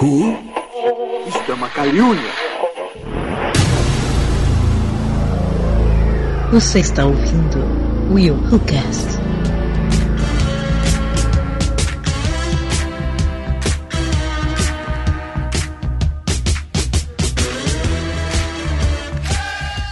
Who? 0.00 0.38
Isto 1.26 1.50
é 1.50 1.54
uma 1.54 1.68
calúnia. 1.70 2.30
Você 6.52 6.78
está 6.78 7.04
ouvindo 7.04 7.58
Will 8.12 8.36
Who 8.36 8.60
Cast. 8.60 9.18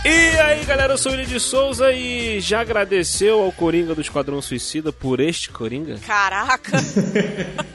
E 0.04 0.38
aí 0.38 0.64
galera, 0.66 0.92
eu 0.92 0.98
sou 0.98 1.10
o 1.10 1.14
William 1.16 1.28
de 1.28 1.40
Souza 1.40 1.90
e 1.90 2.40
já 2.40 2.60
agradeceu 2.60 3.42
ao 3.42 3.50
Coringa 3.50 3.92
do 3.92 4.00
Esquadrão 4.00 4.40
Suicida 4.40 4.92
por 4.92 5.18
este 5.18 5.50
Coringa? 5.50 5.98
Caraca! 6.06 6.78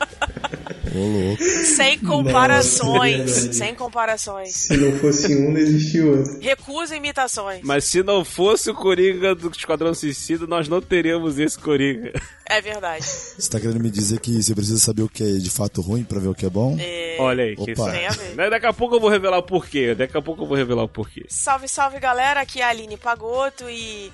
Ô, 1.02 1.08
louco. 1.08 1.44
sem 1.44 1.98
comparações. 2.00 3.20
Nossa, 3.20 3.54
sem 3.54 3.76
comparações. 3.76 4.54
Se 4.54 4.78
não 4.78 4.98
fosse 5.00 5.36
um, 5.36 5.52
não 5.52 5.58
existia 5.60 6.06
outro. 6.06 6.40
Recusa 6.40 6.96
imitações. 6.96 7.62
Mas 7.64 7.86
se 7.86 8.04
não 8.04 8.24
fosse 8.24 8.70
o 8.70 8.74
Coringa 8.76 9.34
do 9.36 9.50
Esquadrão 9.50 9.94
Suicida, 9.94 10.46
nós 10.48 10.68
não 10.68 10.82
teríamos 10.82 11.40
esse 11.40 11.58
Coringa. 11.58 12.12
É 12.48 12.60
verdade. 12.62 13.06
Você 13.06 13.50
tá 13.50 13.60
querendo 13.60 13.80
me 13.80 13.90
dizer 13.90 14.20
que 14.20 14.42
você 14.44 14.54
precisa 14.54 14.78
saber 14.80 15.04
o 15.04 15.10
que 15.10 15.24
é 15.24 15.38
de 15.38 15.50
fato 15.50 15.82
ruim 15.82 16.04
pra 16.04 16.20
ver 16.20 16.28
o 16.28 16.36
que 16.36 16.46
é 16.46 16.50
bom? 16.50 16.76
É, 16.80 17.16
Olha 17.20 17.46
aí, 17.46 17.56
que 17.56 17.62
Opa. 17.62 17.72
isso 17.72 17.92
Tem 17.92 18.08
a 18.08 18.12
ver. 18.12 18.36
Né, 18.36 18.50
Daqui 18.50 18.66
a 18.66 18.74
pouco 18.74 18.96
eu 18.96 19.00
vou 19.00 19.10
revelar 19.10 19.38
o 19.38 19.44
porquê. 19.44 19.96
Daqui 19.96 20.18
a 20.18 20.22
pouco 20.22 20.44
eu 20.44 20.48
vou 20.48 20.58
revelar 20.58 20.84
o 20.84 20.90
porquê. 20.90 21.26
Salve, 21.30 21.68
salve 21.68 22.00
galera, 22.00 22.42
aqui 22.42 22.60
é 22.60 22.64
a 22.66 22.70
Aline 22.70 22.98
Pagoto 22.98 23.70
e. 23.70 24.12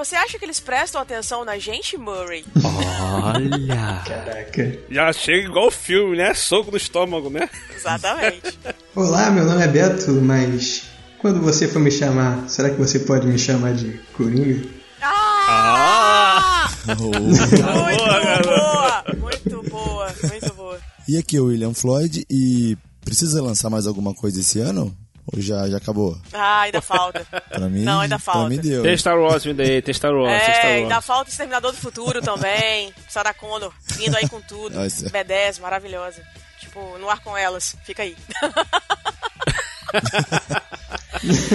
Você 0.00 0.16
acha 0.16 0.38
que 0.38 0.44
eles 0.46 0.58
prestam 0.58 0.98
atenção 0.98 1.44
na 1.44 1.58
gente, 1.58 1.98
Murray? 1.98 2.42
Olha! 2.64 4.02
Caraca. 4.06 4.78
Já 4.90 5.12
chega 5.12 5.46
igual 5.46 5.66
o 5.66 5.70
filme, 5.70 6.16
né? 6.16 6.32
Soco 6.32 6.70
no 6.70 6.78
estômago, 6.78 7.28
né? 7.28 7.50
Exatamente. 7.76 8.58
Olá, 8.96 9.30
meu 9.30 9.44
nome 9.44 9.62
é 9.62 9.68
Beto, 9.68 10.12
mas 10.12 10.84
quando 11.18 11.42
você 11.42 11.68
for 11.68 11.80
me 11.80 11.90
chamar, 11.90 12.48
será 12.48 12.70
que 12.70 12.76
você 12.76 13.00
pode 13.00 13.26
me 13.26 13.38
chamar 13.38 13.74
de 13.74 14.00
Coringa? 14.16 14.66
Ah! 15.02 16.70
Oh. 16.98 17.20
Muito 17.20 17.60
Boa, 17.60 18.20
garoto. 18.24 18.48
boa! 18.48 19.04
Muito 19.18 19.70
boa, 19.70 20.14
muito 20.30 20.54
boa. 20.54 20.80
E 21.06 21.18
aqui 21.18 21.36
é 21.36 21.40
o 21.40 21.44
William 21.44 21.74
Floyd 21.74 22.24
e 22.30 22.74
precisa 23.04 23.42
lançar 23.42 23.68
mais 23.68 23.86
alguma 23.86 24.14
coisa 24.14 24.40
esse 24.40 24.60
ano? 24.60 24.96
Ou 25.32 25.40
já, 25.40 25.68
já 25.68 25.76
acabou? 25.76 26.18
Ah, 26.32 26.62
ainda 26.62 26.80
falta. 26.80 27.24
Pra 27.48 27.68
mim, 27.68 27.82
Não, 27.82 28.00
ainda 28.00 28.18
Pra 28.18 28.32
falta. 28.32 28.48
mim 28.48 28.58
deu. 28.58 28.82
Tem 28.82 28.96
Star 28.96 29.16
Wars 29.18 29.44
vindo 29.44 29.60
aí, 29.60 29.80
tem 29.80 29.94
Star 29.94 30.12
Wars, 30.12 30.32
É, 30.32 30.52
Star 30.54 30.66
ainda 30.66 30.94
Wars. 30.96 31.06
falta 31.06 31.30
o 31.30 31.32
Exterminador 31.32 31.70
do 31.72 31.78
Futuro 31.78 32.20
também. 32.20 32.92
Sarah 33.08 33.32
Connor 33.34 33.72
vindo 33.96 34.16
aí 34.16 34.28
com 34.28 34.40
tudo. 34.40 34.78
Ah, 34.80 34.86
isso 34.86 35.06
é- 35.06 35.10
B10, 35.24 35.60
maravilhosa. 35.60 36.20
Tipo, 36.58 36.98
no 36.98 37.08
ar 37.08 37.20
com 37.20 37.36
elas. 37.36 37.76
Fica 37.84 38.02
aí. 38.02 38.16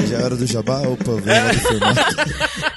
Já 0.09 0.17
era 0.17 0.35
do 0.35 0.45
Jabá? 0.45 0.79
Opa, 0.81 1.03
formato. 1.05 1.25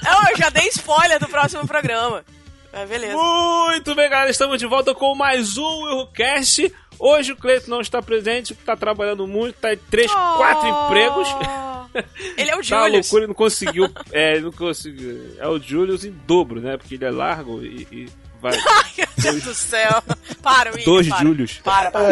Não, 0.03 0.29
eu 0.31 0.37
já 0.37 0.49
dei 0.49 0.67
spoiler 0.69 1.19
do 1.19 1.27
próximo 1.27 1.67
programa. 1.67 2.23
Mas 2.71 2.87
beleza. 2.89 3.15
Muito 3.15 3.93
bem, 3.95 4.09
galera, 4.09 4.29
estamos 4.31 4.57
de 4.59 4.65
volta 4.65 4.93
com 4.95 5.13
mais 5.15 5.57
um 5.57 5.83
Willcast. 5.85 6.71
Hoje 6.99 7.31
o 7.31 7.35
Cleiton 7.37 7.71
não 7.71 7.81
está 7.81 8.01
presente, 8.01 8.53
está 8.53 8.75
trabalhando 8.75 9.25
muito, 9.25 9.55
está 9.55 9.73
em 9.73 9.77
três, 9.89 10.11
quatro 10.11 10.67
Oh. 10.69 10.85
empregos. 10.87 11.27
Ele 12.37 12.49
é 12.51 12.55
o 12.55 12.61
Tá 12.67 12.75
uma 12.77 12.85
Julius. 12.87 13.05
loucura, 13.05 13.21
ele 13.21 13.27
não 13.27 13.33
conseguiu. 13.33 13.89
É, 14.11 14.33
ele 14.35 14.41
não 14.45 14.51
conseguiu. 14.51 15.35
É 15.39 15.47
o 15.47 15.57
Julius 15.59 16.03
em 16.05 16.11
dobro, 16.27 16.59
né? 16.61 16.77
Porque 16.77 16.95
ele 16.95 17.05
é 17.05 17.09
largo 17.09 17.63
e, 17.63 17.87
e 17.91 18.09
vai. 18.39 18.53
Ai, 18.67 18.91
meu 18.97 19.07
Deus 19.17 19.43
do 19.43 19.53
céu. 19.55 20.03
Para, 20.43 20.69
William, 20.71 20.85
Dois 20.85 21.07
para. 21.07 21.19
Julius. 21.23 21.53
Para, 21.63 21.89
para. 21.89 22.05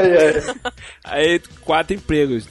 Aí, 1.03 1.39
quatro 1.61 1.95
empregos. 1.95 2.47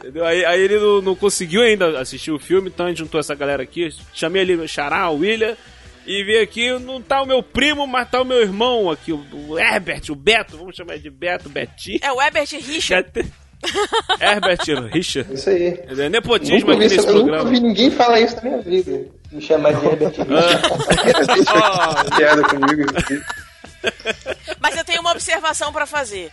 Entendeu? 0.00 0.24
Aí, 0.26 0.44
aí 0.44 0.60
ele 0.60 0.78
não, 0.80 1.00
não 1.00 1.14
conseguiu 1.14 1.62
ainda 1.62 2.00
assistir 2.00 2.32
o 2.32 2.38
filme, 2.38 2.68
então 2.68 2.86
a 2.86 2.88
gente 2.88 2.98
juntou 2.98 3.20
essa 3.20 3.34
galera 3.36 3.62
aqui. 3.62 3.88
Chamei 4.12 4.42
ali 4.42 4.56
o 4.56 4.66
Xará, 4.68 5.08
o 5.08 5.18
William. 5.18 5.56
E 6.06 6.24
vi 6.24 6.38
aqui, 6.38 6.72
não 6.80 7.00
tá 7.00 7.22
o 7.22 7.26
meu 7.26 7.42
primo, 7.42 7.86
mas 7.86 8.10
tá 8.10 8.20
o 8.20 8.24
meu 8.24 8.40
irmão 8.40 8.90
aqui, 8.90 9.12
o, 9.12 9.58
Herbert, 9.58 10.02
o 10.10 10.14
Beto, 10.16 10.56
vamos 10.56 10.74
chamar 10.74 10.98
de 10.98 11.08
Beto, 11.08 11.48
Betinho. 11.48 12.00
É 12.02 12.12
o 12.12 12.20
Herbert 12.20 12.48
Richard. 12.50 13.08
Herbert 14.20 14.90
Richard. 14.92 15.32
Isso 15.32 15.48
aí. 15.48 15.78
É 15.88 16.08
nepotismo 16.08 16.70
aqui 16.72 16.80
nesse 16.80 16.96
isso, 16.96 17.06
eu 17.08 17.14
nunca 17.14 17.24
programa. 17.26 17.50
vi 17.50 17.60
ninguém 17.60 17.90
falar 17.90 18.20
isso 18.20 18.34
na 18.36 18.42
minha 18.42 18.60
vida. 18.62 19.06
Me 19.30 19.40
chamar 19.40 19.72
de 19.74 19.86
Herbert 19.86 20.08
Richard. 20.10 20.34
Ah, 21.48 22.04
Piada 22.16 22.42
comigo. 22.42 22.82
Mas 24.60 24.76
eu 24.76 24.84
tenho 24.84 25.00
uma 25.00 25.12
observação 25.12 25.72
pra 25.72 25.86
fazer. 25.86 26.30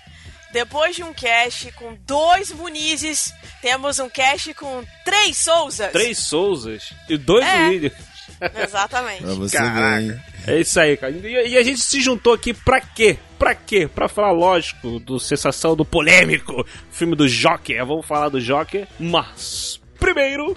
Depois 0.51 0.95
de 0.95 1.03
um 1.03 1.13
cast 1.13 1.71
com 1.73 1.95
dois 2.07 2.51
Munizes, 2.51 3.31
temos 3.61 3.99
um 3.99 4.09
cast 4.09 4.51
com 4.55 4.83
três 5.05 5.37
Souzas. 5.37 5.91
três 5.91 6.17
Souzas 6.17 6.91
e 7.07 7.17
dois 7.17 7.45
É. 7.45 7.67
Williams. 7.67 8.08
Exatamente. 8.63 9.23
Pra 9.23 9.33
você 9.33 9.57
Caraca. 9.57 10.01
ver? 10.01 10.21
É 10.47 10.59
isso 10.59 10.79
aí, 10.79 10.97
cara. 10.97 11.11
E, 11.13 11.49
e 11.49 11.57
a 11.57 11.63
gente 11.63 11.79
se 11.81 11.99
juntou 12.01 12.33
aqui 12.33 12.53
pra 12.53 12.79
quê? 12.81 13.17
Pra 13.37 13.53
quê? 13.53 13.87
Pra 13.93 14.07
falar, 14.07 14.31
lógico, 14.31 14.99
do 14.99 15.19
sensação 15.19 15.75
do 15.75 15.85
polêmico 15.85 16.65
filme 16.91 17.15
do 17.15 17.27
Joker. 17.27 17.85
Vamos 17.85 18.05
falar 18.05 18.29
do 18.29 18.41
Joker, 18.41 18.87
mas 18.99 19.79
primeiro. 19.99 20.55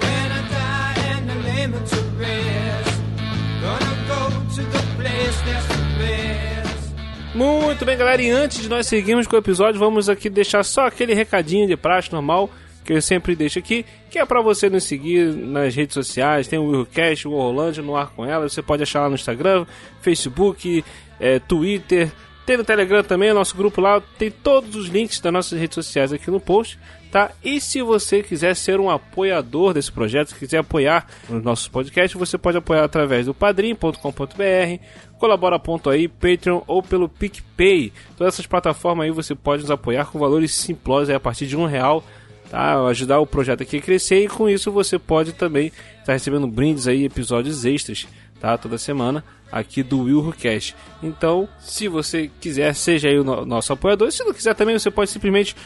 Muito 7.34 7.84
bem, 7.84 7.97
galera. 7.97 8.20
E 8.22 8.31
antes 8.31 8.60
de 8.62 8.69
nós 8.69 8.87
seguirmos 8.87 9.26
com 9.26 9.37
o 9.37 9.38
episódio, 9.38 9.81
vamos 9.81 10.09
aqui 10.09 10.28
deixar 10.28 10.62
só 10.62 10.87
aquele 10.87 11.14
recadinho 11.14 11.66
de 11.66 11.76
praxe 11.76 12.12
normal 12.12 12.50
que 12.84 12.93
eu 12.93 13.03
sempre 13.03 13.34
deixo 13.34 13.59
aqui, 13.59 13.84
que 14.10 14.19
é 14.19 14.26
pra 14.26 14.41
você 14.41 14.69
nos 14.69 14.84
seguir 14.84 15.32
nas 15.34 15.75
redes 15.75 15.94
sociais. 15.94 16.48
Tem 16.48 16.59
o 16.59 16.70
Willcast, 16.70 17.28
o 17.28 17.32
Rolândia 17.32 17.82
no 17.82 17.97
ar 17.97 18.10
com 18.10 18.25
ela. 18.25 18.48
Você 18.48 18.62
pode 18.62 18.82
achar 18.82 19.03
lá 19.03 19.09
no 19.09 19.15
Instagram, 19.15 19.66
Facebook, 20.00 20.84
eh, 21.20 21.38
Twitter. 21.41 22.10
Tem 22.44 22.56
no 22.56 22.65
Telegram 22.65 23.04
também, 23.04 23.32
nosso 23.32 23.56
grupo 23.56 23.81
lá. 23.81 24.00
Tem 24.19 24.31
todos 24.31 24.75
os 24.75 24.88
links 24.88 25.20
das 25.20 25.32
nossas 25.32 25.59
redes 25.59 25.75
sociais 25.76 26.12
aqui 26.12 26.31
no 26.31 26.41
post. 26.41 26.78
Tá? 27.12 27.31
E 27.44 27.60
se 27.60 27.82
você 27.82 28.22
quiser 28.22 28.56
ser 28.56 28.81
um 28.81 28.88
apoiador 28.88 29.75
desse 29.75 29.93
projeto, 29.93 30.28
se 30.28 30.34
quiser 30.34 30.59
apoiar 30.59 31.06
os 31.28 31.43
nossos 31.43 31.69
podcasts, 31.69 32.19
você 32.19 32.38
pode 32.38 32.56
apoiar 32.56 32.84
através 32.84 33.26
do 33.26 33.34
padrim.com.br, 33.34 34.82
colabora.aí, 35.19 36.09
Patreon 36.09 36.62
ou 36.66 36.82
pelo 36.82 37.10
PicPay. 37.10 37.93
Todas 38.16 38.32
essas 38.32 38.47
plataformas 38.47 39.04
aí 39.04 39.10
você 39.10 39.34
pode 39.34 39.60
nos 39.60 39.70
apoiar 39.70 40.06
com 40.06 40.19
valores 40.19 40.54
simplosos 40.54 41.10
aí, 41.10 41.14
a 41.14 41.20
partir 41.20 41.47
de 41.47 41.54
um 41.54 41.66
real, 41.66 42.03
tá? 42.52 42.86
Ajudar 42.86 43.18
o 43.18 43.26
projeto 43.26 43.62
aqui 43.62 43.78
a 43.78 43.80
crescer 43.80 44.22
e 44.22 44.28
com 44.28 44.46
isso 44.46 44.70
você 44.70 44.98
pode 44.98 45.32
também 45.32 45.72
estar 46.00 46.12
recebendo 46.12 46.46
brindes 46.46 46.86
aí, 46.86 47.06
episódios 47.06 47.64
extras, 47.64 48.06
tá? 48.38 48.58
Toda 48.58 48.76
semana 48.76 49.24
aqui 49.50 49.82
do 49.82 50.02
Will 50.02 50.34
Cash. 50.40 50.74
Então, 51.02 51.48
se 51.58 51.88
você 51.88 52.30
quiser, 52.40 52.74
seja 52.74 53.08
aí 53.08 53.18
o 53.18 53.24
no- 53.24 53.44
nosso 53.46 53.72
apoiador. 53.72 54.10
Se 54.12 54.22
não 54.24 54.32
quiser 54.34 54.54
também, 54.54 54.78
você 54.78 54.90
pode 54.90 55.10
simplesmente 55.10 55.56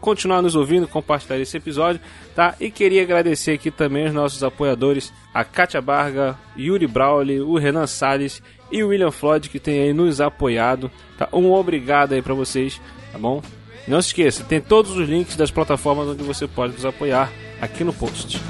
continuar 0.00 0.42
nos 0.42 0.54
ouvindo, 0.54 0.86
compartilhar 0.86 1.38
esse 1.38 1.56
episódio, 1.56 2.00
tá? 2.34 2.54
E 2.60 2.70
queria 2.70 3.02
agradecer 3.02 3.52
aqui 3.52 3.70
também 3.70 4.06
os 4.06 4.12
nossos 4.14 4.42
apoiadores, 4.44 5.12
a 5.32 5.42
Kátia 5.42 5.80
Barga, 5.80 6.36
Yuri 6.56 6.86
Brawley, 6.86 7.40
o 7.40 7.56
Renan 7.56 7.86
Salles 7.86 8.42
e 8.70 8.82
o 8.82 8.88
William 8.88 9.10
Floyd, 9.10 9.48
que 9.48 9.58
tem 9.60 9.80
aí 9.80 9.92
nos 9.94 10.20
apoiado, 10.20 10.90
tá? 11.18 11.28
Um 11.32 11.50
obrigado 11.52 12.12
aí 12.12 12.20
pra 12.22 12.34
vocês, 12.34 12.80
tá 13.12 13.18
bom? 13.18 13.42
Não 13.86 14.02
se 14.02 14.08
esqueça, 14.08 14.42
tem 14.42 14.60
todos 14.60 14.96
os 14.96 15.08
links 15.08 15.36
das 15.36 15.50
plataformas 15.50 16.08
onde 16.08 16.22
você 16.22 16.46
pode 16.46 16.72
nos 16.74 16.84
apoiar 16.84 17.32
aqui 17.60 17.84
no 17.84 17.92
post. 17.92 18.40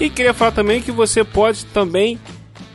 E 0.00 0.08
queria 0.08 0.32
falar 0.32 0.52
também 0.52 0.80
que 0.80 0.92
você 0.92 1.24
pode 1.24 1.66
também 1.66 2.20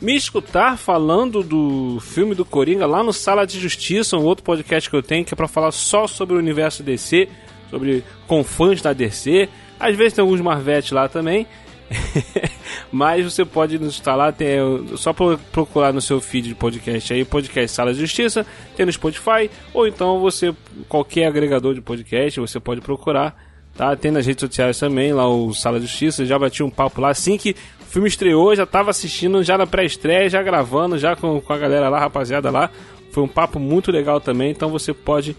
me 0.00 0.14
escutar 0.14 0.76
falando 0.76 1.42
do 1.42 1.98
filme 2.00 2.34
do 2.34 2.44
Coringa 2.44 2.84
lá 2.84 3.02
no 3.02 3.14
Sala 3.14 3.46
de 3.46 3.58
Justiça, 3.58 4.18
um 4.18 4.24
outro 4.24 4.44
podcast 4.44 4.90
que 4.90 4.94
eu 4.94 5.02
tenho 5.02 5.24
que 5.24 5.32
é 5.32 5.36
para 5.36 5.48
falar 5.48 5.72
só 5.72 6.06
sobre 6.06 6.36
o 6.36 6.38
universo 6.38 6.82
DC, 6.82 7.26
sobre 7.70 8.04
com 8.26 8.44
fãs 8.44 8.82
da 8.82 8.92
DC. 8.92 9.48
Às 9.80 9.96
vezes 9.96 10.12
tem 10.12 10.22
alguns 10.22 10.42
Marvete 10.42 10.92
lá 10.92 11.08
também. 11.08 11.46
Mas 12.94 13.24
você 13.24 13.44
pode 13.44 13.76
nos 13.76 14.00
lá, 14.06 14.30
tem, 14.30 14.56
só 14.96 15.12
pro- 15.12 15.36
procurar 15.50 15.92
no 15.92 16.00
seu 16.00 16.20
feed 16.20 16.50
de 16.50 16.54
podcast 16.54 17.12
aí, 17.12 17.24
podcast 17.24 17.74
Sala 17.74 17.92
de 17.92 17.98
Justiça, 17.98 18.46
tem 18.76 18.86
no 18.86 18.92
Spotify, 18.92 19.50
ou 19.72 19.84
então 19.88 20.20
você, 20.20 20.54
qualquer 20.88 21.26
agregador 21.26 21.74
de 21.74 21.80
podcast, 21.80 22.38
você 22.38 22.60
pode 22.60 22.80
procurar, 22.80 23.36
tá? 23.76 23.96
Tem 23.96 24.12
nas 24.12 24.24
redes 24.24 24.42
sociais 24.42 24.78
também, 24.78 25.12
lá 25.12 25.28
o 25.28 25.52
Sala 25.52 25.80
de 25.80 25.86
Justiça, 25.86 26.24
já 26.24 26.38
bati 26.38 26.62
um 26.62 26.70
papo 26.70 27.00
lá, 27.00 27.08
assim 27.08 27.36
que 27.36 27.56
o 27.80 27.84
filme 27.84 28.06
estreou, 28.06 28.54
já 28.54 28.64
tava 28.64 28.90
assistindo 28.90 29.42
já 29.42 29.58
na 29.58 29.66
pré-estreia, 29.66 30.30
já 30.30 30.40
gravando, 30.40 30.96
já 30.96 31.16
com, 31.16 31.40
com 31.40 31.52
a 31.52 31.58
galera 31.58 31.88
lá, 31.88 31.98
rapaziada 31.98 32.48
lá, 32.48 32.70
foi 33.10 33.24
um 33.24 33.28
papo 33.28 33.58
muito 33.58 33.90
legal 33.90 34.20
também, 34.20 34.52
então 34.52 34.68
você 34.68 34.94
pode 34.94 35.36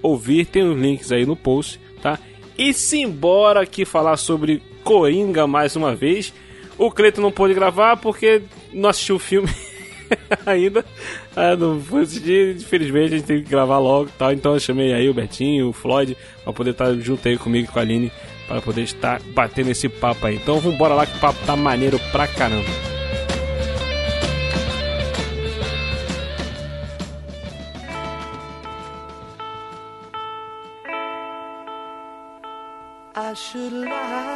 ouvir, 0.00 0.46
tem 0.46 0.62
os 0.62 0.80
links 0.80 1.10
aí 1.10 1.26
no 1.26 1.34
post, 1.34 1.80
tá? 2.00 2.16
E 2.56 2.72
simbora 2.72 3.60
aqui 3.62 3.84
falar 3.84 4.16
sobre 4.16 4.62
Coringa 4.84 5.48
mais 5.48 5.74
uma 5.74 5.96
vez. 5.96 6.32
O 6.82 6.90
Cleiton 6.90 7.20
não 7.20 7.30
pôde 7.30 7.54
gravar 7.54 7.96
porque 7.96 8.42
não 8.72 8.88
assistiu 8.88 9.14
o 9.14 9.20
filme. 9.20 9.48
ainda. 10.44 10.84
Ah, 11.36 11.54
não 11.56 11.80
foi 11.80 12.04
dia, 12.04 12.50
infelizmente 12.50 13.14
a 13.14 13.16
gente 13.18 13.26
teve 13.26 13.42
que 13.42 13.50
gravar 13.50 13.78
logo 13.78 14.10
tal. 14.18 14.32
Então 14.32 14.54
eu 14.54 14.60
chamei 14.60 14.92
aí 14.92 15.08
o 15.08 15.14
Betinho, 15.14 15.68
o 15.68 15.72
Floyd, 15.72 16.16
pra 16.42 16.52
poder 16.52 16.70
estar 16.70 16.92
junto 16.94 17.26
aí 17.28 17.38
comigo 17.38 17.68
e 17.68 17.72
com 17.72 17.78
a 17.78 17.82
Aline, 17.82 18.10
para 18.48 18.60
poder 18.60 18.82
estar 18.82 19.22
batendo 19.28 19.70
esse 19.70 19.88
papo 19.88 20.26
aí. 20.26 20.34
Então 20.34 20.58
vambora 20.58 20.94
lá 20.94 21.06
que 21.06 21.16
o 21.16 21.20
papo 21.20 21.38
tá 21.46 21.54
maneiro 21.54 22.00
pra 22.10 22.26
caramba. 22.26 22.68
I 33.14 33.34
should 33.34 33.72
laugh, 33.72 34.31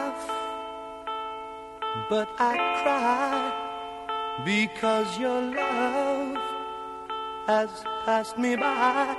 but 2.09 2.29
I 2.39 2.57
cry 2.83 3.53
because 4.45 5.19
your 5.19 5.41
love 5.41 6.39
has 7.47 7.71
passed 8.05 8.39
me 8.39 8.57
by. 8.57 9.17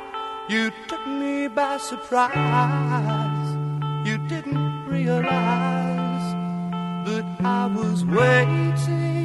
You 0.49 0.71
took 0.87 1.05
me 1.07 1.47
by 1.47 1.77
surprise. 1.77 3.57
You 4.07 4.17
didn't 4.29 4.87
realize 4.87 6.27
that 7.05 7.25
I 7.43 7.65
was 7.67 8.05
waiting. 8.05 9.17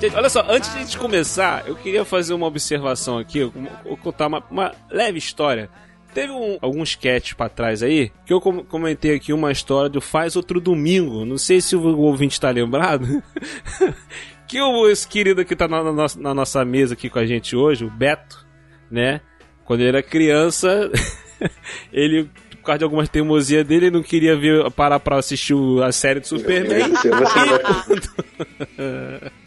Gente, 0.00 0.16
olha 0.16 0.28
só, 0.28 0.44
antes 0.46 0.70
de 0.70 0.76
a 0.76 0.80
gente 0.80 0.98
começar, 0.98 1.66
eu 1.66 1.74
queria 1.74 2.04
fazer 2.04 2.34
uma 2.34 2.46
observação 2.46 3.16
aqui, 3.16 3.38
eu 3.38 3.52
contar 4.02 4.26
uma, 4.26 4.44
uma 4.50 4.74
leve 4.90 5.16
história. 5.16 5.70
Teve 6.14 6.32
um, 6.32 6.56
alguns 6.62 6.90
sketches 6.90 7.34
pra 7.34 7.48
trás 7.48 7.82
aí, 7.82 8.10
que 8.24 8.32
eu 8.32 8.40
com- 8.40 8.64
comentei 8.64 9.14
aqui 9.16 9.32
uma 9.32 9.50
história 9.50 9.90
do 9.90 10.00
Faz 10.00 10.36
Outro 10.36 10.60
Domingo. 10.60 11.24
Não 11.24 11.36
sei 11.36 11.60
se 11.60 11.74
o 11.74 11.98
ouvinte 11.98 12.40
tá 12.40 12.50
lembrado. 12.50 13.22
que 14.46 14.60
o 14.60 14.88
esse 14.88 15.06
querido 15.08 15.44
que 15.44 15.56
tá 15.56 15.66
na, 15.66 15.82
na 15.82 15.92
nossa- 15.92 16.20
na 16.20 16.32
nossa 16.32 16.64
mesa 16.64 16.94
aqui 16.94 17.10
com 17.10 17.18
a 17.18 17.26
gente 17.26 17.56
hoje, 17.56 17.84
o 17.84 17.90
Beto, 17.90 18.46
né? 18.90 19.20
Quando 19.64 19.80
ele 19.80 19.88
era 19.88 20.02
criança, 20.02 20.90
ele, 21.92 22.30
por 22.52 22.66
causa 22.66 22.78
de 22.78 22.84
algumas 22.84 23.08
teimosias 23.08 23.66
dele, 23.66 23.86
ele 23.86 23.96
não 23.96 24.02
queria 24.02 24.36
ver, 24.36 24.70
parar 24.70 25.00
pra 25.00 25.16
assistir 25.18 25.54
a 25.82 25.90
série 25.90 26.20
do 26.20 26.26
Superman. 26.28 26.90
Você 26.90 27.10
vai 27.10 27.24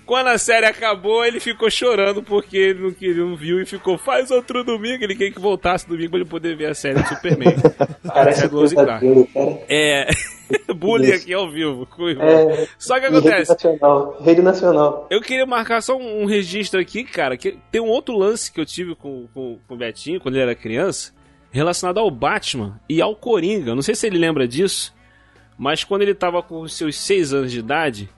Quando 0.08 0.28
a 0.28 0.38
série 0.38 0.66
acabou, 0.66 1.26
ele 1.26 1.40
ficou 1.42 1.70
chorando 1.70 2.24
porque 2.24 2.56
ele 2.58 2.80
não, 2.82 2.92
queria, 2.92 3.24
não 3.24 3.36
viu 3.36 3.62
e 3.62 3.66
ficou, 3.66 3.98
faz 3.98 4.32
outro 4.32 4.64
domingo. 4.64 5.04
Ele 5.04 5.14
queria 5.14 5.34
que 5.34 5.40
voltasse 5.40 5.88
domingo 5.88 6.12
pra 6.12 6.20
ele 6.22 6.30
poder 6.30 6.56
ver 6.56 6.68
a 6.72 6.74
série 6.74 6.96
do 7.00 7.08
Superman. 7.10 7.54
Parece 8.08 8.46
É 8.46 8.48
Clark. 8.50 8.74
cara. 8.76 9.02
É. 9.68 10.08
Bullying 10.74 11.12
aqui 11.12 11.34
ao 11.34 11.52
vivo. 11.52 11.86
com 11.86 12.04
o 12.04 12.10
irmão. 12.10 12.26
É, 12.26 12.68
Só 12.80 12.98
que 13.00 13.06
e 13.06 13.10
Rede 13.10 13.18
acontece. 13.18 13.52
Nacional. 13.52 14.18
Rede 14.24 14.42
Nacional. 14.42 15.08
Eu 15.10 15.22
queria 15.22 15.46
marcar 15.46 15.82
só 15.82 15.98
um, 15.98 16.22
um 16.22 16.26
registro 16.26 16.80
aqui, 16.80 17.04
cara, 17.04 17.36
que 17.36 17.58
tem 17.70 17.82
um 17.82 17.88
outro 17.90 18.18
lance 18.18 18.50
que 18.50 18.62
eu 18.62 18.66
tive 18.66 18.96
com, 18.96 19.28
com, 19.34 19.60
com 19.68 19.74
o 19.74 19.78
Betinho 19.78 20.22
quando 20.22 20.36
ele 20.36 20.44
era 20.44 20.56
criança, 20.56 21.12
relacionado 21.52 22.00
ao 22.00 22.10
Batman 22.10 22.80
e 22.88 23.02
ao 23.02 23.14
Coringa. 23.14 23.76
Não 23.76 23.82
sei 23.82 23.94
se 23.94 24.08
ele 24.08 24.18
lembra 24.18 24.48
disso, 24.48 24.96
mas 25.58 25.84
quando 25.84 26.04
ele 26.04 26.14
tava 26.16 26.42
com 26.42 26.66
seus 26.66 26.96
6 26.98 27.34
anos 27.34 27.52
de 27.52 27.60
idade, 27.60 28.10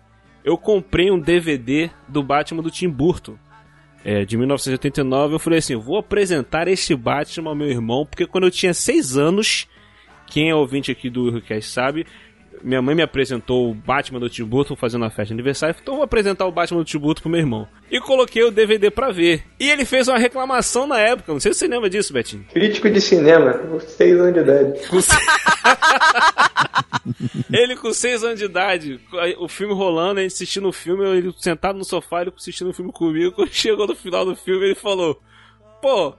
eu 0.44 0.58
comprei 0.58 1.12
um 1.12 1.20
DVD 1.20 1.90
do 2.08 2.24
Batman 2.24 2.64
do 2.64 2.72
Tim 2.72 2.90
Burton. 2.90 3.36
É, 4.04 4.24
de 4.24 4.38
1989, 4.38 5.36
eu 5.36 5.40
falei 5.40 5.60
assim: 5.60 5.76
vou 5.76 5.98
apresentar 5.98 6.68
este 6.68 6.96
Batman 6.96 7.50
ao 7.50 7.56
meu 7.56 7.68
irmão, 7.68 8.06
porque 8.06 8.26
quando 8.26 8.46
eu 8.46 8.52
tinha 8.52 8.74
6 8.74 9.18
anos, 9.18 9.68
quem 10.26 10.50
é 10.50 10.56
ouvinte 10.56 10.92
aqui 10.92 11.10
do 11.10 11.24
Urcast 11.24 11.70
sabe, 11.70 12.06
minha 12.64 12.82
mãe 12.82 12.96
me 12.96 13.02
apresentou 13.02 13.72
o 13.72 13.74
Batman 13.74 14.20
do 14.20 14.30
Tim 14.30 14.44
Burton 14.44 14.76
fazendo 14.76 15.06
a 15.06 15.10
festa 15.10 15.28
de 15.28 15.34
aniversário, 15.34 15.76
então 15.82 15.96
vou 15.96 16.04
apresentar 16.04 16.46
o 16.46 16.52
Batman 16.52 16.80
do 16.80 16.86
Tim 16.86 16.98
Burton 16.98 17.22
pro 17.22 17.30
meu 17.30 17.40
irmão. 17.40 17.68
E 17.92 18.00
coloquei 18.00 18.44
o 18.44 18.52
DVD 18.52 18.92
pra 18.92 19.12
ver. 19.12 19.44
E 19.60 19.70
ele 19.70 19.86
fez 19.86 20.08
uma 20.08 20.18
reclamação 20.18 20.88
na 20.88 21.00
época, 21.00 21.32
não 21.32 21.40
sei 21.40 21.54
se 21.54 21.60
você 21.60 21.68
lembra 21.68 21.90
disso, 21.90 22.14
Betinho. 22.14 22.46
Crítico 22.54 22.90
de 22.90 23.02
cinema, 23.02 23.54
com 23.54 23.80
6 23.80 24.20
anos 24.20 24.34
de 24.34 24.40
idade. 24.40 24.88
Com 24.88 24.98
ele 27.52 27.76
com 27.76 27.94
6 27.94 28.24
anos 28.24 28.40
de 28.40 28.46
idade, 28.46 29.00
o 29.40 29.48
filme 29.48 29.74
rolando, 29.74 30.20
a 30.20 30.24
gente 30.24 30.34
assistindo 30.34 30.68
o 30.68 30.74
filme, 30.74 31.06
ele 31.06 31.34
sentado 31.38 31.78
no 31.78 31.84
sofá, 31.84 32.22
ele 32.22 32.34
assistindo 32.36 32.70
o 32.70 32.74
filme 32.74 32.92
comigo. 32.92 33.34
Quando 33.34 33.52
chegou 33.52 33.88
no 33.88 33.96
final 33.96 34.26
do 34.26 34.36
filme, 34.36 34.66
ele 34.66 34.76
falou: 34.76 35.20
Pô, 35.82 36.16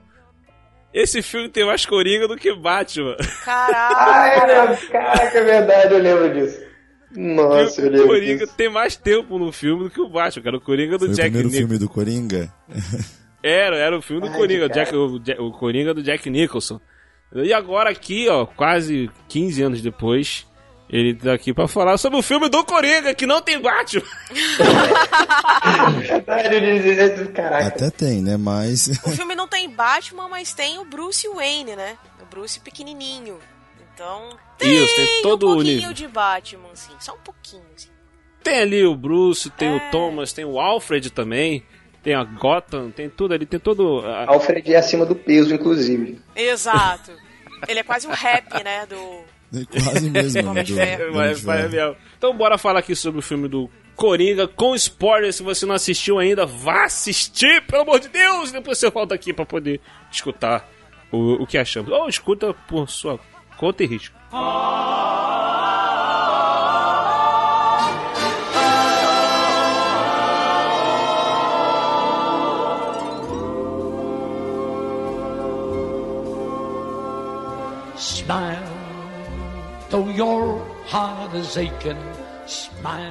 esse 0.93 1.21
filme 1.21 1.49
tem 1.49 1.65
mais 1.65 1.85
coringa 1.85 2.27
do 2.27 2.35
que 2.35 2.53
Batman. 2.55 3.15
Caralho. 3.45 4.77
Caraca, 4.89 5.37
é 5.37 5.43
verdade, 5.43 5.93
eu 5.93 5.99
lembro 5.99 6.33
disso. 6.33 6.61
Nossa, 7.13 7.81
eu 7.81 7.87
o 7.87 7.91
lembro 7.91 8.07
Coringa 8.07 8.45
disso. 8.45 8.55
tem 8.55 8.69
mais 8.69 8.95
tempo 8.95 9.37
no 9.37 9.51
filme 9.51 9.83
do 9.85 9.89
que 9.89 9.99
o 9.99 10.07
Batman, 10.09 10.43
cara. 10.43 10.57
O 10.57 10.61
Coringa 10.61 10.97
do 10.97 11.05
Foi 11.05 11.09
o 11.09 11.13
Jack 11.13 11.29
primeiro 11.29 11.49
Nicholson. 11.49 11.67
filme 11.67 11.79
do 11.79 11.89
Coringa. 11.89 12.53
Era, 13.43 13.75
era 13.77 13.97
o 13.97 14.01
filme 14.01 14.21
do 14.21 14.31
Ai, 14.31 14.37
Coringa, 14.37 14.65
o. 14.65 14.69
Jack, 14.69 14.95
o, 14.95 15.15
o 15.47 15.51
Coringa 15.51 15.93
do 15.93 16.03
Jack 16.03 16.29
Nicholson. 16.29 16.79
E 17.33 17.51
agora 17.53 17.89
aqui, 17.89 18.27
ó, 18.29 18.45
quase 18.45 19.09
15 19.29 19.63
anos 19.63 19.81
depois, 19.81 20.45
ele 20.91 21.15
tá 21.15 21.33
aqui 21.33 21.53
pra 21.53 21.67
falar 21.67 21.97
sobre 21.97 22.19
o 22.19 22.21
filme 22.21 22.49
do 22.49 22.63
Coringa, 22.65 23.13
que 23.15 23.25
não 23.25 23.41
tem 23.41 23.59
Batman. 23.61 24.03
Caraca. 27.33 27.67
Até 27.67 27.89
tem, 27.89 28.21
né? 28.21 28.37
Mas. 28.37 28.87
O 29.05 29.09
filme 29.11 29.35
não 29.35 29.47
tem 29.47 29.69
Batman, 29.69 30.27
mas 30.27 30.53
tem 30.53 30.79
o 30.79 30.85
Bruce 30.85 31.27
Wayne, 31.27 31.75
né? 31.75 31.97
O 32.21 32.25
Bruce 32.25 32.59
pequenininho. 32.59 33.37
Então, 33.93 34.29
tem, 34.57 34.83
Isso, 34.83 34.95
tem 34.95 35.21
todo 35.21 35.47
um 35.47 35.51
o 35.51 35.53
pouquinho 35.55 35.75
nível. 35.77 35.93
de 35.93 36.07
Batman, 36.07 36.69
assim. 36.73 36.93
Só 36.99 37.13
um 37.13 37.19
pouquinho, 37.19 37.63
assim. 37.75 37.89
Tem 38.43 38.59
ali 38.59 38.83
o 38.85 38.95
Bruce, 38.95 39.49
tem 39.51 39.67
É. 39.69 39.75
o 39.75 39.91
Thomas, 39.91 40.33
tem 40.33 40.43
o 40.45 40.59
Alfred 40.59 41.11
também, 41.11 41.63
tem 42.01 42.15
a 42.15 42.23
Gotham, 42.23 42.89
tem 42.89 43.07
tudo 43.09 43.33
ali, 43.35 43.45
tem 43.45 43.59
todo... 43.59 43.99
a- 44.05 44.25
Alfred 44.27 44.73
é 44.73 44.77
acima 44.77 45.05
do 45.05 45.15
peso, 45.15 45.53
inclusive. 45.53 46.19
Exato. 46.35 47.11
Ele 47.67 47.79
é 47.79 47.83
quase 47.83 48.07
o 48.07 48.11
rap, 48.11 48.63
né? 48.63 48.87
Do... 48.87 49.21
Quase 49.83 50.09
mesmo. 50.09 50.49
Homem 50.49 50.63
de 50.63 50.73
do- 50.73 50.79
Ferro. 50.79 51.05
do 51.07 51.13
Vai- 51.13 51.27
Homem 51.27 51.69
de 51.69 51.75
Ferro. 51.75 51.95
Então 52.17 52.35
bora 52.35 52.57
falar 52.57 52.79
aqui 52.79 52.95
sobre 52.95 53.19
o 53.19 53.21
filme 53.21 53.47
do 53.47 53.69
Coringa 53.95 54.47
com 54.47 54.73
spoiler. 54.75 55.31
Se 55.33 55.43
você 55.43 55.65
não 55.65 55.75
assistiu 55.75 56.17
ainda, 56.19 56.45
vá 56.45 56.85
assistir, 56.85 57.61
pelo 57.67 57.81
amor 57.83 57.99
de 57.99 58.07
Deus! 58.09 58.51
Depois 58.51 58.77
você 58.77 58.89
volta 58.89 59.13
aqui 59.13 59.33
pra 59.33 59.45
poder 59.45 59.79
escutar 60.11 60.67
o, 61.11 61.43
o 61.43 61.47
que 61.47 61.57
achamos. 61.57 61.91
Ou 61.91 62.07
escuta 62.07 62.53
por 62.67 62.89
sua 62.89 63.19
conta 63.57 63.83
e 63.83 63.87
risco. 63.87 64.15
Smile, 77.97 78.65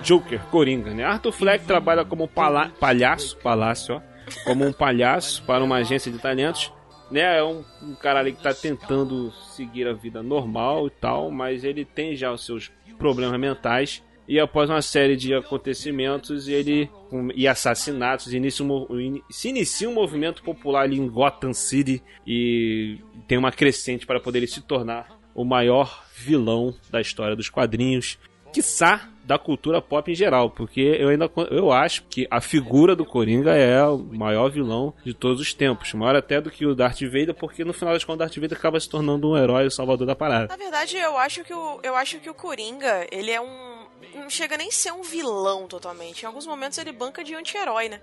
Joker, 0.03 0.41
Coringa, 0.51 0.95
né? 0.95 1.05
Arthur 1.05 1.33
Fleck 1.33 1.67
trabalha 1.67 2.07
como 2.07 2.27
palhaço, 2.27 3.37
palácio, 3.37 3.97
ó, 3.97 4.45
como 4.45 4.65
um 4.67 4.73
palhaço 4.73 5.43
para 5.43 5.63
uma 5.63 5.77
agência 5.77 6.11
de 6.11 6.19
talentos, 6.19 6.73
né? 7.11 7.39
É 7.39 7.45
um, 7.45 7.63
um 7.83 7.95
cara 7.95 8.21
ali 8.21 8.33
que 8.33 8.43
tá 8.43 8.55
tentando 8.55 9.31
seguir 9.55 9.87
a 9.87 9.93
vida 9.93 10.23
normal 10.23 10.87
e 10.87 10.91
tal, 10.91 11.31
mas 11.31 11.65
ele 11.65 11.85
tem 11.85 12.17
já 12.17 12.33
os 12.33 12.47
seus 12.47 12.73
problemas 12.97 13.39
mentais. 13.39 14.03
E 14.27 14.41
após 14.41 14.71
uma 14.71 14.81
série 14.81 15.17
de 15.17 15.35
acontecimentos 15.35 16.49
ele 16.49 16.89
e 17.35 17.47
assassinatos, 17.47 18.33
inicia 18.33 18.65
um 18.65 19.21
se 19.29 19.49
inicia 19.51 19.89
um 19.89 19.95
movimento 19.95 20.43
popular 20.43 20.85
ali 20.85 20.99
em 20.99 21.09
Gotham 21.09 21.53
City 21.53 22.03
e 22.27 23.01
tem 23.29 23.37
uma 23.37 23.53
crescente 23.53 24.07
para 24.07 24.21
poder 24.21 24.39
ele 24.39 24.47
se 24.47 24.63
tornar 24.63 25.20
o 25.41 25.45
maior 25.45 26.05
vilão 26.15 26.75
da 26.91 27.01
história 27.01 27.35
dos 27.35 27.49
quadrinhos 27.49 28.19
quiçá 28.53 29.09
da 29.25 29.39
cultura 29.39 29.81
pop 29.81 30.11
em 30.11 30.15
geral, 30.15 30.51
porque 30.51 30.81
eu 30.81 31.09
ainda 31.09 31.31
eu 31.51 31.71
acho 31.71 32.03
que 32.05 32.27
a 32.31 32.41
figura 32.41 32.97
do 32.97 33.07
Coringa 33.07 33.55
é 33.55 33.83
o 33.85 33.97
maior 33.97 34.51
vilão 34.51 34.93
de 35.05 35.15
todos 35.15 35.41
os 35.41 35.55
tempos, 35.55 35.95
maior 35.95 36.17
até 36.17 36.41
do 36.41 36.51
que 36.51 36.67
o 36.67 36.75
Darth 36.75 37.01
Vader, 37.03 37.33
porque 37.35 37.65
no 37.65 37.73
final 37.73 37.95
das 37.95 38.03
contas 38.03 38.17
o 38.17 38.19
Darth 38.19 38.35
Vader 38.35 38.59
acaba 38.59 38.81
se 38.81 38.89
tornando 38.89 39.31
um 39.31 39.37
herói, 39.37 39.67
o 39.67 39.71
salvador 39.71 40.07
da 40.07 40.17
parada. 40.17 40.49
Na 40.49 40.57
verdade, 40.57 40.97
eu 40.97 41.17
acho 41.17 41.45
que 41.45 41.55
o, 41.55 41.81
eu 41.83 41.95
acho 41.95 42.19
que 42.19 42.29
o 42.29 42.35
Coringa, 42.35 43.07
ele 43.11 43.31
é 43.31 43.41
um. 43.41 43.87
Não 44.17 44.29
chega 44.29 44.57
nem 44.57 44.69
a 44.69 44.73
ser 44.73 44.93
um 44.93 45.03
vilão 45.03 45.69
totalmente. 45.69 46.23
Em 46.23 46.27
alguns 46.27 46.47
momentos 46.47 46.77
ele 46.79 46.91
banca 46.91 47.23
de 47.23 47.35
anti-herói, 47.35 47.89
né? 47.89 48.01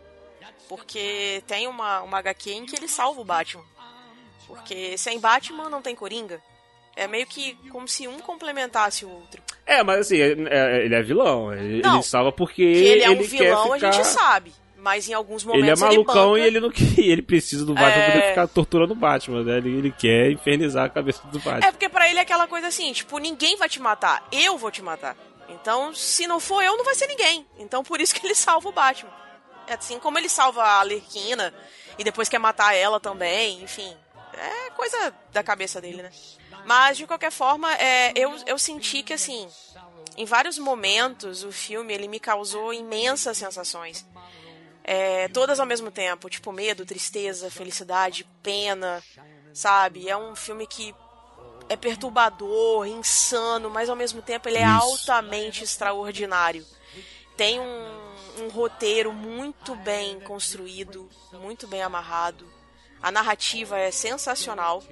Porque 0.70 1.44
tem 1.46 1.68
uma, 1.68 2.02
uma 2.02 2.20
HQ 2.20 2.52
em 2.52 2.66
que 2.66 2.76
ele 2.76 2.88
salva 2.88 3.20
o 3.20 3.26
Batman. 3.26 3.64
Porque 4.48 4.98
sem 4.98 5.20
Batman 5.20 5.70
não 5.70 5.82
tem 5.82 5.94
Coringa. 5.94 6.42
É 6.98 7.08
meio 7.08 7.26
que 7.28 7.54
como 7.70 7.88
se 7.88 8.08
um 8.08 8.18
complementasse 8.20 9.06
o 9.06 9.10
outro. 9.10 9.42
É, 9.66 9.84
mas 9.84 10.00
assim, 10.00 10.18
é- 10.20 10.32
é- 10.32 10.86
ele 10.86 10.96
é 10.96 11.02
vilão, 11.04 11.54
ele, 11.54 11.82
Não, 11.82 11.96
ele 11.96 12.04
salva 12.04 12.32
porque 12.32 12.56
Que 12.64 12.84
ele 12.86 13.04
é 13.04 13.10
um 13.12 13.18
quer 13.18 13.24
vilão, 13.24 13.74
a 13.74 13.76
ficar... 13.76 13.92
gente 13.92 14.08
sabe. 14.08 14.54
Mas 14.80 15.10
em 15.10 15.14
alguns 15.14 15.44
Ele 15.44 15.52
é 15.54 15.56
momentos 15.76 15.82
malucão 15.82 16.32
banca... 16.32 16.40
e 16.40 16.48
ele 16.48 16.60
não 16.60 16.70
quer, 16.72 16.84
ele 17.00 17.22
precisa 17.22 17.66
do 17.66 17.74
Batman 17.74 17.90
É. 17.92 18.06
pra 18.06 18.12
poder 18.14 18.30
ficar 18.30 18.48
torturando 18.48 18.94
o 18.94 18.96
Batman, 18.96 19.44
né? 19.44 19.58
Ele, 19.58 19.78
ele 19.78 19.92
quer 19.92 20.32
infernizar 20.32 20.86
a 20.86 20.90
cabeça 20.90 21.22
do 21.28 21.40
Batman. 21.40 21.68
É 21.68 21.72
porque 21.72 21.90
pra 21.90 22.10
ele 22.10 22.20
é 22.20 22.22
aquela 22.22 22.48
coisa 22.48 22.68
assim, 22.68 22.92
tipo, 22.94 23.18
ninguém 23.18 23.58
vai 23.58 23.68
te 23.70 23.80
matar, 23.82 24.26
eu 24.32 24.58
vou 24.58 24.72
te 24.72 24.82
matar. 24.82 25.16
Então, 25.50 25.94
se 25.94 26.26
não 26.28 26.40
for 26.40 26.64
eu, 26.64 26.78
não 26.78 26.86
vai 26.86 26.96
ser 26.96 27.08
ninguém. 27.08 27.46
Então, 27.60 27.84
por 27.84 28.00
isso 28.02 28.14
que 28.16 28.26
ele 28.26 28.34
salva 28.36 28.70
o 28.70 28.72
Batman. 28.72 29.12
É 29.68 29.74
assim 29.74 30.00
como 30.00 30.18
ele 30.18 30.30
salva 30.30 30.64
a 30.64 30.80
Alerquina 30.80 31.54
e 32.00 32.04
depois 32.04 32.30
quer 32.30 32.40
matar 32.40 32.74
ela 32.74 33.00
também, 33.00 33.62
enfim. 33.62 33.94
É 34.34 34.70
coisa 34.72 35.14
da 35.34 35.44
cabeça 35.44 35.82
dele, 35.82 36.02
né? 36.04 36.12
Mas, 36.68 36.98
de 36.98 37.08
qualquer 37.08 37.32
forma, 37.32 37.74
é, 37.76 38.12
eu, 38.14 38.36
eu 38.46 38.60
senti 38.60 39.02
que, 39.02 39.14
assim, 39.14 39.48
em 40.18 40.26
vários 40.26 40.58
momentos, 40.58 41.46
o 41.46 41.52
filme 41.52 41.94
ele 41.94 42.10
me 42.10 42.20
causou 42.20 42.74
imensas 42.74 43.38
sensações. 43.38 44.06
É, 44.84 45.30
todas 45.30 45.62
ao 45.62 45.66
mesmo 45.66 45.90
tempo, 45.90 46.30
tipo 46.30 46.52
medo, 46.52 46.86
tristeza, 46.86 47.50
felicidade, 47.50 48.28
pena, 48.44 49.02
sabe? 49.54 50.10
É 50.10 50.18
um 50.18 50.36
filme 50.36 50.68
que 50.68 50.94
é 51.70 51.78
perturbador, 51.78 52.86
insano, 52.86 53.70
mas 53.70 53.90
ao 53.90 53.96
mesmo 53.96 54.22
tempo 54.22 54.50
ele 54.50 54.58
é 54.58 54.68
Isso. 54.68 54.70
altamente 54.70 55.64
extraordinário. 55.64 56.66
Tem 57.38 57.62
um, 57.62 58.44
um 58.44 58.50
roteiro 58.50 59.14
muito 59.14 59.74
bem 59.74 60.20
construído, 60.20 61.10
muito 61.32 61.66
bem 61.66 61.82
amarrado. 61.82 62.46
A 63.02 63.10
narrativa 63.10 63.80
é 63.80 63.90
sensacional, 63.90 64.84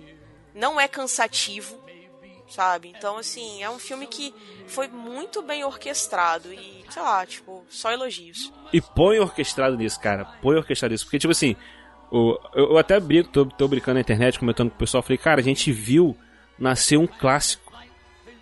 não 0.55 0.79
é 0.79 0.87
cansativo, 0.87 1.77
sabe? 2.47 2.93
Então, 2.97 3.17
assim, 3.17 3.61
é 3.61 3.69
um 3.69 3.77
filme 3.77 4.07
que 4.07 4.33
foi 4.65 4.87
muito 4.87 5.41
bem 5.41 5.63
orquestrado 5.65 6.51
e, 6.53 6.85
sei 6.89 7.01
lá, 7.01 7.25
tipo, 7.25 7.63
só 7.69 7.91
elogios. 7.91 8.51
E 8.71 8.79
põe 8.81 9.19
orquestrado 9.19 9.75
nisso, 9.75 9.99
cara. 9.99 10.25
Põe 10.41 10.55
orquestrado 10.55 10.93
nisso. 10.93 11.05
Porque, 11.05 11.19
tipo 11.19 11.31
assim, 11.31 11.55
o, 12.09 12.39
eu, 12.53 12.71
eu 12.71 12.77
até 12.77 12.99
brinco, 12.99 13.29
tô, 13.29 13.45
tô 13.45 13.67
brincando 13.67 13.95
na 13.95 14.01
internet, 14.01 14.39
comentando 14.39 14.69
com 14.69 14.75
o 14.77 14.79
pessoal. 14.79 15.03
Falei, 15.03 15.17
cara, 15.17 15.41
a 15.41 15.43
gente 15.43 15.71
viu 15.71 16.15
nascer 16.57 16.97
um 16.97 17.05
clássico. 17.05 17.73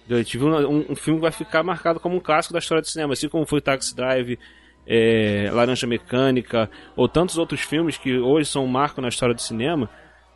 A 0.10 0.16
gente 0.16 0.38
viu 0.38 0.48
um, 0.48 0.92
um 0.92 0.96
filme 0.96 1.20
que 1.20 1.24
vai 1.24 1.32
ficar 1.32 1.64
marcado 1.64 2.00
como 2.00 2.16
um 2.16 2.20
clássico 2.20 2.54
da 2.54 2.60
história 2.60 2.82
do 2.82 2.88
cinema. 2.88 3.14
Assim 3.14 3.28
como 3.28 3.46
foi 3.46 3.62
Taxi 3.62 3.96
Drive, 3.96 4.38
é, 4.86 5.50
Laranja 5.52 5.88
Mecânica, 5.88 6.70
ou 6.96 7.08
tantos 7.08 7.38
outros 7.38 7.62
filmes 7.62 7.98
que 7.98 8.20
hoje 8.20 8.50
são 8.50 8.66
um 8.66 8.68
marco 8.68 9.02
na 9.02 9.08
história 9.08 9.34
do 9.34 9.42
cinema. 9.42 9.90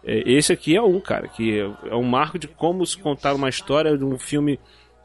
É, 0.08 0.24
esse 0.26 0.54
aqui 0.54 0.76
é 0.76 0.82
um, 0.82 1.02
cara, 1.02 1.28
que 1.28 1.60
é, 1.60 1.70
é 1.90 1.96
um 1.96 2.04
marco 2.04 2.40
de 2.40 2.48
como 2.48 2.86
se 2.86 2.98
contar 2.98 3.34
uma 3.36 3.50
história 3.50 3.98
de 3.98 4.06
um 4.06 4.18
filme 4.18 4.58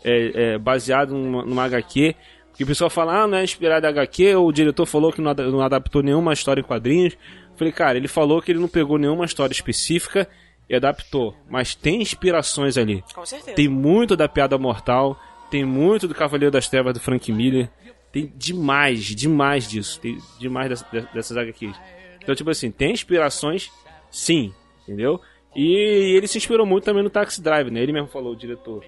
é, 0.05 0.53
é, 0.55 0.59
baseado 0.59 1.13
numa, 1.13 1.45
numa 1.45 1.65
HQ. 1.65 2.15
Porque 2.51 2.63
o 2.63 2.67
pessoal 2.67 2.89
fala, 2.89 3.23
ah, 3.23 3.27
não 3.27 3.39
é 3.39 3.43
inspirado 3.43 3.85
em 3.85 3.89
HQ, 3.89 4.37
ou 4.37 4.47
o 4.47 4.53
diretor 4.53 4.87
falou 4.87 5.13
que 5.13 5.21
não, 5.21 5.35
não 5.35 5.61
adaptou 5.61 6.03
nenhuma 6.03 6.33
história 6.33 6.61
em 6.61 6.65
quadrinhos. 6.65 7.15
Eu 7.15 7.57
Falei, 7.57 7.73
cara, 7.73 7.99
ele 7.99 8.07
falou 8.07 8.41
que 8.41 8.53
ele 8.53 8.61
não 8.61 8.69
pegou 8.69 8.97
nenhuma 8.97 9.25
história 9.25 9.53
específica 9.53 10.29
e 10.69 10.77
adaptou, 10.77 11.35
mas 11.51 11.75
tem 11.75 12.01
inspirações 12.01 12.77
ali. 12.79 13.03
Com 13.15 13.27
certeza. 13.27 13.57
Tem 13.57 13.69
muito 13.69 14.17
da 14.17 14.29
Piada 14.29 14.57
Mortal, 14.57 15.21
tem 15.51 15.65
muito 15.65 16.07
do 16.07 16.15
Cavaleiro 16.15 16.53
das 16.53 16.69
Trevas 16.69 16.95
do 16.95 17.01
Frank 17.01 17.33
Miller, 17.33 17.69
tem 18.13 18.33
demais, 18.37 19.05
demais 19.07 19.69
disso, 19.69 19.99
tem 19.99 20.19
demais 20.39 20.69
dessas, 20.69 21.13
dessas 21.13 21.37
HQs. 21.37 21.77
Então, 22.23 22.35
tipo 22.35 22.51
assim, 22.51 22.71
tem 22.71 22.93
inspirações, 22.93 23.71
sim, 24.11 24.53
entendeu? 24.83 25.21
E 25.55 26.17
ele 26.17 26.27
se 26.27 26.39
inspirou 26.39 26.65
muito 26.67 26.85
também 26.85 27.03
no 27.03 27.11
Taxi 27.11 27.43
Drive, 27.43 27.71
né? 27.71 27.81
Ele 27.83 27.93
mesmo 27.93 28.09
falou, 28.09 28.33
o 28.33 28.37
diretor 28.37 28.85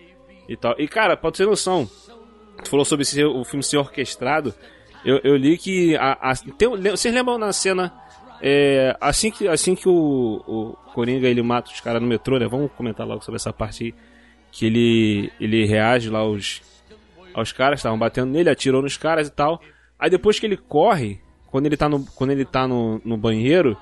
e 0.48 0.56
tal. 0.56 0.74
E, 0.78 0.88
cara, 0.88 1.16
pode 1.16 1.36
ter 1.36 1.46
noção, 1.46 1.88
tu 2.62 2.70
falou 2.70 2.84
sobre 2.84 3.04
o 3.24 3.44
filme 3.44 3.62
ser 3.62 3.76
orquestrado, 3.78 4.54
eu, 5.04 5.20
eu 5.22 5.36
li 5.36 5.58
que. 5.58 5.94
A, 5.96 6.12
a- 6.30 6.34
tem, 6.56 6.68
vocês 6.90 7.12
lembram 7.14 7.36
na 7.38 7.52
cena. 7.52 7.92
é, 8.40 8.96
assim 9.00 9.30
que, 9.30 9.46
assim 9.46 9.74
que 9.74 9.88
o, 9.88 10.42
o 10.46 10.72
Coringa 10.94 11.28
ele 11.28 11.42
mata 11.42 11.70
os 11.70 11.80
caras 11.80 12.00
no 12.00 12.08
metrô, 12.08 12.38
né? 12.38 12.46
Vamos 12.48 12.72
comentar 12.72 13.06
logo 13.06 13.22
sobre 13.22 13.36
essa 13.36 13.52
parte 13.52 13.84
aí. 13.84 13.94
Que 14.50 14.66
ele, 14.66 15.32
ele 15.40 15.66
reage 15.66 16.08
lá 16.08 16.20
aos, 16.20 16.62
aos 17.34 17.52
caras, 17.52 17.80
estavam 17.80 17.98
batendo 17.98 18.30
nele, 18.30 18.48
atirou 18.48 18.80
nos 18.80 18.96
caras 18.96 19.28
e 19.28 19.30
tal. 19.32 19.60
Aí 19.98 20.08
depois 20.08 20.38
que 20.38 20.46
ele 20.46 20.56
corre, 20.56 21.20
quando 21.50 21.66
ele 21.66 21.76
tá 21.76 21.88
no, 21.88 22.04
quando 22.14 22.30
ele 22.30 22.44
tá 22.44 22.66
no, 22.66 23.00
no 23.04 23.16
banheiro, 23.18 23.76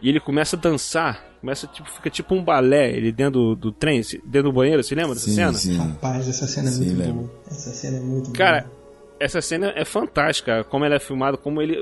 e 0.00 0.08
ele 0.08 0.20
começa 0.20 0.56
a 0.56 0.58
dançar, 0.58 1.22
começa 1.42 1.66
tipo, 1.66 1.90
fica 1.90 2.08
tipo 2.08 2.34
um 2.34 2.42
balé, 2.42 2.90
ele 2.92 3.10
dentro 3.12 3.32
do, 3.32 3.56
do 3.56 3.72
trem, 3.72 4.00
dentro 4.24 4.44
do 4.44 4.52
banheiro, 4.52 4.82
você 4.82 4.94
lembra 4.94 5.12
dessa 5.14 5.26
Sim, 5.28 5.34
cena? 5.34 5.52
sim. 5.54 5.76
Rapaz, 5.76 6.28
essa 6.28 6.46
cena 6.46 6.68
é 6.68 6.70
Sim, 6.72 6.84
muito 6.86 6.98
lembro. 6.98 7.14
boa. 7.14 7.30
Essa 7.50 7.70
cena 7.72 7.96
é 7.96 8.00
muito 8.00 8.30
Cara, 8.32 8.60
boa. 8.62 8.72
essa 9.18 9.40
cena 9.42 9.72
é 9.74 9.84
fantástica, 9.84 10.62
como 10.62 10.84
ela 10.84 10.94
é 10.94 11.00
filmada, 11.00 11.36
como 11.36 11.60
ele, 11.60 11.76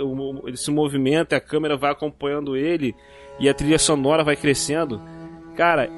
ele 0.46 0.56
se 0.56 0.70
movimenta, 0.70 1.36
a 1.36 1.40
câmera 1.40 1.76
vai 1.76 1.92
acompanhando 1.92 2.56
ele 2.56 2.96
e 3.38 3.48
a 3.50 3.54
trilha 3.54 3.78
sonora 3.78 4.24
vai 4.24 4.34
crescendo. 4.34 4.98
Cara, 5.54 5.90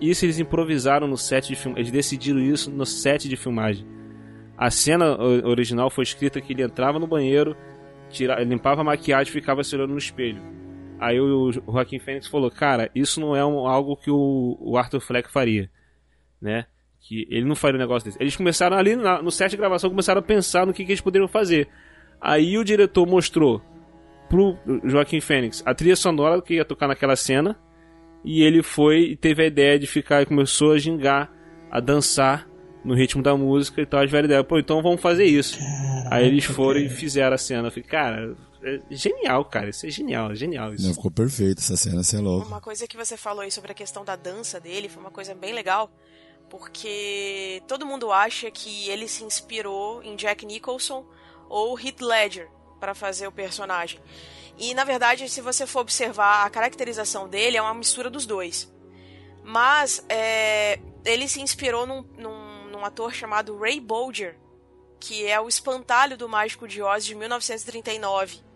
isso 0.00 0.24
eles 0.24 0.40
improvisaram 0.40 1.06
no 1.06 1.16
set 1.16 1.46
de 1.46 1.54
filmagem, 1.54 1.82
eles 1.82 1.92
decidiram 1.92 2.40
isso 2.40 2.68
no 2.68 2.84
set 2.84 3.28
de 3.28 3.36
filmagem. 3.36 3.86
A 4.58 4.70
cena 4.72 5.16
original 5.22 5.88
foi 5.88 6.02
escrita 6.02 6.40
que 6.40 6.52
ele 6.52 6.62
entrava 6.64 6.98
no 6.98 7.06
banheiro, 7.06 7.56
tira, 8.10 8.42
limpava 8.42 8.80
a 8.80 8.84
maquiagem 8.84 9.30
e 9.30 9.32
ficava 9.32 9.62
se 9.62 9.74
olhando 9.76 9.92
no 9.92 9.98
espelho. 9.98 10.42
Aí 11.04 11.20
o 11.20 11.52
Joaquim 11.52 11.98
Fênix 11.98 12.26
falou, 12.26 12.50
cara, 12.50 12.90
isso 12.94 13.20
não 13.20 13.34
é 13.36 13.44
um- 13.44 13.66
algo 13.66 13.96
que 13.96 14.10
o, 14.10 14.56
o 14.60 14.76
Arthur 14.78 15.00
Fleck 15.00 15.30
faria, 15.30 15.68
né? 16.40 16.66
Que 17.00 17.26
ele 17.30 17.44
não 17.44 17.54
faria 17.54 17.76
um 17.76 17.80
negócio 17.82 18.06
desse. 18.08 18.22
Eles 18.22 18.34
começaram 18.36 18.76
ali 18.76 18.96
na- 18.96 19.20
no 19.22 19.30
set 19.30 19.50
de 19.50 19.56
gravação, 19.56 19.90
começaram 19.90 20.20
a 20.20 20.22
pensar 20.22 20.66
no 20.66 20.72
que, 20.72 20.84
que 20.84 20.92
eles 20.92 21.00
poderiam 21.02 21.28
fazer. 21.28 21.68
Aí 22.20 22.56
o 22.56 22.64
diretor 22.64 23.06
mostrou 23.06 23.60
pro 24.28 24.56
Joaquim 24.84 25.20
Fênix 25.20 25.62
a 25.66 25.74
trilha 25.74 25.96
sonora 25.96 26.40
que 26.40 26.54
ia 26.54 26.64
tocar 26.64 26.88
naquela 26.88 27.16
cena. 27.16 27.58
E 28.24 28.42
ele 28.42 28.62
foi 28.62 29.10
e 29.10 29.16
teve 29.16 29.42
a 29.42 29.46
ideia 29.46 29.78
de 29.78 29.86
ficar 29.86 30.22
e 30.22 30.26
começou 30.26 30.72
a 30.72 30.78
gingar, 30.78 31.30
a 31.70 31.78
dançar 31.78 32.48
no 32.82 32.94
ritmo 32.94 33.22
da 33.22 33.36
música 33.36 33.82
e 33.82 33.86
tal. 33.86 34.00
Eles 34.00 34.08
tiveram 34.10 34.24
a 34.24 34.28
ideia, 34.28 34.44
pô, 34.44 34.58
então 34.58 34.80
vamos 34.82 35.02
fazer 35.02 35.24
isso. 35.26 35.58
Aí 36.10 36.26
eles 36.26 36.44
foram 36.46 36.80
e 36.80 36.88
fizeram 36.88 37.34
a 37.34 37.38
cena. 37.38 37.68
Eu 37.68 37.70
falei, 37.70 37.84
cara, 37.86 38.34
é 38.64 38.80
genial, 38.90 39.44
cara. 39.44 39.68
Isso 39.68 39.86
é 39.86 39.90
genial, 39.90 40.32
é 40.32 40.34
genial 40.34 40.74
isso. 40.74 40.86
Não, 40.86 40.94
ficou 40.94 41.10
perfeito 41.10 41.60
essa 41.60 41.76
cena, 41.76 42.02
você 42.02 42.16
é 42.16 42.20
louco. 42.20 42.46
Uma 42.46 42.60
coisa 42.60 42.86
que 42.86 42.96
você 42.96 43.16
falou 43.16 43.42
aí 43.42 43.50
sobre 43.50 43.72
a 43.72 43.74
questão 43.74 44.04
da 44.04 44.16
dança 44.16 44.58
dele 44.58 44.88
foi 44.88 45.02
uma 45.02 45.10
coisa 45.10 45.34
bem 45.34 45.52
legal, 45.52 45.90
porque 46.48 47.62
todo 47.68 47.86
mundo 47.86 48.10
acha 48.10 48.50
que 48.50 48.88
ele 48.88 49.06
se 49.06 49.22
inspirou 49.22 50.02
em 50.02 50.16
Jack 50.16 50.46
Nicholson 50.46 51.06
ou 51.48 51.78
Heath 51.78 52.00
Ledger 52.00 52.48
para 52.80 52.94
fazer 52.94 53.26
o 53.26 53.32
personagem. 53.32 54.00
E 54.56 54.72
na 54.72 54.84
verdade, 54.84 55.28
se 55.28 55.40
você 55.40 55.66
for 55.66 55.80
observar 55.80 56.46
a 56.46 56.50
caracterização 56.50 57.28
dele, 57.28 57.56
é 57.56 57.62
uma 57.62 57.74
mistura 57.74 58.08
dos 58.08 58.24
dois. 58.24 58.72
Mas 59.42 60.04
é, 60.08 60.78
ele 61.04 61.28
se 61.28 61.40
inspirou 61.40 61.86
num, 61.86 62.02
num, 62.16 62.68
num 62.70 62.84
ator 62.84 63.12
chamado 63.12 63.58
Ray 63.58 63.78
Bolger, 63.78 64.38
que 64.98 65.26
é 65.26 65.38
o 65.38 65.48
espantalho 65.48 66.16
do 66.16 66.28
Mágico 66.28 66.66
de 66.66 66.80
Oz 66.80 67.04
de 67.04 67.14
1939. 67.14 68.53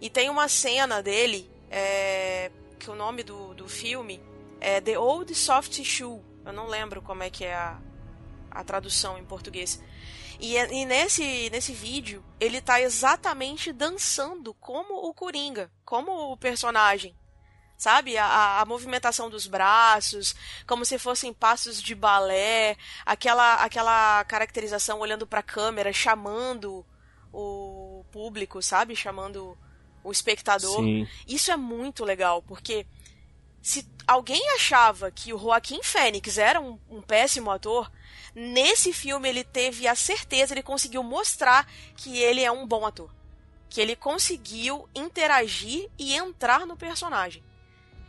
E 0.00 0.08
tem 0.08 0.30
uma 0.30 0.48
cena 0.48 1.02
dele, 1.02 1.50
é, 1.70 2.50
que 2.78 2.90
o 2.90 2.94
nome 2.94 3.22
do, 3.22 3.54
do 3.54 3.68
filme 3.68 4.22
é 4.60 4.80
The 4.80 4.98
Old 4.98 5.34
Soft 5.34 5.82
Shoe. 5.82 6.20
Eu 6.44 6.52
não 6.52 6.66
lembro 6.66 7.02
como 7.02 7.22
é 7.22 7.30
que 7.30 7.44
é 7.44 7.54
a, 7.54 7.78
a 8.50 8.64
tradução 8.64 9.18
em 9.18 9.24
português. 9.24 9.82
E, 10.40 10.56
é- 10.56 10.72
e 10.72 10.84
nesse, 10.86 11.50
nesse 11.50 11.72
vídeo, 11.72 12.24
ele 12.38 12.60
tá 12.60 12.80
exatamente 12.80 13.72
dançando 13.72 14.54
como 14.54 14.94
o 15.08 15.12
Coringa, 15.12 15.70
como 15.84 16.32
o 16.32 16.36
personagem. 16.36 17.16
Sabe? 17.76 18.16
A, 18.16 18.24
a- 18.24 18.60
a 18.60 18.64
movimentação 18.64 19.28
dos 19.28 19.46
braços, 19.46 20.34
como 20.66 20.84
se 20.84 20.98
fossem 20.98 21.32
passos 21.32 21.82
de 21.82 21.94
balé, 21.94 22.76
aquela, 23.04 23.54
aquela 23.56 24.24
caracterização 24.24 25.00
olhando 25.00 25.26
pra 25.26 25.42
câmera, 25.42 25.92
chamando 25.92 26.86
o 27.32 28.04
público, 28.10 28.62
sabe? 28.62 28.96
Chamando 28.96 29.56
o 30.02 30.12
espectador. 30.12 30.82
Sim. 30.82 31.06
Isso 31.26 31.50
é 31.50 31.56
muito 31.56 32.04
legal, 32.04 32.42
porque 32.42 32.86
se 33.62 33.86
alguém 34.06 34.40
achava 34.54 35.10
que 35.10 35.32
o 35.32 35.38
Joaquim 35.38 35.82
Fênix 35.82 36.38
era 36.38 36.60
um, 36.60 36.78
um 36.90 37.02
péssimo 37.02 37.50
ator, 37.50 37.90
nesse 38.34 38.92
filme 38.92 39.28
ele 39.28 39.44
teve 39.44 39.86
a 39.86 39.94
certeza, 39.94 40.54
ele 40.54 40.62
conseguiu 40.62 41.02
mostrar 41.02 41.66
que 41.96 42.18
ele 42.18 42.42
é 42.42 42.50
um 42.50 42.66
bom 42.66 42.86
ator. 42.86 43.10
Que 43.68 43.80
ele 43.80 43.94
conseguiu 43.94 44.88
interagir 44.94 45.88
e 45.98 46.14
entrar 46.14 46.66
no 46.66 46.76
personagem. 46.76 47.42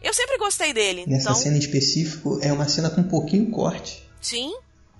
Eu 0.02 0.14
sempre 0.14 0.38
gostei 0.38 0.72
dele, 0.72 1.06
Nessa 1.06 1.32
então. 1.32 1.36
cena 1.36 1.58
em 1.58 1.60
específico, 1.60 2.40
é 2.42 2.54
uma 2.54 2.68
cena 2.70 2.90
com 2.90 3.02
um 3.02 3.08
pouquinho 3.10 3.52
corte. 3.52 4.08
Sim, 4.22 4.54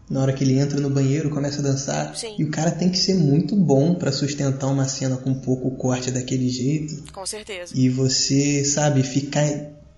Na 0.10 0.22
hora 0.22 0.34
que 0.34 0.44
ele 0.44 0.58
entra 0.58 0.80
no 0.80 0.90
banheiro, 0.90 1.30
começa 1.30 1.60
a 1.60 1.64
dançar. 1.64 2.16
Sim. 2.18 2.36
E 2.40 2.44
o 2.44 2.50
cara 2.50 2.72
tem 2.72 2.90
que 2.90 2.98
ser 2.98 3.14
muito 3.14 3.56
bom 3.56 3.94
pra 3.94 4.12
sustentar 4.12 4.68
uma 4.68 4.88
cena 4.88 5.18
com 5.18 5.34
pouco 5.36 5.70
corte 5.78 6.10
daquele 6.10 6.50
jeito. 6.50 7.12
com 7.14 7.26
certeza. 7.26 7.74
E 7.78 7.90
você, 7.90 8.66
sabe, 8.66 9.04
ficar 9.04 9.46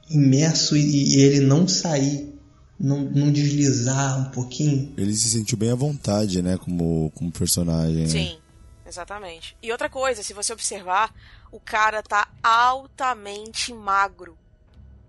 imerso 0.09 0.75
e, 0.75 1.15
e 1.15 1.21
ele 1.21 1.39
não 1.39 1.65
sair, 1.65 2.37
não, 2.77 2.99
não 3.03 3.31
deslizar 3.31 4.19
um 4.27 4.31
pouquinho. 4.31 4.93
Ele 4.97 5.13
se 5.13 5.29
sentiu 5.29 5.57
bem 5.57 5.71
à 5.71 5.75
vontade, 5.75 6.41
né, 6.41 6.57
como, 6.57 7.09
como 7.15 7.31
personagem. 7.31 8.03
né? 8.03 8.07
Sim, 8.09 8.37
exatamente. 8.85 9.55
E 9.63 9.71
outra 9.71 9.89
coisa, 9.89 10.21
se 10.21 10.33
você 10.33 10.51
observar, 10.51 11.15
o 11.53 11.59
cara 11.59 12.03
tá 12.03 12.27
altamente 12.43 13.73
magro. 13.73 14.37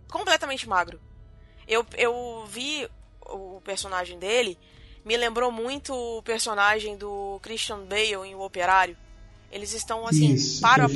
Completamente 0.08 0.68
magro. 0.68 1.00
Eu, 1.66 1.84
eu 1.96 2.44
vi 2.48 2.86
o 3.26 3.60
personagem 3.64 4.18
dele 4.18 4.56
me 5.04 5.16
lembrou 5.16 5.50
muito 5.50 5.94
o 5.94 6.22
personagem 6.22 6.96
do 6.96 7.38
Christian 7.42 7.80
Bale 7.84 8.26
em 8.26 8.34
O 8.34 8.40
Operário. 8.40 8.96
Eles 9.50 9.72
estão 9.72 10.06
assim, 10.06 10.32
Isso, 10.32 10.62
paro 10.62 10.84
a 10.84 10.88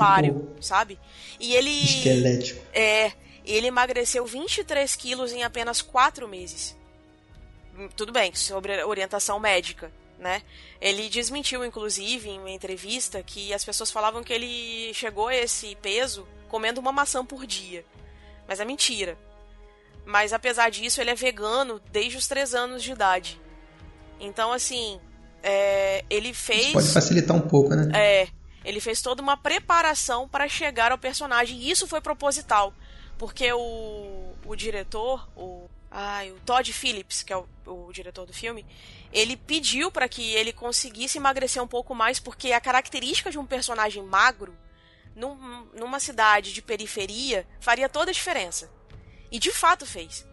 sabe? 0.60 0.98
E 1.38 1.54
ele. 1.54 1.70
Esquelético. 1.70 2.64
É, 2.72 3.12
ele 3.44 3.66
emagreceu 3.66 4.24
23 4.24 4.96
quilos 4.96 5.32
em 5.32 5.42
apenas 5.42 5.82
4 5.82 6.26
meses. 6.26 6.76
Tudo 7.94 8.12
bem, 8.12 8.34
sobre 8.34 8.82
orientação 8.84 9.38
médica, 9.38 9.92
né? 10.18 10.42
Ele 10.80 11.10
desmentiu, 11.10 11.62
inclusive, 11.64 12.30
em 12.30 12.38
uma 12.38 12.50
entrevista, 12.50 13.22
que 13.22 13.52
as 13.52 13.62
pessoas 13.64 13.90
falavam 13.90 14.24
que 14.24 14.32
ele 14.32 14.94
chegou 14.94 15.28
a 15.28 15.36
esse 15.36 15.76
peso 15.76 16.26
comendo 16.48 16.80
uma 16.80 16.92
maçã 16.92 17.24
por 17.24 17.46
dia. 17.46 17.84
Mas 18.48 18.58
é 18.58 18.64
mentira. 18.64 19.18
Mas 20.06 20.32
apesar 20.32 20.70
disso, 20.70 21.00
ele 21.00 21.10
é 21.10 21.14
vegano 21.14 21.80
desde 21.90 22.16
os 22.16 22.26
3 22.26 22.54
anos 22.54 22.82
de 22.82 22.92
idade. 22.92 23.38
Então, 24.18 24.52
assim, 24.52 24.98
é, 25.42 26.04
ele 26.08 26.32
fez. 26.32 26.64
Isso 26.64 26.72
pode 26.72 26.88
facilitar 26.92 27.36
um 27.36 27.40
pouco, 27.40 27.74
né? 27.74 27.90
É, 27.94 28.28
ele 28.64 28.80
fez 28.80 29.00
toda 29.02 29.22
uma 29.22 29.36
preparação 29.36 30.28
para 30.28 30.48
chegar 30.48 30.90
ao 30.92 30.98
personagem 30.98 31.58
e 31.58 31.70
isso 31.70 31.86
foi 31.86 32.00
proposital, 32.00 32.72
porque 33.18 33.52
o, 33.52 34.34
o 34.44 34.56
diretor, 34.56 35.28
o 35.36 35.68
ai, 35.90 36.30
o 36.32 36.36
Todd 36.44 36.72
Phillips, 36.72 37.22
que 37.22 37.32
é 37.32 37.36
o, 37.36 37.46
o 37.66 37.92
diretor 37.92 38.26
do 38.26 38.32
filme, 38.32 38.66
ele 39.12 39.36
pediu 39.36 39.90
para 39.90 40.08
que 40.08 40.34
ele 40.34 40.52
conseguisse 40.52 41.16
emagrecer 41.16 41.62
um 41.62 41.66
pouco 41.68 41.94
mais, 41.94 42.18
porque 42.18 42.52
a 42.52 42.60
característica 42.60 43.30
de 43.30 43.38
um 43.38 43.46
personagem 43.46 44.02
magro 44.02 44.54
num- 45.14 45.66
numa 45.74 46.00
cidade 46.00 46.52
de 46.52 46.60
periferia 46.60 47.46
faria 47.60 47.88
toda 47.88 48.10
a 48.10 48.14
diferença. 48.14 48.68
E 49.30 49.38
de 49.38 49.50
fato 49.52 49.86
fez. 49.86 50.26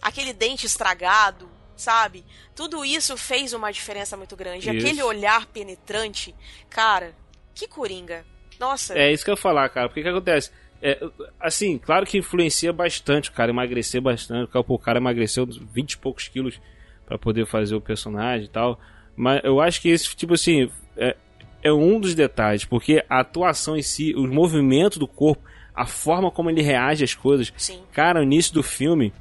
Aquele 0.00 0.32
dente 0.32 0.64
estragado, 0.64 1.50
sabe? 1.80 2.24
Tudo 2.54 2.84
isso 2.84 3.16
fez 3.16 3.52
uma 3.52 3.72
diferença 3.72 4.16
muito 4.16 4.36
grande. 4.36 4.70
Isso. 4.70 4.86
Aquele 4.86 5.02
olhar 5.02 5.46
penetrante, 5.46 6.34
cara, 6.68 7.14
que 7.54 7.66
coringa. 7.66 8.24
Nossa, 8.58 8.96
É 8.96 9.10
isso 9.10 9.24
que 9.24 9.30
eu 9.30 9.34
ia 9.34 9.40
falar, 9.40 9.68
cara. 9.70 9.88
Porque 9.88 10.02
que 10.02 10.08
acontece? 10.08 10.50
É, 10.82 10.98
assim, 11.38 11.78
claro 11.78 12.06
que 12.06 12.18
influencia 12.18 12.72
bastante 12.72 13.30
o 13.30 13.32
cara 13.32 13.50
emagrecer 13.50 14.00
bastante. 14.00 14.50
O 14.54 14.78
cara 14.78 14.98
emagreceu 14.98 15.46
20 15.46 15.92
e 15.92 15.98
poucos 15.98 16.28
quilos 16.28 16.60
pra 17.06 17.18
poder 17.18 17.46
fazer 17.46 17.74
o 17.74 17.80
personagem 17.80 18.46
e 18.46 18.50
tal. 18.50 18.78
Mas 19.16 19.40
eu 19.44 19.60
acho 19.60 19.80
que 19.80 19.88
esse, 19.88 20.14
tipo 20.14 20.34
assim, 20.34 20.70
é, 20.96 21.16
é 21.62 21.72
um 21.72 21.98
dos 21.98 22.14
detalhes. 22.14 22.64
Porque 22.64 23.04
a 23.08 23.20
atuação 23.20 23.76
em 23.76 23.82
si, 23.82 24.14
os 24.14 24.30
movimentos 24.30 24.98
do 24.98 25.08
corpo, 25.08 25.42
a 25.74 25.86
forma 25.86 26.30
como 26.30 26.50
ele 26.50 26.62
reage 26.62 27.04
às 27.04 27.14
coisas. 27.14 27.52
Sim. 27.56 27.82
Cara, 27.92 28.20
o 28.20 28.22
início 28.22 28.52
do 28.52 28.62
filme, 28.62 29.12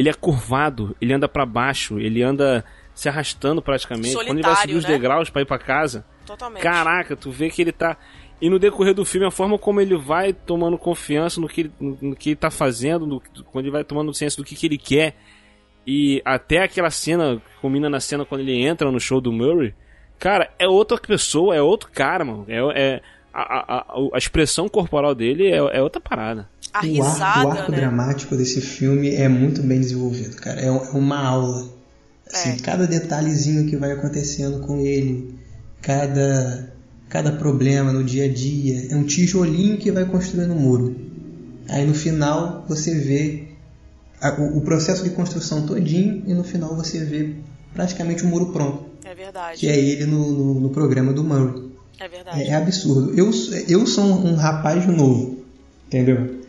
ele 0.00 0.08
é 0.08 0.12
curvado, 0.14 0.96
ele 1.00 1.12
anda 1.12 1.28
pra 1.28 1.44
baixo, 1.46 1.98
ele 1.98 2.22
anda 2.22 2.64
se 2.94 3.08
arrastando 3.08 3.62
praticamente. 3.62 4.14
Quando 4.14 4.28
ele 4.28 4.42
vai 4.42 4.56
subir 4.56 4.72
Solitário, 4.72 4.76
os 4.78 4.84
né? 4.84 4.90
degraus 4.90 5.30
pra 5.30 5.42
ir 5.42 5.46
pra 5.46 5.58
casa. 5.58 6.04
totalmente. 6.26 6.62
Caraca, 6.62 7.16
tu 7.16 7.30
vê 7.30 7.50
que 7.50 7.62
ele 7.62 7.72
tá. 7.72 7.96
E 8.40 8.48
no 8.48 8.58
decorrer 8.58 8.94
do 8.94 9.04
filme, 9.04 9.26
a 9.26 9.30
forma 9.30 9.58
como 9.58 9.80
ele 9.80 9.96
vai 9.96 10.32
tomando 10.32 10.78
confiança 10.78 11.40
no 11.40 11.46
que, 11.48 11.70
no, 11.78 11.98
no 12.00 12.16
que 12.16 12.30
ele 12.30 12.36
tá 12.36 12.50
fazendo, 12.50 13.06
no, 13.06 13.22
quando 13.52 13.64
ele 13.66 13.70
vai 13.72 13.84
tomando 13.84 14.14
ciência 14.14 14.42
do 14.42 14.46
que, 14.46 14.54
que 14.54 14.66
ele 14.66 14.78
quer. 14.78 15.14
E 15.86 16.22
até 16.24 16.62
aquela 16.62 16.90
cena, 16.90 17.40
combina 17.60 17.88
na 17.90 18.00
cena 18.00 18.24
quando 18.24 18.40
ele 18.40 18.54
entra 18.62 18.90
no 18.90 18.98
show 19.00 19.20
do 19.20 19.32
Murray. 19.32 19.74
Cara, 20.18 20.50
é 20.58 20.66
outra 20.68 20.98
pessoa, 20.98 21.54
é 21.54 21.60
outro 21.62 21.90
cara, 21.92 22.24
mano. 22.24 22.44
É, 22.48 22.58
é- 22.80 23.00
a, 23.32 23.42
a, 23.42 23.76
a, 23.78 23.84
a 24.14 24.18
expressão 24.18 24.68
corporal 24.68 25.14
dele 25.14 25.46
é, 25.48 25.56
é 25.56 25.80
outra 25.82 26.00
parada. 26.00 26.48
A 26.72 26.80
o, 26.80 26.82
risada, 26.82 27.46
o 27.48 27.50
arco 27.50 27.72
né? 27.72 27.78
dramático 27.78 28.36
desse 28.36 28.60
filme 28.60 29.14
é 29.14 29.28
muito 29.28 29.62
bem 29.62 29.80
desenvolvido, 29.80 30.36
cara. 30.36 30.60
É, 30.60 30.70
um- 30.70 30.84
é 30.84 30.90
uma 30.92 31.18
aula. 31.18 31.68
Assim, 32.32 32.50
É. 32.50 32.56
Cada 32.58 32.86
detalhezinho 32.86 33.66
que 33.68 33.76
vai 33.76 33.90
acontecendo 33.92 34.60
com 34.60 34.78
ele, 34.80 35.34
cada, 35.82 36.72
cada 37.08 37.32
problema 37.32 37.92
no 37.92 38.04
dia 38.04 38.24
a 38.26 38.28
dia, 38.32 38.86
é 38.90 38.94
um 38.96 39.02
tijolinho 39.04 39.78
que 39.78 39.90
vai 39.90 40.04
construindo 40.04 40.52
um 40.52 40.58
muro. 40.60 40.94
Aí 41.68 41.84
no 41.86 41.94
final 41.94 42.64
você 42.68 42.94
vê 42.94 43.48
a- 44.20 44.34
o, 44.40 44.58
o 44.58 44.60
processo 44.60 45.02
de 45.02 45.10
construção 45.10 45.66
todinho 45.66 46.22
e 46.26 46.34
no 46.34 46.44
final 46.44 46.76
você 46.76 47.04
vê 47.04 47.34
praticamente 47.74 48.22
o 48.22 48.26
muro 48.26 48.46
pronto, 48.52 48.84
É 49.04 49.14
verdade. 49.14 49.58
que 49.58 49.68
é 49.68 49.76
ele 49.78 50.06
no, 50.06 50.30
no, 50.30 50.60
no 50.60 50.70
programa 50.70 51.12
do 51.12 51.24
Murray. 51.24 51.70
É 51.98 52.08
verdade. 52.08 52.42
É, 52.42 52.48
é 52.48 52.54
absurdo. 52.54 53.12
Eu, 53.16 53.30
eu 53.68 53.86
sou 53.86 54.04
um 54.04 54.34
rapaz 54.34 54.86
novo, 54.86 55.38
entendeu? 55.86 56.39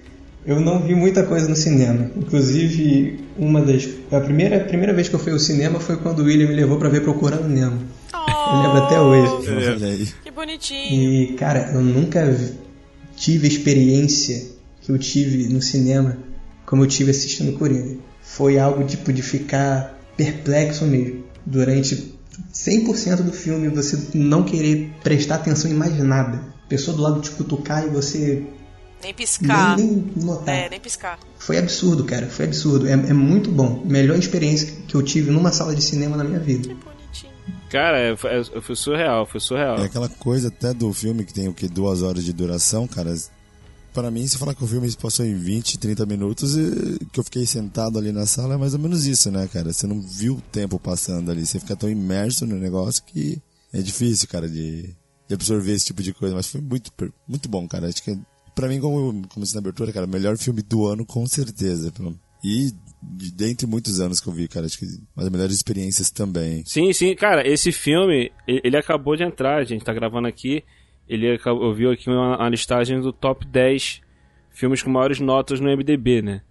Eu 0.46 0.60
não 0.60 0.82
vi 0.82 0.96
muita 0.96 1.24
coisa 1.24 1.48
no 1.48 1.56
cinema. 1.56 2.10
Inclusive, 2.16 3.20
uma 3.38 3.62
das. 3.62 3.88
A 4.12 4.20
primeira, 4.20 4.58
a 4.58 4.60
primeira 4.62 4.94
vez 4.94 5.08
que 5.08 5.16
eu 5.16 5.20
fui 5.20 5.32
ao 5.32 5.40
cinema 5.40 5.80
foi 5.80 5.98
quando 5.98 6.20
o 6.20 6.24
William 6.24 6.48
me 6.48 6.56
levou 6.56 6.78
pra 6.78 6.90
ver 6.90 7.02
Procurando 7.02 7.48
Nemo. 7.48 7.80
Oh, 8.14 8.56
Eu 8.56 8.62
lembro 8.62 8.78
até 8.80 9.00
hoje. 9.00 9.50
Olha 9.50 9.88
aí. 9.88 10.08
Que 10.24 10.32
bonitinho. 10.32 11.14
E, 11.14 11.34
cara, 11.34 11.72
eu 11.74 11.82
nunca 11.82 12.36
tive 13.16 13.48
a 13.48 13.52
experiência 13.52 14.50
que 14.82 14.92
eu 14.92 14.98
tive 14.98 15.48
no 15.48 15.62
cinema 15.62 16.18
como 16.66 16.84
eu 16.84 16.88
tive 16.88 17.12
assistindo 17.12 17.58
Coringa. 17.58 17.98
Foi 18.22 18.58
algo 18.58 18.86
tipo 18.86 19.12
de 19.12 19.22
ficar 19.22 20.00
perplexo 20.16 20.86
mesmo. 20.86 21.24
Durante 21.46 22.16
100% 22.54 23.24
do 23.24 23.34
filme 23.34 23.68
você 23.68 24.00
não 24.14 24.44
querer 24.44 24.90
prestar 25.04 25.36
atenção 25.36 25.70
em 25.70 25.74
mais 25.74 25.98
nada. 26.00 26.42
Pessoa 26.70 26.96
do 26.96 27.04
lado 27.04 27.20
te 27.20 27.30
cutucar 27.32 27.86
e 27.86 27.90
você 27.90 28.44
Nem 29.02 29.14
piscar. 29.14 29.78
nem, 29.78 29.88
nem 29.88 30.26
notar. 30.26 30.56
É, 30.56 30.70
nem 30.70 30.80
piscar. 30.80 31.20
Foi 31.40 31.58
absurdo, 31.58 32.04
cara. 32.04 32.28
Foi 32.28 32.46
absurdo. 32.46 32.88
É, 32.88 32.92
é 32.94 33.14
muito 33.14 33.52
bom. 33.52 33.84
Melhor 33.86 34.18
experiência 34.18 34.72
que 34.88 34.96
eu 34.96 35.02
tive 35.04 35.32
numa 35.32 35.52
sala 35.52 35.76
de 35.76 35.82
cinema 35.84 36.16
na 36.18 36.24
minha 36.24 36.40
vida. 36.40 36.68
Bonitinho. 36.70 37.32
Cara, 37.70 38.00
é, 38.00 38.12
é- 38.12 38.62
foi 38.62 38.76
surreal, 38.76 39.26
foi 39.26 39.40
surreal. 39.40 39.78
É 39.78 39.86
aquela 39.86 40.10
coisa 40.10 40.50
até 40.50 40.74
do 40.74 40.92
filme 40.94 41.24
que 41.26 41.34
tem 41.34 41.48
o 41.48 41.54
que? 41.54 41.68
Duas 41.68 42.02
horas 42.02 42.24
de 42.24 42.34
duração, 42.34 42.88
cara. 42.88 43.14
Pra 43.94 44.10
mim, 44.10 44.26
se 44.26 44.38
falar 44.38 44.56
que 44.56 44.64
o 44.64 44.68
filme 44.68 44.90
se 44.90 44.96
passou 44.96 45.26
em 45.26 45.36
20, 45.36 45.78
30 45.78 46.06
minutos, 46.06 46.56
e 46.56 46.98
que 47.12 47.20
eu 47.20 47.24
fiquei 47.26 47.46
sentado 47.46 48.00
ali 48.00 48.14
na 48.14 48.26
sala, 48.26 48.54
é 48.54 48.58
mais 48.58 48.74
ou 48.74 48.80
menos 48.80 49.06
isso, 49.06 49.30
né, 49.30 49.50
cara? 49.52 49.74
Você 49.74 49.86
não 49.86 50.02
viu 50.02 50.36
o 50.36 50.42
tempo 50.42 50.80
passando 50.80 51.30
ali. 51.30 51.46
Você 51.46 51.60
fica 51.60 51.76
tão 51.76 51.90
imerso 51.90 52.46
no 52.46 52.56
negócio 52.56 53.04
que 53.06 53.42
é 53.74 53.82
difícil, 53.82 54.30
cara, 54.30 54.48
de, 54.48 54.96
de 55.28 55.34
absorver 55.34 55.74
esse 55.74 55.88
tipo 55.88 56.02
de 56.02 56.14
coisa. 56.14 56.34
Mas 56.34 56.48
foi 56.48 56.62
muito, 56.62 56.90
muito 57.28 57.50
bom, 57.50 57.68
cara. 57.68 57.90
Acho 57.90 58.02
que, 58.02 58.18
pra 58.56 58.68
mim, 58.68 58.80
como, 58.80 59.28
como 59.28 59.44
disse 59.44 59.56
na 59.56 59.60
abertura, 59.60 59.92
cara, 59.92 60.08
melhor 60.08 60.38
filme 60.38 60.62
do 60.62 60.86
ano, 60.86 61.06
com 61.06 61.26
certeza. 61.28 61.92
E 62.44 62.72
de, 63.02 63.32
dentre 63.32 63.68
muitos 63.68 64.00
anos 64.00 64.20
que 64.20 64.28
eu 64.28 64.34
vi, 64.34 64.48
cara, 64.48 64.66
acho 64.66 64.78
que 64.78 64.86
uma 65.16 65.24
das 65.24 65.30
melhores 65.30 65.56
experiências 65.56 66.12
também. 66.12 66.64
Sim, 66.66 66.92
sim, 66.94 67.16
cara, 67.16 67.48
esse 67.48 67.72
filme, 67.72 68.32
ele 68.48 68.78
acabou 68.78 69.16
de 69.16 69.24
entrar, 69.24 69.58
a 69.58 69.64
gente 69.64 69.84
tá 69.84 69.94
gravando 69.94 70.28
aqui, 70.28 70.64
ele 71.08 71.32
acabou, 71.34 71.78
eu 71.78 71.92
aqui 71.92 72.10
uma, 72.10 72.38
uma 72.38 72.50
listagem 72.50 73.00
do 73.02 73.12
top 73.12 73.46
10 73.46 74.02
filmes 74.50 74.84
com 74.84 74.90
maiores 74.90 75.20
notas 75.20 75.60
no 75.60 75.70
MDB, 75.70 76.22
né? 76.22 76.42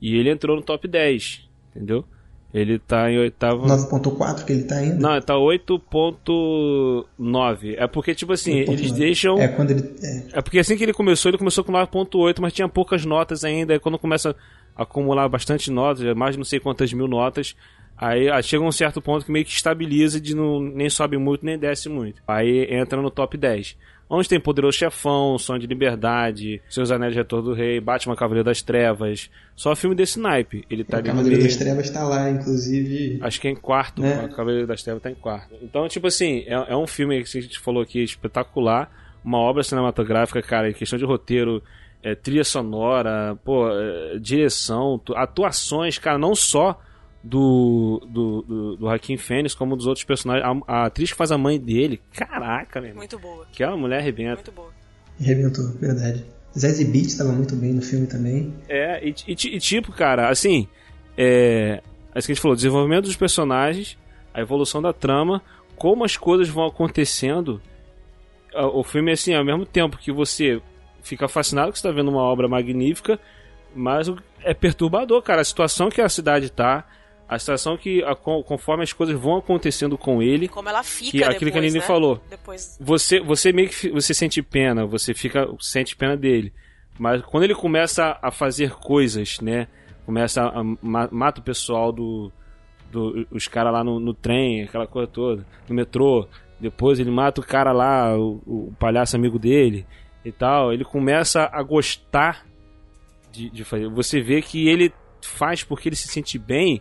E 0.00 0.16
ele 0.16 0.30
entrou 0.30 0.56
no 0.56 0.62
top 0.62 0.86
10, 0.86 1.48
entendeu? 1.70 2.04
Ele 2.54 2.78
tá 2.78 3.10
em 3.10 3.18
oitavo... 3.18 3.66
9.4 3.66 4.44
que 4.44 4.52
ele 4.52 4.62
tá 4.62 4.80
indo. 4.80 5.00
Não, 5.00 5.20
tá 5.20 5.34
8.9. 5.34 7.74
É 7.76 7.88
porque, 7.88 8.14
tipo 8.14 8.32
assim, 8.32 8.58
eles 8.58 8.92
8.9. 8.92 8.94
deixam... 8.94 9.36
É 9.40 9.48
quando 9.48 9.72
ele. 9.72 9.92
É, 10.00 10.22
É 10.34 10.40
porque 10.40 10.60
assim 10.60 10.76
que 10.76 10.84
ele 10.84 10.92
começou, 10.92 11.30
ele 11.30 11.38
começou 11.38 11.64
com 11.64 11.72
9.8, 11.72 12.36
mas 12.40 12.52
tinha 12.52 12.68
poucas 12.68 13.04
notas 13.04 13.42
ainda. 13.42 13.72
Aí 13.72 13.80
quando 13.80 13.98
começa 13.98 14.36
a 14.76 14.84
acumular 14.84 15.28
bastante 15.28 15.68
notas, 15.68 16.04
mais 16.16 16.34
de 16.34 16.38
não 16.38 16.44
sei 16.44 16.60
quantas 16.60 16.92
mil 16.92 17.08
notas, 17.08 17.56
aí 17.96 18.28
ah, 18.28 18.40
chega 18.40 18.62
um 18.62 18.70
certo 18.70 19.02
ponto 19.02 19.26
que 19.26 19.32
meio 19.32 19.44
que 19.44 19.50
estabiliza 19.50 20.20
de 20.20 20.36
não 20.36 20.60
nem 20.60 20.88
sobe 20.88 21.18
muito 21.18 21.44
nem 21.44 21.58
desce 21.58 21.88
muito. 21.88 22.22
Aí 22.26 22.72
entra 22.72 23.02
no 23.02 23.10
top 23.10 23.36
10. 23.36 23.76
Onde 24.08 24.28
tem 24.28 24.38
Poderoso 24.38 24.76
Chefão, 24.76 25.38
Sonho 25.38 25.58
de 25.60 25.66
Liberdade, 25.66 26.60
Seus 26.68 26.90
Anéis 26.90 27.12
de 27.14 27.18
Retorno 27.18 27.48
do 27.50 27.54
Rei, 27.54 27.80
Batman 27.80 28.14
Cavaleiro 28.14 28.44
das 28.44 28.60
Trevas. 28.62 29.30
Só 29.56 29.74
filme 29.74 29.96
desse 29.96 30.20
naipe. 30.20 30.64
Ele 30.70 30.84
tá 30.84 30.96
o 30.96 31.00
ali 31.00 31.08
Cavaleiro 31.08 31.42
das 31.42 31.56
Trevas 31.56 31.90
tá 31.90 32.04
lá, 32.04 32.28
inclusive. 32.30 33.18
Acho 33.22 33.40
que 33.40 33.48
é 33.48 33.50
em 33.50 33.56
quarto, 33.56 34.02
Né? 34.02 34.28
o 34.30 34.34
Cavaleiro 34.36 34.66
das 34.66 34.82
Trevas 34.82 35.02
tá 35.02 35.10
em 35.10 35.14
quarto. 35.14 35.54
Então, 35.62 35.88
tipo 35.88 36.06
assim, 36.06 36.44
é, 36.46 36.52
é 36.72 36.76
um 36.76 36.86
filme 36.86 37.22
que 37.24 37.38
a 37.38 37.40
gente 37.40 37.58
falou 37.58 37.82
aqui 37.82 38.02
espetacular, 38.02 38.90
uma 39.24 39.38
obra 39.38 39.62
cinematográfica, 39.62 40.42
cara, 40.42 40.68
em 40.68 40.74
questão 40.74 40.98
de 40.98 41.04
roteiro, 41.04 41.62
é, 42.02 42.14
trilha 42.14 42.44
sonora, 42.44 43.36
pô, 43.42 43.68
é, 43.70 44.18
direção, 44.18 45.00
tu- 45.02 45.14
atuações, 45.16 45.98
cara, 45.98 46.18
não 46.18 46.34
só 46.34 46.78
do, 47.24 48.02
do, 48.06 48.42
do, 48.42 48.76
do 48.76 48.80
Joaquim 48.80 49.16
Fênix, 49.16 49.54
como 49.54 49.74
dos 49.76 49.86
outros 49.86 50.04
personagens. 50.04 50.44
A, 50.68 50.72
a 50.72 50.86
atriz 50.86 51.10
que 51.10 51.16
faz 51.16 51.32
a 51.32 51.38
mãe 51.38 51.58
dele, 51.58 52.00
caraca, 52.12 52.80
meu 52.80 52.90
irmão. 52.90 53.00
Muito 53.00 53.18
boa. 53.18 53.46
Que 53.50 53.64
é 53.64 53.68
uma 53.68 53.78
mulher 53.78 54.00
arrebenta. 54.00 54.34
Muito 54.34 54.52
boa. 54.52 54.70
Rebentou, 55.18 55.66
verdade. 55.80 56.24
Zazie 56.56 56.84
Beetz 56.84 57.12
estava 57.12 57.32
muito 57.32 57.56
bem 57.56 57.72
no 57.72 57.80
filme 57.80 58.06
também. 58.06 58.52
É, 58.68 59.02
e, 59.08 59.14
e 59.26 59.32
e 59.32 59.58
tipo, 59.58 59.90
cara, 59.90 60.28
assim, 60.28 60.68
é. 61.16 61.82
Assim 62.14 62.26
que 62.26 62.32
a 62.32 62.34
gente 62.34 62.42
falou, 62.42 62.54
desenvolvimento 62.54 63.04
dos 63.04 63.16
personagens, 63.16 63.98
a 64.32 64.40
evolução 64.40 64.80
da 64.80 64.92
trama, 64.92 65.42
como 65.74 66.04
as 66.04 66.16
coisas 66.16 66.48
vão 66.48 66.66
acontecendo. 66.66 67.60
O 68.72 68.84
filme 68.84 69.10
é 69.10 69.14
assim, 69.14 69.34
ao 69.34 69.44
mesmo 69.44 69.66
tempo 69.66 69.98
que 69.98 70.12
você 70.12 70.62
fica 71.02 71.26
fascinado 71.26 71.72
que 71.72 71.78
você 71.78 71.88
tá 71.88 71.92
vendo 71.92 72.08
uma 72.08 72.22
obra 72.22 72.46
magnífica, 72.46 73.18
mas 73.74 74.06
é 74.44 74.54
perturbador, 74.54 75.20
cara. 75.22 75.40
A 75.40 75.44
situação 75.44 75.88
que 75.88 76.00
a 76.00 76.08
cidade 76.08 76.52
tá, 76.52 76.86
a 77.28 77.38
situação 77.38 77.76
que, 77.76 78.02
a, 78.04 78.14
conforme 78.14 78.82
as 78.82 78.92
coisas 78.92 79.18
vão 79.18 79.36
acontecendo 79.36 79.96
com 79.96 80.22
ele. 80.22 80.48
Como 80.48 80.68
ela 80.68 80.82
fica 80.82 81.10
que, 81.10 81.18
depois, 81.18 81.36
Aquilo 81.36 81.52
que 81.52 81.58
a 81.58 81.60
Nini 81.60 81.78
né? 81.78 81.80
falou. 81.80 82.20
Depois... 82.28 82.78
Você, 82.80 83.20
você 83.20 83.52
meio 83.52 83.68
que 83.68 83.90
você 83.90 84.12
sente 84.12 84.42
pena, 84.42 84.86
você 84.86 85.14
fica 85.14 85.48
sente 85.58 85.96
pena 85.96 86.16
dele. 86.16 86.52
Mas 86.98 87.22
quando 87.22 87.44
ele 87.44 87.54
começa 87.54 88.18
a 88.22 88.30
fazer 88.30 88.72
coisas, 88.72 89.40
né? 89.40 89.66
Começa 90.06 90.42
a, 90.42 90.60
a 90.60 90.64
mata 91.10 91.40
o 91.40 91.44
pessoal 91.44 91.90
do, 91.90 92.30
do 92.92 93.26
os 93.30 93.48
caras 93.48 93.72
lá 93.72 93.82
no, 93.82 93.98
no, 93.98 94.12
trem, 94.12 94.62
aquela 94.62 94.86
coisa 94.86 95.08
toda, 95.08 95.46
no 95.68 95.74
metrô. 95.74 96.28
Depois 96.60 97.00
ele 97.00 97.10
mata 97.10 97.40
o 97.40 97.44
cara 97.44 97.72
lá, 97.72 98.16
o, 98.16 98.40
o 98.46 98.74
palhaço 98.78 99.16
amigo 99.16 99.38
dele 99.38 99.86
e 100.24 100.30
tal. 100.30 100.72
Ele 100.72 100.84
começa 100.84 101.48
a 101.50 101.62
gostar 101.62 102.46
de, 103.32 103.50
de 103.50 103.64
fazer. 103.64 103.88
Você 103.88 104.20
vê 104.20 104.40
que 104.40 104.68
ele 104.68 104.92
faz 105.22 105.64
porque 105.64 105.88
ele 105.88 105.96
se 105.96 106.08
sente 106.08 106.38
bem. 106.38 106.80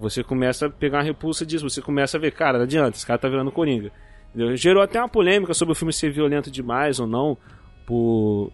Você 0.00 0.22
começa 0.22 0.66
a 0.66 0.70
pegar 0.70 0.98
uma 0.98 1.04
repulsa 1.04 1.44
disso. 1.44 1.68
Você 1.68 1.82
começa 1.82 2.16
a 2.16 2.20
ver, 2.20 2.32
cara, 2.32 2.58
não 2.58 2.64
adianta, 2.64 2.96
esse 2.96 3.06
cara 3.06 3.18
tá 3.18 3.28
virando 3.28 3.50
coringa. 3.50 3.90
Entendeu? 4.34 4.56
Gerou 4.56 4.82
até 4.82 5.00
uma 5.00 5.08
polêmica 5.08 5.54
sobre 5.54 5.72
o 5.72 5.74
filme 5.74 5.92
ser 5.92 6.12
violento 6.12 6.50
demais 6.50 7.00
ou 7.00 7.06
não. 7.06 7.36
Por, 7.86 8.52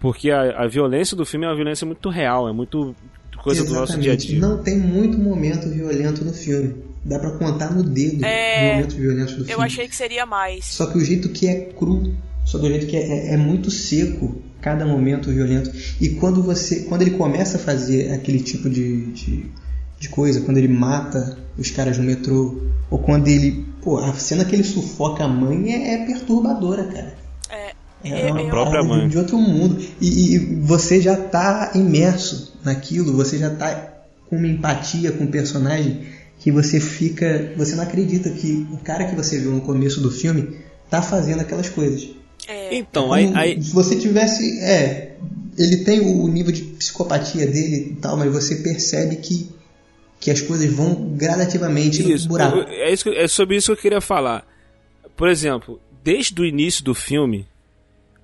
porque 0.00 0.30
a, 0.30 0.62
a, 0.62 0.66
violência 0.66 1.16
do 1.16 1.26
filme 1.26 1.44
é 1.44 1.48
uma 1.48 1.56
violência 1.56 1.84
muito 1.86 2.08
real, 2.08 2.48
é 2.48 2.52
muito 2.52 2.94
coisa 3.42 3.60
Exatamente. 3.60 3.74
do 3.74 3.80
nosso 3.80 4.00
dia 4.00 4.12
a 4.12 4.16
dia. 4.16 4.40
Não 4.40 4.62
tem 4.62 4.78
muito 4.78 5.18
momento 5.18 5.68
violento 5.68 6.24
no 6.24 6.32
filme. 6.32 6.74
Dá 7.04 7.18
para 7.18 7.32
contar 7.32 7.70
no 7.74 7.82
dedo 7.82 8.24
é... 8.24 8.56
os 8.56 8.76
momentos 8.76 8.96
violentos 8.96 9.34
do 9.34 9.42
Eu 9.42 9.46
filme. 9.46 9.64
achei 9.64 9.88
que 9.88 9.94
seria 9.94 10.24
mais. 10.24 10.64
Só 10.64 10.86
que 10.86 10.96
o 10.96 11.04
jeito 11.04 11.28
que 11.28 11.46
é 11.46 11.60
cru, 11.72 12.14
só 12.44 12.58
que 12.58 12.64
o 12.64 12.68
jeito 12.68 12.86
que 12.86 12.96
é, 12.96 13.02
é, 13.02 13.34
é, 13.34 13.36
muito 13.36 13.70
seco 13.70 14.40
cada 14.60 14.86
momento 14.86 15.30
violento. 15.30 15.70
E 16.00 16.10
quando 16.10 16.42
você, 16.42 16.84
quando 16.84 17.02
ele 17.02 17.12
começa 17.12 17.58
a 17.58 17.60
fazer 17.60 18.12
aquele 18.12 18.40
tipo 18.40 18.70
de, 18.70 19.12
de, 19.12 19.46
de 20.04 20.08
coisa, 20.08 20.40
quando 20.42 20.58
ele 20.58 20.68
mata 20.68 21.38
os 21.58 21.70
caras 21.70 21.98
no 21.98 22.04
metrô, 22.04 22.62
ou 22.90 22.98
quando 22.98 23.28
ele, 23.28 23.66
pô, 23.82 23.98
a 23.98 24.12
cena 24.14 24.44
que 24.44 24.54
ele 24.54 24.64
sufoca 24.64 25.24
a 25.24 25.28
mãe 25.28 25.72
é, 25.72 25.94
é 25.94 26.06
perturbadora, 26.06 26.84
cara. 26.84 27.24
É, 28.04 28.28
é 28.28 28.32
uma 28.32 28.42
a 28.42 28.50
própria 28.50 28.82
mãe. 28.82 29.08
de 29.08 29.16
outro 29.16 29.38
mundo. 29.38 29.82
E, 30.00 30.34
e, 30.34 30.38
você 30.60 31.00
já 31.00 31.16
tá 31.16 31.72
imerso 31.74 32.52
naquilo, 32.62 33.14
você 33.14 33.38
já 33.38 33.48
tá 33.50 33.94
com 34.28 34.36
uma 34.36 34.46
empatia 34.46 35.10
com 35.10 35.24
o 35.24 35.28
personagem 35.28 36.02
que 36.38 36.52
você 36.52 36.78
fica. 36.78 37.52
Você 37.56 37.74
não 37.74 37.82
acredita 37.82 38.28
que 38.28 38.66
o 38.70 38.76
cara 38.76 39.06
que 39.06 39.16
você 39.16 39.38
viu 39.38 39.52
no 39.52 39.62
começo 39.62 40.02
do 40.02 40.10
filme 40.10 40.56
tá 40.90 41.00
fazendo 41.00 41.40
aquelas 41.40 41.70
coisas. 41.70 42.10
É. 42.46 42.76
Então, 42.76 43.04
Como 43.04 43.14
aí, 43.14 43.32
aí. 43.34 43.62
Se 43.62 43.72
você 43.72 43.96
tivesse. 43.96 44.60
É. 44.60 45.16
Ele 45.56 45.78
tem 45.78 46.00
o 46.00 46.26
nível 46.26 46.50
de 46.50 46.62
psicopatia 46.62 47.46
dele 47.46 47.92
e 47.92 47.94
tal, 48.00 48.16
mas 48.16 48.30
você 48.32 48.56
percebe 48.56 49.16
que, 49.16 49.50
que 50.24 50.30
as 50.30 50.40
coisas 50.40 50.72
vão 50.72 50.94
gradativamente 51.18 52.00
Isso, 52.10 52.24
no 52.24 52.30
buraco. 52.30 52.56
eu- 52.56 52.66
é, 52.68 52.90
isso 52.90 53.06
é 53.10 53.28
sobre 53.28 53.56
isso 53.56 53.66
que 53.66 53.72
eu 53.78 53.82
queria 53.82 54.00
falar. 54.00 54.46
Por 55.14 55.28
exemplo, 55.28 55.78
desde 56.02 56.40
o 56.40 56.46
início 56.46 56.82
do 56.82 56.94
filme, 56.94 57.46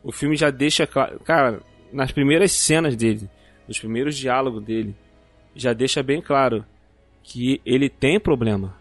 o 0.02 0.10
filme 0.10 0.34
já 0.34 0.48
deixa 0.48 0.86
claro. 0.86 1.20
Cara, 1.20 1.60
nas 1.92 2.10
primeiras 2.10 2.52
cenas 2.52 2.96
dele, 2.96 3.28
nos 3.68 3.78
primeiros 3.78 4.16
diálogos 4.16 4.62
dele, 4.64 4.94
já 5.54 5.74
deixa 5.74 6.02
bem 6.02 6.22
claro 6.22 6.64
que 7.22 7.60
ele 7.66 7.90
tem 7.90 8.18
problema. 8.18 8.74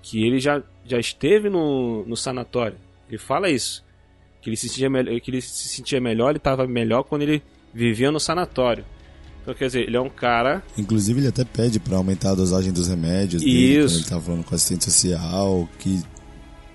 Que 0.00 0.26
ele 0.26 0.40
já, 0.40 0.62
já 0.86 0.98
esteve 0.98 1.50
no, 1.50 2.02
no 2.06 2.16
sanatório. 2.16 2.78
Ele 3.10 3.18
fala 3.18 3.50
isso. 3.50 3.84
Que 4.40 4.48
ele 4.48 4.56
se 4.56 4.70
sentia 4.70 4.88
melhor, 4.88 5.20
que 5.20 5.30
ele 5.30 5.42
se 5.42 5.68
sentia 5.68 6.00
melhor, 6.00 6.30
ele 6.30 6.38
estava 6.38 6.66
melhor 6.66 7.02
quando 7.02 7.22
ele 7.22 7.42
vivia 7.74 8.10
no 8.10 8.18
sanatório. 8.18 8.86
Então, 9.42 9.54
quer 9.54 9.66
dizer, 9.66 9.80
ele 9.86 9.96
é 9.96 10.00
um 10.00 10.10
cara 10.10 10.62
Inclusive, 10.76 11.20
ele 11.20 11.28
até 11.28 11.44
pede 11.44 11.80
pra 11.80 11.96
aumentar 11.96 12.30
a 12.32 12.34
dosagem 12.34 12.72
dos 12.72 12.88
remédios 12.88 13.42
dele, 13.42 13.78
Isso. 13.78 13.94
quando 13.94 14.00
ele 14.02 14.10
tá 14.10 14.20
falando 14.20 14.44
com 14.44 14.52
o 14.52 14.54
assistente 14.54 14.84
social, 14.84 15.68
que 15.78 16.02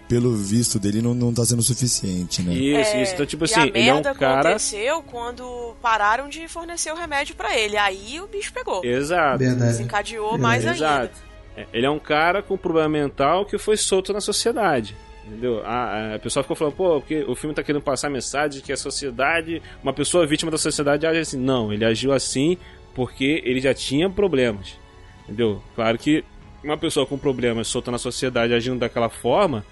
pelo 0.08 0.36
visto 0.36 0.80
dele 0.80 1.02
não, 1.02 1.14
não 1.14 1.34
tá 1.34 1.44
sendo 1.46 1.62
suficiente, 1.64 2.42
né? 2.44 2.54
Isso, 2.54 2.92
É, 2.92 3.04
isso. 3.04 3.14
Então, 3.14 3.26
tipo 3.26 3.44
e 3.44 3.46
assim, 3.46 3.60
a 3.62 3.66
ele 3.68 3.80
é 3.80 3.92
um 3.92 3.96
merda 3.96 4.14
cara. 4.14 4.50
aconteceu 4.50 5.02
quando 5.04 5.76
pararam 5.82 6.30
de 6.30 6.48
fornecer 6.48 6.92
o 6.92 6.96
remédio 6.96 7.36
pra 7.36 7.58
ele. 7.58 7.76
Aí 7.78 8.20
o 8.22 8.28
bicho 8.28 8.54
pegou. 8.54 8.84
Exato. 8.86 9.40
Verdade. 9.40 9.72
Desencadeou 9.72 10.38
mais 10.38 10.64
ainda. 10.66 10.76
Exato. 10.78 11.24
É, 11.58 11.66
Ele 11.74 11.86
é 11.86 11.90
um 11.90 12.00
cara 12.00 12.44
com 12.44 12.58
problema 12.58 12.90
mental 12.90 13.46
que 13.46 13.58
foi 13.58 13.78
solto 13.78 14.12
na 14.14 14.22
sociedade. 14.22 14.96
Entendeu? 15.26 15.66
A, 15.66 16.16
a 16.16 16.20
pessoa 16.20 16.44
ficou 16.44 16.56
falando, 16.56 16.76
pô, 16.76 17.00
porque 17.00 17.24
o 17.28 17.34
filme 17.36 17.56
tá 17.56 17.64
querendo 17.64 17.82
passar 17.82 18.08
a 18.08 18.12
mensagem 18.12 18.62
que 18.62 18.72
a 18.72 18.78
sociedade, 18.78 19.62
uma 19.82 19.92
pessoa 19.94 20.26
vítima 20.28 20.52
da 20.52 20.58
sociedade 20.58 21.06
age 21.08 21.20
assim. 21.20 21.40
Não, 21.40 21.74
ele 21.74 21.84
agiu 21.84 22.14
assim 22.14 22.58
porque 22.94 23.42
ele 23.44 23.60
já 23.60 23.74
tinha 23.74 24.10
problemas. 24.10 24.78
Entendeu? 25.24 25.62
Claro 25.76 25.98
que 25.98 26.24
uma 26.64 26.78
pessoa 26.78 27.06
com 27.06 27.18
problemas 27.18 27.68
solta 27.68 27.90
na 27.92 27.98
sociedade 27.98 28.54
agindo 28.54 28.80
daquela 28.80 29.10
forma 29.10 29.66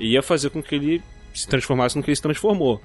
ia 0.00 0.22
fazer 0.22 0.50
com 0.50 0.62
que 0.62 0.74
ele 0.74 1.02
se 1.34 1.46
transformasse 1.46 1.96
no 1.96 2.02
que 2.02 2.08
ele 2.10 2.16
se 2.16 2.22
transformou. 2.22 2.80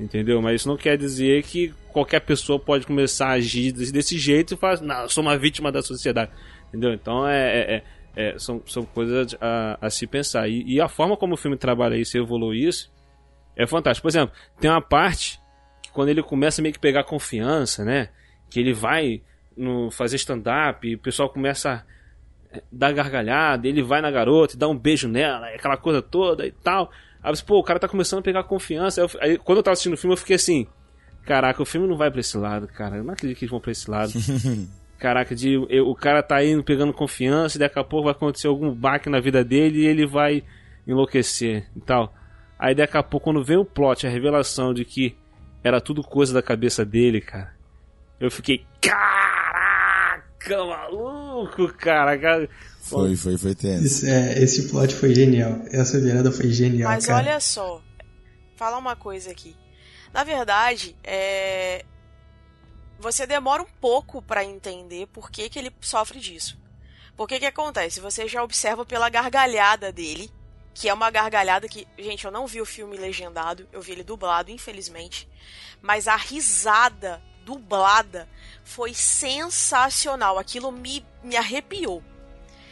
Entendeu? 0.00 0.40
Mas 0.40 0.62
isso 0.62 0.68
não 0.68 0.76
quer 0.78 0.96
dizer 0.96 1.42
que 1.42 1.72
qualquer 1.92 2.20
pessoa 2.20 2.58
pode 2.58 2.86
começar 2.86 3.26
a 3.28 3.32
agir 3.32 3.72
desse 3.72 4.18
jeito 4.18 4.54
e 4.54 4.56
falar, 4.56 4.80
não, 4.80 5.02
eu 5.02 5.08
sou 5.10 5.22
uma 5.22 5.36
vítima 5.36 5.70
da 5.70 5.82
sociedade. 5.82 6.30
Entendeu? 6.68 6.94
Então 6.94 7.28
é, 7.28 7.58
é- 7.58 7.74
é- 7.76 7.82
é- 8.16 8.38
são, 8.38 8.62
são 8.66 8.84
coisas 8.84 9.34
a, 9.40 9.78
a 9.80 9.90
se 9.90 10.06
pensar. 10.06 10.48
E, 10.48 10.62
e 10.66 10.80
a 10.80 10.88
forma 10.88 11.16
como 11.16 11.34
o 11.34 11.36
filme 11.36 11.56
trabalha 11.56 11.96
isso 11.96 12.16
e 12.16 12.20
evolui 12.20 12.58
isso 12.66 12.90
é 13.56 13.66
fantástico. 13.66 14.02
Por 14.02 14.08
exemplo, 14.08 14.34
tem 14.60 14.70
uma 14.70 14.80
parte 14.80 15.40
que 15.82 15.90
quando 15.90 16.08
ele 16.08 16.22
começa 16.22 16.62
meio 16.62 16.72
que 16.72 16.78
pegar 16.80 17.04
confiança, 17.04 17.84
né? 17.84 18.08
Que 18.50 18.60
ele 18.60 18.72
vai 18.72 19.22
no, 19.56 19.90
fazer 19.90 20.16
stand-up 20.16 20.86
e 20.88 20.94
o 20.94 20.98
pessoal 20.98 21.28
começa 21.28 21.84
a 22.54 22.60
dar 22.70 22.92
gargalhada, 22.92 23.66
ele 23.68 23.82
vai 23.82 24.00
na 24.00 24.10
garota 24.10 24.54
e 24.54 24.58
dá 24.58 24.68
um 24.68 24.76
beijo 24.76 25.08
nela, 25.08 25.46
aquela 25.48 25.76
coisa 25.76 26.00
toda 26.02 26.46
e 26.46 26.52
tal. 26.52 26.90
Aí 27.22 27.34
você, 27.34 27.42
pô, 27.44 27.58
o 27.58 27.62
cara 27.62 27.78
tá 27.78 27.88
começando 27.88 28.18
a 28.20 28.22
pegar 28.22 28.42
confiança. 28.44 29.00
Aí, 29.02 29.06
eu- 29.12 29.20
aí, 29.20 29.38
quando 29.38 29.58
eu 29.58 29.62
tava 29.62 29.72
assistindo 29.72 29.94
o 29.94 29.96
filme, 29.96 30.12
eu 30.14 30.18
fiquei 30.18 30.36
assim: 30.36 30.66
caraca, 31.24 31.62
o 31.62 31.66
filme 31.66 31.86
não 31.86 31.96
vai 31.96 32.10
pra 32.10 32.20
esse 32.20 32.36
lado, 32.36 32.66
cara. 32.68 32.96
Eu 32.96 33.04
não 33.04 33.12
acredito 33.14 33.38
que 33.38 33.44
eles 33.44 33.50
vão 33.50 33.60
pra 33.60 33.70
esse 33.72 33.90
lado. 33.90 34.12
Caraca, 35.02 35.34
de, 35.34 35.54
eu- 35.68 35.88
o 35.88 35.96
cara 35.96 36.22
tá 36.22 36.44
indo 36.44 36.62
pegando 36.62 36.92
confiança 36.92 37.56
e 37.56 37.58
daqui 37.58 37.76
a 37.76 37.82
pouco 37.82 38.04
vai 38.04 38.12
acontecer 38.12 38.46
algum 38.46 38.72
baque 38.72 39.10
na 39.10 39.18
vida 39.18 39.42
dele 39.44 39.80
e 39.80 39.84
ele 39.86 40.06
vai 40.06 40.44
enlouquecer 40.86 41.66
e 41.76 41.80
tal. 41.80 42.14
Aí 42.56 42.72
daqui 42.72 42.96
a 42.96 43.02
pouco, 43.02 43.24
quando 43.24 43.42
vem 43.42 43.56
o 43.56 43.64
plot, 43.64 44.06
a 44.06 44.10
revelação 44.10 44.72
de 44.72 44.84
que 44.84 45.16
era 45.64 45.80
tudo 45.80 46.04
coisa 46.04 46.32
da 46.32 46.40
cabeça 46.40 46.84
dele, 46.84 47.20
cara, 47.20 47.52
eu 48.20 48.30
fiquei, 48.30 48.64
caraca, 48.80 50.64
maluco, 50.64 51.66
cara. 51.74 52.16
cara. 52.16 52.48
Foi, 52.82 53.16
foi, 53.16 53.36
foi 53.36 53.56
tenso. 53.56 53.84
Esse, 53.84 54.08
é, 54.08 54.40
esse 54.40 54.68
plot 54.68 54.94
foi 54.94 55.12
genial. 55.12 55.62
Essa 55.72 56.00
virada 56.00 56.30
foi 56.30 56.48
genial, 56.50 56.88
Mas 56.92 57.06
cara. 57.06 57.18
olha 57.18 57.40
só, 57.40 57.82
falar 58.54 58.78
uma 58.78 58.94
coisa 58.94 59.32
aqui. 59.32 59.56
Na 60.14 60.22
verdade, 60.22 60.94
é... 61.02 61.84
você 63.02 63.26
demora 63.26 63.62
um 63.62 63.66
pouco 63.80 64.22
pra 64.22 64.44
entender 64.44 65.08
por 65.08 65.28
que, 65.28 65.50
que 65.50 65.58
ele 65.58 65.74
sofre 65.80 66.20
disso. 66.20 66.56
Por 67.16 67.26
que 67.26 67.40
que 67.40 67.46
acontece? 67.46 68.00
Você 68.00 68.28
já 68.28 68.42
observa 68.42 68.86
pela 68.86 69.10
gargalhada 69.10 69.92
dele, 69.92 70.30
que 70.72 70.88
é 70.88 70.94
uma 70.94 71.10
gargalhada 71.10 71.68
que, 71.68 71.86
gente, 71.98 72.24
eu 72.24 72.30
não 72.30 72.46
vi 72.46 72.60
o 72.60 72.66
filme 72.66 72.96
legendado, 72.96 73.68
eu 73.72 73.82
vi 73.82 73.92
ele 73.92 74.04
dublado, 74.04 74.52
infelizmente, 74.52 75.28
mas 75.82 76.06
a 76.06 76.14
risada 76.14 77.20
dublada 77.44 78.28
foi 78.62 78.94
sensacional. 78.94 80.38
Aquilo 80.38 80.70
me, 80.70 81.04
me 81.24 81.36
arrepiou. 81.36 82.02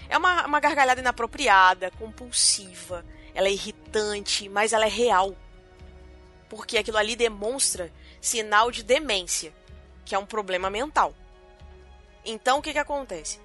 É 0.09 0.17
uma, 0.17 0.47
uma 0.47 0.61
gargalhada 0.61 1.01
inapropriada, 1.01 1.91
compulsiva, 1.93 3.05
ela 3.35 3.49
é 3.49 3.53
irritante, 3.53 4.49
mas 4.49 4.73
ela 4.73 4.87
é 4.87 4.89
real. 4.89 5.37
Porque 6.49 6.79
aquilo 6.79 6.99
ali 6.99 7.17
demonstra 7.17 7.93
sinal 8.21 8.71
de 8.71 8.83
demência, 8.83 9.53
que 10.11 10.15
é 10.17 10.19
um 10.19 10.27
problema 10.27 10.69
mental. 10.69 11.15
Então 12.25 12.59
o 12.59 12.63
que, 12.63 12.73
que 12.73 12.81
acontece? 12.81 13.39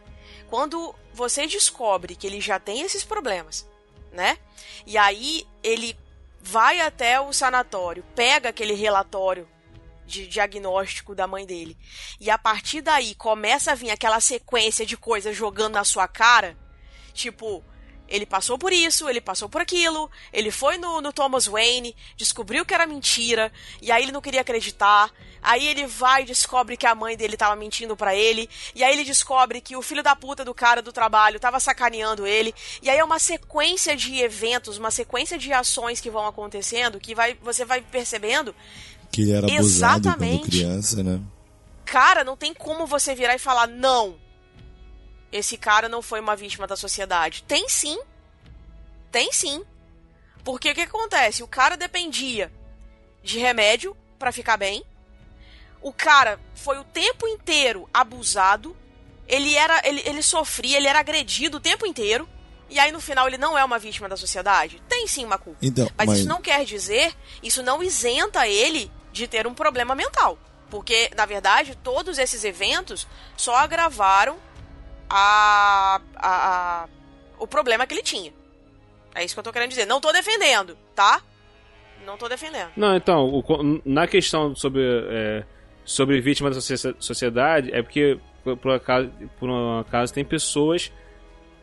Quando 0.50 0.96
você 1.14 1.46
descobre 1.46 2.16
que 2.16 2.26
ele 2.26 2.42
já 2.42 2.60
tem 2.60 2.82
esses 2.82 3.04
problemas, 3.04 3.70
né? 4.12 4.40
E 4.84 4.98
aí 4.98 5.48
ele 5.62 5.96
vai 6.42 6.82
até 6.82 7.22
o 7.22 7.32
sanatório, 7.32 8.04
pega 8.16 8.50
aquele 8.50 8.74
relatório 8.74 9.48
de 10.08 10.26
diagnóstico 10.26 11.14
da 11.14 11.28
mãe 11.28 11.46
dele. 11.46 11.78
E 12.20 12.32
a 12.32 12.38
partir 12.38 12.82
daí 12.82 13.14
começa 13.14 13.72
a 13.72 13.76
vir 13.76 13.92
aquela 13.92 14.20
sequência 14.20 14.88
de 14.88 14.98
coisas 14.98 15.38
jogando 15.38 15.76
na 15.76 15.84
sua 15.84 16.08
cara. 16.08 16.58
Tipo, 17.14 17.64
ele 18.08 18.26
passou 18.26 18.58
por 18.58 18.72
isso, 18.72 19.10
ele 19.10 19.22
passou 19.22 19.50
por 19.50 19.62
aquilo, 19.62 20.10
ele 20.32 20.52
foi 20.52 20.78
no, 20.78 21.02
no 21.02 21.12
Thomas 21.12 21.48
Wayne, 21.48 21.96
descobriu 22.16 22.66
que 22.66 22.74
era 22.74 22.86
mentira, 22.86 23.52
e 23.82 23.92
aí 23.92 24.04
ele 24.04 24.12
não 24.12 24.22
queria 24.22 24.42
acreditar. 24.42 25.12
Aí 25.42 25.68
ele 25.68 25.86
vai 25.86 26.24
e 26.24 26.26
descobre 26.26 26.76
que 26.76 26.88
a 26.88 26.96
mãe 26.96 27.16
dele 27.16 27.38
tava 27.38 27.56
mentindo 27.56 27.96
pra 27.96 28.16
ele, 28.16 28.50
e 28.74 28.84
aí 28.84 28.94
ele 28.94 29.04
descobre 29.04 29.62
que 29.62 29.76
o 29.76 29.82
filho 29.82 30.02
da 30.02 30.16
puta 30.16 30.44
do 30.44 30.54
cara 30.54 30.82
do 30.82 30.92
trabalho 30.92 31.40
tava 31.40 31.60
sacaneando 31.60 32.26
ele. 32.26 32.54
E 32.82 32.90
aí 32.90 32.98
é 32.98 33.04
uma 33.04 33.20
sequência 33.20 33.96
de 33.96 34.20
eventos, 34.20 34.78
uma 34.78 34.90
sequência 34.92 35.38
de 35.38 35.54
ações 35.54 36.02
que 36.02 36.10
vão 36.10 36.26
acontecendo, 36.26 37.00
que 37.00 37.14
vai, 37.14 37.36
você 37.42 37.64
vai 37.64 37.82
percebendo 37.82 38.56
Que 39.12 39.22
ele 39.22 39.32
era 39.34 39.46
abusado 39.46 40.04
quando 40.04 40.24
Exatamente. 40.24 40.50
criança, 40.50 41.04
né? 41.04 41.22
cara, 41.86 42.24
não 42.24 42.36
tem 42.36 42.54
como 42.54 42.86
você 42.86 43.16
virar 43.16 43.36
e 43.36 43.40
falar 43.40 43.68
não. 43.68 44.16
Esse 45.36 45.58
cara 45.58 45.90
não 45.90 46.02
foi 46.02 46.20
uma 46.20 46.36
vítima 46.36 46.66
da 46.66 46.76
sociedade. 46.76 47.44
Tem 47.44 47.68
sim. 47.68 48.00
Tem 49.12 49.32
sim. 49.34 49.64
Porque 50.44 50.72
o 50.72 50.76
que 50.76 50.82
acontece? 50.82 51.44
O 51.44 51.48
cara 51.48 51.76
dependia 51.76 52.52
de 53.24 53.38
remédio 53.40 53.96
para 54.18 54.32
ficar 54.32 54.56
bem. 54.58 54.84
O 55.82 55.92
cara 55.92 56.40
foi 56.56 56.78
o 56.80 56.84
tempo 56.84 57.28
inteiro 57.28 57.90
abusado. 57.94 58.76
Ele 59.28 59.56
era 59.56 59.82
ele, 59.84 60.02
ele 60.06 60.22
sofria, 60.22 60.78
ele 60.78 60.88
era 60.88 61.00
agredido 61.00 61.58
o 61.58 61.62
tempo 61.62 61.86
inteiro. 61.86 62.28
E 62.70 62.80
aí 62.80 62.92
no 62.92 63.02
final 63.02 63.28
ele 63.28 63.38
não 63.38 63.58
é 63.58 63.64
uma 63.64 63.78
vítima 63.78 64.08
da 64.08 64.16
sociedade? 64.16 64.82
Tem 64.88 65.08
sim 65.08 65.26
uma 65.26 65.38
culpa. 65.38 65.60
Então, 65.62 65.90
mas, 65.98 66.08
mas- 66.08 66.20
isso 66.20 66.28
não 66.30 66.42
quer 66.42 66.64
dizer, 66.66 67.14
isso 67.44 67.62
não 67.62 67.84
isenta 67.84 68.48
ele 68.48 68.92
de 69.12 69.28
ter 69.28 69.46
um 69.46 69.54
problema 69.54 69.94
mental. 69.96 70.40
Porque, 70.70 71.12
na 71.16 71.26
verdade, 71.26 71.78
todos 71.84 72.18
esses 72.18 72.44
eventos 72.44 73.08
só 73.38 73.56
agravaram 73.58 74.38
a, 75.10 76.02
a, 76.16 76.84
a- 76.84 76.88
o 77.40 77.48
problema 77.48 77.86
que 77.86 77.94
ele 77.94 78.04
tinha. 78.04 78.32
É 79.14 79.24
isso 79.24 79.34
que 79.34 79.40
eu 79.40 79.44
tô 79.44 79.52
querendo 79.54 79.70
dizer. 79.70 79.86
Não 79.86 80.02
tô 80.02 80.12
defendendo, 80.12 80.78
tá? 80.94 81.22
Não 82.06 82.18
tô 82.18 82.28
defendendo. 82.28 82.70
Não, 82.76 82.96
então, 82.96 83.26
o 83.26 83.82
na 83.86 84.06
questão 84.08 84.56
sobre, 84.56 84.82
é, 85.10 85.44
sobre 85.84 86.22
vítima 86.22 86.50
da 86.50 86.60
socie- 86.62 86.96
sociedade, 87.00 87.72
é 87.74 87.82
porque, 87.82 88.20
por, 88.62 88.72
acaso, 88.74 89.10
por 89.40 89.50
um 89.50 89.80
acaso, 89.80 90.14
tem 90.14 90.24
pessoas 90.26 90.92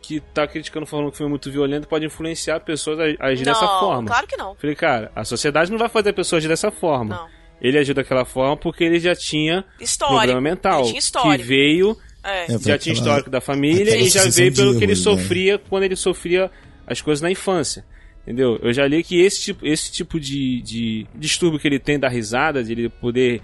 que 0.01 0.19
tá 0.21 0.47
criticando 0.49 0.85
falando 0.85 1.09
que 1.09 1.15
o 1.15 1.17
filme 1.17 1.29
é 1.31 1.35
muito 1.35 1.49
violento 1.51 1.87
pode 1.87 2.05
influenciar 2.05 2.59
pessoas 2.61 2.99
a 2.99 3.27
agir 3.27 3.45
não, 3.47 3.53
dessa 3.53 3.67
forma. 3.79 4.09
claro 4.09 4.27
que 4.27 4.37
não. 4.37 4.55
Falei, 4.57 4.75
cara, 4.75 5.13
a 5.15 5.25
sociedade 5.25 5.71
não 5.71 5.79
vai 5.79 5.89
fazer 5.89 6.11
a 6.11 6.15
pessoa 6.15 6.39
agir 6.39 6.49
dessa 6.49 6.73
forma. 6.73 7.15
Não. 7.15 7.29
Ele 7.61 7.79
agiu 7.79 7.95
daquela 7.95 8.25
forma 8.25 8.57
porque 8.57 8.83
ele 8.83 8.99
já 8.99 9.15
tinha 9.15 9.65
Histórico. 9.79 10.17
problema 10.19 10.41
mental. 10.41 10.81
Ele 10.81 10.89
tinha 10.89 10.99
histórico. 10.99 11.37
Que 11.37 11.43
veio, 11.45 11.97
É. 12.25 12.45
É, 12.53 12.59
já 12.59 12.79
tinha 12.79 12.93
histórico 12.93 13.29
da 13.31 13.41
família 13.41 13.97
e 13.97 14.09
já 14.09 14.25
veio 14.29 14.55
pelo 14.55 14.79
que 14.79 14.85
ele 14.85 14.93
né? 14.93 14.97
sofria 14.97 15.59
quando 15.59 15.83
ele 15.85 15.97
sofria 15.97 16.51
as 16.87 17.01
coisas 17.01 17.21
na 17.21 17.31
infância. 17.31 17.85
Entendeu? 18.23 18.59
Eu 18.63 18.73
já 18.73 18.87
li 18.87 19.03
que 19.03 19.21
esse 19.21 19.41
tipo, 19.43 19.67
esse 19.67 19.91
tipo 19.91 20.21
de, 20.21 20.63
de 20.63 21.07
distúrbio 21.15 21.59
que 21.59 21.67
ele 21.67 21.81
tem 21.81 21.99
da 21.99 22.09
risada, 22.09 22.63
de 22.63 22.71
ele 22.73 22.89
poder 22.89 23.41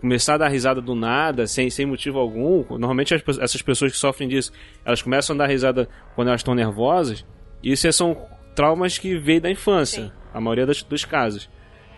começar 0.00 0.34
a 0.34 0.38
dar 0.38 0.48
risada 0.48 0.80
do 0.80 0.94
nada, 0.94 1.46
sem, 1.46 1.68
sem 1.68 1.84
motivo 1.84 2.18
algum. 2.18 2.64
Normalmente 2.70 3.14
as 3.14 3.22
essas 3.38 3.60
pessoas 3.60 3.92
que 3.92 3.98
sofrem 3.98 4.26
disso, 4.28 4.50
elas 4.84 5.02
começam 5.02 5.34
a 5.34 5.38
dar 5.40 5.46
risada 5.46 5.86
quando 6.14 6.28
elas 6.28 6.40
estão 6.40 6.54
nervosas. 6.54 7.24
E 7.62 7.72
isso 7.72 7.90
são 7.92 8.16
traumas 8.56 8.96
que 8.96 9.18
veio 9.18 9.42
da 9.42 9.50
infância, 9.50 10.04
Sim. 10.04 10.12
a 10.32 10.40
maioria 10.40 10.64
das- 10.64 10.82
dos 10.82 11.04
casos. 11.04 11.50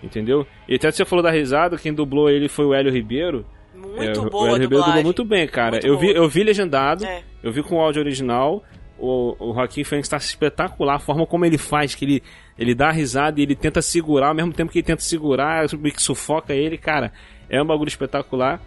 Entendeu? 0.03 0.45
E 0.69 0.75
até 0.75 0.91
você 0.91 1.05
falou 1.05 1.23
da 1.23 1.31
risada, 1.31 1.79
quem 1.79 1.95
dublou 1.95 2.29
ele 2.29 2.49
foi 2.49 2.65
o 2.67 2.75
Hélio 2.75 2.93
Ribeiro. 2.93 3.47
Muito 3.96 4.20
É, 4.20 4.22
o- 4.22 4.30
boa 4.30 4.52
o 4.52 4.59
dublou 4.59 5.02
muito 5.02 5.24
bem, 5.24 5.46
cara. 5.48 5.72
Muito 5.72 5.87
eu, 5.87 5.98
vi, 5.98 6.11
eu 6.11 6.28
vi 6.28 6.42
legendado, 6.44 7.04
É. 7.04 7.22
eu 7.42 7.50
vi 7.52 7.62
com 7.62 7.76
o 7.76 7.80
áudio 7.80 8.02
original. 8.02 8.62
O, 8.98 9.37
o 9.38 9.54
Joaquim 9.54 9.85
Fênix 9.85 10.06
está 10.06 10.16
espetacular, 10.16 10.94
a 10.94 10.98
forma 10.98 11.26
como 11.26 11.44
ele 11.44 11.59
faz, 11.59 11.94
que 11.94 12.04
ele, 12.04 12.22
ele 12.59 12.74
dá 12.74 12.88
a 12.88 12.92
risada 12.92 13.38
e 13.38 13.42
ele 13.42 13.54
tenta 13.54 13.82
segurar, 13.82 14.28
ao 14.28 14.35
mesmo 14.35 14.52
tempo 14.54 14.72
que 14.72 14.78
ele 14.78 14.87
tenta 14.87 15.02
segurar, 15.02 15.66
que 15.68 16.02
sufoca 16.02 16.54
ele, 16.54 16.78
cara. 16.78 17.12
É 17.48 17.61
um 17.62 17.66
bagulho 17.66 17.88
espetacular. 17.88 18.61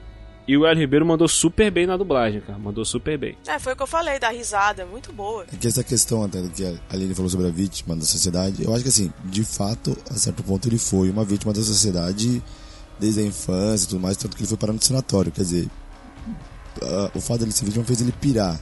E 0.47 0.57
o 0.57 0.65
Hélio 0.65 0.79
Ribeiro 0.81 1.05
mandou 1.05 1.27
super 1.27 1.69
bem 1.69 1.85
na 1.85 1.95
dublagem, 1.97 2.41
cara. 2.41 2.57
Mandou 2.57 2.83
super 2.83 3.17
bem. 3.19 3.37
É, 3.47 3.59
foi 3.59 3.73
o 3.73 3.75
que 3.75 3.83
eu 3.83 3.87
falei, 3.87 4.17
da 4.19 4.29
risada. 4.29 4.83
Muito 4.85 5.11
boa. 5.13 5.45
É 5.51 5.55
que 5.55 5.67
essa 5.67 5.83
questão 5.83 6.23
até 6.23 6.41
que 6.47 6.63
a 6.65 6.73
Aline 6.91 7.13
falou 7.13 7.29
sobre 7.29 7.47
a 7.47 7.51
vítima 7.51 7.95
da 7.95 8.01
sociedade, 8.03 8.63
eu 8.63 8.73
acho 8.73 8.81
que 8.83 8.89
assim, 8.89 9.11
de 9.25 9.43
fato, 9.43 9.95
a 10.09 10.13
certo 10.15 10.41
ponto 10.43 10.67
ele 10.67 10.79
foi 10.79 11.09
uma 11.11 11.23
vítima 11.23 11.53
da 11.53 11.61
sociedade 11.61 12.41
desde 12.99 13.21
a 13.21 13.23
infância 13.23 13.85
e 13.85 13.89
tudo 13.89 14.01
mais, 14.01 14.17
tanto 14.17 14.35
que 14.35 14.41
ele 14.41 14.47
foi 14.47 14.57
parar 14.57 14.73
no 14.73 14.81
sanatório. 14.81 15.31
Quer 15.31 15.41
dizer, 15.41 15.69
o 17.13 17.21
fato 17.21 17.39
dele 17.39 17.51
ser 17.51 17.65
vítima 17.65 17.83
fez 17.85 18.01
ele 18.01 18.11
pirar. 18.11 18.61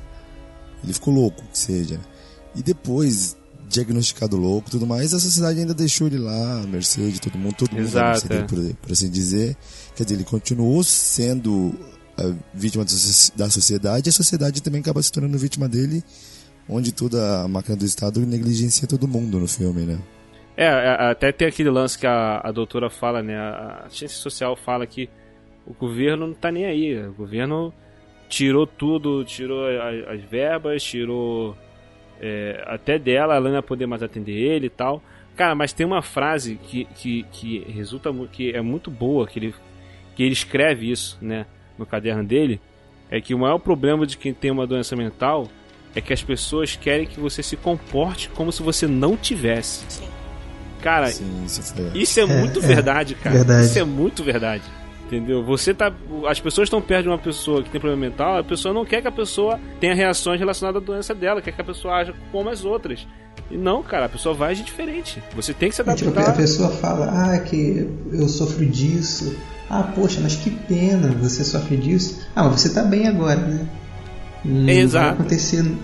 Ele 0.83 0.93
ficou 0.93 1.13
louco, 1.13 1.43
que 1.51 1.57
seja. 1.57 1.99
E 2.55 2.61
depois, 2.61 3.35
diagnosticado 3.67 4.37
louco 4.37 4.69
e 4.69 4.71
tudo 4.71 4.85
mais, 4.85 5.13
a 5.13 5.19
sociedade 5.19 5.59
ainda 5.59 5.73
deixou 5.73 6.07
ele 6.07 6.17
lá, 6.17 6.61
à 6.61 6.67
mercê 6.67 7.09
de 7.11 7.19
todo 7.19 7.37
mundo, 7.37 7.55
todo 7.55 7.71
mundo 7.71 7.83
Exato, 7.83 8.27
dele, 8.27 8.41
é. 8.41 8.45
por, 8.45 8.75
por 8.75 8.91
assim 8.91 9.09
dizer. 9.09 9.57
Quer 9.95 10.03
dizer, 10.03 10.15
ele 10.15 10.23
continuou 10.23 10.83
sendo 10.83 11.73
a 12.17 12.33
vítima 12.53 12.85
da 13.35 13.49
sociedade 13.49 14.09
e 14.09 14.11
a 14.11 14.13
sociedade 14.13 14.61
também 14.61 14.81
acaba 14.81 15.01
se 15.01 15.11
tornando 15.11 15.37
vítima 15.37 15.67
dele, 15.67 16.03
onde 16.67 16.91
toda 16.91 17.41
a 17.41 17.47
máquina 17.47 17.75
do 17.75 17.85
Estado 17.85 18.19
negligencia 18.25 18.87
todo 18.87 19.07
mundo 19.07 19.39
no 19.39 19.47
filme, 19.47 19.83
né? 19.83 19.99
É, 20.57 20.65
é, 20.65 20.89
até 21.11 21.31
tem 21.31 21.47
aquele 21.47 21.69
lance 21.69 21.97
que 21.99 22.07
a, 22.07 22.41
a 22.43 22.51
doutora 22.51 22.89
fala, 22.89 23.21
né? 23.21 23.37
A, 23.37 23.83
a 23.85 23.89
ciência 23.89 24.17
social 24.17 24.55
fala 24.55 24.87
que 24.87 25.07
o 25.67 25.73
governo 25.73 26.25
não 26.27 26.33
tá 26.33 26.51
nem 26.51 26.65
aí. 26.65 26.97
O 27.07 27.13
governo 27.13 27.71
tirou 28.27 28.65
tudo, 28.65 29.23
tirou 29.23 29.65
a- 29.67 30.13
as 30.13 30.21
verbas, 30.23 30.83
tirou 30.83 31.55
é, 32.19 32.63
até 32.65 32.97
dela, 32.97 33.35
ela 33.35 33.49
não 33.49 33.55
ia 33.57 33.61
poder 33.61 33.85
mais 33.85 34.01
atender 34.01 34.33
ele 34.33 34.65
e 34.65 34.69
tal. 34.71 35.01
Cara, 35.35 35.53
mas 35.53 35.71
tem 35.71 35.85
uma 35.85 36.01
frase 36.01 36.55
que, 36.63 36.85
que, 36.85 37.23
que 37.31 37.59
resulta 37.71 38.11
que 38.31 38.51
é 38.51 38.61
muito 38.61 38.89
boa, 38.89 39.27
que 39.27 39.37
ele, 39.37 39.53
que 40.15 40.23
ele 40.23 40.33
escreve 40.33 40.89
isso, 40.89 41.15
né, 41.21 41.45
no 41.77 41.85
caderno 41.85 42.23
dele, 42.23 42.59
é 43.11 43.21
que 43.21 43.35
o 43.35 43.37
maior 43.39 43.59
problema 43.59 44.07
de 44.07 44.17
quem 44.17 44.33
tem 44.33 44.49
uma 44.49 44.65
doença 44.65 44.95
mental 44.95 45.47
é 45.95 46.01
que 46.01 46.11
as 46.11 46.23
pessoas 46.23 46.75
querem 46.75 47.05
que 47.05 47.19
você 47.19 47.43
se 47.43 47.55
comporte 47.55 48.29
como 48.29 48.51
se 48.51 48.63
você 48.63 48.87
não 48.87 49.15
tivesse. 49.15 49.85
Sim. 49.87 50.16
Cara, 50.87 51.07
Sim, 51.07 51.43
isso 51.45 51.61
foi. 51.63 51.91
isso 52.01 52.17
é, 52.21 52.25
muito 52.25 52.59
é, 52.59 52.61
verdade, 52.61 53.13
cara. 53.15 53.35
verdade. 53.35 53.65
Isso 53.65 53.77
é 53.77 53.83
muito 53.83 54.23
verdade. 54.23 54.63
Entendeu? 55.05 55.43
Você 55.43 55.73
tá. 55.73 55.91
As 56.29 56.39
pessoas 56.39 56.67
estão 56.67 56.81
perto 56.81 57.03
de 57.03 57.09
uma 57.09 57.17
pessoa 57.17 57.61
que 57.61 57.69
tem 57.69 57.79
problema 57.79 58.05
mental, 58.09 58.37
a 58.37 58.43
pessoa 58.43 58.73
não 58.73 58.85
quer 58.85 59.01
que 59.01 59.07
a 59.07 59.11
pessoa 59.11 59.59
tenha 59.81 59.93
reações 59.93 60.39
relacionadas 60.39 60.81
à 60.81 60.85
doença 60.85 61.13
dela, 61.13 61.41
quer 61.41 61.51
que 61.51 61.59
a 61.59 61.63
pessoa 61.65 61.95
haja 61.95 62.13
como 62.31 62.49
as 62.49 62.63
outras. 62.63 63.05
E 63.51 63.57
não, 63.57 63.83
cara, 63.83 64.05
a 64.05 64.09
pessoa 64.09 64.33
vai 64.33 64.51
agir 64.51 64.63
diferente. 64.63 65.21
Você 65.35 65.53
tem 65.53 65.67
que 65.69 65.75
se 65.75 65.81
É, 65.81 65.93
tipo, 65.93 66.09
a 66.09 66.13
adaptar. 66.13 66.35
pessoa 66.37 66.69
fala, 66.69 67.07
ah, 67.33 67.37
que 67.39 67.85
eu 68.13 68.29
sofro 68.29 68.65
disso. 68.65 69.35
Ah, 69.69 69.83
poxa, 69.83 70.19
mas 70.23 70.35
que 70.37 70.49
pena, 70.49 71.09
você 71.21 71.43
sofre 71.43 71.75
disso. 71.75 72.21
Ah, 72.33 72.43
mas 72.45 72.61
você 72.61 72.69
tá 72.73 72.83
bem 72.83 73.07
agora, 73.07 73.35
né? 73.41 73.67
Não 74.45 74.69
Exato. 74.69 75.05
vai 75.05 75.13
acontecer, 75.15 75.63
não- 75.63 75.75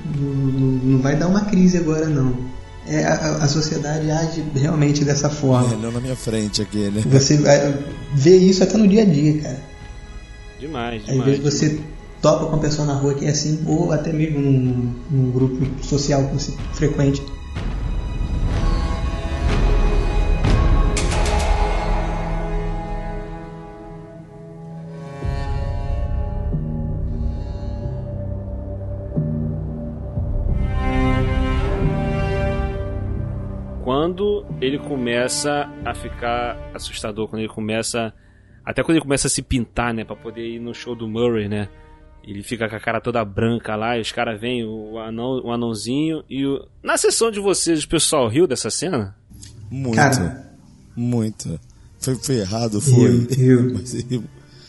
não 0.91 0.99
vai 0.99 1.15
dar 1.17 1.27
uma 1.27 1.43
crise 1.45 1.77
agora, 1.77 2.05
não. 2.07 2.37
É, 2.87 3.05
a, 3.05 3.35
a 3.37 3.47
sociedade 3.47 4.11
age 4.11 4.43
realmente 4.55 5.05
dessa 5.05 5.27
É, 5.27 5.29
forma. 5.29 5.75
não 5.77 5.91
na 5.91 6.01
minha 6.01 6.15
frente 6.15 6.61
aqui, 6.61 6.89
né? 6.89 7.01
Você 7.05 7.37
vai- 7.37 7.73
vê 8.13 8.35
isso 8.37 8.61
até 8.63 8.77
no 8.77 8.87
dia 8.87 9.03
a 9.03 9.05
dia, 9.05 9.41
cara. 9.41 9.59
Demais, 10.59 11.01
Às 11.01 11.07
demais. 11.09 11.25
vezes 11.39 11.43
você 11.43 11.79
topa 12.21 12.45
com 12.45 12.51
uma 12.53 12.59
pessoa 12.59 12.85
na 12.87 12.93
rua 12.93 13.13
que 13.13 13.25
é 13.25 13.29
assim, 13.29 13.61
ou 13.65 13.91
até 13.91 14.11
mesmo 14.11 14.39
num, 14.39 14.93
num 15.09 15.31
grupo 15.31 15.65
social 15.83 16.25
que 16.27 16.33
você 16.33 16.51
frequente. 16.73 17.21
Quando 34.03 34.45
ele 34.59 34.77
começa 34.79 35.69
a 35.85 35.93
ficar 35.95 36.57
assustador, 36.73 37.29
quando 37.29 37.39
ele 37.39 37.47
começa. 37.47 38.13
Até 38.65 38.83
quando 38.83 38.97
ele 38.97 39.01
começa 39.03 39.27
a 39.27 39.29
se 39.29 39.41
pintar, 39.41 39.93
né? 39.93 40.03
Pra 40.03 40.13
poder 40.13 40.45
ir 40.45 40.59
no 40.59 40.73
show 40.73 40.93
do 40.93 41.07
Murray, 41.07 41.47
né? 41.47 41.69
Ele 42.21 42.43
fica 42.43 42.67
com 42.67 42.75
a 42.75 42.79
cara 42.81 42.99
toda 42.99 43.23
branca 43.23 43.77
lá, 43.77 43.97
e 43.97 44.01
os 44.01 44.11
caras 44.11 44.39
vêm, 44.41 44.65
o, 44.65 44.99
anão, 44.99 45.39
o 45.45 45.51
anãozinho 45.53 46.21
e 46.29 46.45
o. 46.45 46.67
Na 46.83 46.97
sessão 46.97 47.31
de 47.31 47.39
vocês, 47.39 47.85
o 47.85 47.87
pessoal 47.87 48.27
riu 48.27 48.45
dessa 48.45 48.69
cena? 48.69 49.15
Muito. 49.71 49.95
Cara. 49.95 50.51
Muito. 50.97 51.57
Foi, 52.01 52.15
foi 52.15 52.35
errado, 52.39 52.81
foi. 52.81 52.93
Riu, 53.09 53.27
riu. 53.29 53.71
Mas 53.79 53.93
riu. 53.93 54.23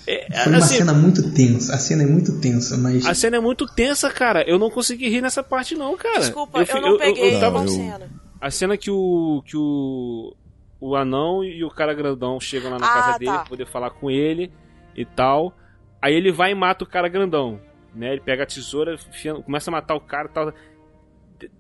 É, 0.07 0.45
Foi 0.45 0.53
uma 0.53 0.59
assim, 0.59 0.77
cena 0.77 0.93
muito 0.95 1.31
tensa. 1.33 1.75
A 1.75 1.79
cena 1.79 2.05
é 2.05 2.07
muito 2.07 2.39
tensa, 2.39 2.77
mas. 2.77 3.05
A 3.05 3.15
cena 3.15 3.39
é 3.39 3.41
muito 3.41 3.67
tensa, 3.67 4.09
cara. 4.11 4.45
Eu 4.49 4.59
não 4.61 4.71
consegui 4.71 5.09
rir 5.09 5.23
nessa 5.23 5.43
parte, 5.43 5.75
não, 5.75 5.97
cara. 5.97 6.21
Desculpa, 6.21 6.61
eu, 6.61 6.67
fi- 6.67 6.79
não 6.81 6.99
peguei 6.99 7.35
eu 7.35 7.41
tava- 7.41 7.59
uma 7.59 7.65
eu- 7.65 7.69
cena. 7.69 8.11
A 8.45 8.51
cena 8.51 8.77
que 8.77 8.91
o. 8.91 9.43
que 9.47 9.57
o. 9.57 10.37
O 10.81 10.95
anão 10.97 11.43
e 11.43 11.65
o 11.65 11.71
cara 11.71 11.95
grandão 11.95 12.39
chegam 12.39 12.71
lá 12.71 12.79
na 12.79 12.87
Ah, 12.87 12.93
casa 12.93 13.19
dele 13.19 13.31
tá. 13.31 13.39
pra 13.39 13.49
poder 13.49 13.67
falar 13.67 13.89
com 13.91 14.11
ele 14.11 14.53
e 14.95 15.03
tal. 15.05 15.57
Aí 16.03 16.13
ele 16.15 16.31
vai 16.31 16.51
e 16.51 16.55
mata 16.55 16.85
o 16.85 16.87
cara 16.87 17.09
grandão. 17.09 17.59
Né? 17.95 18.13
Ele 18.13 18.21
pega 18.21 18.43
a 18.43 18.47
tesoura, 18.47 18.95
enfia- 18.95 19.35
começa 19.35 19.71
a 19.71 19.73
matar 19.73 19.95
o 19.95 20.01
cara 20.01 20.29
e 20.29 20.33
tal. 20.33 20.53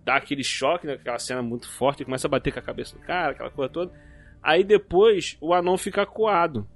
Dá 0.04 0.16
aquele 0.16 0.44
choque, 0.44 0.86
né? 0.86 0.94
aquela 0.94 1.18
cena 1.18 1.40
muito 1.42 1.70
forte, 1.70 2.04
começa 2.04 2.26
a 2.26 2.30
bater 2.30 2.52
com 2.52 2.58
a 2.58 2.62
cabeça 2.62 2.96
do 2.98 3.02
cara, 3.02 3.32
aquela 3.32 3.50
coisa 3.50 3.72
toda. 3.72 3.92
Aí 4.42 4.62
depois 4.62 5.38
o 5.40 5.54
anão 5.54 5.78
fica 5.78 6.02
acuado. 6.02 6.68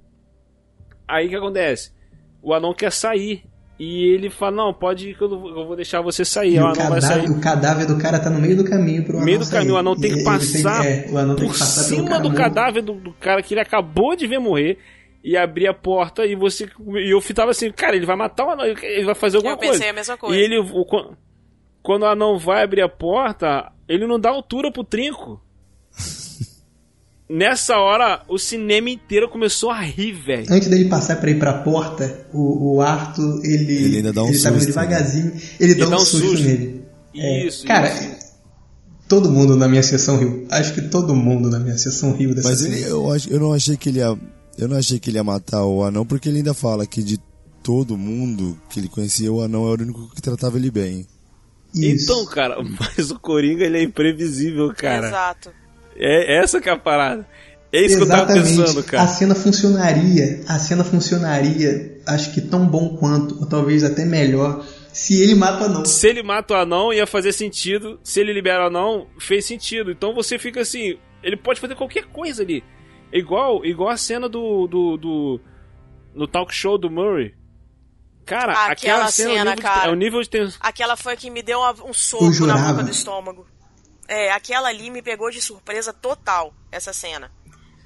Aí 1.07 1.27
o 1.27 1.29
que 1.29 1.35
acontece? 1.35 1.93
O 2.41 2.51
anão 2.53 2.73
quer 2.73 2.91
sair. 2.91 3.43
E 3.79 4.03
ele 4.13 4.29
fala: 4.29 4.57
Não, 4.57 4.73
pode 4.73 5.09
ir 5.09 5.15
que 5.17 5.21
eu, 5.23 5.29
não 5.29 5.39
vou- 5.39 5.49
eu 5.57 5.65
vou 5.65 5.75
deixar 5.75 6.01
você 6.01 6.25
sair. 6.25 6.55
E 6.55 6.59
o 6.59 6.63
o, 6.63 6.67
anão 6.67 6.89
vai 6.89 7.01
sair. 7.01 7.21
cadáver, 7.21 7.31
o 7.37 7.39
cadáver 7.41 7.85
do 7.87 7.97
cara 7.97 8.19
tá 8.19 8.29
no 8.29 8.39
meio 8.39 8.57
do 8.57 8.65
caminho 8.65 9.05
pro 9.05 9.17
No 9.19 9.23
meio 9.25 9.37
anão 9.37 9.47
do 9.47 9.51
caminho, 9.51 9.69
sair. 9.71 9.75
o 9.75 9.79
anão 9.79 9.95
tem 9.95 10.13
que 10.13 10.23
passar 10.25 10.85
é, 10.85 11.07
o 11.09 11.17
anão 11.17 11.35
tem 11.37 11.45
por 11.47 11.53
que 11.53 11.59
passar 11.59 11.81
cima 11.83 12.19
do 12.19 12.33
cadáver 12.33 12.81
do, 12.83 12.93
do 12.93 13.13
cara 13.13 13.41
que 13.41 13.53
ele 13.53 13.61
acabou 13.61 14.15
de 14.17 14.27
ver 14.27 14.37
morrer 14.39 14.77
e 15.23 15.37
abrir 15.37 15.67
a 15.67 15.73
porta 15.73 16.25
e 16.25 16.35
você 16.35 16.65
e 16.97 17.13
eu 17.13 17.21
tava 17.33 17.51
assim, 17.51 17.71
cara, 17.71 17.95
ele 17.95 18.05
vai 18.05 18.15
matar 18.17 18.47
o 18.47 18.49
anão, 18.51 18.65
ele 18.65 19.05
vai 19.05 19.15
fazer 19.15 19.37
alguma 19.37 19.53
Eu 19.53 19.57
pensei 19.57 19.77
coisa. 19.77 19.89
a 19.91 19.93
mesma 19.93 20.17
coisa. 20.17 20.35
E 20.37 20.43
ele 20.43 20.57
o, 20.59 20.85
quando 21.81 22.01
o 22.03 22.05
anão 22.05 22.37
vai 22.37 22.63
abrir 22.63 22.81
a 22.81 22.89
porta, 22.89 23.71
ele 23.87 24.05
não 24.05 24.19
dá 24.19 24.29
altura 24.29 24.71
pro 24.73 24.83
trinco. 24.83 25.41
Nessa 27.29 27.77
hora, 27.77 28.23
o 28.27 28.39
cinema 28.39 28.89
inteiro 28.89 29.29
começou 29.29 29.69
a 29.69 29.79
rir, 29.81 30.13
velho. 30.13 30.47
Antes 30.49 30.67
dele 30.67 30.85
passar 30.89 31.17
pra 31.17 31.29
ir 31.29 31.37
pra 31.37 31.61
porta, 31.61 32.25
o, 32.33 32.75
o 32.77 32.81
Arthur, 32.81 33.41
ele. 33.45 33.71
Ele 33.85 33.97
ainda 33.97 34.11
dá 34.11 34.23
um 34.23 34.29
ele 34.29 34.39
tá 34.41 34.51
susto, 34.51 34.65
devagarzinho, 34.65 35.33
ele, 35.59 35.75
dá, 35.75 35.87
um 35.89 35.99
susto, 35.99 36.43
nele. 36.43 36.83
É, 37.15 37.45
Isso, 37.47 37.67
cara, 37.67 37.87
isso. 37.93 38.33
todo 39.07 39.29
mundo 39.29 39.55
na 39.55 39.67
minha 39.67 39.83
sessão 39.83 40.17
riu. 40.17 40.47
Acho 40.49 40.73
que 40.73 40.81
todo 40.89 41.15
mundo 41.15 41.51
na 41.51 41.59
minha 41.59 41.77
sessão 41.77 42.13
riu 42.13 42.33
dessa 42.33 42.49
Mas 42.49 42.59
cena. 42.61 42.75
ele, 42.75 42.85
eu, 42.85 43.05
eu 43.29 43.39
não 43.39 43.53
achei 43.53 43.77
que 43.77 43.89
ele 43.89 43.99
ia. 43.99 44.17
Eu 44.57 44.67
não 44.67 44.77
achei 44.77 44.99
que 44.99 45.11
ele 45.11 45.17
ia 45.17 45.23
matar 45.23 45.63
o 45.65 45.83
anão, 45.83 46.05
porque 46.05 46.29
ele 46.29 46.39
ainda 46.39 46.55
fala 46.55 46.85
que 46.87 47.03
de 47.03 47.19
todo 47.61 47.95
mundo 47.95 48.59
que 48.69 48.79
ele 48.79 48.87
conhecia, 48.89 49.31
o 49.31 49.41
anão 49.41 49.67
é 49.67 49.69
o 49.69 49.73
único 49.73 50.09
que 50.15 50.21
tratava 50.21 50.57
ele 50.57 50.71
bem. 50.71 51.05
Isso. 51.75 52.11
Então, 52.11 52.25
cara, 52.25 52.57
mas 52.97 53.11
o 53.11 53.19
Coringa 53.19 53.63
ele 53.63 53.77
é 53.77 53.83
imprevisível, 53.83 54.73
cara. 54.75 55.07
Exato. 55.07 55.51
É 55.99 56.37
essa 56.39 56.61
que 56.61 56.69
é 56.69 56.71
a 56.71 56.77
parada. 56.77 57.27
É 57.71 57.81
isso 57.81 57.97
que 57.97 58.03
eu 58.03 58.07
tava 58.07 58.33
pensando, 58.33 58.79
A 58.79 58.83
cara. 58.83 59.07
cena 59.07 59.35
funcionaria, 59.35 60.41
a 60.47 60.57
cena 60.57 60.83
funcionaria, 60.83 61.99
acho 62.07 62.33
que 62.33 62.41
tão 62.41 62.65
bom 62.65 62.95
quanto, 62.97 63.39
ou 63.39 63.45
talvez 63.45 63.83
até 63.83 64.05
melhor, 64.05 64.65
se 64.91 65.21
ele 65.21 65.35
mata 65.35 65.65
ou 65.65 65.69
não. 65.69 65.85
Se 65.85 66.07
ele 66.07 66.23
mata 66.23 66.55
o 66.55 66.57
anão, 66.57 66.91
ia 66.91 67.05
fazer 67.05 67.31
sentido. 67.31 67.99
Se 68.03 68.19
ele 68.19 68.33
libera 68.33 68.63
o 68.63 68.67
anão, 68.67 69.07
fez 69.19 69.45
sentido. 69.45 69.91
Então 69.91 70.15
você 70.15 70.39
fica 70.39 70.61
assim, 70.61 70.97
ele 71.21 71.37
pode 71.37 71.59
fazer 71.59 71.75
qualquer 71.75 72.05
coisa 72.05 72.41
ali. 72.41 72.63
Igual, 73.13 73.63
igual 73.65 73.89
a 73.89 73.97
cena 73.97 74.27
do, 74.27 74.65
do, 74.67 74.97
do 74.97 75.41
no 76.15 76.27
talk 76.27 76.53
show 76.53 76.75
do 76.77 76.89
Murray. 76.89 77.33
Cara, 78.25 78.53
Aquela 78.53 78.71
aquela 79.05 79.11
cena, 79.11 79.29
cena, 79.29 79.39
é, 79.39 79.43
o 79.43 79.45
nível 79.45 79.55
de, 79.55 79.61
cara. 79.61 79.87
é 79.87 79.91
o 79.91 79.95
nível 79.95 80.21
de 80.21 80.29
tensão. 80.29 80.59
Aquela 80.59 80.95
foi 80.95 81.13
a 81.13 81.15
que 81.17 81.29
me 81.29 81.41
deu 81.41 81.59
uma- 81.59 81.83
um 81.83 81.93
soco 81.93 82.45
na 82.45 82.57
boca 82.57 82.83
do 82.83 82.89
estômago. 82.91 83.47
É, 84.09 84.31
aquela 84.31 84.67
ali 84.69 84.89
me 84.89 85.01
pegou 85.01 85.29
de 85.29 85.41
surpresa 85.41 85.93
total, 85.93 86.53
essa 86.71 86.91
cena. 86.91 87.31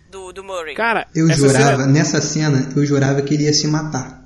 Do, 0.10 0.32
do 0.32 0.44
Murray. 0.44 0.76
Cara, 0.76 1.08
Eu 1.16 1.28
essa 1.30 1.40
jurava, 1.48 1.72
cena- 1.82 1.88
nessa 1.88 2.22
cena, 2.22 2.70
eu 2.76 2.86
jurava 2.86 3.22
que 3.24 3.34
ele 3.34 3.44
ia 3.46 3.54
se 3.54 3.68
matar. 3.68 4.24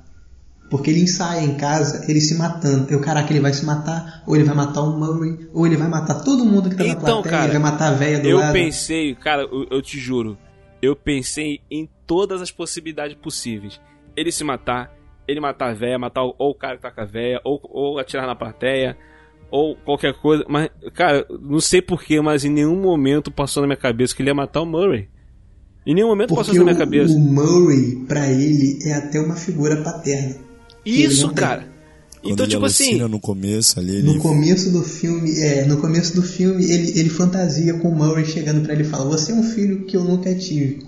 Porque 0.70 0.90
ele 0.90 1.00
ensaia 1.00 1.40
em 1.40 1.56
casa, 1.56 2.04
ele 2.10 2.20
se 2.20 2.34
matando. 2.36 2.92
Eu, 2.92 3.00
caraca, 3.00 3.32
ele 3.32 3.40
vai 3.40 3.54
se 3.54 3.64
matar, 3.64 4.22
ou 4.26 4.36
ele 4.36 4.44
vai 4.44 4.54
matar 4.54 4.82
o 4.82 4.98
Murray, 4.98 5.48
ou 5.54 5.66
ele 5.66 5.78
vai 5.78 5.88
matar 5.88 6.22
todo 6.22 6.44
mundo 6.44 6.68
que 6.68 6.76
tá 6.76 6.84
na 6.84 6.90
Então, 6.90 7.22
plateia, 7.22 7.30
cara, 7.30 7.44
ele 7.44 7.52
vai 7.58 7.72
matar 7.72 7.88
a 7.88 7.94
véia 7.94 8.20
do 8.20 8.28
Eu 8.28 8.36
lado. 8.38 8.52
pensei, 8.52 9.14
cara, 9.14 9.42
eu, 9.42 9.66
eu 9.70 9.80
te 9.80 9.98
juro, 9.98 10.36
eu 10.82 10.94
pensei 10.94 11.62
em 11.70 11.88
todas 12.06 12.42
as 12.42 12.50
possibilidades 12.50 13.16
possíveis. 13.16 13.80
Ele 14.14 14.30
se 14.30 14.44
matar, 14.44 14.92
ele 15.26 15.40
matar 15.40 15.70
a 15.70 15.74
véia, 15.74 15.98
matar 15.98 16.22
o, 16.22 16.34
ou 16.38 16.50
o 16.50 16.54
cara 16.54 16.76
que 16.76 16.82
tá 16.82 16.90
com 16.90 17.00
a 17.00 17.06
véia, 17.06 17.40
ou, 17.44 17.58
ou 17.64 17.98
atirar 17.98 18.26
na 18.26 18.36
plateia, 18.36 18.94
ou 19.50 19.76
qualquer 19.76 20.14
coisa. 20.14 20.44
Mas, 20.48 20.68
cara, 20.94 21.26
não 21.42 21.60
sei 21.60 21.80
porquê, 21.82 22.20
mas 22.20 22.44
em 22.44 22.50
nenhum 22.50 22.80
momento 22.80 23.30
passou 23.30 23.60
na 23.62 23.66
minha 23.66 23.76
cabeça 23.76 24.14
que 24.14 24.22
ele 24.22 24.30
ia 24.30 24.34
matar 24.34 24.62
o 24.62 24.66
Murray. 24.66 25.08
Em 25.86 25.94
nenhum 25.94 26.08
momento 26.08 26.34
passou 26.34 26.54
Porque 26.54 26.58
na 26.58 26.64
minha 26.64 26.74
o, 26.74 26.78
cabeça. 26.78 27.14
o 27.14 27.18
Murray, 27.18 27.96
pra 28.06 28.30
ele, 28.30 28.78
é 28.82 28.92
até 28.94 29.18
uma 29.20 29.36
figura 29.36 29.76
paterna. 29.82 30.36
Isso, 30.84 31.26
tem. 31.28 31.34
cara. 31.36 31.66
Quando 32.20 32.32
Então, 32.32 32.44
ele 32.46 32.50
tipo 32.52 32.66
assim. 32.66 32.98
no 32.98 33.20
começo 33.20 33.78
ali, 33.78 33.96
ele. 33.96 34.14
No 34.14 34.18
começo 34.18 34.70
do 34.70 34.82
filme, 34.82 35.38
é, 35.40 35.64
no 35.64 35.76
começo 35.78 36.14
do 36.14 36.22
filme, 36.22 36.64
ele, 36.64 36.98
ele 36.98 37.08
fantasia 37.08 37.74
com 37.74 37.88
o 37.88 37.94
Murray 37.94 38.26
chegando 38.26 38.60
pra 38.62 38.74
ele 38.74 38.82
e 38.82 38.86
fala: 38.86 39.04
Você 39.06 39.32
é 39.32 39.34
um 39.34 39.42
filho 39.44 39.84
que 39.86 39.96
eu 39.96 40.04
nunca 40.04 40.34
tive. 40.34 40.84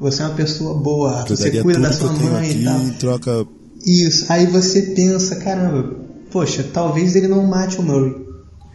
Você 0.00 0.22
é 0.22 0.26
uma 0.26 0.34
pessoa 0.34 0.74
boa, 0.74 1.24
eu 1.30 1.36
você 1.36 1.62
cuida 1.62 1.78
da 1.78 1.92
sua 1.92 2.12
mãe 2.12 2.50
aqui 2.50 2.60
e 2.60 2.64
tal. 2.64 2.80
troca. 2.98 3.46
Isso. 3.86 4.26
Aí 4.28 4.46
você 4.46 4.82
pensa, 4.82 5.36
caramba, 5.36 6.03
poxa, 6.34 6.62
talvez 6.72 7.14
ele 7.16 7.28
não 7.28 7.42
mate 7.46 7.78
o 7.78 7.82
Murray. 7.82 8.22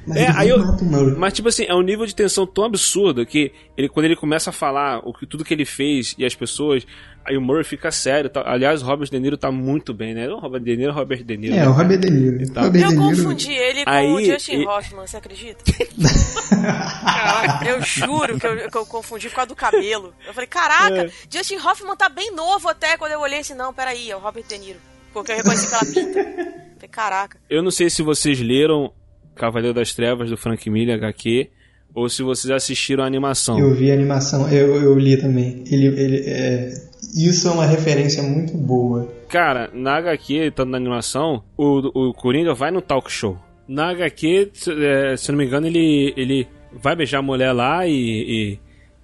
Mas 0.07 0.17
É, 0.17 0.23
ele 0.29 0.31
aí 0.37 0.49
não 0.49 0.57
eu, 0.57 0.65
mata 0.65 0.83
o 0.83 0.87
Murray. 0.87 1.15
mas 1.17 1.33
tipo 1.33 1.49
assim, 1.49 1.65
é 1.67 1.75
um 1.75 1.81
nível 1.83 2.05
de 2.05 2.15
tensão 2.15 2.47
tão 2.47 2.63
absurdo 2.63 3.23
que 3.25 3.51
ele, 3.77 3.87
quando 3.89 4.05
ele 4.05 4.15
começa 4.15 4.49
a 4.49 4.53
falar 4.53 4.99
o 5.07 5.13
que, 5.13 5.27
tudo 5.27 5.43
que 5.45 5.53
ele 5.53 5.65
fez 5.65 6.15
e 6.17 6.25
as 6.25 6.33
pessoas, 6.33 6.87
aí 7.23 7.37
o 7.37 7.41
Murray 7.41 7.63
fica 7.63 7.91
sério. 7.91 8.29
tá? 8.29 8.41
Aliás, 8.45 8.81
o 8.81 8.85
Robert 8.85 9.09
De 9.11 9.19
Niro 9.19 9.37
tá 9.37 9.51
muito 9.51 9.93
bem, 9.93 10.15
né? 10.15 10.25
Não 10.27 10.39
Robert 10.39 10.61
De 10.63 10.75
Niro, 10.77 10.93
Robert 10.93 11.23
De 11.23 11.37
Niro. 11.37 11.53
É, 11.53 11.57
né, 11.59 11.67
o? 11.67 11.73
Robert 11.73 11.99
De 11.99 12.09
Niro. 12.09 12.41
Então- 12.41 12.63
Robert 12.63 12.81
Eu 12.81 12.89
De 12.89 12.95
Niro. 12.95 13.09
confundi 13.17 13.51
ele 13.51 13.83
com 13.85 13.91
Aí, 13.91 14.11
o 14.13 14.25
Justin 14.25 14.51
e- 14.61 14.65
Hoffman, 14.67 15.05
você 15.05 15.17
acredita? 15.17 15.63
Caraca, 16.49 17.65
eu 17.65 17.81
juro 17.81 18.39
que 18.39 18.47
eu, 18.47 18.69
que 18.71 18.77
eu 18.77 18.85
confundi 18.85 19.29
por 19.29 19.35
causa 19.35 19.49
do 19.49 19.55
cabelo. 19.55 20.13
Eu 20.25 20.33
falei, 20.33 20.47
caraca, 20.47 21.03
É. 21.05 21.09
Justin 21.29 21.57
Hoffman 21.57 21.95
tá 21.95 22.09
bem 22.09 22.33
novo 22.33 22.67
até. 22.69 22.97
Quando 22.97 23.11
eu 23.11 23.19
olhei 23.19 23.39
assim, 23.39 23.53
não, 23.53 23.73
peraí, 23.73 24.09
é 24.09 24.15
o 24.15 24.19
Robert 24.19 24.43
De 24.47 24.57
Niro. 24.57 24.79
Porque 25.13 25.31
eu 25.31 25.35
reconheci 25.37 25.69
pela 25.69 25.85
pinta. 25.93 26.68
Falei, 26.79 26.89
caraca. 26.89 27.37
Eu 27.49 27.61
não 27.61 27.71
sei 27.71 27.89
se 27.89 28.01
vocês 28.01 28.39
leram 28.39 28.91
Cavaleiro 29.35 29.73
das 29.73 29.93
Trevas 29.93 30.29
do 30.29 30.37
Frank 30.37 30.69
Miller 30.69 30.95
HQ 30.95 31.49
ou 31.93 32.07
se 32.07 32.21
vocês 32.23 32.51
assistiram 32.51 33.03
a 33.03 33.07
animação. 33.07 33.59
Eu 33.59 33.73
vi 33.73 33.91
a 33.91 33.93
animação, 33.93 34.49
eu, 34.49 34.75
eu 34.75 34.97
li 34.97 35.17
também. 35.17 35.63
Ele, 35.69 35.87
ele, 35.87 36.23
é, 36.27 36.71
isso 37.15 37.47
é 37.47 37.51
uma 37.51 37.65
referência 37.65 38.21
muito 38.23 38.55
boa. 38.55 39.11
Cara, 39.27 39.69
na 39.73 39.97
HQ, 39.97 40.51
tanto 40.55 40.69
na 40.69 40.77
animação, 40.77 41.43
o, 41.57 42.09
o 42.09 42.13
Coringa 42.13 42.53
vai 42.53 42.71
no 42.71 42.81
talk 42.81 43.11
show. 43.11 43.37
Na 43.67 43.89
HQ, 43.91 44.51
se, 44.53 44.71
é, 44.71 45.17
se 45.17 45.29
eu 45.29 45.33
não 45.33 45.39
me 45.39 45.45
engano, 45.45 45.67
ele, 45.67 46.13
ele 46.15 46.47
vai 46.71 46.95
beijar 46.95 47.19
a 47.19 47.23
mulher 47.23 47.51
lá 47.53 47.85
e, 47.87 48.59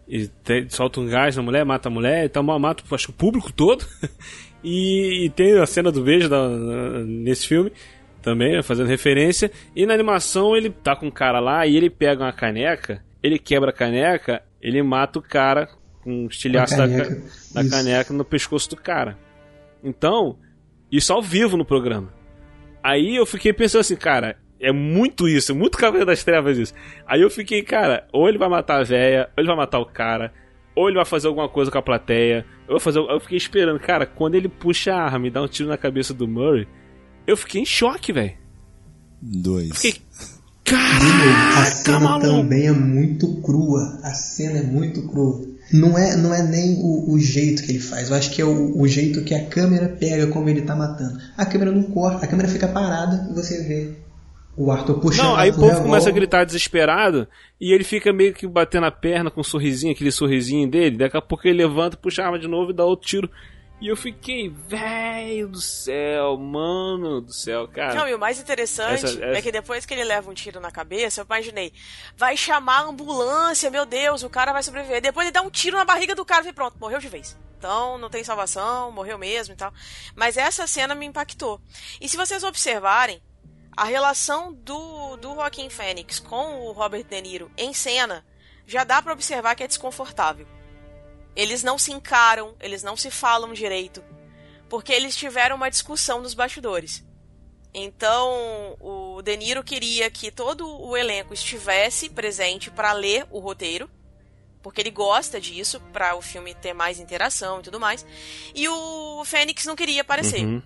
e, 0.08 0.18
e 0.24 0.28
te- 0.28 0.68
solta 0.70 1.00
um 1.00 1.08
gás 1.08 1.36
na 1.36 1.44
mulher, 1.44 1.66
mata 1.66 1.90
a 1.90 1.92
mulher, 1.92 2.26
então 2.26 2.44
mata 2.44 2.84
acho 2.92 3.12
o 3.12 3.14
público 3.14 3.52
todo. 3.52 3.86
e, 4.66 5.26
e 5.26 5.30
tem 5.30 5.58
a 5.60 5.66
cena 5.66 5.92
do 5.92 6.02
beijo 6.02 6.28
da- 6.28 6.50
nesse 7.06 7.48
filme 7.48 7.72
também, 8.22 8.62
fazendo 8.64 8.88
referência. 8.88 9.52
E 9.76 9.86
na 9.86 9.94
animação 9.94 10.56
ele 10.56 10.70
tá 10.70 10.96
com 10.96 11.08
um 11.08 11.12
cara 11.12 11.40
lá 11.40 11.66
e 11.68 11.78
ele 11.78 11.90
pega 11.90 12.24
uma 12.24 12.34
caneca, 12.34 13.04
ele 13.22 13.38
quebra 13.38 13.70
a 13.70 13.74
caneca, 13.74 14.42
ele 14.62 14.82
mata 14.82 15.20
o 15.20 15.22
cara 15.22 15.70
com 16.02 16.24
um 16.24 16.28
estilhaço 16.28 16.76
da, 16.76 16.88
caneca, 16.88 17.16
ca- 17.16 17.22
da 17.54 17.62
isso. 17.62 17.70
caneca 17.72 18.14
no 18.14 18.26
pescoço 18.26 18.70
do 18.72 18.76
cara. 18.76 19.18
Então, 19.84 20.38
isso 20.92 21.14
ao 21.14 21.22
vivo 21.22 21.56
no 21.58 21.66
programa. 21.66 22.12
Aí 22.84 23.16
eu 23.16 23.26
fiquei 23.26 23.54
pensando 23.54 23.82
assim, 23.82 23.96
cara, 23.96 24.38
é 24.60 24.72
muito 24.72 25.28
isso, 25.28 25.52
é 25.52 25.56
muito 25.56 25.78
Cavaleiro 25.78 26.06
das 26.08 26.24
Trevas 26.24 26.58
isso. 26.58 26.74
Aí 27.06 27.22
eu 27.22 27.30
fiquei, 27.30 27.62
cara, 27.62 28.08
ou 28.12 28.28
ele 28.28 28.38
vai 28.38 28.50
matar 28.50 28.80
a 28.80 28.84
véia, 28.84 29.28
ou 29.36 29.42
ele 29.42 29.48
vai 29.48 29.58
matar 29.58 29.80
o 29.80 29.86
cara, 29.86 30.32
ou 30.76 30.88
ele 30.88 30.98
vai 30.98 31.06
fazer 31.06 31.28
alguma 31.28 31.48
coisa 31.48 31.72
com 31.72 31.78
a 31.78 31.82
plateia. 31.82 32.46
Eu, 32.68 32.74
vou 32.74 32.80
fazer, 32.80 33.00
eu 33.00 33.20
fiquei 33.20 33.38
esperando, 33.38 33.80
cara, 33.80 34.06
quando 34.06 34.36
ele 34.36 34.50
puxa 34.50 34.94
a 34.94 35.04
arma 35.04 35.28
e 35.28 35.32
dá 35.32 35.42
um 35.42 35.48
tiro 35.48 35.70
na 35.70 35.78
cabeça 35.78 36.14
do 36.14 36.28
Murray, 36.28 36.68
eu 37.26 37.38
fiquei 37.38 37.62
em 37.62 37.66
choque, 37.66 38.12
velho. 38.12 38.34
Dois. 39.22 39.70
Fiquei, 39.78 40.02
novo, 40.72 41.30
a 41.30 41.54
caraca, 41.54 41.72
cena 41.72 42.00
maluco. 42.00 42.28
também 42.28 42.68
é 42.68 42.72
muito 42.72 43.42
crua. 43.42 44.00
A 44.04 44.14
cena 44.14 44.60
é 44.60 44.64
muito 44.64 45.08
crua. 45.08 45.46
Não 45.74 45.98
é, 45.98 46.16
não 46.16 46.34
é 46.34 46.44
nem 46.44 46.76
o, 46.80 47.12
o 47.12 47.20
jeito 47.20 47.64
que 47.64 47.72
ele 47.72 47.80
faz. 47.80 48.10
Eu 48.10 48.16
acho 48.16 48.32
que 48.32 48.42
é 48.42 48.46
o, 48.46 48.80
o 48.80 48.88
jeito 48.88 49.24
que 49.24 49.34
a 49.34 49.46
câmera 49.46 49.90
pega 49.90 50.28
como 50.28 50.50
ele 50.50 50.62
tá 50.62 50.76
matando. 50.76 51.20
A 51.36 51.46
câmera 51.46 51.72
não 51.72 51.84
corta, 51.84 52.26
a 52.26 52.28
câmera 52.28 52.48
fica 52.48 52.68
parada 52.68 53.28
e 53.32 53.34
você 53.34 53.64
vê 53.64 54.05
o 54.58 54.72
Arthur 54.72 55.00
puxando. 55.00 55.26
Não, 55.26 55.36
aí 55.36 55.50
o 55.50 55.54
povo 55.54 55.66
revólver. 55.68 55.86
começa 55.88 56.10
a 56.10 56.12
gritar 56.12 56.44
desesperado 56.46 57.28
e 57.60 57.74
ele 57.74 57.84
fica 57.84 58.12
meio 58.14 58.34
que 58.34 58.48
batendo 58.48 58.86
a 58.86 58.92
perna 58.92 59.30
com 59.30 59.42
um 59.42 59.44
sorrisinho, 59.44 59.94
aquele 59.94 60.12
sorrisinho 60.12 60.70
dele. 60.70 60.98
Daqui 60.98 61.18
a 61.18 61.22
pouco 61.22 61.48
ele 61.48 61.58
levanta, 61.66 61.98
puxa 61.98 62.22
a 62.24 62.26
arma 62.26 62.40
de 62.40 62.48
novo 62.48 62.72
e 62.72 62.74
dá 62.74 62.86
outro 62.86 63.08
tiro. 63.08 63.30
E 63.82 63.88
eu 63.90 63.98
fiquei, 63.98 64.50
velho 64.50 65.50
do 65.50 65.60
céu, 65.60 66.38
mano 66.38 67.20
do 67.20 67.34
céu, 67.34 67.68
cara. 67.68 67.94
Não, 67.94 68.08
e 68.08 68.14
o 68.16 68.20
mais 68.20 68.40
interessante 68.40 69.04
Essa- 69.04 69.08
essa- 69.08 69.38
é 69.38 69.42
que 69.42 69.52
depois 69.52 69.86
que 69.86 69.94
ele 69.94 70.06
leva 70.06 70.32
um 70.32 70.34
tiro 70.34 70.62
na 70.62 70.72
cabeça, 70.72 71.20
eu 71.20 71.26
imaginei, 71.26 71.74
vai 72.16 72.38
chamar 72.38 72.78
a 72.80 72.84
ambulância, 72.88 73.70
meu 73.70 73.86
Deus, 73.86 74.24
o 74.24 74.30
cara 74.30 74.54
vai 74.54 74.64
sobreviver. 74.64 75.02
Depois 75.02 75.26
ele 75.28 75.34
dá 75.34 75.42
um 75.42 75.50
tiro 75.50 75.76
na 75.76 75.84
barriga 75.84 76.16
do 76.16 76.24
cara 76.24 76.48
e 76.48 76.54
pronto, 76.54 76.78
morreu 76.80 77.00
de 77.00 77.10
vez. 77.10 77.38
Então 77.60 77.98
não 77.98 78.10
tem 78.10 78.24
salvação, 78.24 78.92
morreu 78.94 79.18
mesmo 79.18 79.54
e 79.54 79.58
tal. 79.58 79.74
Mas 80.16 80.38
essa 80.38 80.66
cena 80.68 80.96
me 80.96 81.06
impactou. 81.06 81.60
E 82.00 82.08
se 82.08 82.16
vocês 82.16 82.44
observarem, 82.46 83.22
a 83.76 83.84
relação 83.84 84.54
do, 84.54 85.18
do 85.18 85.34
Joaquim 85.36 85.70
Fênix 85.70 86.20
com 86.20 86.62
o 86.62 86.72
Robert 86.72 87.04
De 87.04 87.22
Niro 87.22 87.52
em 87.58 87.74
cena, 87.74 88.26
já 88.66 88.84
dá 88.84 89.02
pra 89.02 89.14
observar 89.14 89.56
que 89.56 89.64
é 89.64 89.68
desconfortável. 89.68 90.48
Eles 91.36 91.62
não 91.62 91.78
se 91.78 91.92
encaram, 91.92 92.56
eles 92.60 92.82
não 92.82 92.96
se 92.96 93.12
falam 93.12 93.54
direito, 93.54 94.04
porque 94.70 94.94
eles 94.94 95.16
tiveram 95.16 95.58
uma 95.58 95.70
discussão 95.70 96.22
nos 96.22 96.34
bastidores. 96.34 97.04
Então, 97.74 98.78
o 98.80 99.22
De 99.22 99.36
Niro 99.36 99.62
queria 99.62 100.10
que 100.10 100.32
todo 100.32 100.66
o 100.66 100.96
elenco 100.96 101.34
estivesse 101.34 102.10
presente 102.10 102.72
para 102.72 102.94
ler 102.94 103.28
o 103.30 103.40
roteiro, 103.40 103.90
porque 104.64 104.80
ele 104.80 104.92
gosta 104.92 105.42
disso, 105.42 105.82
para 105.92 106.16
o 106.16 106.22
filme 106.22 106.56
ter 106.56 106.74
mais 106.74 107.02
interação 107.02 107.60
e 107.60 107.64
tudo 107.64 107.78
mais. 107.78 108.06
E 108.56 108.70
o 108.70 109.24
Fênix 109.26 109.66
não 109.66 109.76
queria 109.76 110.02
aparecer. 110.02 110.46
Uhum. 110.46 110.64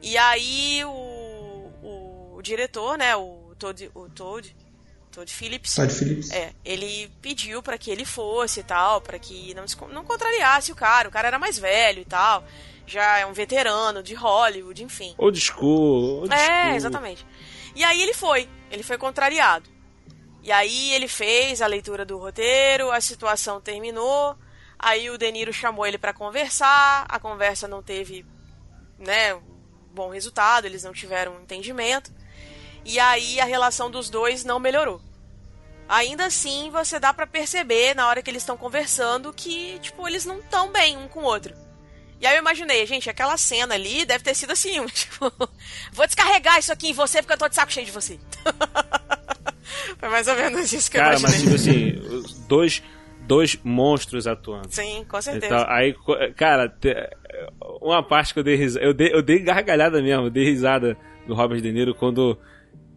E 0.00 0.16
aí 0.16 0.84
o, 0.84 1.17
o, 2.38 2.42
diretor, 2.42 2.96
né, 2.96 3.14
o 3.16 3.52
Todd, 3.58 3.90
o 3.94 4.08
Todd, 4.08 4.54
Todd 5.10 5.32
Phillips, 5.34 5.74
Todd 5.74 5.92
Phillips. 5.92 6.30
é, 6.30 6.52
ele 6.64 7.10
pediu 7.20 7.62
pra 7.62 7.76
que 7.78 7.90
ele 7.90 8.04
fosse 8.04 8.60
e 8.60 8.62
tal, 8.62 9.00
pra 9.00 9.18
que 9.18 9.52
não, 9.54 9.64
não 9.92 10.04
contrariasse 10.04 10.70
o 10.70 10.76
cara. 10.76 11.08
O 11.08 11.10
cara 11.12 11.28
era 11.28 11.38
mais 11.38 11.58
velho 11.58 12.00
e 12.02 12.04
tal, 12.04 12.44
já 12.86 13.18
é 13.18 13.26
um 13.26 13.32
veterano 13.32 14.02
de 14.02 14.14
Hollywood, 14.14 14.82
enfim. 14.84 15.14
Old 15.18 15.38
school, 15.40 16.20
old 16.20 16.32
É, 16.34 16.36
school. 16.64 16.76
exatamente. 16.76 17.26
E 17.74 17.82
aí 17.84 18.00
ele 18.02 18.14
foi, 18.14 18.48
ele 18.70 18.82
foi 18.82 18.96
contrariado. 18.98 19.68
E 20.42 20.52
aí 20.52 20.92
ele 20.94 21.08
fez 21.08 21.60
a 21.60 21.66
leitura 21.66 22.04
do 22.06 22.16
roteiro, 22.18 22.90
a 22.90 23.00
situação 23.00 23.60
terminou, 23.60 24.36
aí 24.78 25.10
o 25.10 25.18
Deniro 25.18 25.52
chamou 25.52 25.84
ele 25.86 25.98
para 25.98 26.12
conversar, 26.14 27.04
a 27.08 27.18
conversa 27.18 27.66
não 27.68 27.82
teve, 27.82 28.24
né, 28.98 29.38
bom 29.92 30.08
resultado, 30.10 30.64
eles 30.64 30.84
não 30.84 30.92
tiveram 30.92 31.32
um 31.36 31.40
entendimento. 31.42 32.10
E 32.84 32.98
aí 32.98 33.40
a 33.40 33.44
relação 33.44 33.90
dos 33.90 34.08
dois 34.10 34.44
não 34.44 34.58
melhorou. 34.58 35.00
Ainda 35.88 36.26
assim, 36.26 36.70
você 36.70 36.98
dá 37.00 37.14
para 37.14 37.26
perceber 37.26 37.94
na 37.94 38.06
hora 38.06 38.22
que 38.22 38.30
eles 38.30 38.42
estão 38.42 38.56
conversando 38.56 39.32
que, 39.32 39.78
tipo, 39.80 40.06
eles 40.06 40.26
não 40.26 40.38
estão 40.38 40.70
bem 40.70 40.96
um 40.96 41.08
com 41.08 41.20
o 41.20 41.24
outro. 41.24 41.54
E 42.20 42.26
aí 42.26 42.34
eu 42.34 42.40
imaginei, 42.40 42.84
gente, 42.84 43.08
aquela 43.08 43.36
cena 43.36 43.74
ali 43.74 44.04
deve 44.04 44.22
ter 44.24 44.34
sido 44.34 44.52
assim, 44.52 44.84
tipo, 44.92 45.32
vou 45.92 46.06
descarregar 46.06 46.58
isso 46.58 46.72
aqui 46.72 46.88
em 46.88 46.92
você 46.92 47.22
porque 47.22 47.32
eu 47.32 47.38
tô 47.38 47.48
de 47.48 47.54
saco 47.54 47.72
cheio 47.72 47.86
de 47.86 47.92
você. 47.92 48.18
Foi 49.98 50.08
mais 50.08 50.26
ou 50.28 50.34
menos 50.34 50.72
isso 50.72 50.90
que 50.90 50.98
Cara, 50.98 51.14
eu 51.14 51.20
imaginei. 51.20 51.50
mas 51.50 51.62
tipo 51.62 52.24
assim, 52.24 52.46
dois, 52.48 52.82
dois 53.20 53.58
monstros 53.62 54.26
atuando. 54.26 54.68
Sim, 54.70 55.04
com 55.08 55.20
certeza. 55.20 55.46
Então, 55.46 55.66
aí, 55.68 55.94
cara, 56.36 56.74
uma 57.80 58.02
parte 58.02 58.32
que 58.32 58.40
eu 58.40 58.44
dei 58.44 58.56
risada. 58.56 58.84
Eu 58.84 58.94
dei, 58.94 59.12
eu 59.12 59.22
dei 59.22 59.38
gargalhada 59.40 60.02
mesmo, 60.02 60.26
eu 60.26 60.30
dei 60.30 60.44
risada 60.44 60.96
do 61.26 61.34
Robert 61.34 61.60
De 61.60 61.72
Niro 61.72 61.94
quando 61.94 62.38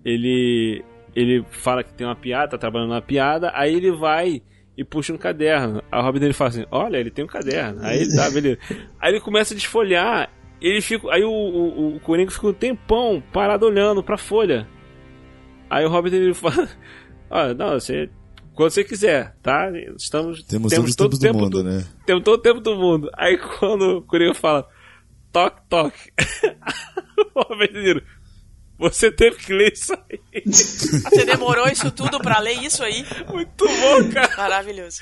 ele. 0.04 0.84
Ele 1.14 1.44
fala 1.50 1.84
que 1.84 1.94
tem 1.94 2.08
uma 2.08 2.16
piada, 2.16 2.52
tá 2.52 2.58
trabalhando 2.58 2.90
numa 2.90 3.02
piada, 3.02 3.52
aí 3.54 3.76
ele 3.76 3.92
vai 3.92 4.42
e 4.78 4.84
puxa 4.84 5.14
um 5.14 5.18
caderno. 5.18 5.84
Aí 5.92 6.00
o 6.00 6.04
Robert 6.04 6.20
De 6.20 6.26
Niro 6.26 6.34
fala 6.34 6.50
assim: 6.50 6.66
Olha, 6.72 6.98
ele 6.98 7.12
tem 7.12 7.26
um 7.26 7.28
caderno. 7.28 7.82
Aí 7.84 8.02
ele 8.02 8.16
tá, 8.16 8.30
beleza. 8.30 8.60
Aí 9.00 9.12
ele 9.12 9.20
começa 9.20 9.54
a 9.54 9.58
desfolhar. 9.58 10.30
Ele 10.62 10.80
fica, 10.82 11.12
aí 11.12 11.24
o, 11.24 11.32
o, 11.32 11.96
o 11.96 12.00
Coringa 12.00 12.32
fica 12.32 12.48
um 12.48 12.54
tempão 12.54 13.22
parado 13.34 13.66
olhando 13.66 14.04
pra 14.04 14.18
folha. 14.18 14.68
Aí 15.70 15.86
o 15.86 15.90
Robert 15.90 16.12
De 16.12 16.20
Niro 16.20 16.36
fala: 16.36 16.68
Olha, 17.30 17.54
não, 17.54 17.74
você. 17.74 18.10
Quando 18.54 18.72
você 18.72 18.84
quiser, 18.84 19.36
tá? 19.42 19.72
Estamos, 19.98 20.44
Temos, 20.44 20.74
todos 20.74 20.90
os 20.90 20.96
tempos 20.96 21.20
do 21.20 21.34
mundo, 21.34 21.64
né? 21.64 21.86
temos 22.06 22.24
todo 22.24 22.40
o 22.40 22.42
tempo 22.42 22.60
do 22.60 22.76
mundo. 22.76 23.10
Aí 23.18 23.38
quando 23.38 23.98
o 23.98 24.02
Coringa 24.02 24.34
fala, 24.34 24.68
toque, 25.32 25.62
toque. 25.70 26.12
o 27.34 27.44
Robert 27.44 27.72
De 27.72 27.82
Niro, 27.82 28.04
você 28.82 29.12
teve 29.12 29.36
que 29.38 29.54
ler 29.54 29.74
isso 29.74 29.94
aí. 29.94 30.20
Você 30.48 31.24
demorou 31.24 31.68
isso 31.68 31.92
tudo 31.92 32.20
pra 32.20 32.40
ler 32.40 32.64
isso 32.64 32.84
aí? 32.84 33.06
Muito 33.32 33.68
bom, 33.68 34.10
cara. 34.12 34.36
Maravilhoso. 34.36 35.02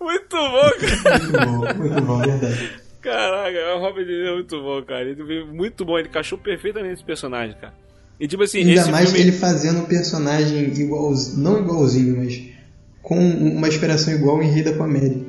Muito 0.00 0.36
bom, 0.36 0.70
cara. 1.02 1.18
Muito 1.18 1.32
bom, 1.32 1.74
muito 1.74 2.00
bom, 2.02 2.18
verdade. 2.20 2.70
Caraca, 3.02 3.74
o 3.74 3.80
Robert 3.80 4.06
é 4.08 4.34
muito 4.34 4.62
bom, 4.62 4.82
cara. 4.82 5.02
Ele 5.02 5.44
muito 5.44 5.84
bom, 5.84 5.98
ele 5.98 6.08
encaixou 6.08 6.38
perfeitamente 6.38 6.94
esse 6.94 7.04
personagem, 7.04 7.56
cara. 7.60 7.74
E 8.20 8.28
tipo 8.28 8.44
assim, 8.44 8.60
Ainda 8.60 8.82
esse 8.82 8.90
mais 8.90 9.10
filme... 9.10 9.28
ele 9.28 9.32
fazendo 9.32 9.80
um 9.80 9.86
personagem 9.86 10.72
igualzinho, 10.74 11.42
não 11.42 11.60
igualzinho, 11.60 12.16
mas 12.18 12.40
com 13.02 13.18
uma 13.18 13.66
inspiração 13.66 14.14
igual 14.14 14.40
em 14.42 14.50
Rei 14.50 14.62
da 14.62 14.74
Comédia. 14.74 15.26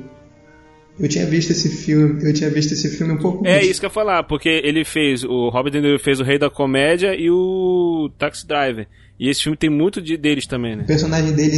Eu 1.00 1.08
tinha 1.08 1.24
visto 1.26 1.50
esse 1.50 1.68
filme, 1.68 2.22
eu 2.22 2.32
tinha 2.34 2.50
visto 2.50 2.72
esse 2.72 2.88
filme 2.90 3.14
um 3.14 3.18
pouco 3.18 3.46
É 3.46 3.56
antes. 3.56 3.70
isso 3.70 3.80
que 3.80 3.86
eu 3.86 3.88
ia 3.90 3.94
falar, 3.94 4.22
porque 4.24 4.48
ele 4.48 4.84
fez, 4.84 5.24
o 5.24 5.48
Robert 5.48 5.72
De 5.72 5.80
Niro 5.80 5.98
fez 5.98 6.20
o 6.20 6.22
Rei 6.24 6.38
da 6.38 6.50
Comédia 6.50 7.14
e 7.18 7.30
o 7.30 8.10
Taxi 8.18 8.46
Driver. 8.46 8.86
E 9.18 9.28
esse 9.28 9.42
filme 9.42 9.56
tem 9.56 9.68
muito 9.70 10.00
de, 10.00 10.16
deles 10.16 10.46
também, 10.46 10.76
né? 10.76 10.82
O 10.84 10.86
personagem 10.86 11.32
dele 11.32 11.56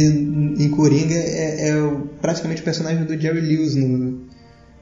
em 0.63 0.69
Coringa 0.69 1.13
é, 1.15 1.69
é 1.69 1.97
praticamente 2.21 2.61
o 2.61 2.63
personagem 2.63 3.03
do 3.05 3.19
Jerry 3.19 3.41
Lewis 3.41 3.75
no, 3.75 4.21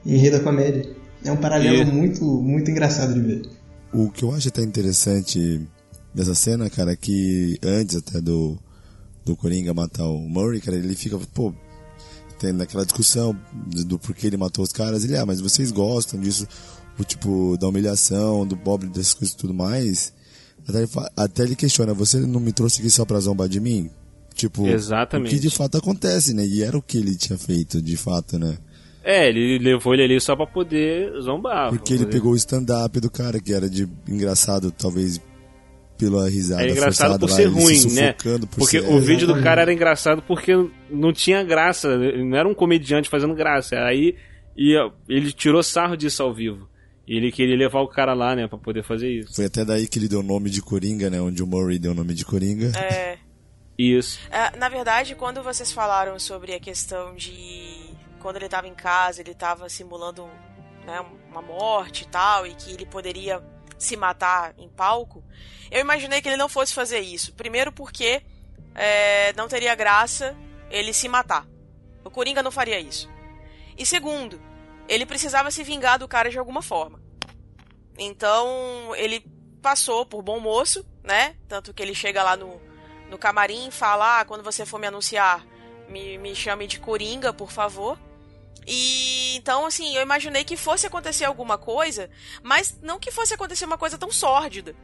em 0.05 0.17
Rei 0.17 0.29
da 0.31 0.39
Comédia. 0.39 0.85
É 1.23 1.31
um 1.31 1.37
paralelo 1.37 1.81
E- 1.81 1.85
muito, 1.85 2.23
muito 2.25 2.69
engraçado 2.71 3.13
de 3.13 3.19
ver. 3.19 3.41
O 3.93 4.09
que 4.09 4.23
eu 4.23 4.31
acho 4.33 4.47
até 4.47 4.61
interessante 4.63 5.61
dessa 6.13 6.33
cena, 6.33 6.69
cara, 6.69 6.91
é 6.93 6.95
que 6.95 7.57
antes 7.63 7.95
até 7.95 8.19
do, 8.21 8.57
do 9.25 9.35
Coringa 9.35 9.73
matar 9.73 10.05
o 10.07 10.17
Murray, 10.19 10.59
cara, 10.61 10.77
ele 10.77 10.95
fica, 10.95 11.19
pô, 11.33 11.53
tendo 12.41 12.63
aquela 12.63 12.83
discussão 12.83 13.37
do, 13.53 13.99
porquê 13.99 14.25
ele 14.25 14.35
matou 14.35 14.65
os 14.65 14.73
caras. 14.73 15.03
Ele, 15.03 15.15
ah, 15.15 15.25
mas 15.27 15.39
vocês 15.39 15.71
gostam 15.71 16.19
disso, 16.19 16.47
o 16.97 17.03
tipo, 17.03 17.55
da 17.57 17.67
humilhação, 17.67 18.47
do 18.47 18.55
Bob, 18.55 18.87
dessas 18.87 19.13
coisas 19.13 19.35
e 19.35 19.37
tudo 19.37 19.53
mais. 19.53 20.11
Até 20.67 20.79
ele, 20.79 20.89
até 21.15 21.43
ele 21.43 21.55
questiona, 21.55 21.93
você 21.93 22.19
não 22.19 22.39
me 22.39 22.51
trouxe 22.51 22.81
aqui 22.81 22.89
só 22.89 23.05
pra 23.05 23.19
zombar 23.19 23.47
de 23.47 23.59
mim? 23.59 23.91
Tipo, 24.33 24.67
Exatamente. 24.67 25.35
o 25.35 25.35
que 25.35 25.39
de 25.39 25.55
fato 25.55 25.77
acontece, 25.77 26.33
né? 26.33 26.43
E 26.43 26.63
era 26.63 26.75
o 26.75 26.81
que 26.81 26.97
ele 26.97 27.15
tinha 27.15 27.37
feito, 27.37 27.79
de 27.79 27.95
fato, 27.95 28.39
né? 28.39 28.57
É, 29.03 29.29
ele 29.29 29.59
levou 29.59 29.93
ele 29.93 30.03
ali 30.03 30.21
só 30.21 30.35
pra 30.35 30.47
poder 30.47 31.11
zombar. 31.21 31.69
Porque 31.69 31.93
ele 31.93 32.05
pegou 32.07 32.33
o 32.33 32.35
stand-up 32.35 32.99
do 32.99 33.09
cara, 33.09 33.39
que 33.39 33.53
era 33.53 33.69
de 33.69 33.87
engraçado, 34.07 34.71
talvez 34.71 35.19
pela 36.05 36.29
risada 36.29 36.63
É 36.63 36.71
engraçado 36.71 37.11
forçada 37.11 37.19
por 37.19 37.29
lá, 37.29 37.35
ser 37.35 37.43
se 37.43 37.49
ruim, 37.87 37.93
né? 37.95 38.13
por 38.13 38.47
Porque 38.47 38.79
ser- 38.81 38.89
o 38.89 38.99
vídeo 38.99 39.27
do 39.27 39.41
cara 39.41 39.61
era 39.61 39.71
engraçado 39.73 40.21
porque 40.23 40.51
não 40.89 41.13
tinha 41.13 41.43
graça. 41.43 41.87
Ele 41.89 42.23
não 42.25 42.37
era 42.37 42.47
um 42.47 42.53
comediante 42.53 43.07
fazendo 43.09 43.35
graça. 43.35 43.75
Aí 43.85 44.15
ia, 44.57 44.91
ele 45.07 45.31
tirou 45.31 45.61
sarro 45.63 45.95
disso 45.95 46.23
ao 46.23 46.33
vivo. 46.33 46.67
E 47.07 47.17
ele 47.17 47.31
queria 47.31 47.55
levar 47.57 47.81
o 47.81 47.87
cara 47.87 48.13
lá, 48.13 48.35
né, 48.35 48.47
pra 48.47 48.57
poder 48.57 48.83
fazer 48.83 49.09
isso. 49.11 49.35
Foi 49.35 49.45
até 49.45 49.63
daí 49.65 49.87
que 49.87 49.99
ele 49.99 50.07
deu 50.07 50.19
o 50.19 50.23
nome 50.23 50.49
de 50.49 50.61
Coringa, 50.61 51.09
né? 51.09 51.19
Onde 51.21 51.43
o 51.43 51.47
Murray 51.47 51.77
deu 51.77 51.91
o 51.91 51.95
nome 51.95 52.13
de 52.13 52.23
Coringa. 52.23 52.71
É, 52.77 53.17
Isso. 53.77 54.19
é, 54.31 54.55
na 54.57 54.69
verdade, 54.69 55.15
quando 55.15 55.41
vocês 55.43 55.71
falaram 55.71 56.17
sobre 56.19 56.53
a 56.53 56.59
questão 56.59 57.15
de 57.15 57.91
quando 58.19 58.35
ele 58.37 58.47
tava 58.47 58.67
em 58.67 58.73
casa, 58.75 59.21
ele 59.21 59.33
tava 59.33 59.67
simulando 59.67 60.25
né, 60.85 61.03
uma 61.31 61.41
morte 61.41 62.03
e 62.03 62.07
tal, 62.07 62.45
e 62.45 62.53
que 62.53 62.71
ele 62.71 62.85
poderia 62.85 63.41
se 63.77 63.97
matar 63.97 64.53
em 64.59 64.69
palco, 64.69 65.23
eu 65.71 65.79
imaginei 65.79 66.21
que 66.21 66.27
ele 66.27 66.37
não 66.37 66.49
fosse 66.49 66.73
fazer 66.73 66.99
isso. 66.99 67.33
Primeiro 67.33 67.71
porque 67.71 68.21
é, 68.75 69.33
não 69.33 69.47
teria 69.47 69.73
graça 69.73 70.37
ele 70.69 70.93
se 70.93 71.07
matar. 71.07 71.47
O 72.03 72.11
Coringa 72.11 72.43
não 72.43 72.51
faria 72.51 72.79
isso. 72.79 73.09
E 73.77 73.85
segundo, 73.85 74.41
ele 74.87 75.05
precisava 75.05 75.49
se 75.49 75.63
vingar 75.63 75.97
do 75.97 76.07
cara 76.07 76.29
de 76.29 76.37
alguma 76.37 76.61
forma. 76.61 77.01
Então, 77.97 78.93
ele 78.95 79.23
passou 79.61 80.05
por 80.05 80.21
bom 80.21 80.39
moço, 80.39 80.85
né? 81.03 81.35
Tanto 81.47 81.73
que 81.73 81.81
ele 81.81 81.95
chega 81.95 82.23
lá 82.23 82.35
no, 82.35 82.61
no 83.09 83.17
camarim 83.17 83.67
e 83.67 83.71
fala: 83.71 84.19
ah, 84.19 84.25
quando 84.25 84.43
você 84.43 84.65
for 84.65 84.79
me 84.79 84.87
anunciar, 84.87 85.45
me, 85.87 86.17
me 86.17 86.35
chame 86.35 86.67
de 86.67 86.79
Coringa, 86.79 87.31
por 87.31 87.51
favor. 87.51 87.97
E 88.67 89.35
então, 89.37 89.65
assim, 89.65 89.95
eu 89.95 90.01
imaginei 90.01 90.43
que 90.43 90.57
fosse 90.57 90.85
acontecer 90.85 91.25
alguma 91.25 91.57
coisa, 91.57 92.09
mas 92.43 92.79
não 92.81 92.99
que 92.99 93.11
fosse 93.11 93.33
acontecer 93.33 93.65
uma 93.65 93.77
coisa 93.77 93.97
tão 93.97 94.11
sórdida. 94.11 94.75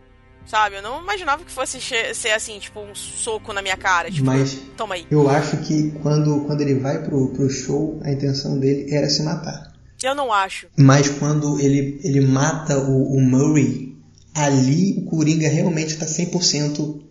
Sabe? 0.48 0.78
Eu 0.78 0.82
não 0.82 1.02
imaginava 1.02 1.44
que 1.44 1.52
fosse 1.52 1.78
ser 1.82 2.32
assim, 2.32 2.58
tipo, 2.58 2.80
um 2.80 2.96
soco 2.96 3.52
na 3.52 3.62
minha 3.62 3.76
cara. 3.76 4.10
Tipo, 4.10 4.26
Mas 4.26 4.58
toma 4.78 4.96
aí. 4.96 5.06
eu 5.12 5.30
acho 5.30 5.58
que 5.58 5.92
quando, 6.02 6.46
quando 6.46 6.62
ele 6.62 6.76
vai 6.76 7.04
pro, 7.04 7.30
pro 7.34 7.50
show, 7.50 8.00
a 8.04 8.12
intenção 8.12 8.58
dele 8.58 8.94
era 8.94 9.10
se 9.10 9.24
matar. 9.24 9.74
Eu 10.02 10.16
não 10.16 10.32
acho. 10.32 10.68
Mas 10.78 11.10
quando 11.10 11.60
ele, 11.60 12.00
ele 12.04 12.22
mata 12.22 12.78
o, 12.78 13.14
o 13.16 13.20
Murray, 13.22 13.98
ali 14.34 14.94
o 15.00 15.06
Coringa 15.10 15.50
realmente 15.50 15.98
tá 15.98 16.06
100%. 16.06 17.02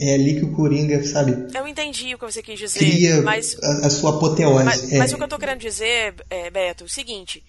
É 0.00 0.14
ali 0.14 0.38
que 0.38 0.44
o 0.44 0.52
Coringa, 0.52 1.02
sabe, 1.04 1.48
Eu 1.52 1.66
entendi 1.66 2.14
o 2.14 2.18
que 2.18 2.24
você 2.24 2.40
quis 2.40 2.56
dizer, 2.56 2.78
cria 2.78 3.20
mas 3.20 3.56
a, 3.60 3.86
a 3.86 3.90
sua 3.90 4.16
apoteose. 4.16 4.64
Mas, 4.64 4.92
É, 4.92 4.98
mas 4.98 5.12
o 5.12 5.16
que 5.16 5.24
eu 5.24 5.28
tô 5.28 5.36
querendo 5.38 5.58
dizer, 5.58 6.14
é, 6.30 6.48
Beto, 6.50 6.84
é 6.84 6.86
o 6.86 6.88
seguinte. 6.88 7.42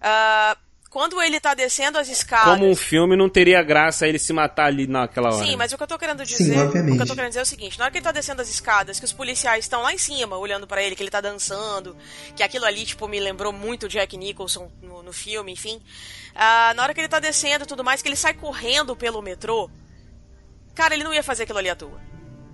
ah, 0.00 0.56
quando 0.90 1.20
ele 1.20 1.38
tá 1.38 1.54
descendo 1.54 1.98
as 1.98 2.08
escadas. 2.08 2.54
Como 2.54 2.70
um 2.70 2.74
filme 2.74 3.16
não 3.16 3.28
teria 3.28 3.62
graça 3.62 4.06
ele 4.06 4.18
se 4.18 4.32
matar 4.32 4.66
ali 4.66 4.86
naquela 4.86 5.34
hora. 5.34 5.46
Sim, 5.46 5.56
mas 5.56 5.72
o 5.72 5.76
que 5.76 5.82
eu 5.82 5.86
tô 5.86 5.98
querendo 5.98 6.24
Sim, 6.24 6.36
dizer. 6.36 6.58
o 6.58 6.66
obviamente. 6.66 6.96
que 6.96 7.02
eu 7.02 7.06
tô 7.06 7.14
querendo 7.14 7.28
dizer 7.30 7.40
é 7.40 7.42
o 7.42 7.46
seguinte: 7.46 7.78
na 7.78 7.84
hora 7.84 7.92
que 7.92 7.98
ele 7.98 8.04
tá 8.04 8.12
descendo 8.12 8.40
as 8.40 8.48
escadas, 8.48 8.98
que 8.98 9.04
os 9.04 9.12
policiais 9.12 9.64
estão 9.64 9.82
lá 9.82 9.92
em 9.92 9.98
cima, 9.98 10.36
olhando 10.36 10.66
pra 10.66 10.82
ele, 10.82 10.96
que 10.96 11.02
ele 11.02 11.10
tá 11.10 11.20
dançando, 11.20 11.96
que 12.34 12.42
aquilo 12.42 12.64
ali, 12.64 12.84
tipo, 12.84 13.06
me 13.06 13.20
lembrou 13.20 13.52
muito 13.52 13.86
o 13.86 13.88
Jack 13.88 14.16
Nicholson 14.16 14.70
no, 14.82 15.02
no 15.02 15.12
filme, 15.12 15.52
enfim. 15.52 15.80
Ah, 16.34 16.72
na 16.74 16.82
hora 16.82 16.94
que 16.94 17.00
ele 17.00 17.08
tá 17.08 17.18
descendo 17.18 17.64
e 17.64 17.66
tudo 17.66 17.84
mais, 17.84 18.00
que 18.00 18.08
ele 18.08 18.16
sai 18.16 18.32
correndo 18.32 18.96
pelo 18.96 19.20
metrô. 19.20 19.70
Cara, 20.74 20.94
ele 20.94 21.04
não 21.04 21.12
ia 21.12 21.22
fazer 21.22 21.42
aquilo 21.42 21.58
ali 21.58 21.68
à 21.68 21.76
toa. 21.76 22.00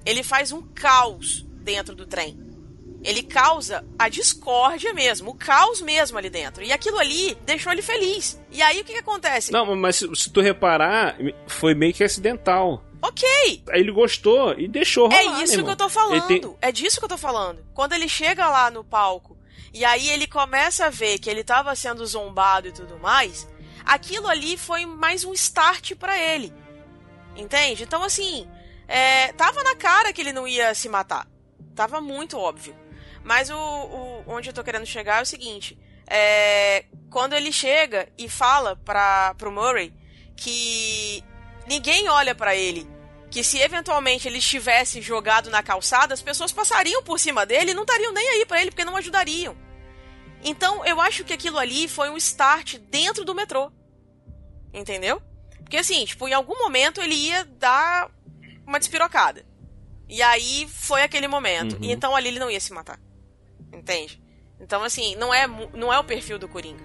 Ele 0.04 0.22
faz 0.22 0.50
um 0.50 0.62
caos 0.62 1.46
dentro 1.62 1.94
do 1.94 2.06
trem. 2.06 2.43
Ele 3.04 3.22
causa 3.22 3.84
a 3.98 4.08
discórdia 4.08 4.94
mesmo, 4.94 5.30
o 5.30 5.34
caos 5.34 5.82
mesmo 5.82 6.16
ali 6.16 6.30
dentro. 6.30 6.62
E 6.64 6.72
aquilo 6.72 6.98
ali 6.98 7.36
deixou 7.44 7.70
ele 7.70 7.82
feliz. 7.82 8.40
E 8.50 8.62
aí 8.62 8.80
o 8.80 8.84
que, 8.84 8.94
que 8.94 8.98
acontece? 9.00 9.52
Não, 9.52 9.76
mas 9.76 9.96
se, 9.96 10.16
se 10.16 10.30
tu 10.30 10.40
reparar, 10.40 11.14
foi 11.46 11.74
meio 11.74 11.92
que 11.92 12.02
acidental. 12.02 12.82
Ok, 13.02 13.62
Aí 13.70 13.80
ele 13.80 13.92
gostou 13.92 14.58
e 14.58 14.66
deixou 14.66 15.06
rolar, 15.08 15.40
É 15.40 15.44
isso 15.44 15.62
que 15.62 15.70
eu 15.70 15.76
tô 15.76 15.90
falando. 15.90 16.26
Tem- 16.26 16.56
É 16.62 16.72
disso 16.72 16.98
que 16.98 17.04
eu 17.04 17.08
tô 17.10 17.18
falando. 17.18 17.62
Quando 17.74 17.92
ele 17.92 18.08
chega 18.08 18.48
lá 18.48 18.70
no 18.70 18.82
palco 18.82 19.36
e 19.74 19.84
aí 19.84 20.08
ele 20.08 20.26
começa 20.26 20.86
a 20.86 20.90
ver 20.90 21.18
que 21.18 21.28
ele 21.28 21.44
tava 21.44 21.74
sendo 21.76 22.06
zombado 22.06 22.68
e 22.68 22.72
tudo 22.72 22.98
mais, 22.98 23.46
aquilo 23.84 24.26
ali 24.26 24.56
foi 24.56 24.86
mais 24.86 25.22
um 25.22 25.34
start 25.34 25.94
pra 25.96 26.18
ele. 26.18 26.50
Entende? 27.36 27.82
Então, 27.82 28.02
assim, 28.02 28.48
é, 28.88 29.32
tava 29.34 29.62
na 29.62 29.74
cara 29.74 30.10
que 30.10 30.22
ele 30.22 30.32
não 30.32 30.48
ia 30.48 30.74
se 30.74 30.88
matar. 30.88 31.26
Tava 31.74 32.00
muito 32.00 32.38
óbvio. 32.38 32.74
Mas 33.24 33.50
o, 33.50 33.56
o- 33.56 34.24
onde 34.28 34.50
eu 34.50 34.52
tô 34.52 34.62
querendo 34.62 34.86
chegar 34.86 35.18
é 35.18 35.22
o 35.22 35.26
seguinte: 35.26 35.76
é, 36.06 36.84
quando 37.10 37.32
ele 37.32 37.50
chega 37.50 38.08
e 38.18 38.28
fala 38.28 38.76
pra, 38.76 39.34
pro 39.38 39.50
Murray 39.50 39.92
que 40.36 41.24
ninguém 41.66 42.08
olha 42.08 42.34
pra 42.34 42.54
ele 42.54 42.86
que 43.30 43.42
se 43.42 43.58
eventualmente 43.58 44.28
ele 44.28 44.38
estivesse 44.38 45.00
jogado 45.02 45.50
na 45.50 45.60
calçada, 45.60 46.14
as 46.14 46.22
pessoas 46.22 46.52
passariam 46.52 47.02
por 47.02 47.18
cima 47.18 47.44
dele 47.44 47.72
e 47.72 47.74
não 47.74 47.82
estariam 47.82 48.12
nem 48.12 48.28
aí 48.28 48.46
para 48.46 48.60
ele 48.60 48.70
porque 48.70 48.84
não 48.84 48.96
ajudariam. 48.96 49.56
Então, 50.44 50.84
eu 50.84 51.00
acho 51.00 51.24
que 51.24 51.32
aquilo 51.32 51.58
ali 51.58 51.88
foi 51.88 52.10
um 52.10 52.16
start 52.16 52.76
dentro 52.78 53.24
do 53.24 53.34
metrô. 53.34 53.72
Entendeu? 54.72 55.20
Porque 55.60 55.76
assim, 55.78 56.04
tipo, 56.04 56.28
em 56.28 56.32
algum 56.32 56.56
momento 56.58 57.00
ele 57.00 57.14
ia 57.14 57.44
dar 57.44 58.08
uma 58.66 58.78
despirocada. 58.78 59.44
E 60.08 60.22
aí 60.22 60.68
foi 60.68 61.02
aquele 61.02 61.26
momento. 61.26 61.74
Uhum. 61.76 61.84
E 61.84 61.90
então 61.92 62.14
ali 62.14 62.28
ele 62.28 62.38
não 62.38 62.50
ia 62.50 62.60
se 62.60 62.72
matar. 62.72 63.00
Entende? 63.74 64.20
Então, 64.60 64.82
assim, 64.82 65.16
não 65.16 65.32
é, 65.34 65.46
não 65.74 65.92
é 65.92 65.98
o 65.98 66.04
perfil 66.04 66.38
do 66.38 66.48
Coringa. 66.48 66.82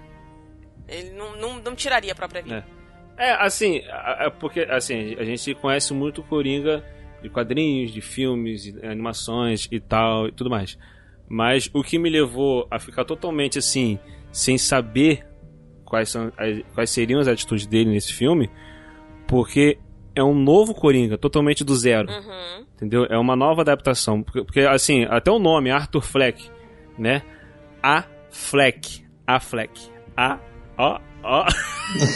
Ele 0.88 1.10
não, 1.10 1.36
não, 1.36 1.58
não 1.62 1.74
tiraria 1.74 2.12
a 2.12 2.14
própria 2.14 2.42
vida. 2.42 2.66
É, 3.16 3.32
assim, 3.32 3.80
a- 3.88 4.26
a- 4.26 4.30
porque 4.30 4.60
assim, 4.60 5.14
a 5.18 5.24
gente 5.24 5.54
conhece 5.54 5.92
muito 5.94 6.20
o 6.20 6.24
Coringa 6.24 6.84
de 7.22 7.28
quadrinhos, 7.28 7.92
de 7.92 8.00
filmes, 8.00 8.62
de 8.62 8.84
animações 8.86 9.68
e 9.70 9.78
tal 9.78 10.26
e 10.28 10.32
tudo 10.32 10.50
mais. 10.50 10.76
Mas 11.28 11.70
o 11.72 11.82
que 11.82 11.98
me 11.98 12.10
levou 12.10 12.66
a 12.70 12.78
ficar 12.78 13.04
totalmente 13.04 13.58
assim, 13.58 13.98
sem 14.32 14.58
saber 14.58 15.24
quais, 15.84 16.08
são, 16.08 16.32
quais 16.74 16.90
seriam 16.90 17.20
as 17.20 17.28
atitudes 17.28 17.66
dele 17.66 17.90
nesse 17.90 18.12
filme, 18.12 18.50
porque 19.28 19.78
é 20.14 20.24
um 20.24 20.34
novo 20.34 20.74
Coringa, 20.74 21.16
totalmente 21.16 21.62
do 21.62 21.74
zero. 21.76 22.08
Uhum. 22.10 22.66
Entendeu? 22.74 23.04
É 23.04 23.16
uma 23.18 23.36
nova 23.36 23.60
adaptação. 23.62 24.22
Porque, 24.22 24.42
porque, 24.42 24.60
assim, 24.60 25.04
até 25.04 25.30
o 25.30 25.38
nome, 25.38 25.70
Arthur 25.70 26.00
Fleck, 26.02 26.50
né? 27.00 27.22
A 27.82 28.04
Fleck. 28.30 29.02
A 29.26 29.40
Fleck. 29.40 29.80
A. 30.16 30.38
Ó, 30.78 30.98
ó. 31.22 31.46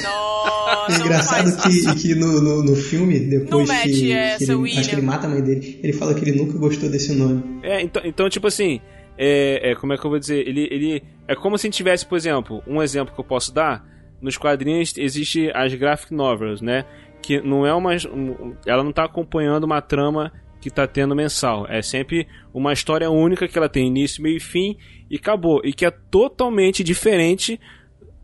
Nossa, 0.03 1.01
Engraçado 1.03 1.63
que, 1.63 1.95
que 2.01 2.15
no, 2.15 2.41
no, 2.41 2.63
no 2.63 2.77
filme, 2.77 3.19
depois 3.21 3.69
que, 3.83 3.91
que 3.91 4.13
ele, 4.13 4.79
acho 4.79 4.89
que 4.89 4.95
ele 4.95 5.03
mata 5.03 5.27
a 5.27 5.31
mãe 5.31 5.43
dele, 5.43 5.81
ele 5.83 5.93
fala 5.93 6.15
que 6.15 6.25
ele 6.25 6.39
nunca 6.39 6.57
gostou 6.59 6.89
desse 6.89 7.15
nome. 7.15 7.43
É, 7.63 7.81
então, 7.83 8.03
então 8.05 8.29
tipo 8.29 8.47
assim, 8.47 8.81
é, 9.19 9.71
é, 9.71 9.75
como 9.75 9.93
é 9.93 9.99
que 9.99 10.05
eu 10.05 10.11
vou 10.11 10.19
dizer? 10.19 10.47
Ele, 10.47 10.69
ele 10.71 11.03
é 11.27 11.35
como 11.35 11.59
se 11.59 11.69
tivesse, 11.71 12.07
por 12.07 12.17
exemplo, 12.17 12.63
um 12.67 12.83
exemplo 12.83 13.15
que 13.15 13.21
eu 13.21 13.25
posso 13.25 13.53
dar. 13.53 13.85
Nos 14.21 14.39
quadrinhos 14.39 14.95
existe 14.97 15.51
as 15.55 15.75
graphic 15.75 16.15
novels, 16.15 16.63
né? 16.63 16.85
Que 17.21 17.41
não 17.43 17.67
é 17.67 17.75
uma, 17.75 17.91
um- 18.13 18.55
ela 18.65 18.83
não 18.83 18.93
tá 18.93 19.05
acompanhando 19.05 19.65
uma 19.65 19.83
trama 19.83 20.33
que 20.65 20.71
tá 20.71 20.87
tendo 20.87 21.15
mensal. 21.15 21.67
É 21.69 21.83
sempre 21.83 22.27
uma 22.55 22.73
história 22.73 23.11
única 23.11 23.47
que 23.47 23.59
ela 23.59 23.69
tem 23.69 23.87
início, 23.87 24.23
meio 24.23 24.39
e 24.39 24.41
fim 24.41 24.79
e 25.11 25.17
acabou. 25.17 25.61
E 25.63 25.75
que 25.75 25.85
é 25.85 25.91
totalmente 25.91 26.83
diferente 26.83 27.61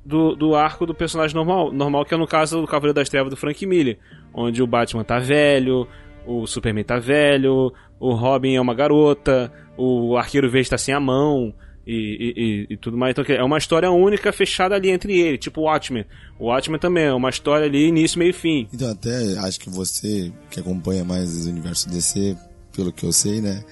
do, 0.02 0.34
do 0.34 0.54
arco 0.54 0.86
do 0.86 0.94
personagem 0.94 1.36
normal, 1.36 1.70
normal 1.70 2.02
que 2.06 2.14
é 2.14 2.16
no 2.16 2.26
caso 2.26 2.62
do 2.62 2.66
Cavaleiro 2.66 2.94
das 2.94 3.10
Trevas 3.10 3.28
do 3.28 3.36
Frank 3.36 3.66
Miller, 3.66 3.98
onde 4.32 4.62
o 4.62 4.66
Batman 4.66 5.04
tá 5.04 5.18
velho, 5.18 5.86
o 6.26 6.46
Superman 6.46 6.82
tá 6.82 6.98
velho, 6.98 7.74
o 7.98 8.14
Robin 8.14 8.54
é 8.54 8.60
uma 8.60 8.74
garota, 8.74 9.52
o 9.76 10.16
Arqueiro 10.16 10.50
Verde 10.50 10.70
tá 10.70 10.78
sem 10.78 10.94
a 10.94 11.00
mão 11.00 11.54
e, 11.92 12.34
e- 12.70 12.74
e- 12.74 12.76
tudo 12.76 12.96
mais. 12.96 13.12
Então 13.16 13.24
é 13.34 13.42
uma 13.42 13.58
história 13.58 13.90
única 13.90 14.32
fechada 14.32 14.74
ali 14.74 14.90
entre 14.90 15.18
ele, 15.18 15.38
tipo 15.38 15.60
o 15.60 15.64
Watchmen. 15.64 16.04
O 16.38 16.46
Watchmen 16.46 16.78
também 16.78 17.04
é 17.04 17.12
uma 17.12 17.30
história 17.30 17.66
ali 17.66 17.86
início, 17.86 18.18
meio 18.18 18.32
fim. 18.34 18.68
Então, 18.72 18.90
até 18.90 19.38
acho 19.38 19.58
que 19.60 19.68
você 19.70 20.32
que 20.50 20.60
acompanha 20.60 21.04
mais 21.04 21.46
o 21.46 21.50
universo 21.50 21.88
DC, 21.88 22.36
pelo 22.74 22.92
que 22.92 23.04
eu 23.04 23.12
sei, 23.12 23.40
né? 23.40 23.64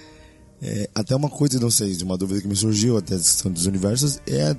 É, 0.60 0.88
até 0.94 1.14
uma 1.14 1.30
coisa, 1.30 1.60
não 1.60 1.70
sei, 1.70 1.92
de 1.94 2.02
uma 2.02 2.18
dúvida 2.18 2.40
que 2.40 2.48
me 2.48 2.56
surgiu 2.56 2.96
até 2.96 3.14
a 3.14 3.18
questão 3.18 3.50
dos 3.52 3.66
universos, 3.66 4.20
é 4.26 4.42
a 4.50 4.56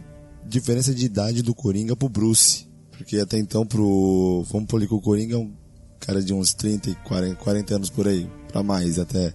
diferença 0.47 0.93
de 0.95 1.05
idade 1.05 1.41
do 1.41 1.53
Coringa 1.53 1.95
pro 1.95 2.07
Bruce. 2.07 2.67
Porque 2.97 3.17
até 3.17 3.37
então, 3.37 3.65
pro. 3.65 4.43
Vamos 4.51 4.73
ali 4.73 4.87
que 4.87 4.93
o 4.93 5.01
Coringa 5.01 5.35
é 5.35 5.37
um 5.37 5.51
cara 5.99 6.21
de 6.21 6.33
uns 6.33 6.53
30 6.53 6.89
e 6.89 6.95
40, 6.95 7.35
40 7.35 7.75
anos 7.75 7.89
por 7.89 8.07
aí, 8.07 8.27
pra 8.51 8.63
mais 8.63 8.97
até. 8.99 9.33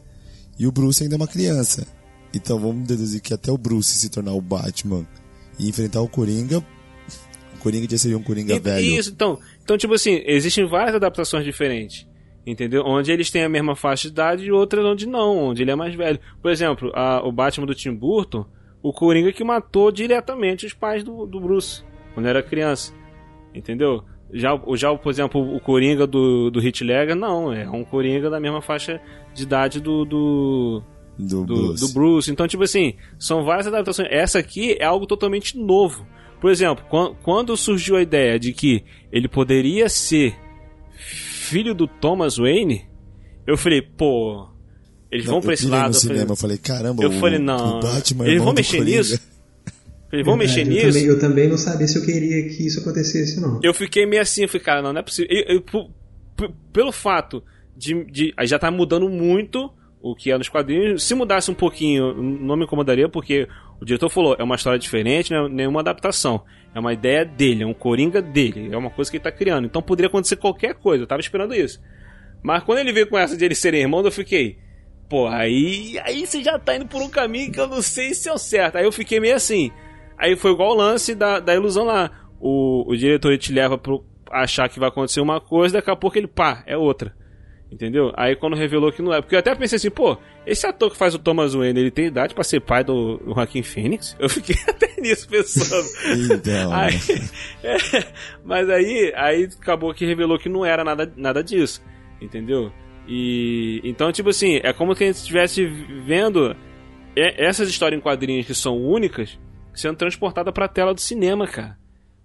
E 0.59 0.67
o 0.67 0.73
Bruce 0.73 1.03
ainda 1.03 1.15
é 1.15 1.19
uma 1.19 1.27
criança. 1.29 1.87
Então 2.35 2.59
vamos 2.59 2.87
deduzir 2.89 3.21
que 3.21 3.33
até 3.35 3.51
o 3.53 3.59
Bruce 3.59 3.97
se 3.97 4.11
tornar 4.11 4.33
o 4.33 4.41
Batman 4.41 5.07
e 5.59 5.69
enfrentar 5.69 6.01
o 6.01 6.09
Coringa, 6.09 6.59
o 6.59 7.59
Coringa 7.61 7.87
já 7.91 7.99
seria 7.99 8.19
um 8.19 8.23
Coringa 8.23 8.55
E- 8.55 8.59
velho. 8.61 8.85
Isso, 8.85 9.11
então, 9.11 9.39
então, 9.63 9.77
tipo 9.79 9.95
assim, 9.95 10.23
existem 10.27 10.67
várias 10.67 10.95
adaptações 10.97 11.45
diferentes. 11.45 12.07
Entendeu? 12.47 12.83
Onde 12.85 13.11
eles 13.11 13.31
têm 13.31 13.43
a 13.43 13.49
mesma 13.49 13.75
faixa 13.75 14.03
de 14.09 14.13
idade 14.13 14.45
e 14.45 14.53
outras 14.53 14.85
onde 14.85 15.07
não, 15.07 15.39
onde 15.39 15.63
ele 15.63 15.71
é 15.71 15.75
mais 15.75 15.95
velho. 15.95 16.21
Por 16.43 16.51
exemplo, 16.51 16.91
a- 16.95 17.23
o 17.27 17.33
Batman 17.33 17.67
do 17.67 17.75
Tim 17.75 17.95
Burton, 17.95 18.45
o 18.83 18.93
Coringa 18.93 19.33
que 19.33 19.43
matou 19.43 19.91
diretamente 19.91 20.67
os 20.67 20.75
pais 20.75 21.03
do, 21.03 21.25
do 21.25 21.41
Bruce, 21.41 21.83
quando 22.13 22.27
era 22.27 22.43
criança. 22.43 22.93
Entendeu? 23.55 24.05
Já, 24.31 24.61
já 24.75 24.95
por 24.95 25.09
exemplo, 25.11 25.57
o 25.57 25.59
Coringa 25.61 26.07
do, 26.07 26.51
do 26.51 26.61
Heath 26.61 26.83
Ledger, 26.83 27.15
não, 27.17 27.51
é 27.51 27.67
um 27.71 27.83
Coringa 27.85 28.29
da 28.29 28.39
mesma 28.41 28.61
faixa 28.61 29.01
de 29.33 29.45
idade 29.45 29.81
do, 29.81 30.05
do, 30.05 30.83
do, 31.19 31.45
do, 31.45 31.55
Bruce. 31.67 31.81
do 31.87 31.89
Bruce. 31.93 32.31
Então, 32.31 32.47
tipo 32.49 32.63
assim, 32.65 32.95
são 33.19 33.45
várias 33.45 33.67
adaptações. 33.67 34.09
Essa 34.11 34.39
aqui 34.39 34.77
é 34.79 34.85
algo 34.85 35.07
totalmente 35.07 35.57
novo. 35.59 36.07
Por 36.41 36.51
exemplo, 36.51 36.85
quan- 36.91 37.15
quando 37.23 37.57
surgiu 37.57 37.97
a 37.97 38.03
ideia 38.03 38.39
de 38.39 38.53
que 38.53 38.85
ele 39.11 39.29
poderia 39.29 39.89
ser 39.89 40.35
filho 40.97 41.75
do 41.75 41.87
Thomas 41.87 42.37
Wayne, 42.37 42.85
eu 43.47 43.57
falei, 43.57 43.81
pô, 43.83 44.49
eles 45.11 45.27
Não, 45.27 45.35
vão 45.35 45.41
pra 45.43 45.55
esse 45.55 45.67
lado. 45.67 45.91
no 45.93 45.97
eu 45.97 46.01
falei, 46.01 46.17
cinema, 46.17 46.33
eu 46.33 46.37
falei, 46.37 46.59
caramba, 46.59 47.03
eu 47.03 47.09
o, 47.11 47.13
falei, 47.21 47.39
não, 47.39 47.79
o 47.79 47.81
Batman 47.81 48.25
é 48.27 48.29
eles 48.31 48.43
vão 48.43 48.53
mexer 48.53 48.79
Coringa. 48.79 48.97
nisso? 48.99 49.21
Eles 50.13 50.25
vão 50.27 50.37
mexer 50.37 50.61
eu 50.61 50.67
nisso? 50.67 50.87
também, 50.87 51.05
eu 51.07 51.19
também 51.19 51.49
não 51.49 51.59
sabia 51.59 51.89
se 51.89 51.99
eu 51.99 52.05
queria 52.05 52.49
que 52.49 52.65
isso 52.65 52.79
acontecesse, 52.79 53.41
não. 53.41 53.59
Eu 53.65 53.75
fiquei 53.75 54.07
meio 54.07 54.23
assim, 54.23 54.43
eu 54.43 54.49
falei, 54.49 54.63
cara, 54.65 54.81
não, 54.81 54.93
não 54.93 55.01
é 55.01 55.03
possível. 55.03 55.29
Eu- 55.29 55.57
eu- 55.57 55.61
p- 55.61 55.91
p- 56.37 56.51
pelo 56.73 56.93
fato 56.93 57.43
de, 57.77 58.05
de. 58.05 58.33
Aí 58.37 58.47
já 58.47 58.57
tá 58.57 58.71
mudando 58.71 59.09
muito 59.09 59.73
o 60.05 60.15
que 60.15 60.31
é 60.31 60.37
nos 60.37 60.51
quadrinhos. 60.51 61.03
Se 61.03 61.15
mudasse 61.15 61.51
um 61.51 61.55
pouquinho, 61.55 62.13
não 62.13 62.57
me 62.57 62.65
incomodaria, 62.65 63.09
porque 63.09 63.49
o 63.81 63.87
diretor 63.87 64.11
falou, 64.11 64.37
é 64.39 64.45
uma 64.45 64.55
história 64.55 64.79
diferente, 64.79 65.33
não 65.33 65.47
é 65.47 65.49
nenhuma 65.49 65.81
adaptação. 65.81 66.45
É 66.75 66.79
uma 66.79 66.93
ideia 66.93 67.25
dele, 67.25 67.63
é 67.63 67.67
um 67.67 67.73
coringa 67.73 68.21
dele, 68.21 68.69
é 68.71 68.77
uma 68.77 68.91
coisa 68.91 69.11
que 69.11 69.17
ele 69.17 69.25
tá 69.25 69.33
criando. 69.33 69.65
Então 69.65 69.81
poderia 69.81 70.09
acontecer 70.09 70.37
qualquer 70.37 70.75
coisa, 70.75 71.05
eu 71.05 71.07
tava 71.07 71.23
esperando 71.23 71.55
isso. 71.55 71.81
Mas 72.43 72.63
quando 72.65 72.81
ele 72.81 72.93
veio 72.93 73.09
com 73.09 73.17
essa 73.17 73.35
de 73.35 73.47
eles 73.47 73.57
serem 73.57 73.81
irmãos, 73.81 74.05
eu 74.05 74.13
fiquei. 74.13 74.59
Pô, 75.09 75.27
aí, 75.27 75.99
aí 76.05 76.27
você 76.27 76.43
já 76.43 76.59
tá 76.59 76.77
indo 76.77 76.87
por 76.87 77.01
um 77.01 77.09
caminho 77.09 77.51
que 77.51 77.59
eu 77.59 77.67
não 77.67 77.81
sei 77.81 78.13
se 78.13 78.29
é 78.29 78.33
o 78.33 78.37
certo. 78.37 78.77
Aí 78.77 78.85
eu 78.85 78.93
fiquei 78.93 79.19
meio 79.19 79.35
assim. 79.35 79.73
Aí 80.19 80.37
foi 80.37 80.51
igual 80.51 80.73
o 80.73 80.75
lance 80.75 81.15
da, 81.15 81.41
da 81.41 81.55
ilusão 81.55 81.85
lá. 81.85 82.11
O, 82.39 82.85
o 82.87 82.95
diretor 82.95 83.31
ele 83.31 83.39
te 83.39 83.53
leva 83.53 83.79
pro 83.79 84.05
achar 84.31 84.69
que 84.69 84.79
vai 84.79 84.91
acontecer 84.91 85.23
uma 85.23 85.41
coisa, 85.41 85.75
daqui 85.75 85.91
a 85.91 85.97
pouco 85.97 86.19
ele, 86.19 86.27
pá, 86.27 86.63
é 86.67 86.77
outra. 86.77 87.15
Entendeu? 87.75 88.13
Aí 88.17 88.37
quando 88.37 88.55
revelou 88.55 88.93
que 88.93 89.03
não 89.03 89.13
é. 89.13 89.21
Porque 89.21 89.35
eu 89.35 89.39
até 89.41 89.53
pensei 89.53 89.75
assim, 89.75 89.91
pô, 89.91 90.17
esse 90.47 90.65
ator 90.65 90.93
que 90.93 90.97
faz 90.97 91.13
o 91.13 91.19
Thomas 91.19 91.55
Wayne, 91.55 91.81
ele 91.81 91.91
tem 91.91 92.07
idade 92.07 92.33
pra 92.33 92.45
ser 92.45 92.61
pai 92.61 92.85
do, 92.85 93.17
do 93.17 93.35
Joaquim 93.35 93.65
Phoenix? 93.65 94.15
Eu 94.17 94.29
fiquei 94.29 94.55
até 94.69 94.95
nisso 95.01 95.29
pensando. 95.29 95.85
Então, 96.33 96.73
Aí- 96.73 96.95
é, 97.65 97.77
mas 98.45 98.71
aí, 98.71 99.13
aí 99.17 99.49
acabou 99.61 99.93
que 99.93 100.07
revelou 100.07 100.39
que 100.39 100.49
não 100.49 100.65
era 100.65 100.85
nada, 100.85 101.13
nada 101.17 101.43
disso. 101.43 101.83
Entendeu? 102.21 102.71
E 103.09 103.81
então, 103.83 104.13
tipo 104.13 104.29
assim, 104.29 104.61
é 104.63 104.73
como 104.73 104.95
se 104.95 105.03
a 105.03 105.07
gente 105.09 105.17
estivesse 105.17 105.67
vendo 106.07 106.55
essas 107.17 107.69
histórias 107.69 107.99
em 107.99 108.03
quadrinhos 108.03 108.47
que 108.47 108.55
são 108.55 108.81
únicas 108.81 109.37
sendo 109.75 109.97
transportada 109.97 110.53
pra 110.53 110.69
tela 110.69 110.95
do 110.95 111.01
cinema, 111.01 111.45
cara. 111.49 111.77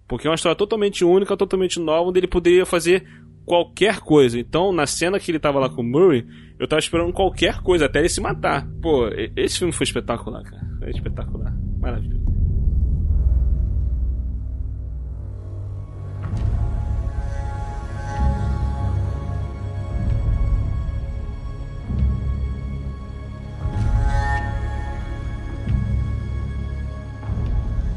Porque 0.06 0.28
é 0.28 0.30
uma 0.30 0.36
história 0.36 0.54
totalmente 0.56 1.04
única, 1.04 1.36
totalmente 1.36 1.80
nova, 1.80 2.08
onde 2.08 2.20
ele 2.20 2.28
poderia 2.28 2.64
fazer 2.64 3.04
qualquer 3.50 3.98
coisa. 3.98 4.38
Então, 4.38 4.72
na 4.72 4.86
cena 4.86 5.18
que 5.18 5.28
ele 5.28 5.40
tava 5.40 5.58
lá 5.58 5.68
com 5.68 5.82
o 5.82 5.84
Murray, 5.84 6.24
eu 6.56 6.68
tava 6.68 6.78
esperando 6.78 7.12
qualquer 7.12 7.60
coisa, 7.62 7.86
até 7.86 7.98
ele 7.98 8.08
se 8.08 8.20
matar. 8.20 8.64
Pô, 8.80 9.08
esse 9.36 9.58
filme 9.58 9.72
foi 9.72 9.82
espetacular, 9.82 10.44
cara. 10.44 10.64
Foi 10.78 10.90
espetacular. 10.90 11.52
Maravilhoso. 11.80 12.20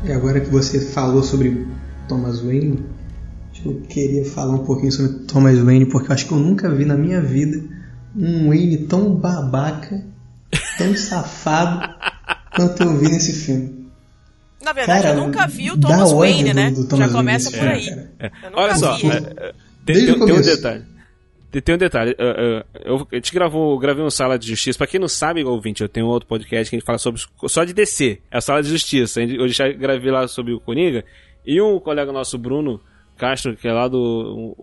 E 0.03 0.11
agora 0.11 0.41
que 0.41 0.49
você 0.49 0.79
falou 0.79 1.21
sobre 1.21 1.67
Thomas 2.09 2.41
Wayne, 2.41 2.83
eu 3.65 3.81
queria 3.87 4.25
falar 4.25 4.53
um 4.55 4.65
pouquinho 4.65 4.91
sobre 4.91 5.25
Thomas 5.25 5.57
Wayne, 5.59 5.85
porque 5.85 6.09
eu 6.09 6.13
acho 6.13 6.27
que 6.27 6.33
eu 6.33 6.39
nunca 6.39 6.69
vi 6.73 6.85
na 6.85 6.95
minha 6.95 7.21
vida 7.21 7.61
um 8.15 8.49
Wayne 8.49 8.77
tão 8.87 9.13
babaca, 9.15 10.03
tão 10.77 10.93
safado 10.97 11.93
quanto 12.55 12.83
eu 12.83 12.97
vi 12.97 13.09
nesse 13.09 13.33
filme. 13.45 13.83
Na 14.61 14.71
verdade, 14.71 15.03
Cara, 15.03 15.15
eu 15.15 15.25
nunca 15.25 15.45
vi 15.47 15.71
o 15.71 15.75
dá 15.75 15.89
Thomas 15.89 16.11
ódio 16.11 16.17
Wayne, 16.19 16.49
do- 16.49 16.55
né? 16.55 16.71
do 16.71 16.87
Thomas 16.87 17.07
Já 17.11 17.17
começa 17.17 17.49
Wayne, 17.51 17.65
por 17.65 17.67
é, 17.67 17.73
aí. 17.75 18.07
É. 18.19 18.25
Eu 18.43 18.49
nunca 18.51 18.61
Olha 18.61 18.75
só, 18.75 18.95
vi. 18.97 19.07
é, 19.07 19.11
é, 19.17 19.53
tem, 19.85 19.95
tem- 20.05 20.11
o 20.11 20.25
tem 20.25 20.35
um 20.35 20.41
detalhe. 20.41 20.83
Tem, 21.63 21.75
um 21.75 21.77
detalhe. 21.77 22.15
é, 22.17 22.25
é, 22.25 22.89
Eu, 22.89 23.07
a 23.11 23.15
gente 23.15 23.31
gravou, 23.33 23.77
gravei 23.77 24.03
um 24.03 24.09
Sala 24.09 24.39
de 24.39 24.47
Justiça. 24.47 24.77
Pra 24.77 24.87
quem 24.87 24.99
não 24.99 25.07
sabe, 25.07 25.43
ouvinte, 25.43 25.83
eu 25.83 25.89
tenho 25.89 26.07
um 26.07 26.09
outro 26.09 26.27
podcast 26.27 26.67
que 26.69 26.75
a 26.75 26.79
gente 26.79 26.85
fala 26.85 26.97
sobre 26.97 27.21
só 27.47 27.63
de 27.63 27.73
DC. 27.73 28.19
É 28.31 28.37
a 28.37 28.41
Sala 28.41 28.63
de 28.63 28.69
Justiça. 28.69 29.21
Eu 29.21 29.47
já 29.49 29.67
gravei 29.71 30.11
lá 30.11 30.27
sobre 30.27 30.51
o 30.53 30.59
Coringa. 30.59 31.03
E 31.45 31.61
um 31.61 31.77
colega 31.79 32.11
nosso, 32.11 32.37
Bruno 32.39 32.79
Castro, 33.27 33.55
que 33.55 33.65
é 33.67 33.71
lá 33.71 33.87
do, 33.87 34.53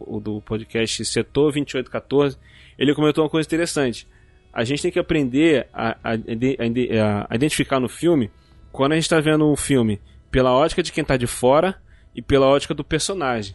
o- 0.00 0.18
do 0.20 0.40
podcast 0.40 1.04
Setor 1.04 1.52
2814, 1.52 2.36
ele 2.76 2.92
comentou 2.94 3.22
uma 3.22 3.30
coisa 3.30 3.46
interessante. 3.46 4.06
A 4.52 4.64
gente 4.64 4.82
tem 4.82 4.90
que 4.90 4.98
aprender 4.98 5.68
a, 5.72 5.90
a, 6.02 6.12
a, 6.14 7.26
a 7.30 7.34
identificar 7.36 7.78
no 7.78 7.88
filme 7.88 8.28
quando 8.72 8.92
a 8.92 8.94
gente 8.96 9.04
está 9.04 9.20
vendo 9.20 9.46
um 9.48 9.54
filme 9.54 10.00
pela 10.28 10.52
ótica 10.52 10.82
de 10.82 10.90
quem 10.90 11.02
está 11.02 11.16
de 11.16 11.28
fora 11.28 11.80
e 12.14 12.20
pela 12.20 12.46
ótica 12.48 12.74
do 12.74 12.82
personagem. 12.82 13.54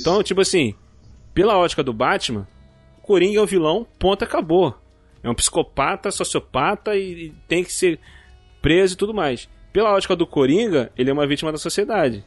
Então, 0.00 0.20
tipo 0.22 0.40
assim, 0.40 0.74
pela 1.32 1.56
ótica 1.56 1.82
do 1.84 1.92
Batman, 1.92 2.48
o 2.98 3.02
Coringa 3.02 3.38
é 3.38 3.42
um 3.42 3.46
vilão, 3.46 3.86
ponto, 4.00 4.24
acabou. 4.24 4.74
É 5.22 5.30
um 5.30 5.34
psicopata, 5.34 6.10
sociopata 6.10 6.96
e, 6.96 7.26
e 7.26 7.30
tem 7.46 7.62
que 7.62 7.72
ser 7.72 8.00
preso 8.60 8.94
e 8.94 8.96
tudo 8.96 9.14
mais. 9.14 9.48
Pela 9.72 9.94
ótica 9.94 10.16
do 10.16 10.26
Coringa, 10.26 10.90
ele 10.98 11.10
é 11.10 11.12
uma 11.12 11.26
vítima 11.26 11.52
da 11.52 11.58
sociedade. 11.58 12.24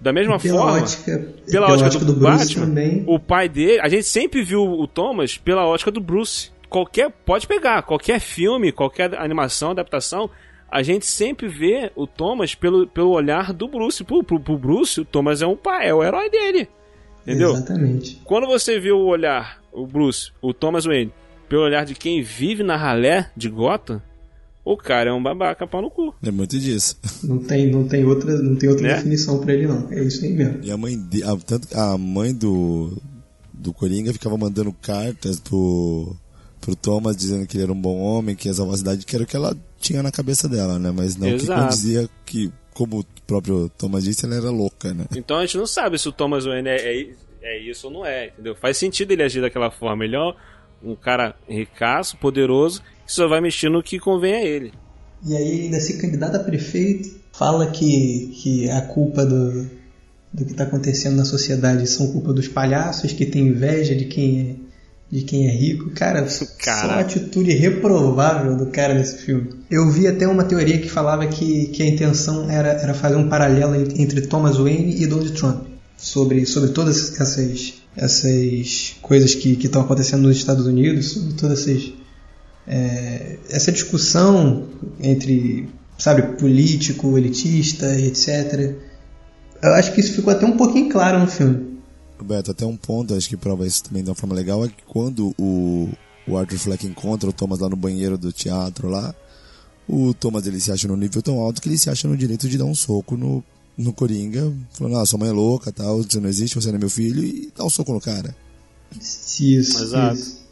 Da 0.00 0.12
mesma 0.12 0.38
pela 0.38 0.58
forma, 0.58 0.82
ótica, 0.82 1.04
pela, 1.04 1.46
pela 1.46 1.66
ótica, 1.68 1.86
ótica 1.86 2.04
do, 2.04 2.12
do 2.12 2.20
Bruce 2.20 2.54
Batman, 2.54 2.66
também. 2.66 3.04
o 3.06 3.18
pai 3.18 3.48
dele, 3.48 3.80
a 3.80 3.88
gente 3.88 4.04
sempre 4.04 4.42
viu 4.42 4.62
o 4.62 4.86
Thomas 4.86 5.38
pela 5.38 5.66
ótica 5.66 5.90
do 5.90 6.00
Bruce. 6.00 6.50
Qualquer, 6.68 7.10
pode 7.10 7.46
pegar, 7.46 7.82
qualquer 7.82 8.20
filme, 8.20 8.72
qualquer 8.72 9.14
animação, 9.14 9.70
adaptação, 9.70 10.28
a 10.70 10.82
gente 10.82 11.06
sempre 11.06 11.48
vê 11.48 11.90
o 11.94 12.06
Thomas 12.06 12.54
pelo, 12.54 12.86
pelo 12.86 13.10
olhar 13.10 13.52
do 13.52 13.68
Bruce. 13.68 14.04
Pro, 14.04 14.22
pro, 14.22 14.38
pro 14.38 14.58
Bruce, 14.58 15.00
o 15.00 15.04
Thomas 15.04 15.40
é 15.40 15.46
um 15.46 15.56
pai, 15.56 15.88
é 15.88 15.94
o 15.94 16.02
herói 16.02 16.28
dele. 16.28 16.68
Entendeu? 17.22 17.50
Exatamente. 17.50 18.20
Quando 18.24 18.46
você 18.46 18.78
vê 18.78 18.92
o 18.92 19.04
olhar, 19.06 19.60
o 19.72 19.86
Bruce, 19.86 20.32
o 20.40 20.52
Thomas 20.52 20.84
Wayne, 20.84 21.12
pelo 21.48 21.62
olhar 21.62 21.84
de 21.84 21.94
quem 21.94 22.22
vive 22.22 22.62
na 22.62 22.76
ralé 22.76 23.30
de 23.36 23.48
Gotham, 23.48 24.02
o 24.66 24.76
cara 24.76 25.10
é 25.10 25.12
um 25.12 25.22
babaca 25.22 25.64
pau 25.64 25.80
no 25.80 25.88
cu. 25.88 26.12
É 26.20 26.30
muito 26.32 26.58
disso. 26.58 26.96
Não 27.22 27.38
tem, 27.38 27.70
não 27.70 27.86
tem 27.86 28.04
outra, 28.04 28.36
não 28.42 28.56
tem 28.56 28.68
outra 28.68 28.88
Né? 28.88 28.94
definição 28.96 29.38
pra 29.38 29.54
ele 29.54 29.68
não. 29.68 29.86
É 29.92 30.02
isso 30.02 30.24
aí 30.24 30.32
mesmo. 30.32 30.58
E 30.64 30.70
a 30.72 30.76
mãe, 30.76 30.98
de, 30.98 31.22
a, 31.22 31.36
tanto, 31.36 31.68
a 31.78 31.96
mãe 31.96 32.34
do, 32.34 33.00
do 33.54 33.72
Coringa 33.72 34.12
ficava 34.12 34.36
mandando 34.36 34.72
cartas 34.72 35.38
pro, 35.38 36.16
pro 36.60 36.74
Thomas 36.74 37.16
dizendo 37.16 37.46
que 37.46 37.56
ele 37.56 37.62
era 37.62 37.72
um 37.72 37.80
bom 37.80 37.96
homem, 38.00 38.34
que 38.34 38.48
ia 38.48 38.54
salvar 38.54 38.74
a 38.74 38.78
cidade, 38.78 39.06
que 39.06 39.14
era 39.14 39.22
o 39.22 39.26
que 39.26 39.36
ela 39.36 39.56
tinha 39.78 40.02
na 40.02 40.10
cabeça 40.10 40.48
dela, 40.48 40.80
né? 40.80 40.90
Mas 40.92 41.16
não 41.16 41.28
que 41.28 41.44
Exato. 41.44 41.62
condizia 41.62 42.08
que, 42.24 42.50
como 42.74 42.98
o 43.00 43.04
próprio 43.24 43.68
Thomas 43.78 44.02
disse, 44.02 44.26
ela 44.26 44.34
era 44.34 44.50
louca, 44.50 44.92
né? 44.92 45.04
Então 45.14 45.36
a 45.38 45.42
gente 45.46 45.58
não 45.58 45.66
sabe 45.66 45.96
se 45.96 46.08
o 46.08 46.12
Thomas 46.12 46.44
Wayne 46.44 46.68
é, 46.70 47.00
é, 47.02 47.14
é 47.42 47.70
isso 47.70 47.86
ou 47.86 47.92
não 47.92 48.04
é, 48.04 48.28
entendeu? 48.28 48.56
Faz 48.56 48.76
sentido 48.78 49.12
ele 49.12 49.22
agir 49.22 49.40
daquela 49.40 49.70
forma. 49.70 50.04
Ele 50.04 50.16
é 50.16 50.34
um 50.82 50.96
cara 50.96 51.36
ricaço, 51.48 52.16
poderoso, 52.16 52.82
que 53.06 53.12
só 53.12 53.28
vai 53.28 53.40
mexer 53.40 53.68
no 53.70 53.82
que 53.82 53.98
convém 53.98 54.34
a 54.34 54.42
ele. 54.44 54.72
E 55.26 55.34
aí 55.36 55.62
ainda 55.62 55.80
se 55.80 55.98
candidata 55.98 56.36
a 56.38 56.44
prefeito, 56.44 57.08
fala 57.32 57.66
que, 57.68 58.30
que 58.42 58.70
a 58.70 58.82
culpa 58.82 59.24
do, 59.24 59.66
do 60.32 60.44
que 60.44 60.52
está 60.52 60.64
acontecendo 60.64 61.16
na 61.16 61.24
sociedade 61.24 61.86
são 61.88 62.12
culpa 62.12 62.32
dos 62.32 62.48
palhaços, 62.48 63.12
que 63.12 63.24
tem 63.26 63.48
inveja 63.48 63.94
de 63.94 64.04
quem 64.04 64.40
é, 64.60 64.66
de 65.16 65.22
quem 65.22 65.46
é 65.48 65.50
rico. 65.52 65.90
Cara, 65.90 66.26
só 66.28 66.44
Cara. 66.58 67.00
atitude 67.00 67.52
reprovável 67.52 68.56
do 68.56 68.66
cara 68.66 68.92
nesse 68.94 69.18
filme. 69.18 69.50
Eu 69.70 69.90
vi 69.90 70.06
até 70.06 70.26
uma 70.28 70.44
teoria 70.44 70.78
que 70.78 70.88
falava 70.90 71.26
que, 71.26 71.68
que 71.68 71.82
a 71.82 71.86
intenção 71.86 72.50
era, 72.50 72.68
era 72.68 72.92
fazer 72.94 73.16
um 73.16 73.28
paralelo 73.28 73.74
en- 73.74 74.02
entre 74.02 74.22
Thomas 74.22 74.56
Wayne 74.58 75.00
e 75.02 75.06
Donald 75.06 75.32
Trump. 75.32 75.64
Sobre, 75.98 76.44
sobre 76.44 76.70
todas 76.72 77.18
essas, 77.18 77.74
essas 77.96 78.96
coisas 79.00 79.34
que 79.34 79.52
estão 79.52 79.80
acontecendo 79.80 80.22
nos 80.28 80.36
Estados 80.36 80.66
Unidos, 80.66 81.12
sobre 81.12 81.32
todas 81.34 81.60
essas 81.66 81.90
é, 82.66 83.38
essa 83.48 83.70
discussão 83.70 84.66
entre, 85.00 85.68
sabe, 85.98 86.36
político, 86.36 87.16
elitista, 87.16 87.98
etc. 87.98 88.74
Eu 89.62 89.72
acho 89.74 89.92
que 89.92 90.00
isso 90.00 90.14
ficou 90.14 90.32
até 90.32 90.44
um 90.44 90.56
pouquinho 90.56 90.90
claro 90.90 91.18
no 91.18 91.26
filme. 91.26 91.76
Roberto, 92.18 92.50
até 92.50 92.64
um 92.64 92.76
ponto, 92.76 93.14
acho 93.14 93.28
que 93.28 93.36
prova 93.36 93.66
isso 93.66 93.84
também 93.84 94.02
de 94.02 94.10
uma 94.10 94.16
forma 94.16 94.34
legal, 94.34 94.64
é 94.64 94.68
que 94.68 94.82
quando 94.86 95.34
o, 95.38 95.90
o 96.26 96.36
Arthur 96.36 96.58
Fleck 96.58 96.86
encontra 96.86 97.28
o 97.28 97.32
Thomas 97.32 97.60
lá 97.60 97.68
no 97.68 97.76
banheiro 97.76 98.16
do 98.16 98.32
teatro 98.32 98.88
lá, 98.88 99.14
o 99.88 100.14
Thomas 100.14 100.46
ele 100.46 100.58
se 100.58 100.72
acha 100.72 100.88
num 100.88 100.96
nível 100.96 101.22
tão 101.22 101.38
alto 101.38 101.60
que 101.60 101.68
ele 101.68 101.78
se 101.78 101.90
acha 101.90 102.08
no 102.08 102.16
direito 102.16 102.48
de 102.48 102.58
dar 102.58 102.64
um 102.64 102.74
soco 102.74 103.16
no, 103.16 103.44
no 103.76 103.92
Coringa, 103.92 104.52
falando, 104.72 104.96
ah, 104.96 105.06
sua 105.06 105.18
mãe 105.18 105.28
é 105.28 105.32
louca, 105.32 105.70
tal, 105.70 106.02
você 106.02 106.18
não 106.18 106.28
existe, 106.28 106.56
você 106.56 106.68
não 106.68 106.76
é 106.76 106.80
meu 106.80 106.90
filho, 106.90 107.22
e 107.22 107.52
dá 107.56 107.64
um 107.64 107.70
soco 107.70 107.92
no 107.92 108.00
cara. 108.00 108.34
Isso, 108.98 109.82
Exato. 109.82 110.14
isso. 110.14 110.45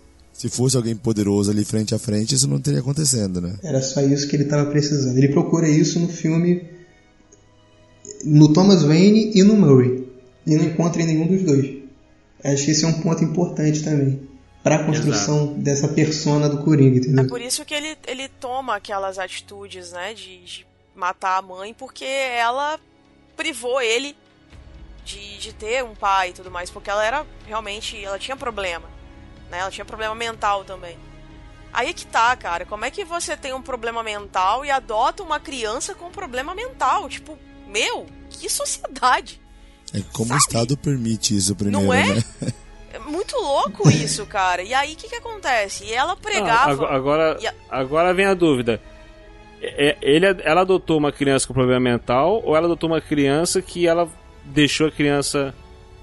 Se 0.44 0.50
fosse 0.50 0.76
alguém 0.76 0.94
poderoso 0.94 1.50
ali 1.50 1.64
frente 1.64 1.94
a 1.94 1.98
frente, 1.98 2.34
isso 2.34 2.46
não 2.46 2.60
teria 2.60 2.80
acontecendo, 2.80 3.40
né? 3.40 3.56
Era 3.62 3.80
só 3.80 4.02
isso 4.02 4.28
que 4.28 4.36
ele 4.36 4.42
estava 4.42 4.68
precisando. 4.70 5.16
Ele 5.16 5.28
procura 5.28 5.66
isso 5.66 5.98
no 5.98 6.06
filme, 6.06 6.62
no 8.26 8.52
Thomas 8.52 8.82
Wayne 8.82 9.32
e 9.34 9.42
no 9.42 9.56
Murray. 9.56 10.06
E 10.46 10.54
não 10.54 10.64
encontra 10.66 11.00
em 11.00 11.06
nenhum 11.06 11.26
dos 11.26 11.42
dois. 11.44 11.78
Acho 12.44 12.62
que 12.66 12.72
esse 12.72 12.84
é 12.84 12.88
um 12.88 13.00
ponto 13.00 13.24
importante 13.24 13.82
também. 13.82 14.20
Para 14.62 14.76
a 14.76 14.84
construção 14.84 15.54
dessa 15.54 15.88
persona 15.88 16.46
do 16.46 16.58
Coringa, 16.58 16.96
É 16.96 16.98
entendeu? 17.00 17.26
por 17.26 17.40
isso 17.40 17.64
que 17.64 17.72
ele, 17.72 17.96
ele 18.06 18.28
toma 18.28 18.76
aquelas 18.76 19.18
atitudes, 19.18 19.92
né, 19.92 20.12
de, 20.12 20.44
de 20.44 20.66
matar 20.94 21.38
a 21.38 21.42
mãe, 21.42 21.72
porque 21.72 22.04
ela 22.04 22.78
privou 23.34 23.80
ele 23.80 24.14
de, 25.06 25.38
de 25.38 25.54
ter 25.54 25.82
um 25.82 25.94
pai 25.94 26.30
e 26.30 26.32
tudo 26.34 26.50
mais, 26.50 26.70
porque 26.70 26.90
ela 26.90 27.02
era 27.02 27.26
realmente, 27.46 27.96
ela 28.04 28.18
tinha 28.18 28.36
problema, 28.36 28.93
né, 29.54 29.60
ela 29.60 29.70
tinha 29.70 29.84
problema 29.84 30.14
mental 30.14 30.64
também. 30.64 30.96
Aí 31.72 31.92
que 31.94 32.06
tá, 32.06 32.34
cara, 32.36 32.64
como 32.64 32.84
é 32.84 32.90
que 32.90 33.04
você 33.04 33.36
tem 33.36 33.52
um 33.52 33.62
problema 33.62 34.02
mental 34.02 34.64
e 34.64 34.70
adota 34.70 35.22
uma 35.22 35.40
criança 35.40 35.94
com 35.94 36.10
problema 36.10 36.54
mental? 36.54 37.08
Tipo, 37.08 37.36
meu, 37.66 38.06
que 38.30 38.48
sociedade! 38.48 39.40
É 39.92 40.00
como 40.12 40.28
Sabe? 40.28 40.40
o 40.40 40.42
Estado 40.42 40.76
permite 40.76 41.36
isso 41.36 41.54
primeiro, 41.54 41.86
Não 41.86 41.92
é? 41.92 42.14
né? 42.14 42.22
É 42.92 42.98
muito 43.00 43.36
louco 43.36 43.88
isso, 43.90 44.24
cara. 44.26 44.62
E 44.62 44.72
aí 44.74 44.92
o 44.94 44.96
que 44.96 45.08
que 45.08 45.16
acontece? 45.16 45.84
E 45.84 45.92
ela 45.92 46.12
Ah, 46.12 46.16
pregava... 46.16 46.70
ago- 46.72 46.84
agora, 46.84 47.36
E 47.40 47.46
a- 47.46 47.54
agora 47.70 48.12
vem 48.14 48.26
a 48.26 48.34
dúvida. 48.34 48.80
É- 49.60 49.96
ele, 50.02 50.26
ela 50.44 50.60
adotou 50.60 50.98
uma 50.98 51.10
criança 51.10 51.46
com 51.46 51.54
problema 51.54 51.80
mental 51.80 52.40
ou 52.44 52.54
ela 52.56 52.66
adotou 52.66 52.88
uma 52.88 53.00
criança 53.00 53.60
que 53.62 53.86
ela 53.86 54.08
deixou 54.44 54.86
a 54.86 54.90
criança 54.92 55.54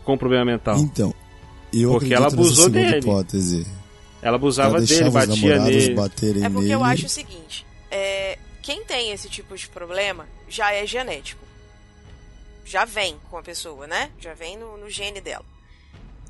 com 0.04 0.18
problema 0.18 0.44
mental? 0.46 0.78
Então, 0.78 1.14
eu 1.74 1.92
Porque 1.92 2.14
ela 2.14 2.28
abusou 2.28 2.70
dele. 2.70 2.98
hipótese. 3.00 3.66
Ela 4.22 4.36
abusava 4.36 4.78
ela 4.78 4.86
dele, 4.86 5.10
batia 5.10 5.60
nele. 5.60 5.94
baterem 5.96 6.44
É 6.44 6.50
porque 6.50 6.62
nele. 6.62 6.74
eu 6.74 6.84
acho 6.84 7.06
o 7.06 7.10
seguinte: 7.10 7.66
é, 7.90 8.38
quem 8.62 8.84
tem 8.86 9.12
esse 9.12 9.30
tipo 9.30 9.56
de 9.56 9.68
problema 9.70 10.28
já 10.48 10.72
é 10.74 10.86
genético. 10.86 11.42
Já 12.66 12.86
vem 12.86 13.18
com 13.30 13.38
a 13.38 13.42
pessoa, 13.44 13.88
né? 13.88 14.12
Já 14.20 14.34
vem 14.34 14.58
no, 14.58 14.78
no 14.78 14.90
gene 14.90 15.20
dela. 15.20 15.46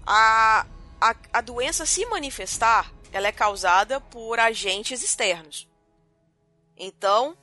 A, 0.06 0.66
a, 1.00 1.16
a 1.34 1.42
doença 1.42 1.86
se 1.86 2.06
manifestar, 2.06 2.92
ela 3.12 3.28
é 3.28 3.32
causada 3.32 4.00
por 4.00 4.40
agentes 4.40 5.04
externos. 5.04 5.68
Então, 6.78 7.36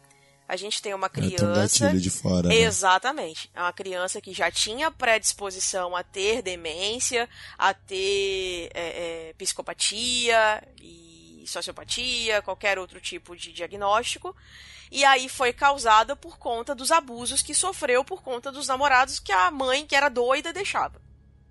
a 0.49 0.57
gente 0.57 0.81
tem 0.81 0.95
uma 0.95 1.07
É, 1.07 1.11
criança. 1.11 1.85
gatilho 1.85 2.01
de 2.01 2.09
fora, 2.11 2.49
né? 2.49 2.55
Exatamente. 2.57 3.51
É 3.55 3.61
uma 3.61 3.73
criança 3.73 4.19
que 4.21 4.33
já 4.33 4.51
tinha 4.51 4.91
predisposição 4.91 5.95
a 5.95 6.03
ter 6.03 6.41
demência, 6.43 7.29
a 7.59 7.75
ter 7.75 8.71
é, 8.75 9.29
é, 9.29 9.35
psicopatia 9.37 10.67
e 10.81 11.45
sociopatia, 11.47 12.43
qualquer 12.43 12.79
outro 12.79 13.01
tipo 13.01 13.37
de 13.37 13.53
diagnóstico. 13.53 14.35
E 14.91 15.05
aí 15.05 15.29
foi 15.29 15.53
causada 15.53 16.17
por 16.17 16.39
conta 16.39 16.75
dos 16.75 16.91
abusos 16.91 17.43
que 17.43 17.55
sofreu 17.55 18.03
por 18.05 18.23
conta 18.23 18.51
dos 18.51 18.67
namorados 18.69 19.19
que 19.19 19.31
a 19.33 19.51
mãe, 19.51 19.87
que 19.87 19.95
era 19.95 20.09
doida, 20.09 20.53
deixava. 20.53 21.01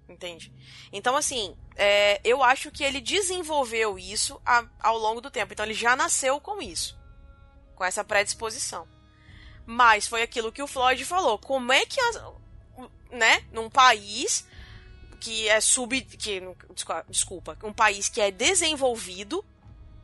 Entende? 0.09 0.51
Então, 0.91 1.15
assim, 1.15 1.55
é, 1.75 2.19
eu 2.23 2.41
acho 2.41 2.71
que 2.71 2.83
ele 2.83 2.99
desenvolveu 3.01 3.99
isso 3.99 4.41
a- 4.45 4.65
ao 4.79 4.97
longo 4.97 5.19
do 5.21 5.29
tempo. 5.29 5.53
Então, 5.53 5.65
ele 5.65 5.73
já 5.75 5.95
nasceu 5.95 6.39
com 6.39 6.61
isso. 6.61 6.96
Com 7.77 7.85
essa 7.85 8.03
predisposição. 8.03 8.85
Mas 9.65 10.07
foi 10.07 10.21
aquilo 10.23 10.51
que 10.51 10.63
o 10.63 10.67
Floyd 10.67 11.05
falou. 11.05 11.37
Como 11.37 11.71
é 11.71 11.85
que, 11.85 11.99
as- 12.01 12.21
né, 13.11 13.43
num 13.53 13.69
país 13.69 14.45
que 15.19 15.47
é 15.47 15.61
sub. 15.61 16.01
Que, 16.01 16.41
desculpa- 17.09 17.55
um 17.63 17.71
país 17.71 18.09
que 18.09 18.19
é 18.19 18.31
desenvolvido 18.31 19.45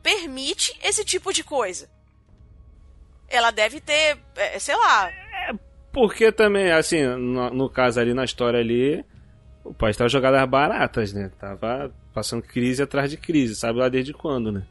permite 0.02 0.78
esse 0.82 1.04
tipo 1.04 1.32
de 1.32 1.42
coisa? 1.42 1.90
Ela 3.28 3.50
deve 3.50 3.80
ter, 3.80 4.18
é, 4.36 4.58
sei 4.58 4.76
lá, 4.76 5.10
Porque 5.92 6.30
também, 6.32 6.70
assim, 6.72 7.02
no, 7.04 7.50
no 7.50 7.70
caso 7.70 7.98
ali, 8.00 8.12
na 8.14 8.24
história 8.24 8.58
ali, 8.60 9.04
o 9.64 9.72
pai 9.72 9.90
estava 9.92 10.08
jogando 10.08 10.34
as 10.34 10.48
baratas, 10.48 11.12
né? 11.12 11.30
Tava 11.40 11.92
passando 12.12 12.42
crise 12.42 12.82
atrás 12.82 13.10
de 13.10 13.16
crise, 13.16 13.54
sabe 13.56 13.78
lá 13.78 13.88
desde 13.88 14.12
quando, 14.12 14.50
né? 14.52 14.66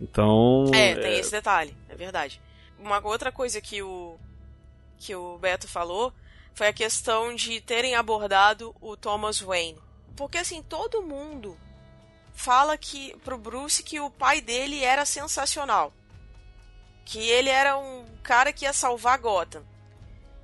Então. 0.00 0.70
É, 0.74 0.94
tem 0.94 1.18
esse 1.18 1.30
detalhe, 1.30 1.76
é 1.88 1.94
verdade. 1.94 2.40
Uma 2.78 3.00
outra 3.06 3.32
coisa 3.32 3.60
que 3.60 3.82
o 3.82 4.18
que 4.98 5.14
o 5.14 5.38
Beto 5.38 5.68
falou 5.68 6.12
foi 6.54 6.68
a 6.68 6.72
questão 6.72 7.34
de 7.34 7.60
terem 7.60 7.94
abordado 7.94 8.74
o 8.80 8.96
Thomas 8.96 9.40
Wayne. 9.40 9.78
Porque 10.16 10.38
assim, 10.38 10.62
todo 10.62 11.02
mundo 11.02 11.56
fala 12.34 12.76
que 12.78 13.14
pro 13.24 13.36
Bruce 13.36 13.82
que 13.82 14.00
o 14.00 14.10
pai 14.10 14.40
dele 14.40 14.82
era 14.82 15.04
sensacional. 15.04 15.92
Que 17.04 17.18
ele 17.28 17.50
era 17.50 17.76
um 17.76 18.06
cara 18.22 18.52
que 18.52 18.64
ia 18.64 18.72
salvar 18.72 19.18
Gotham. 19.18 19.62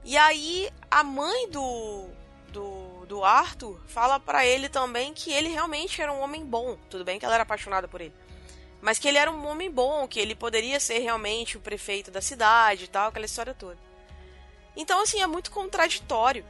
E 0.04 0.16
aí 0.16 0.70
a 0.90 1.02
mãe 1.02 1.48
do 1.50 2.08
do, 2.52 3.06
do 3.06 3.24
Arthur 3.24 3.80
fala 3.86 4.20
pra 4.20 4.46
ele 4.46 4.68
também 4.68 5.14
que 5.14 5.32
ele 5.32 5.48
realmente 5.48 6.00
era 6.00 6.12
um 6.12 6.20
homem 6.20 6.44
bom. 6.44 6.76
Tudo 6.90 7.04
bem 7.04 7.18
que 7.18 7.24
ela 7.24 7.34
era 7.34 7.42
apaixonada 7.42 7.88
por 7.88 8.00
ele. 8.00 8.14
Mas 8.82 8.98
que 8.98 9.06
ele 9.06 9.16
era 9.16 9.30
um 9.30 9.46
homem 9.46 9.70
bom, 9.70 10.06
que 10.08 10.18
ele 10.18 10.34
poderia 10.34 10.80
ser 10.80 10.98
realmente 10.98 11.56
o 11.56 11.60
prefeito 11.60 12.10
da 12.10 12.20
cidade 12.20 12.84
e 12.84 12.88
tal, 12.88 13.08
aquela 13.08 13.24
história 13.24 13.54
toda. 13.54 13.78
Então, 14.76 15.00
assim, 15.02 15.20
é 15.20 15.26
muito 15.26 15.50
contraditório. 15.52 16.44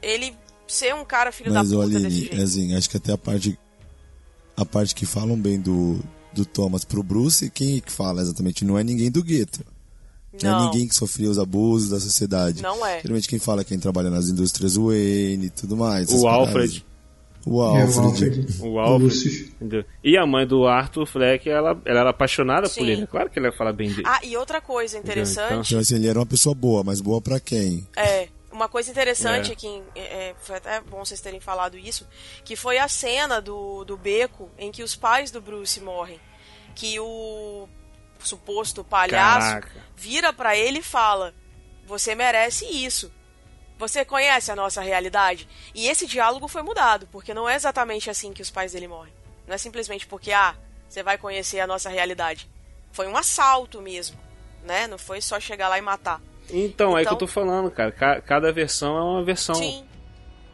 Ele 0.00 0.34
ser 0.66 0.94
um 0.94 1.04
cara 1.04 1.30
filho 1.30 1.52
Mas 1.52 1.68
da 1.68 1.76
puta 1.76 1.88
olha, 1.88 2.00
desse 2.00 2.20
jeito. 2.20 2.40
assim, 2.42 2.74
acho 2.74 2.88
que 2.88 2.96
até 2.96 3.12
a 3.12 3.18
parte 3.18 3.58
a 4.56 4.64
parte 4.64 4.94
que 4.94 5.04
falam 5.04 5.38
bem 5.38 5.60
do, 5.60 6.00
do 6.32 6.44
Thomas 6.44 6.84
pro 6.84 7.02
Bruce, 7.02 7.50
quem 7.50 7.76
é 7.76 7.80
que 7.80 7.92
fala 7.92 8.22
exatamente? 8.22 8.64
Não 8.64 8.78
é 8.78 8.84
ninguém 8.84 9.10
do 9.10 9.22
gueto. 9.22 9.64
Não, 10.42 10.50
Não. 10.50 10.60
é 10.60 10.64
ninguém 10.66 10.88
que 10.88 10.94
sofria 10.94 11.28
os 11.30 11.38
abusos 11.38 11.90
da 11.90 11.98
sociedade. 11.98 12.62
Não 12.62 12.86
é. 12.86 13.00
Geralmente 13.00 13.28
quem 13.28 13.38
fala 13.38 13.62
é 13.62 13.64
quem 13.64 13.78
trabalha 13.78 14.08
nas 14.10 14.28
indústrias 14.28 14.76
Wayne 14.76 15.46
e 15.46 15.50
tudo 15.50 15.76
mais. 15.76 16.08
O 16.10 16.22
paradas. 16.22 16.48
Alfred. 16.48 16.86
O 17.46 17.62
É, 17.76 17.82
Alfred. 17.82 17.98
o 17.98 18.02
Alfred. 18.08 18.62
O 18.62 18.78
Alfred. 18.78 19.40
Entendeu? 19.56 19.84
E 20.04 20.16
a 20.16 20.26
mãe 20.26 20.46
do 20.46 20.66
Arthur 20.66 21.06
Fleck, 21.06 21.48
ela, 21.48 21.80
ela 21.84 22.00
era 22.00 22.10
apaixonada 22.10 22.68
por 22.68 22.74
Sim. 22.74 22.86
ele. 22.88 23.06
Claro 23.06 23.30
que 23.30 23.38
ele 23.38 23.46
ia 23.46 23.52
falar 23.52 23.72
bem 23.72 23.88
dele. 23.90 24.02
Ah, 24.06 24.20
e 24.22 24.36
outra 24.36 24.60
coisa 24.60 24.98
interessante. 24.98 25.68
Então, 25.68 25.78
assim, 25.80 25.94
ele 25.94 26.08
era 26.08 26.18
uma 26.18 26.26
pessoa 26.26 26.54
boa, 26.54 26.84
mas 26.84 27.00
boa 27.00 27.20
pra 27.20 27.40
quem? 27.40 27.86
É, 27.96 28.28
uma 28.52 28.68
coisa 28.68 28.90
interessante 28.90 29.52
É. 29.52 29.54
que 29.54 29.82
é, 29.96 30.34
foi 30.42 30.56
até 30.56 30.80
bom 30.82 31.04
vocês 31.04 31.20
terem 31.20 31.40
falado 31.40 31.78
isso, 31.78 32.06
que 32.44 32.56
foi 32.56 32.76
a 32.78 32.88
cena 32.88 33.40
do, 33.40 33.84
do 33.84 33.96
beco 33.96 34.50
em 34.58 34.70
que 34.70 34.82
os 34.82 34.94
pais 34.94 35.30
do 35.30 35.40
Bruce 35.40 35.80
morrem. 35.80 36.20
Que 36.74 37.00
o 37.00 37.66
suposto 38.18 38.84
palhaço 38.84 39.48
Caraca. 39.48 39.70
vira 39.96 40.32
pra 40.32 40.56
ele 40.56 40.78
e 40.80 40.82
fala: 40.82 41.34
Você 41.86 42.14
merece 42.14 42.64
isso. 42.66 43.10
Você 43.80 44.04
conhece 44.04 44.52
a 44.52 44.56
nossa 44.56 44.82
realidade? 44.82 45.48
E 45.74 45.88
esse 45.88 46.06
diálogo 46.06 46.46
foi 46.46 46.62
mudado, 46.62 47.08
porque 47.10 47.32
não 47.32 47.48
é 47.48 47.54
exatamente 47.54 48.10
assim 48.10 48.30
que 48.30 48.42
os 48.42 48.50
pais 48.50 48.72
dele 48.72 48.86
morrem. 48.86 49.12
Não 49.48 49.54
é 49.54 49.58
simplesmente 49.58 50.06
porque, 50.06 50.32
ah, 50.32 50.54
você 50.86 51.02
vai 51.02 51.16
conhecer 51.16 51.60
a 51.60 51.66
nossa 51.66 51.88
realidade. 51.88 52.46
Foi 52.92 53.06
um 53.08 53.16
assalto 53.16 53.80
mesmo, 53.80 54.18
né? 54.64 54.86
Não 54.86 54.98
foi 54.98 55.22
só 55.22 55.40
chegar 55.40 55.68
lá 55.68 55.78
e 55.78 55.80
matar. 55.80 56.20
Então, 56.50 56.90
é 56.90 57.00
que 57.02 57.08
eu 57.08 57.14
Então- 57.14 57.18
tô 57.18 57.26
falando, 57.26 57.70
cara. 57.70 57.90
Ca- 57.90 58.20
Cada 58.20 58.52
versão 58.52 58.98
é 58.98 59.02
uma 59.02 59.24
versão. 59.24 59.54
Sim, 59.54 59.82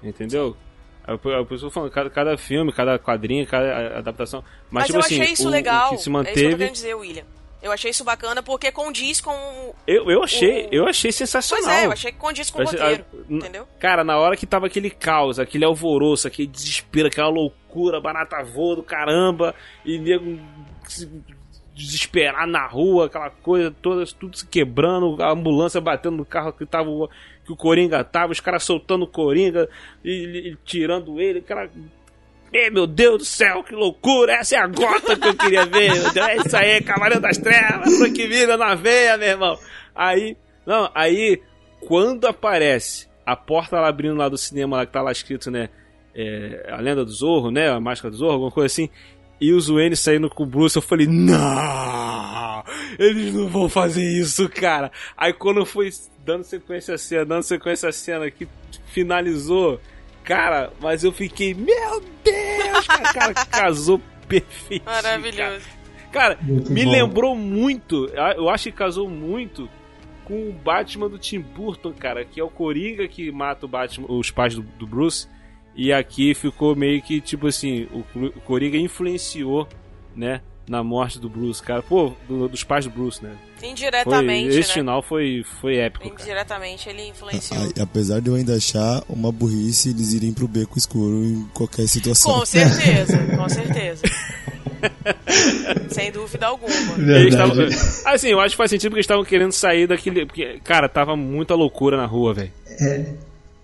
Entendeu? 0.03 0.57
É 1.05 1.13
o 1.13 1.31
é 1.33 1.39
o 1.41 1.47
que 1.47 1.55
eu 1.55 1.59
tô 1.59 1.71
falando, 1.71 1.91
cada, 1.91 2.11
cada 2.11 2.37
filme, 2.39 2.73
cada 2.73 2.97
quadrinho, 2.99 3.47
cada 3.47 3.99
adaptação. 3.99 4.43
Mas, 4.71 4.71
Mas, 4.71 4.87
tipo 4.87 4.99
eu 4.99 5.01
assim, 5.01 5.21
achei 5.21 5.33
isso 5.33 5.47
o, 5.49 5.51
legal. 5.51 5.87
o 5.95 5.97
que 5.97 6.03
se 6.03 6.11
É 6.11 6.21
isso 6.21 6.33
que 6.35 6.41
eu 6.45 6.51
manteve. 6.51 6.71
dizer, 6.71 6.95
William. 6.95 7.25
Eu 7.67 7.73
achei 7.73 7.91
isso 7.91 8.05
bacana 8.05 8.43
porque 8.43 8.71
condiz 8.71 9.21
com. 9.21 9.31
o- 9.33 9.75
eu, 9.87 10.11
eu 10.11 10.23
achei, 10.23 10.67
o- 10.67 10.69
eu 10.73 10.87
achei 10.87 11.09
Pois 11.11 11.17
sensacional. 11.17 11.71
é, 11.71 11.87
eu 11.87 11.93
achei 11.93 12.13
que 12.13 12.19
condiz 12.19 12.49
com 12.49 12.61
o 12.61 12.63
achei- 12.63 12.79
roteiro. 12.79 13.05
ah, 13.13 13.17
entendeu? 13.29 13.69
Cara, 13.81 14.05
na 14.05 14.17
hora 14.19 14.37
que 14.37 14.47
tava 14.47 14.67
aquele 14.67 14.89
caos, 14.89 15.39
aquele 15.41 15.65
alvoroço, 15.65 16.29
aquele 16.29 16.47
desespero, 16.49 17.09
aquela 17.09 17.29
loucura, 17.29 18.01
barata 18.01 18.43
voa 18.45 18.77
do 18.77 18.83
caramba, 18.83 19.55
e 19.85 19.99
nego 19.99 20.39
se 20.89 21.11
desesperar 21.75 22.47
na 22.47 22.67
rua, 22.67 23.07
aquela 23.07 23.29
coisa 23.31 23.71
toda, 23.83 24.05
tudo 24.19 24.37
se 24.39 24.47
quebrando, 24.47 25.23
a 25.23 25.31
ambulância 25.33 25.81
batendo 25.81 26.17
no 26.17 26.25
carro 26.25 26.53
que 26.53 26.65
tava 26.65 26.89
o- 26.89 27.09
que 27.45 27.53
o 27.53 27.57
Coringa 27.57 28.03
tava, 28.03 28.33
os 28.33 28.41
caras 28.41 28.63
soltando 28.65 29.03
o 29.05 29.09
Coringa 29.09 29.69
e, 30.05 30.53
e 30.53 30.57
tirando 30.65 31.21
ele, 31.21 31.41
aquela 31.41 31.69
Ei, 32.57 32.71
meu 32.71 32.87
Deus 32.87 33.19
do 33.19 33.25
céu, 33.25 33.63
que 33.63 33.75
loucura! 33.75 34.35
Essa 34.35 34.57
é 34.57 34.59
a 34.59 34.67
gota 34.67 35.17
que 35.17 35.29
eu 35.29 35.37
queria 35.37 35.67
ver! 35.67 35.93
meu 35.93 36.13
Deus. 36.13 36.17
É 36.17 36.37
isso 36.37 36.57
aí, 36.57 36.81
Cavaleiro 36.81 37.21
das 37.21 37.39
Trevas, 37.39 37.99
que 38.13 38.27
vira 38.27 38.57
na 38.57 38.75
veia, 38.75 39.17
meu 39.17 39.29
irmão! 39.29 39.59
Aí, 39.95 40.37
não, 40.65 40.91
aí, 40.95 41.41
quando 41.81 42.27
aparece 42.27 43.09
a 43.25 43.37
porta 43.37 43.81
lá 43.81 43.89
abrindo 43.89 44.17
lá 44.17 44.29
do 44.29 44.39
cinema, 44.39 44.77
lá 44.77 44.87
que 44.87 44.93
tá 44.93 45.03
lá 45.03 45.13
escrito, 45.13 45.51
né? 45.51 45.69
é, 46.17 46.71
a 46.71 46.81
lenda 46.81 47.05
do 47.05 47.13
Zorro, 47.13 47.51
né? 47.51 47.69
A 47.69 47.79
máscara 47.79 48.11
do 48.11 48.17
Zorro, 48.17 48.33
alguma 48.33 48.51
coisa 48.51 48.67
assim. 48.67 48.89
E 49.39 49.53
os 49.53 49.69
Wayne 49.69 49.95
saindo 49.95 50.31
com 50.31 50.45
o 50.45 50.47
Bruce, 50.47 50.75
eu 50.75 50.83
falei, 50.83 51.07
não! 51.07 52.65
Eles 52.99 53.35
não 53.35 53.49
vão 53.49 53.69
fazer 53.69 54.03
isso, 54.03 54.49
cara! 54.49 54.91
Aí 55.15 55.35
quando 55.35 55.67
foi 55.67 55.91
dando 56.25 56.43
sequência 56.43 56.95
a 56.95 56.99
cena, 56.99 57.27
dando 57.27 57.43
sequência 57.43 57.89
a 57.89 57.93
cena 57.93 58.31
que 58.31 58.49
finalizou, 58.87 59.79
cara, 60.27 60.73
mas 60.81 61.05
eu 61.05 61.13
fiquei, 61.13 61.55
meu 61.55 62.03
Deus! 62.23 62.87
Cara, 62.87 63.13
cara 63.13 63.35
casou 63.47 64.01
perfeito. 64.29 64.85
Maravilhoso. 64.85 65.65
Cara, 66.13 66.39
Muito 66.43 66.71
me 66.73 66.85
bom. 66.85 66.91
lembrou 66.91 67.37
muito, 67.37 68.07
eu 68.37 68.49
acho 68.49 68.65
que 68.65 68.73
casou 68.73 69.09
muito 69.09 69.69
com 70.25 70.49
o 70.49 70.53
Batman 70.53 71.09
do 71.09 71.19
Tim 71.19 71.41
Burton, 71.41 71.93
cara, 71.93 72.25
que 72.25 72.41
é 72.41 72.45
o 72.45 72.49
Coringa 72.49 73.07
que 73.07 73.31
mata 73.31 73.67
o 73.67 73.69
Batman, 73.69 74.07
os 74.11 74.31
pais 74.31 74.55
do, 74.55 74.63
do 74.63 74.87
Bruce. 74.87 75.29
E 75.75 75.93
aqui 75.93 76.35
ficou 76.35 76.75
meio 76.75 77.03
que, 77.03 77.21
tipo 77.21 77.47
assim, 77.47 77.87
o, 77.93 78.05
o 78.19 78.41
Coringa 78.41 78.79
influenciou, 78.79 79.69
né, 80.15 80.41
na 80.69 80.83
morte 80.83 81.19
do 81.19 81.29
Bruce, 81.29 81.63
cara. 81.63 81.83
Pô, 81.83 82.13
do- 82.29 82.49
dos 82.49 82.65
pais 82.65 82.85
do 82.85 82.91
Bruce, 82.91 83.23
né? 83.23 83.33
Foi, 83.59 83.69
Indiretamente, 83.71 84.49
esse 84.59 84.69
né? 84.69 84.75
final 84.75 85.01
foi, 85.03 85.45
foi 85.61 85.77
épico, 85.77 86.09
cara. 86.11 86.23
Indiretamente 86.23 86.89
ele 86.89 87.09
influenciou. 87.09 87.61
A- 87.79 87.83
apesar 87.83 88.21
de 88.21 88.29
eu 88.29 88.35
ainda 88.35 88.55
achar 88.57 89.03
uma 89.09 89.31
burrice 89.33 89.91
eles 89.91 90.13
irem 90.13 90.33
pro 90.33 90.47
beco 90.49 90.77
escuro 90.79 91.25
em 91.25 91.47
qualquer 91.55 91.87
situação. 91.89 92.33
Com 92.41 92.45
certeza, 92.47 93.17
com 93.37 93.49
certeza. 93.49 94.03
Sem 95.91 96.13
dúvida 96.13 96.47
alguma. 96.47 96.71
Tavam- 97.37 97.67
assim, 98.07 98.29
eu 98.29 98.41
acho 98.41 98.51
que 98.51 98.57
faz 98.57 98.71
sentido 98.71 98.91
porque 98.91 98.99
eles 98.99 99.05
estavam 99.05 99.25
querendo 99.25 99.53
sair 99.53 99.87
daquele. 99.87 100.27
Porque, 100.27 100.61
cara, 100.65 100.89
tava 100.89 101.17
muita 101.17 101.55
loucura 101.55 101.97
na 101.97 102.07
rua, 102.07 102.35
velho. 102.35 102.53
É, 102.81 103.15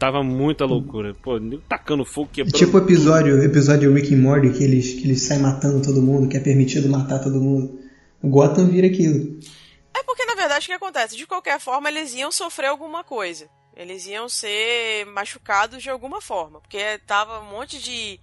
Tava 0.03 0.21
muita 0.21 0.65
loucura. 0.65 1.15
Pô, 1.15 1.39
tacando 1.69 2.05
fogo, 2.05 2.29
é 2.33 2.35
quebrando. 2.35 2.59
tipo 2.59 2.77
o 2.77 2.81
episódio, 2.81 3.41
episódio 3.41 3.95
Rick 3.95 4.13
and 4.13 4.19
Morty 4.19 4.51
que 4.51 4.65
eles, 4.65 4.95
que 4.95 5.05
eles 5.05 5.23
saem 5.23 5.41
matando 5.41 5.81
todo 5.81 6.03
mundo, 6.03 6.29
que 6.29 6.37
é 6.37 6.41
permitido 6.41 6.89
matar 6.89 7.21
todo 7.21 7.41
mundo. 7.41 7.79
O 8.21 8.29
Gotham 8.29 8.67
vira 8.67 8.89
aquilo. 8.89 9.39
É 9.95 10.03
porque, 10.03 10.25
na 10.25 10.35
verdade, 10.35 10.65
o 10.65 10.67
que 10.67 10.73
acontece? 10.73 11.17
De 11.17 11.25
qualquer 11.25 11.61
forma, 11.61 11.89
eles 11.89 12.13
iam 12.15 12.33
sofrer 12.33 12.67
alguma 12.67 13.05
coisa. 13.05 13.49
Eles 13.77 14.05
iam 14.09 14.29
ser 14.29 15.07
machucados 15.07 15.81
de 15.81 15.89
alguma 15.89 16.21
forma. 16.21 16.61
Porque 16.61 16.99
tava 17.07 17.39
um 17.39 17.51
monte 17.53 17.81
de, 17.81 18.19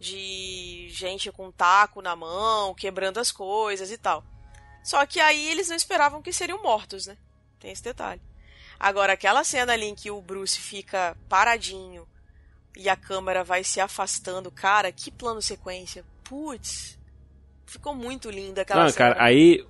de 0.00 0.88
gente 0.88 1.30
com 1.30 1.52
taco 1.52 2.02
na 2.02 2.16
mão, 2.16 2.74
quebrando 2.74 3.20
as 3.20 3.30
coisas 3.30 3.92
e 3.92 3.96
tal. 3.96 4.24
Só 4.82 5.06
que 5.06 5.20
aí 5.20 5.48
eles 5.48 5.68
não 5.68 5.76
esperavam 5.76 6.22
que 6.22 6.32
seriam 6.32 6.60
mortos, 6.60 7.06
né? 7.06 7.16
Tem 7.60 7.70
esse 7.70 7.84
detalhe. 7.84 8.20
Agora, 8.80 9.12
aquela 9.12 9.44
cena 9.44 9.74
ali 9.74 9.84
em 9.84 9.94
que 9.94 10.10
o 10.10 10.22
Bruce 10.22 10.58
fica 10.58 11.14
paradinho 11.28 12.06
e 12.74 12.88
a 12.88 12.96
câmera 12.96 13.44
vai 13.44 13.62
se 13.62 13.78
afastando, 13.78 14.50
cara, 14.50 14.90
que 14.90 15.10
plano 15.10 15.42
sequência. 15.42 16.02
Putz, 16.24 16.98
ficou 17.66 17.94
muito 17.94 18.30
linda 18.30 18.62
aquela 18.62 18.84
Não, 18.84 18.88
cena. 18.90 18.98
cara, 19.14 19.22
aí. 19.24 19.64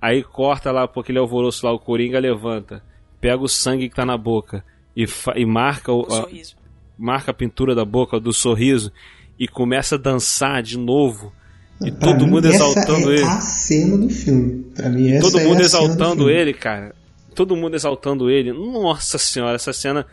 Aí 0.00 0.22
corta 0.22 0.70
lá, 0.72 0.86
porque 0.88 1.12
ele 1.12 1.18
alvoroço 1.18 1.64
lá, 1.66 1.72
o 1.72 1.78
Coringa 1.78 2.18
levanta, 2.18 2.82
pega 3.20 3.42
o 3.42 3.48
sangue 3.48 3.88
que 3.88 3.94
tá 3.94 4.04
na 4.04 4.18
boca 4.18 4.62
e, 4.94 5.06
fa- 5.06 5.32
e 5.36 5.46
marca, 5.46 5.90
o, 5.92 6.00
o 6.02 6.06
a, 6.06 6.10
sorriso. 6.22 6.56
marca 6.98 7.30
a 7.30 7.34
pintura 7.34 7.74
da 7.74 7.86
boca, 7.86 8.20
do 8.20 8.30
sorriso, 8.32 8.92
e 9.38 9.48
começa 9.48 9.94
a 9.94 9.98
dançar 9.98 10.62
de 10.62 10.78
novo. 10.78 11.32
E 11.80 11.90
Pra 11.90 12.08
todo 12.08 12.24
mim, 12.26 12.32
mundo 12.32 12.46
essa 12.48 12.56
exaltando 12.64 13.10
é 13.10 13.14
ele. 13.16 13.24
a 13.24 13.40
cena 13.40 13.96
do 13.96 14.10
filme. 14.10 14.64
Pra 14.74 14.88
mim, 14.90 15.10
essa 15.10 15.22
todo 15.22 15.40
é 15.40 15.44
mundo 15.44 15.60
a 15.62 15.68
cena 15.68 15.82
do 15.86 15.86
exaltando 15.86 16.16
filme. 16.24 16.32
ele, 16.32 16.52
cara. 16.54 16.94
Todo 17.34 17.56
mundo 17.56 17.74
exaltando 17.74 18.30
ele. 18.30 18.52
Nossa 18.52 19.18
senhora, 19.18 19.56
essa 19.56 19.72
cena. 19.72 20.06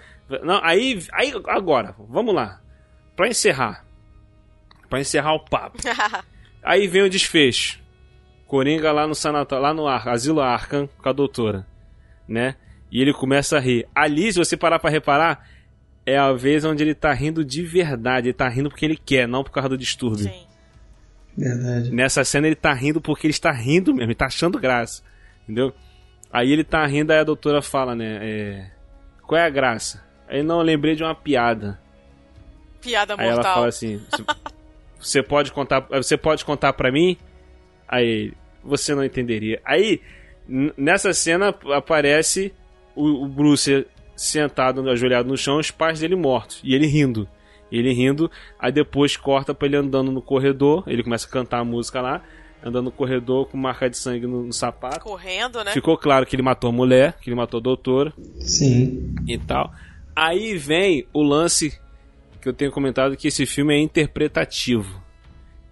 Não, 0.44 0.60
aí, 0.64 1.04
aí 1.14 1.34
agora, 1.48 1.96
vamos 2.10 2.34
lá. 2.34 2.62
Pra 3.16 3.28
encerrar. 3.28 3.86
Pra 4.90 5.00
encerrar 5.00 5.34
o 5.34 5.46
papo. 5.46 5.78
Aí 6.64 6.88
vem 6.88 7.02
o 7.02 7.10
desfecho. 7.10 7.80
Coringa 8.46 8.92
lá 8.92 9.08
no 9.08 9.16
sanatório, 9.16 9.64
lá 9.64 9.74
no 9.74 9.88
Ar, 9.88 10.08
Asilo 10.10 10.42
Arkham 10.42 10.88
com 11.02 11.10
a 11.10 11.14
doutora, 11.14 11.66
né? 12.28 12.56
E 12.92 13.02
ele 13.02 13.14
começa 13.14 13.58
a 13.58 13.60
rir. 13.60 13.88
Ali, 13.96 14.32
se 14.32 14.38
você 14.38 14.56
parar 14.58 14.78
pra 14.78 14.90
reparar, 14.90 15.48
é 16.06 16.18
a 16.18 16.34
vez 16.34 16.66
onde 16.66 16.84
ele 16.84 16.94
tá 16.94 17.14
rindo 17.14 17.44
de 17.44 17.64
verdade. 17.64 18.28
Ele 18.28 18.34
tá 18.34 18.50
rindo 18.50 18.70
porque 18.70 18.86
ele 18.86 18.98
quer, 18.98 19.28
não 19.28 19.44
por 19.44 19.52
causa 19.52 19.70
do 19.70 19.78
distúrbio. 19.78 20.26
Sim. 20.26 20.46
Verdade. 21.38 21.92
Nessa 21.92 22.24
cena 22.24 22.48
ele 22.48 22.56
tá 22.56 22.74
rindo 22.74 23.00
porque 23.00 23.26
ele 23.26 23.32
está 23.32 23.52
rindo 23.52 23.94
mesmo, 23.94 24.10
ele 24.10 24.16
tá 24.16 24.26
achando 24.26 24.60
graça. 24.60 25.02
Entendeu? 25.44 25.74
Aí 26.32 26.52
ele 26.52 26.64
tá 26.64 26.86
rindo, 26.86 27.12
aí 27.12 27.20
a 27.20 27.24
doutora 27.24 27.62
fala, 27.62 27.94
né? 27.96 28.20
é, 28.22 28.72
Qual 29.28 29.40
é 29.40 29.46
a 29.46 29.50
graça? 29.50 30.04
Aí 30.28 30.42
não, 30.44 30.60
eu 30.60 30.64
lembrei 30.66 30.96
de 30.96 31.04
uma 31.04 31.14
piada. 31.16 31.80
Piada 32.82 33.16
Aí 33.18 33.26
ela 33.28 33.36
mortal. 33.36 33.54
fala 33.56 33.68
assim: 33.68 34.02
"Você- 35.00 35.22
pode 35.22 35.52
contar, 35.52 35.82
você 35.92 36.18
pode 36.18 36.44
contar 36.46 36.74
para 36.74 36.92
mim? 36.92 37.18
Aí 37.88 38.34
você 38.64 38.96
não 38.96 39.04
entenderia. 39.04 39.62
Aí 39.66 40.02
nessa 40.78 41.14
cena 41.14 41.54
aparece 41.76 42.54
o, 42.96 43.24
o 43.26 43.28
Bruce 43.28 43.86
sentado, 44.16 44.88
ajoelhado 44.90 45.28
no 45.28 45.38
chão, 45.38 45.58
os 45.60 45.70
pais 45.72 46.00
dele 46.00 46.16
mortos 46.16 46.62
e 46.64 46.74
ele 46.74 46.86
rindo. 46.88 47.28
Ele 47.72 47.94
rindo, 47.94 48.30
aí 48.60 48.72
depois 48.72 49.16
corta 49.16 49.54
pra 49.54 49.66
ele 49.68 49.78
andando 49.78 50.12
no 50.12 50.22
corredor. 50.22 50.84
Ele 50.88 51.04
começa 51.04 51.26
a 51.28 51.30
cantar 51.30 51.60
a 51.60 51.64
música 51.66 52.02
lá, 52.02 52.22
andando 52.64 52.86
no 52.86 52.92
corredor 52.92 53.48
com 53.48 53.58
marca 53.58 53.90
de 53.90 53.98
sangue 53.98 54.28
no, 54.28 54.44
no 54.44 54.54
sapato. 54.54 55.00
Correndo, 55.02 55.64
né? 55.64 55.72
Ficou 55.72 55.98
claro 55.98 56.26
que 56.26 56.36
ele 56.36 56.44
matou 56.44 56.70
a 56.70 56.74
mulher, 56.74 57.18
que 57.22 57.30
ele 57.30 57.36
matou 57.36 57.60
a 57.60 57.64
doutora 57.64 58.14
Sim. 58.40 59.16
e 59.28 59.38
tal. 59.38 59.72
Aí 60.16 60.58
vem 60.58 61.06
o 61.14 61.24
lance 61.24 61.74
que 62.42 62.50
eu 62.50 62.54
tenho 62.54 62.72
comentado 62.72 63.16
que 63.16 63.28
esse 63.28 63.46
filme 63.46 63.74
é 63.74 63.80
interpretativo. 63.80 65.02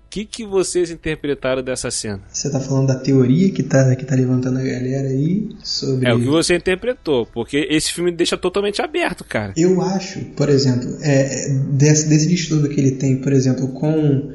O 0.06 0.10
que, 0.10 0.26
que 0.26 0.44
vocês 0.44 0.90
interpretaram 0.90 1.62
dessa 1.62 1.92
cena? 1.92 2.22
Você 2.32 2.50
tá 2.50 2.60
falando 2.60 2.88
da 2.88 2.96
teoria 2.96 3.52
que 3.52 3.62
tá, 3.62 3.96
que 3.96 4.04
tá 4.04 4.16
levantando 4.16 4.58
a 4.58 4.64
galera 4.64 5.08
aí 5.08 5.50
sobre. 5.64 6.10
É 6.10 6.14
o 6.14 6.20
que 6.20 6.26
você 6.26 6.56
interpretou, 6.56 7.28
porque 7.28 7.68
esse 7.70 7.94
filme 7.94 8.12
deixa 8.12 8.36
totalmente 8.36 8.82
aberto, 8.82 9.24
cara. 9.24 9.54
Eu 9.56 9.80
acho, 9.82 10.20
por 10.36 10.50
exemplo, 10.50 10.98
é, 11.04 11.50
desse, 11.74 12.10
desse 12.10 12.28
distúrbio 12.28 12.72
que 12.72 12.80
ele 12.80 12.94
tem, 12.94 13.18
por 13.18 13.32
exemplo, 13.32 13.68
com 13.68 14.34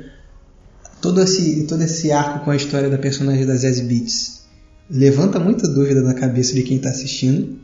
todo 1.05 1.21
esse, 1.21 1.65
todo 1.65 1.83
esse 1.83 2.11
arco 2.11 2.47
com 2.47 2.51
a 2.51 2.57
história 2.57 2.89
da 2.89 2.97
personagem 2.97 3.45
das 3.45 3.61
Zazie 3.61 3.85
Beats, 3.85 4.41
levanta 4.89 5.39
muita 5.39 5.69
dúvida 5.69 6.01
na 6.01 6.15
cabeça 6.15 6.55
de 6.55 6.63
quem 6.63 6.79
tá 6.79 6.89
assistindo 6.89 7.59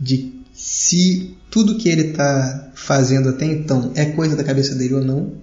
de 0.00 0.32
se 0.54 1.36
tudo 1.50 1.76
que 1.76 1.86
ele 1.86 2.14
tá 2.14 2.70
fazendo 2.74 3.28
até 3.28 3.44
então 3.44 3.92
é 3.94 4.06
coisa 4.06 4.34
da 4.34 4.42
cabeça 4.42 4.74
dele 4.74 4.94
ou 4.94 5.04
não. 5.04 5.34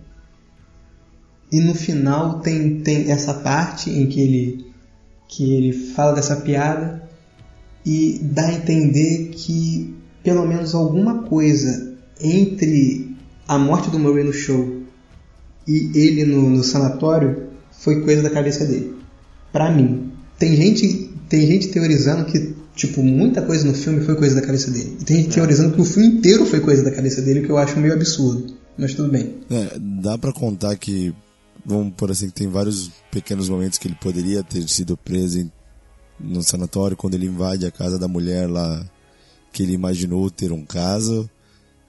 E 1.52 1.60
no 1.60 1.76
final 1.76 2.39
tem, 2.39 2.82
tem 2.82 3.12
essa 3.12 3.36
parte 3.36 3.91
em 3.91 4.08
que 4.08 4.22
ele, 4.22 4.66
que 5.28 5.54
ele 5.54 5.72
fala 5.72 6.14
dessa 6.14 6.38
piada 6.38 7.08
e 7.86 8.20
dá 8.24 8.48
a 8.48 8.54
entender 8.54 9.30
que 9.36 9.93
pelo 10.24 10.48
menos 10.48 10.74
alguma 10.74 11.22
coisa 11.22 11.96
entre 12.20 13.16
a 13.48 13.56
morte 13.60 13.91
do 13.91 14.00
Murray 14.00 14.24
no 14.24 14.34
show 14.34 14.74
e 15.68 15.91
ele 15.95 16.26
no, 16.26 16.49
no 16.49 16.63
sanatório 16.63 17.47
foi 17.72 18.01
coisa 18.01 18.22
da 18.22 18.30
cabeça 18.30 18.66
dele. 18.66 18.95
Pra 19.51 19.72
mim. 19.72 20.11
Tem 20.38 20.55
gente, 20.55 21.09
tem 21.30 21.47
gente 21.47 21.70
teorizando 21.70 22.26
que 22.26 22.53
tipo, 22.76 23.01
muita 23.01 23.41
coisa 23.41 23.66
no 23.66 23.74
filme 23.74 24.01
foi 24.01 24.16
coisa 24.16 24.36
da 24.36 24.41
cabeça 24.41 24.70
dele. 24.70 24.97
E 24.99 25.05
tem 25.05 25.18
gente 25.18 25.30
teorizando 25.34 25.74
que 25.74 25.82
o 25.82 25.86
filme 25.86 26.18
inteiro 26.18 26.45
foi 26.45 26.59
coisa 26.59 26.84
da 26.84 26.91
cabeça 26.91 27.22
dele, 27.22 27.39
o 27.39 27.43
que 27.45 27.49
eu 27.49 27.57
acho 27.57 27.80
meio 27.80 27.93
absurdo. 27.93 28.53
Mas 28.78 28.93
tudo 28.93 29.09
bem. 29.09 29.36
É, 29.49 29.78
dá 29.80 30.18
pra 30.18 30.34
contar 30.34 30.76
que, 30.76 31.13
vamos 31.66 31.93
por 31.95 32.11
assim, 32.11 32.28
que 32.28 32.34
tem 32.34 32.49
vários 32.49 32.91
pequenos 33.09 33.47
momentos 33.47 33.80
que 33.80 33.88
ele 33.88 33.95
poderia 33.95 34.43
ter 34.43 34.68
sido 34.68 34.97
preso 34.97 35.39
em- 35.39 35.51
no 36.20 36.43
sanatório, 36.43 36.97
quando 36.97 37.16
ele 37.16 37.28
invade 37.28 37.66
a 37.66 37.72
casa 37.72 37.97
da 37.97 38.07
mulher 38.09 38.49
lá, 38.49 38.86
que 39.53 39.63
ele 39.63 39.72
imaginou 39.74 40.30
ter 40.30 40.51
um 40.51 40.66
caso. 40.66 41.30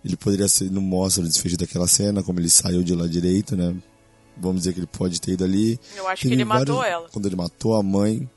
Ele 0.07 0.17
poderia 0.17 0.47
ser, 0.47 0.71
não 0.71 0.81
mostra 0.81 1.25
o 1.25 1.27
desfecho 1.27 1.57
daquela 1.57 1.89
cena, 1.89 2.23
como 2.23 2.39
ele 2.39 2.49
saiu 2.49 2.85
de 2.85 2.95
lá 2.95 3.09
direito, 3.09 3.57
né? 3.57 3.75
Vamos 4.37 4.59
dizer 4.59 4.73
que 4.73 4.79
ele 4.79 4.87
pode 4.87 5.21
ter 5.21 5.33
ido 5.33 5.43
ali. 5.45 5.81
Eu 5.97 6.07
acho 6.07 6.23
Tem 6.23 6.31
que 6.31 6.37
ele 6.37 6.45
vários- 6.45 6.69
matou 6.69 6.85
ela. 6.85 7.09
Quando 7.13 7.27
ele 7.27 7.35
matou 7.37 7.75
a 7.75 7.83
mãe. 7.83 8.31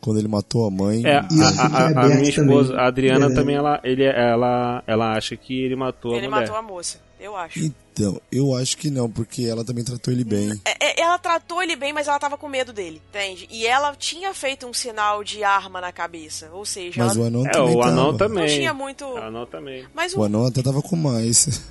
Quando 0.00 0.18
ele 0.18 0.28
matou 0.28 0.66
a 0.66 0.70
mãe. 0.70 1.02
É, 1.06 1.18
a, 1.18 1.28
Isso 1.30 1.42
a- 1.42 1.46
a- 1.48 1.66
a 1.82 1.86
aberto 1.88 2.16
minha 2.16 2.28
esposa, 2.30 2.74
a 2.76 2.86
Adriana, 2.86 3.18
Verdade. 3.20 3.34
também, 3.40 3.56
ela, 3.56 3.80
ele, 3.84 4.02
ela, 4.04 4.82
ela 4.86 5.12
acha 5.16 5.36
que 5.36 5.62
ele 5.62 5.76
matou 5.76 6.14
Ele 6.16 6.26
a 6.26 6.30
mulher. 6.30 6.40
matou 6.42 6.56
a 6.56 6.62
moça, 6.62 6.98
eu 7.20 7.36
acho. 7.36 7.58
Então, 7.92 8.20
eu 8.32 8.54
acho 8.54 8.76
que 8.78 8.90
não, 8.90 9.10
porque 9.10 9.44
ela 9.44 9.64
também 9.64 9.84
tratou 9.84 10.12
ele 10.12 10.24
bem. 10.24 10.60
É, 10.64 10.86
é, 10.86 11.00
ela 11.02 11.18
tratou 11.18 11.62
ele 11.62 11.76
bem, 11.76 11.92
mas 11.92 12.08
ela 12.08 12.18
tava 12.18 12.38
com 12.38 12.48
medo 12.48 12.72
dele, 12.72 13.00
entende? 13.10 13.46
E 13.50 13.66
ela 13.66 13.94
tinha 13.94 14.32
feito 14.32 14.66
um 14.66 14.72
sinal 14.72 15.22
de 15.22 15.44
arma 15.44 15.80
na 15.80 15.92
cabeça, 15.92 16.48
ou 16.52 16.64
seja, 16.64 17.04
Mas 17.04 17.16
o 17.16 17.20
ela 17.20 17.26
anão 17.28 17.46
É, 17.46 17.50
também 17.50 17.76
o 17.76 17.82
anão 17.82 18.06
tava. 18.16 18.18
também. 18.18 18.46
não 18.48 18.54
tinha 18.54 18.74
muito. 18.74 19.04
O 19.04 19.16
anão 19.18 19.46
também. 19.46 19.86
Mas 19.94 20.14
O 20.14 20.20
o, 20.20 20.24
anão 20.24 20.46
até 20.46 20.62
tava 20.62 20.80
com 20.80 20.96
mais. 20.96 21.62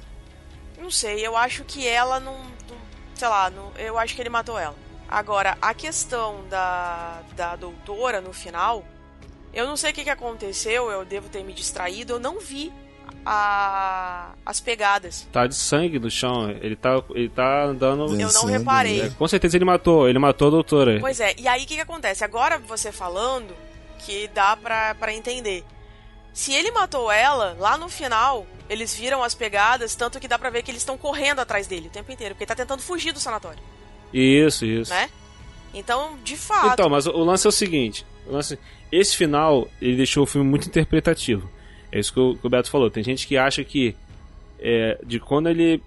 não 0.78 0.92
sei, 0.92 1.26
eu 1.26 1.36
acho 1.36 1.64
que 1.64 1.88
ela 1.88 2.20
não. 2.20 2.34
não- 2.38 2.80
sei 3.16 3.28
lá, 3.28 3.50
não- 3.50 3.72
eu 3.78 3.98
acho 3.98 4.16
que 4.16 4.22
ele 4.22 4.30
matou 4.30 4.58
ela. 4.58 4.76
Agora, 5.08 5.58
a 5.62 5.74
questão 5.74 6.48
da, 6.50 7.22
da 7.36 7.56
doutora 7.56 8.22
no 8.22 8.32
final, 8.32 8.86
eu 9.52 9.66
não 9.66 9.76
sei 9.76 9.90
o 9.90 9.94
que, 9.96 10.04
que 10.04 10.10
aconteceu, 10.12 10.92
eu 10.92 11.04
devo 11.04 11.28
ter 11.30 11.44
me 11.44 11.52
distraído, 11.54 12.14
eu 12.14 12.20
não 12.20 12.40
vi 12.40 12.72
a, 13.26 14.32
as 14.46 14.60
pegadas. 14.60 15.28
Tá 15.32 15.48
de 15.48 15.56
sangue 15.56 16.00
no 16.00 16.10
chão. 16.10 16.50
Ele 16.62 16.76
tá, 16.76 17.02
ele 17.12 17.30
tá 17.30 17.66
andando. 17.66 18.20
Eu 18.20 18.32
não 18.34 18.46
reparei. 18.46 19.04
né? 19.04 19.16
Com 19.18 19.28
certeza 19.28 19.58
ele 19.58 19.66
matou. 19.66 20.08
Ele 20.10 20.20
matou 20.20 20.48
a 20.48 20.52
doutora. 20.52 20.98
Pois 21.00 21.20
é, 21.20 21.34
e 21.38 21.48
aí 21.48 21.64
o 21.64 21.68
que, 21.68 21.76
que 21.76 21.82
acontece? 21.82 22.24
Agora 22.24 22.58
você 22.58 22.92
falando 22.92 23.54
que 24.00 24.28
dá 24.34 24.56
pra, 24.58 24.96
pra 24.96 25.14
entender. 25.14 25.64
Se 26.34 26.54
ele 26.54 26.72
matou 26.72 27.12
ela, 27.12 27.56
lá 27.60 27.78
no 27.78 27.90
final, 27.90 28.46
eles 28.70 28.94
viram 28.96 29.24
as 29.24 29.34
pegadas, 29.36 29.96
tanto 29.96 30.20
que 30.20 30.28
dá 30.28 30.38
pra 30.40 30.50
ver 30.50 30.64
que 30.64 30.72
eles 30.72 30.82
estão 30.82 30.98
correndo 30.98 31.40
atrás 31.40 31.68
dele 31.68 31.88
o 31.88 31.92
tempo 31.92 32.12
inteiro, 32.12 32.34
porque 32.36 32.44
ele 32.44 32.48
tá 32.50 32.56
tentando 32.56 32.82
fugir 32.82 33.12
do 33.12 33.20
sanatório, 33.20 33.60
Isso, 34.14 34.64
isso. 34.66 34.92
né? 34.94 35.10
Então, 35.74 36.18
de 36.24 36.38
fato. 36.38 36.74
Então, 36.74 36.90
mas 36.90 37.06
o 37.08 37.12
o 37.12 37.24
lance 37.24 37.46
é 37.46 37.50
o 37.50 37.52
seguinte: 37.52 38.06
o 38.28 38.32
lance- 38.34 38.58
esse 38.92 39.18
final 39.18 39.68
ele 39.82 39.98
deixou 39.98 40.24
o 40.24 40.26
filme 40.28 40.48
muito 40.50 40.68
interpretativo. 40.68 41.50
É 41.92 42.00
isso 42.00 42.14
que 42.14 42.20
o, 42.20 42.36
que 42.36 42.46
o 42.46 42.50
Beto 42.50 42.70
falou. 42.70 42.90
Tem 42.90 43.04
gente 43.04 43.28
que 43.28 43.38
acha 43.38 43.64
que 43.64 43.96
é, 44.60 45.00
de 45.06 45.20
quando 45.20 45.50
ele 45.50 45.82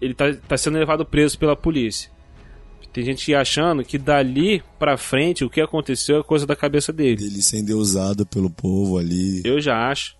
ele 0.00 0.14
tá, 0.14 0.34
tá 0.34 0.56
sendo 0.56 0.78
levado 0.78 1.04
preso 1.06 1.38
pela 1.38 1.56
polícia. 1.56 2.10
Tem 2.92 3.04
gente 3.04 3.34
achando 3.34 3.82
que 3.82 3.96
dali 3.96 4.62
pra 4.78 4.98
frente 4.98 5.44
o 5.44 5.50
que 5.50 5.62
aconteceu 5.62 6.20
é 6.20 6.22
coisa 6.22 6.46
da 6.46 6.54
cabeça 6.54 6.92
dele. 6.92 7.24
Ele 7.24 7.40
sendo 7.40 7.78
usado 7.78 8.26
pelo 8.26 8.50
povo 8.50 8.98
ali. 8.98 9.40
Eu 9.44 9.60
já 9.60 9.88
acho 9.88 10.14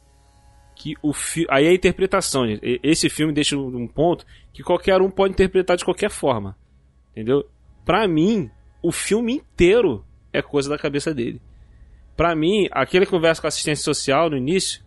que 0.74 0.94
o 1.02 1.12
fi... 1.12 1.46
aí 1.50 1.66
é 1.66 1.68
a 1.68 1.74
interpretação, 1.74 2.46
gente. 2.46 2.80
Esse 2.82 3.10
filme 3.10 3.32
deixa 3.32 3.58
um 3.58 3.86
ponto 3.86 4.24
que 4.54 4.62
qualquer 4.62 5.02
um 5.02 5.10
pode 5.10 5.34
interpretar 5.34 5.76
de 5.76 5.84
qualquer 5.84 6.10
forma. 6.10 6.56
Entendeu? 7.10 7.44
Pra 7.84 8.08
mim, 8.08 8.50
o 8.82 8.90
filme 8.90 9.34
inteiro 9.34 10.02
é 10.32 10.40
coisa 10.40 10.70
da 10.70 10.78
cabeça 10.78 11.12
dele. 11.12 11.42
Pra 12.16 12.34
mim, 12.34 12.68
aquele 12.70 13.04
conversa 13.04 13.42
com 13.42 13.46
a 13.46 13.48
assistência 13.48 13.84
social 13.84 14.30
no 14.30 14.36
início 14.36 14.82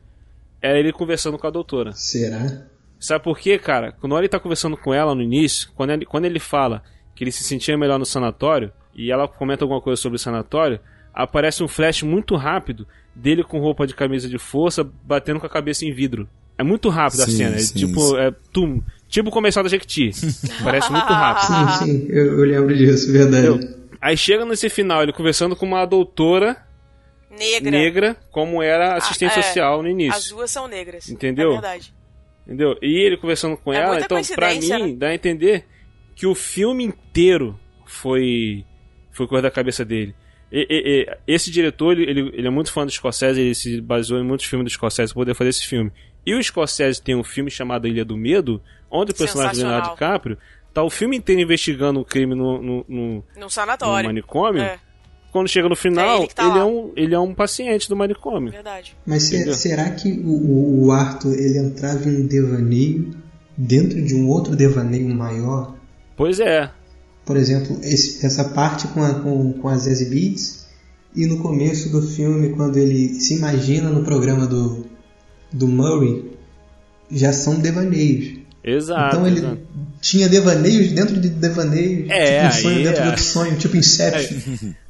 é 0.61 0.79
ele 0.79 0.91
conversando 0.91 1.37
com 1.37 1.47
a 1.47 1.51
doutora. 1.51 1.91
Será? 1.93 2.65
Sabe 2.99 3.23
por 3.23 3.37
quê, 3.37 3.59
cara? 3.59 3.91
Quando 3.91 4.17
ele 4.17 4.29
tá 4.29 4.39
conversando 4.39 4.77
com 4.77 4.93
ela 4.93 5.13
no 5.13 5.21
início, 5.21 5.69
quando 5.75 5.91
ele, 5.91 6.05
quando 6.05 6.25
ele 6.25 6.39
fala 6.39 6.81
que 7.13 7.23
ele 7.23 7.31
se 7.31 7.43
sentia 7.43 7.77
melhor 7.77 7.99
no 7.99 8.05
sanatório, 8.05 8.71
e 8.95 9.11
ela 9.11 9.27
comenta 9.27 9.63
alguma 9.63 9.81
coisa 9.81 10.01
sobre 10.01 10.15
o 10.15 10.19
sanatório, 10.19 10.79
aparece 11.13 11.63
um 11.63 11.67
flash 11.67 12.03
muito 12.03 12.35
rápido 12.35 12.87
dele 13.13 13.43
com 13.43 13.59
roupa 13.59 13.85
de 13.85 13.95
camisa 13.95 14.27
de 14.27 14.37
força, 14.37 14.83
batendo 15.03 15.39
com 15.39 15.45
a 15.45 15.49
cabeça 15.49 15.85
em 15.85 15.93
vidro. 15.93 16.27
É 16.57 16.63
muito 16.63 16.89
rápido 16.89 17.21
a 17.21 17.25
Sim, 17.25 17.37
cena. 17.37 17.55
É 17.55 17.59
sim, 17.59 17.77
tipo, 17.77 17.99
sim. 17.99 18.17
é 18.17 18.31
tum, 18.51 18.81
tipo 19.07 19.29
o 19.29 19.31
comercial 19.31 19.63
da 19.63 19.69
Jequiti. 19.69 20.11
Parece 20.63 20.91
muito 20.91 21.07
rápido. 21.07 21.79
Sim, 21.79 21.85
sim, 21.85 22.07
eu, 22.09 22.39
eu 22.39 22.45
lembro 22.45 22.75
disso, 22.75 23.11
verdade. 23.11 23.47
Entendeu? 23.47 23.85
Aí 24.01 24.15
chega 24.15 24.45
nesse 24.45 24.69
final, 24.69 25.03
ele 25.03 25.11
conversando 25.11 25.55
com 25.55 25.65
uma 25.65 25.85
doutora 25.85 26.57
negra. 27.37 27.71
negra, 27.71 28.17
como 28.31 28.61
era 28.61 28.93
a 28.93 28.97
assistente 28.97 29.33
Ah, 29.35 29.39
é. 29.39 29.41
social 29.43 29.81
no 29.83 29.89
início. 29.89 30.13
As 30.17 30.29
duas 30.29 30.49
são 30.51 30.67
negras. 30.67 31.09
Entendeu? 31.09 31.49
É 31.49 31.53
verdade. 31.53 31.93
Entendeu? 32.45 32.77
E 32.81 32.97
ele 33.05 33.17
conversando 33.17 33.57
com 33.57 33.73
É 33.73 33.77
ela, 33.77 33.99
então 33.99 34.21
pra 34.35 34.53
mim 34.53 34.67
né? 34.67 34.93
dá 34.97 35.07
a 35.07 35.15
entender 35.15 35.65
que 36.15 36.27
o 36.27 36.35
filme 36.35 36.83
inteiro 36.83 37.59
foi 37.85 38.63
foi 39.11 39.27
coisa 39.27 39.43
da 39.43 39.51
cabeça 39.51 39.85
dele. 39.85 40.13
E- 40.51 40.67
e- 40.69 41.01
e- 41.03 41.17
esse 41.33 41.49
diretor, 41.49 41.97
ele, 41.97 42.31
ele, 42.33 42.47
é 42.47 42.49
muito 42.49 42.71
fã 42.71 42.85
do 42.85 42.91
Scorsese, 42.91 43.39
ele 43.41 43.55
se 43.55 43.79
baseou 43.81 44.19
em 44.19 44.23
muitos 44.23 44.45
filmes 44.45 44.65
do 44.65 44.69
Scorsese 44.73 45.13
para 45.13 45.21
poder 45.21 45.33
fazer 45.33 45.49
esse 45.51 45.65
filme. 45.65 45.91
E 46.25 46.33
o 46.35 46.43
Scorsese 46.43 47.01
tem 47.01 47.15
um 47.15 47.23
filme 47.23 47.49
chamado 47.49 47.87
Ilha 47.87 48.03
do 48.05 48.15
Medo, 48.17 48.61
onde 48.91 49.11
o 49.11 49.15
personagem 49.15 49.63
do 49.63 49.67
Leonardo. 49.69 49.91
DiCaprio 49.93 50.37
tá 50.73 50.83
o 50.83 50.89
filme 50.89 51.15
inteiro 51.17 51.41
investigando 51.41 51.99
um 51.99 52.03
crime 52.03 52.35
no, 52.35 52.61
no, 52.61 52.85
no, 52.87 52.87
Num 52.89 53.23
no 53.39 53.49
sanatório. 53.49 54.07
manicômio. 54.07 54.61
É, 54.61 54.77
Quando 55.35 55.49
chega 55.49 55.67
no 55.67 55.75
final, 55.75 56.19
É 56.19 56.23
ele 56.23 56.27
tá 56.33 56.47
ele, 56.49 56.59
é 56.59 56.63
um, 56.63 56.91
ele 56.95 57.13
é 57.13 57.19
um 57.19 57.33
paciente 57.33 57.89
do 57.89 57.95
manicômio. 57.97 58.53
verdade. 58.53 58.95
Mas 59.05 59.23
se- 59.23 59.53
será 59.53 59.89
que 59.89 60.09
o, 60.09 60.85
o, 60.85 60.91
Arthur 60.93 61.33
ele 61.33 61.57
entrava 61.59 62.07
em 62.09 62.21
um 62.21 62.25
devaneio 62.25 63.11
dentro 63.57 64.01
de 64.01 64.15
um 64.15 64.29
outro 64.29 64.55
devaneio 64.55 65.13
maior? 65.13 65.75
Pois 66.15 66.39
é. 66.39 66.71
Por 67.25 67.35
exemplo, 67.35 67.77
esse- 67.83 68.25
essa 68.25 68.45
parte 68.45 68.87
com, 68.87 69.03
a, 69.03 69.15
com, 69.15 69.51
com 69.51 69.67
as 69.67 69.81
Zazie 69.81 70.07
Beats 70.09 70.67
e 71.13 71.25
no 71.25 71.39
começo 71.39 71.89
do 71.89 72.01
filme, 72.01 72.51
quando 72.51 72.77
ele 72.77 73.19
se 73.19 73.35
imagina 73.35 73.89
no 73.89 74.05
programa 74.05 74.47
do, 74.47 74.85
do 75.51 75.67
Murray, 75.67 76.31
já 77.11 77.33
são 77.33 77.59
devaneios. 77.59 78.39
Exato. 78.63 79.17
então 79.17 79.27
ele 79.27 79.39
exato. 79.39 79.57
tinha 79.99 80.29
devaneios 80.29 80.91
dentro 80.93 81.19
de 81.19 81.27
devaneios, 81.29 82.09
É, 82.09 82.47
tipo 82.47 82.57
um 82.57 82.61
sonho 82.61 82.77
aí 82.77 82.83
dentro 82.85 82.99
é. 82.99 83.03
de 83.03 83.07
outro 83.09 83.23
sonho, 83.23 83.57
tipo 83.57 83.75
Inception. 83.77 84.37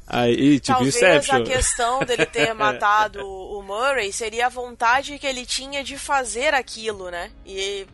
Aí, 0.06 0.60
tipo, 0.60 0.74
Talvez 0.74 0.94
Inception. 0.96 1.42
a 1.42 1.44
questão 1.44 1.98
dele 2.04 2.26
ter 2.26 2.52
matado 2.54 3.26
o 3.26 3.60
Murray 3.62 4.12
seria 4.12 4.46
a 4.46 4.48
vontade 4.48 5.18
que 5.18 5.26
ele 5.26 5.44
tinha 5.44 5.82
de 5.82 5.98
fazer 5.98 6.54
aquilo, 6.54 7.10
né? 7.10 7.30
E 7.44 7.86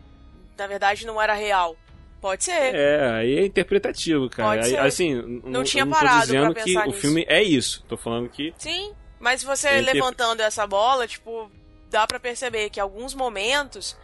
na 0.58 0.66
verdade 0.66 1.06
não 1.06 1.20
era 1.20 1.32
real. 1.34 1.74
Pode 2.20 2.44
ser. 2.44 2.74
É, 2.74 3.10
aí 3.14 3.38
é 3.38 3.46
interpretativo, 3.46 4.28
cara. 4.30 4.56
Pode 4.60 4.68
ser. 4.68 4.78
assim, 4.78 5.40
Não 5.44 5.64
tinha 5.64 5.84
não 5.84 5.92
parado 5.92 6.20
tô 6.20 6.26
dizendo 6.26 6.52
pra 6.54 6.62
que 6.62 6.72
pensar 6.74 6.84
o 6.84 6.88
nisso. 6.90 7.00
filme 7.00 7.24
é 7.28 7.42
isso. 7.42 7.84
Tô 7.88 7.96
falando 7.96 8.28
que 8.28 8.54
Sim, 8.58 8.92
mas 9.18 9.42
você 9.42 9.80
inter- 9.80 9.94
levantando 9.94 10.40
essa 10.40 10.66
bola, 10.66 11.08
tipo, 11.08 11.50
dá 11.90 12.06
pra 12.06 12.20
perceber 12.20 12.70
que 12.70 12.78
alguns 12.78 13.14
momentos 13.14 13.96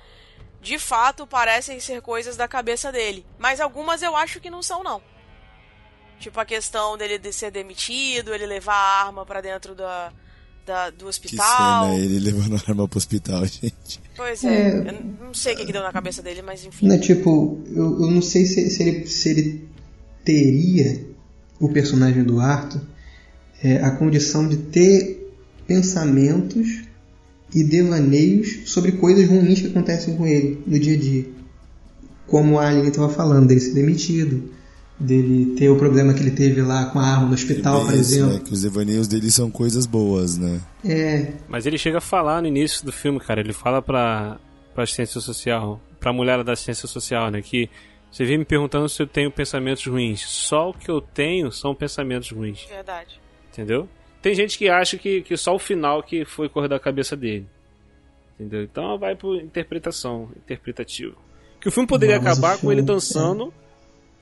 de 0.61 0.79
fato 0.79 1.27
parecem 1.27 1.79
ser 1.79 2.01
coisas 2.03 2.37
da 2.37 2.49
cabeça 2.49 2.91
dele, 2.91 3.25
mas 3.39 3.61
algumas 3.61 4.03
eu 4.03 4.17
acho 4.17 4.41
que 4.41 4.51
não 4.51 4.63
são 4.63 4.83
não. 4.83 5.01
Tipo 6.21 6.41
a 6.41 6.45
questão 6.45 6.97
dele 6.99 7.19
de 7.19 7.33
ser 7.33 7.51
demitido, 7.51 8.35
ele 8.35 8.47
levar 8.47 8.75
a 8.75 9.07
arma 9.07 9.25
pra 9.25 9.41
dentro 9.41 9.75
da 9.75 10.13
da, 10.67 10.91
do 10.91 10.99
Que 10.99 11.05
hospital. 11.07 11.85
cena, 11.95 11.99
ele 12.05 12.19
levando 12.19 12.55
a 12.55 12.59
arma 12.69 12.87
pro 12.87 12.99
hospital, 12.99 13.43
gente. 13.49 14.01
Pois 14.15 14.45
é, 14.45 14.69
É. 14.69 14.79
eu 14.91 15.25
não 15.27 15.33
sei 15.33 15.55
o 15.55 15.57
que, 15.57 15.65
que 15.65 15.73
deu 15.73 15.83
na 15.83 15.91
cabeça 15.93 16.21
dele, 16.23 16.43
mas 16.43 16.63
enfim. 16.63 16.87
Não, 16.87 16.99
tipo, 17.01 17.63
eu, 17.75 18.03
eu 18.03 18.11
não 18.11 18.21
sei 18.21 18.45
se, 18.45 18.69
se 18.69 18.83
ele, 18.83 19.07
se 19.07 19.29
ele 19.31 19.69
teria, 20.23 21.07
o 21.59 21.71
personagem 21.71 22.23
do 22.23 22.39
Arthur, 22.39 22.83
é, 23.65 23.77
a 23.83 23.91
condição 23.93 24.47
de 24.47 24.59
ter 24.59 25.33
pensamentos 25.67 26.83
e 27.55 27.65
devaneios 27.65 28.71
sobre 28.71 28.93
coisas 28.93 29.27
ruins 29.27 29.63
que 29.63 29.69
acontecem 29.69 30.17
com 30.19 30.27
ele 30.27 30.63
no 30.67 30.79
dia 30.79 30.95
a 30.95 30.99
dia. 31.01 31.27
Como 32.27 32.59
a 32.59 32.69
Aline 32.69 32.89
estava 32.89 33.09
falando, 33.09 33.47
dele 33.49 33.61
ser 33.61 33.73
demitido, 33.73 34.51
dele 34.99 35.55
ter 35.57 35.69
o 35.69 35.77
problema 35.77 36.13
que 36.13 36.21
ele 36.21 36.33
teve 36.33 36.61
lá 36.61 36.87
com 36.87 36.99
a 36.99 37.03
arma 37.07 37.27
no 37.29 37.35
hospital, 37.35 37.85
por 37.85 37.95
exemplo. 37.95 38.33
né, 38.35 38.41
que 38.45 38.53
os 38.53 38.63
devaneios 38.63 39.07
dele 39.07 39.31
são 39.31 39.51
coisas 39.51 39.87
boas, 39.87 40.37
né? 40.37 40.61
É, 40.85 41.33
Mas 41.49 41.67
ele 41.67 41.79
chega 41.79 41.99
a 41.99 42.01
falar 42.01 42.43
no 42.43 42.49
início 42.49 42.85
do 42.85 42.93
filme, 42.93 43.21
cara. 43.21 43.41
Ele 43.41 43.53
fala 43.53 43.81
pra, 43.81 44.39
pra 44.75 44.83
assistência 44.85 45.21
social, 45.21 45.81
pra 46.01 46.13
mulher 46.13 46.43
da 46.43 46.53
assistência 46.53 46.89
social, 46.89 47.31
né? 47.31 47.41
Que 47.43 47.71
você 48.11 48.25
vem 48.25 48.39
me 48.39 48.45
perguntando 48.45 48.89
se 48.89 49.01
eu 49.01 49.07
tenho 49.07 49.31
pensamentos 49.31 49.87
ruins. 49.87 50.21
Só 50.27 50.71
o 50.71 50.75
que 50.75 50.91
eu 50.91 51.01
tenho 51.01 51.53
são 51.53 51.75
pensamentos 51.75 52.31
ruins. 52.33 52.67
Verdade. 52.69 53.21
Entendeu? 53.53 53.89
Tem 54.21 54.35
gente 54.35 54.59
que 54.59 54.69
acha 54.69 54.99
que, 54.99 55.23
que 55.23 55.37
só 55.37 55.55
o 55.55 55.59
final 55.61 56.03
que 56.03 56.25
foi 56.25 56.49
cor 56.49 56.69
da 56.69 56.81
cabeça 56.81 57.15
dele. 57.17 57.47
Entendeu? 58.35 58.63
Então 58.65 58.99
vai 58.99 59.15
por 59.15 59.37
interpretação, 59.37 60.29
interpretativo. 60.37 61.17
Que 61.61 61.69
o 61.69 61.73
filme 61.73 61.87
poderia 61.89 62.17
acabar 62.17 62.59
com 62.59 62.71
ele 62.73 62.81
filme- 62.83 62.95
dançando, 62.95 63.53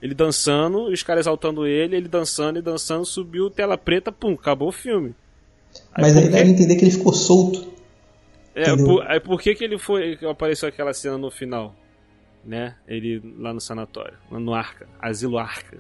ele 0.03 0.15
dançando, 0.15 0.91
e 0.91 0.95
os 0.95 1.03
caras 1.03 1.23
exaltando 1.23 1.67
ele, 1.67 1.97
ele 1.97 2.09
dançando 2.09 2.59
e 2.59 2.63
dançando, 2.63 3.05
subiu 3.05 3.51
tela 3.51 3.77
preta, 3.79 4.13
pum, 4.13 4.33
acabou 4.35 4.69
o 4.69 4.73
filme. 4.73 5.15
mas 5.99 6.13
por 6.13 6.19
aí 6.19 6.25
quê? 6.27 6.31
deve 6.33 6.51
entender 6.51 6.77
que 6.77 6.85
ele 6.85 6.91
ficou 6.91 7.13
solto. 7.13 7.73
É, 8.55 8.75
por, 8.75 9.03
aí 9.07 9.21
por 9.21 9.41
que, 9.41 9.55
que 9.55 9.65
ele 9.65 9.79
foi. 9.79 10.17
que 10.17 10.25
apareceu 10.27 10.69
aquela 10.69 10.93
cena 10.95 11.19
no 11.19 11.31
final? 11.31 11.75
Né? 12.45 12.75
Ele 12.87 13.21
lá 13.39 13.53
no 13.53 13.61
sanatório, 13.61 14.15
lá 14.31 14.39
no 14.39 14.55
Arca, 14.55 14.87
Asilo 15.01 15.37
Arca. 15.37 15.79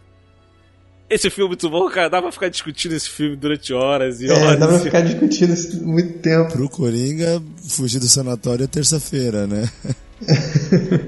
Esse 1.09 1.31
filme 1.31 1.47
é 1.47 1.51
muito 1.51 1.71
bom, 1.71 1.89
cara. 1.89 2.09
Dá 2.11 2.21
pra 2.21 2.33
ficar 2.33 2.49
discutindo 2.49 2.93
esse 2.93 3.09
filme 3.09 3.37
durante 3.37 3.73
horas 3.73 4.21
e 4.21 4.27
É, 4.29 4.33
horas. 4.33 4.59
dá 4.59 4.67
pra 4.67 4.79
ficar 4.81 5.01
discutindo 5.03 5.55
isso 5.55 5.87
muito 5.87 6.19
tempo. 6.19 6.51
Pro 6.53 6.69
Coringa, 6.69 7.41
fugir 7.69 8.01
do 8.01 8.09
sanatório 8.09 8.65
é 8.65 8.67
terça-feira, 8.67 9.47
né? 9.47 9.71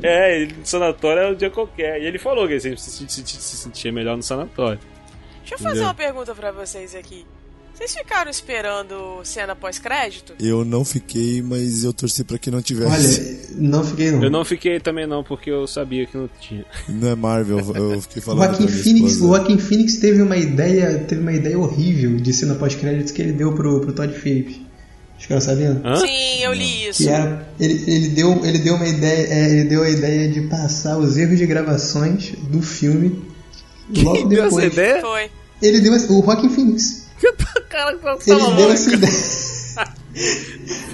É, 0.02 0.40
ele 0.42 0.54
no 0.58 0.66
sanatório 0.66 1.22
é 1.22 1.30
um 1.30 1.34
dia 1.34 1.50
qualquer. 1.50 2.00
E 2.02 2.06
ele 2.06 2.18
falou 2.18 2.46
que 2.46 2.54
ele 2.54 2.60
sempre 2.60 2.80
se, 2.80 2.90
se- 2.90 3.08
se- 3.08 3.24
se 3.24 3.56
sentia 3.56 3.92
melhor 3.92 4.16
no 4.16 4.22
sanatório. 4.22 4.78
Deixa 5.40 5.54
eu 5.54 5.58
fazer 5.58 5.68
Entendeu? 5.70 5.84
uma 5.88 5.94
pergunta 5.94 6.34
pra 6.34 6.52
vocês 6.52 6.94
aqui. 6.94 7.24
Vocês 7.74 7.94
ficaram 7.94 8.28
esperando 8.28 9.20
cena 9.22 9.54
pós-crédito? 9.54 10.34
Eu 10.40 10.64
não 10.64 10.84
fiquei, 10.84 11.40
mas 11.40 11.84
eu 11.84 11.92
torci 11.92 12.24
pra 12.24 12.36
que 12.36 12.50
não 12.50 12.60
tivesse. 12.60 13.46
Olha, 13.54 13.68
não 13.70 13.84
fiquei 13.84 14.10
não. 14.10 14.24
Eu 14.24 14.30
não 14.30 14.44
fiquei 14.44 14.80
também 14.80 15.06
não, 15.06 15.22
porque 15.22 15.48
eu 15.48 15.64
sabia 15.64 16.04
que 16.04 16.16
não 16.16 16.28
tinha. 16.40 16.66
Não 16.88 17.08
é 17.10 17.14
Marvel, 17.14 17.58
eu 17.60 18.02
fiquei 18.02 18.20
falando 18.20 18.58
minha 18.58 18.68
Phoenix, 18.68 19.16
o 19.20 19.28
Joaquim 19.28 19.58
Phoenix 19.58 19.96
teve 19.98 20.20
uma 20.20 20.36
ideia, 20.36 20.98
teve 21.06 21.20
uma 21.20 21.32
ideia 21.32 21.56
horrível 21.56 22.16
de 22.16 22.32
cena 22.32 22.56
pós-créditos 22.56 23.12
que 23.12 23.22
ele 23.22 23.30
deu 23.32 23.52
pro, 23.54 23.80
pro 23.80 23.92
Todd 23.92 24.12
Phillips. 24.12 24.60
Os 25.18 25.26
caras 25.26 25.44
sabendo? 25.44 25.86
Hã? 25.86 25.96
Sim, 25.96 26.42
eu 26.42 26.52
li 26.52 26.88
isso. 26.88 27.02
Que 27.02 27.08
era, 27.08 27.48
ele, 27.58 27.84
ele, 27.90 28.08
deu, 28.08 28.40
ele 28.44 28.58
deu 28.58 28.74
uma 28.76 28.86
ideia, 28.86 29.26
é, 29.32 29.50
ele 29.50 29.64
deu 29.64 29.82
a 29.82 29.90
ideia 29.90 30.28
de 30.28 30.42
passar 30.42 30.96
os 30.96 31.16
erros 31.16 31.38
de 31.38 31.46
gravações 31.46 32.30
do 32.48 32.62
filme 32.62 33.20
logo 33.96 34.12
Quem 34.16 34.28
deu 34.28 34.44
essa 34.44 34.56
depois. 34.60 34.72
ideia? 34.72 35.00
Foi. 35.00 35.30
Ele 35.60 35.80
deu 35.80 35.92
o 35.92 36.22
Joaquim 36.24 36.48
Phoenix. 36.48 37.08
Cara, 37.68 37.96
tá 37.98 38.16
Ele 38.26 38.38
maluco. 38.40 38.56
deu 38.56 38.70
essa 38.72 38.94
ideia. 38.94 39.12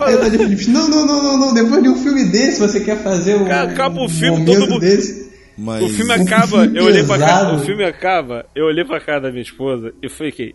Aí 0.01 0.15
o 0.15 0.19
Todd 0.21 0.37
Phillips, 0.39 0.67
não, 0.69 0.89
não, 0.89 1.07
não, 1.07 1.23
não, 1.23 1.39
não, 1.39 1.55
depois 1.55 1.83
de 1.83 1.89
um 1.89 1.97
filme 2.03 2.25
desse 2.27 2.61
você 2.61 2.81
quer 2.81 3.03
fazer 3.03 3.37
um, 3.37 3.45
Cara, 3.47 3.71
acaba 3.71 4.01
o 4.01 4.05
um 4.05 4.09
filme, 4.09 4.45
todo 4.45 4.61
mundo- 4.69 4.81
desse. 4.81 5.33
Mas 5.57 5.83
O 5.85 5.89
filme 5.89 6.11
Um 6.19 6.23
acaba, 6.23 6.63
filme 6.63 6.79
eu 6.79 6.85
olhei 6.85 7.05
pra 7.05 7.19
cara, 7.19 7.55
o 7.55 7.59
filme 7.61 7.85
acaba, 7.85 8.45
eu 8.57 8.65
olhei 8.67 8.85
pra 8.85 9.01
cara 9.01 9.21
da 9.21 9.31
minha 9.31 9.43
esposa 9.43 9.93
e 10.03 10.09
fiquei. 10.11 10.53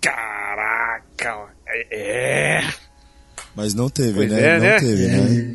Caraca, 0.00 1.48
é. 1.90 2.62
Mas 3.54 3.74
não 3.74 3.88
teve, 3.90 4.14
Pois 4.14 4.30
né? 4.30 4.42
é, 4.42 4.52
não 4.54 4.60
né? 4.60 4.80
teve, 4.80 5.06
né? 5.08 5.54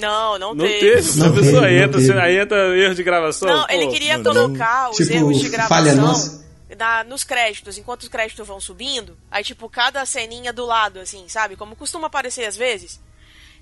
Não, 0.00 0.38
não, 0.38 0.54
Não 0.54 0.66
teve. 0.66 0.80
teve, 0.96 1.18
Não 1.18 1.26
a 1.28 1.32
pessoa 1.32 1.62
teve, 1.62 1.76
não 1.78 1.84
entra, 1.84 2.00
teve. 2.00 2.20
aí 2.20 2.38
entra 2.38 2.76
erro 2.76 2.94
de 2.94 3.02
gravação. 3.02 3.48
Não, 3.48 3.66
pô. 3.66 3.72
ele 3.72 3.86
queria 3.88 4.18
não, 4.18 4.24
colocar 4.24 4.90
os 4.90 4.96
Tipo, 4.96 5.12
erros 5.12 5.40
de 5.40 5.48
falha 5.50 5.94
gravação 5.94 6.44
na- 6.76 7.04
nos 7.04 7.22
créditos, 7.22 7.78
enquanto 7.78 8.02
os 8.02 8.08
créditos 8.08 8.44
vão 8.46 8.60
subindo. 8.60 9.16
Aí, 9.30 9.44
tipo, 9.44 9.68
cada 9.68 10.04
ceninha 10.04 10.52
do 10.52 10.66
lado, 10.66 10.98
assim, 10.98 11.24
sabe? 11.28 11.54
Como 11.54 11.76
costuma 11.76 12.08
aparecer 12.08 12.44
às 12.44 12.56
vezes. 12.56 13.00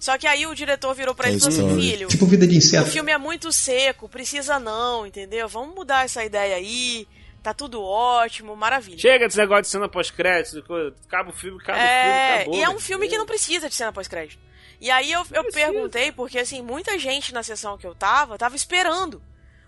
Só 0.01 0.17
que 0.19 0.27
aí 0.27 0.47
o 0.47 0.55
diretor 0.55 0.95
virou 0.95 1.15
pra 1.15 1.29
ele 1.29 1.37
e 1.37 1.41
falou 1.41 1.55
assim, 1.55 1.81
filho, 1.81 2.09
Tipo 2.09 2.27
vida 2.27 2.47
de 2.47 2.55
o 2.55 2.59
inseto. 2.59 2.91
filme 2.91 3.13
é 3.13 3.19
muito 3.19 3.53
seco, 3.53 4.09
precisa 4.09 4.59
não, 4.59 5.07
entendeu? 5.07 5.47
Vamos 5.49 5.75
mudar 5.75 6.05
essa 6.07 6.25
ideia 6.25 6.57
aí. 6.57 7.07
Tá 7.43 7.53
tudo 7.53 7.82
ótimo, 7.82 8.55
maravilha. 8.55 8.99
Chega 8.99 9.26
desse 9.26 9.36
negócio 9.38 9.62
de 9.62 9.68
cena 9.68 9.88
pós-crédito, 9.88 10.62
acaba 11.07 11.30
o 11.30 11.32
filme, 11.32 11.61
acaba 11.61 11.76
o 11.78 11.80
filme, 11.80 11.90
É, 11.90 12.34
acabou. 12.36 12.55
e 12.55 12.62
é 12.62 12.68
um 12.68 12.72
velho. 12.72 12.80
filme 12.80 13.09
que 13.09 13.18
não 13.18 13.26
precisa 13.26 13.68
de 13.68 13.74
cena 13.74 13.93
pós-crédito. 13.93 14.40
E 14.80 14.90
aí 14.90 15.11
eu, 15.11 15.26
eu 15.32 15.45
perguntei, 15.51 16.12
porque 16.12 16.38
assim, 16.38 16.62
muita 16.62 16.97
gente 16.99 17.34
na 17.34 17.43
sessão 17.43 17.76
que 17.76 17.86
eu 17.86 17.95
tava, 17.95 18.38
tava 18.38 18.55
esperando. 18.55 19.20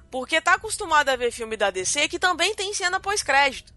Porque 0.09 0.41
tá 0.41 0.55
acostumado 0.55 1.09
a 1.09 1.17
ver 1.17 1.33
filme 1.33 1.57
da 1.57 1.71
DC 1.71 2.07
que 2.09 2.19
também 2.21 2.55
tem 2.55 2.73
cena 2.73 3.01
pós-crédito. 3.01 3.74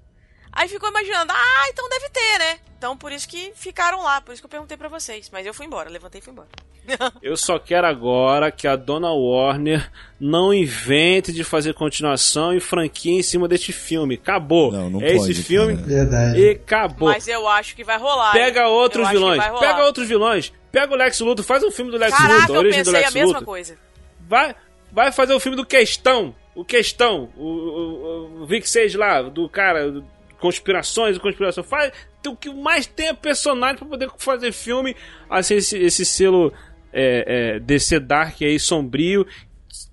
Aí 0.58 0.68
ficou 0.68 0.90
imaginando, 0.90 1.32
ah, 1.32 1.70
então 1.70 1.88
deve 1.88 2.10
ter, 2.10 2.40
né? 2.40 2.58
Então 2.80 2.98
por 2.98 3.12
isso 3.12 3.30
que 3.30 3.52
ficaram 3.56 4.02
lá, 4.02 4.20
por 4.20 4.34
isso 4.34 4.42
que 4.42 4.48
eu 4.48 4.50
perguntei 4.50 4.76
pra 4.76 4.90
vocês. 4.90 5.30
Mas 5.32 5.46
eu 5.46 5.54
fui 5.54 5.68
embora, 5.68 5.88
levantei 5.88 6.20
e 6.20 6.24
fui 6.24 6.34
embora. 6.34 6.48
Eu 7.22 7.36
só 7.36 7.60
quero 7.60 7.86
agora 7.86 8.50
que 8.50 8.66
a 8.66 8.78
dona 8.78 9.12
Warner 9.12 9.92
não 10.18 10.54
invente 10.54 11.34
de 11.34 11.44
fazer 11.44 11.74
continuação 11.74 12.54
e 12.54 12.62
franquia 12.62 13.12
em 13.12 13.22
cima 13.22 13.46
deste 13.46 13.74
filme. 13.74 14.16
Acabou. 14.16 14.72
Não, 14.72 14.90
não 14.90 15.02
é 15.02 15.18
pode, 15.18 15.32
esse 15.32 15.44
filme 15.44 15.76
cara. 15.76 15.86
Verdade. 15.86 16.40
e 16.40 16.50
acabou. 16.52 17.10
Mas 17.10 17.28
eu 17.28 17.46
acho 17.46 17.76
que 17.76 17.84
vai 17.84 17.98
rolar. 17.98 18.32
Pega 18.32 18.62
hein? 18.62 18.68
outros 18.68 19.02
Eu 19.02 19.04
acho 19.04 19.12
que 19.12 19.20
vilões. 19.20 19.38
vai 19.38 19.50
rolar. 19.50 19.68
Pega 19.68 19.86
outros 19.86 20.08
vilões. 20.08 20.54
Pega 20.72 20.94
o 20.94 20.98
Lex 20.98 21.20
Luthor, 21.20 21.44
faz 21.46 21.62
um 21.62 21.72
filme 21.72 21.92
do 21.92 21.98
Lex 21.98 22.18
Caraca, 22.18 22.34
Luthor, 22.34 22.56
a 22.56 22.58
eu 22.58 22.60
origem 22.62 22.84
do 22.84 22.86
pensei 22.86 23.02
Lex 23.02 23.10
a 23.10 23.14
mesma 23.14 23.28
Luthor. 23.34 23.46
coisa. 23.46 23.78
Vai, 24.22 24.56
vai 24.90 25.12
fazer 25.12 25.34
o 25.34 25.40
filme 25.42 25.58
do 25.58 25.66
Questão. 25.66 26.34
O 26.56 26.64
Questão. 26.64 27.30
O, 27.36 27.44
o, 27.44 28.42
o 28.44 28.46
Vic 28.46 28.68
Sage 28.68 28.96
lá, 28.98 29.22
do 29.24 29.50
cara. 29.50 29.92
Conspirações 30.40 31.18
e 31.18 31.20
conspiração. 31.20 31.64
Faz 31.64 31.92
o 32.28 32.36
que 32.36 32.54
mais 32.54 32.86
tem 32.86 33.08
é 33.08 33.14
personagem 33.14 33.78
pra 33.78 33.88
poder 33.88 34.10
fazer 34.18 34.52
filme. 34.52 34.96
Assim, 35.30 35.56
esse, 35.56 35.78
esse 35.78 36.06
selo 36.06 36.54
é, 36.94 37.56
é, 37.56 37.60
DC 37.60 38.00
Dark 38.00 38.42
aí, 38.42 38.60
sombrio. 38.60 39.26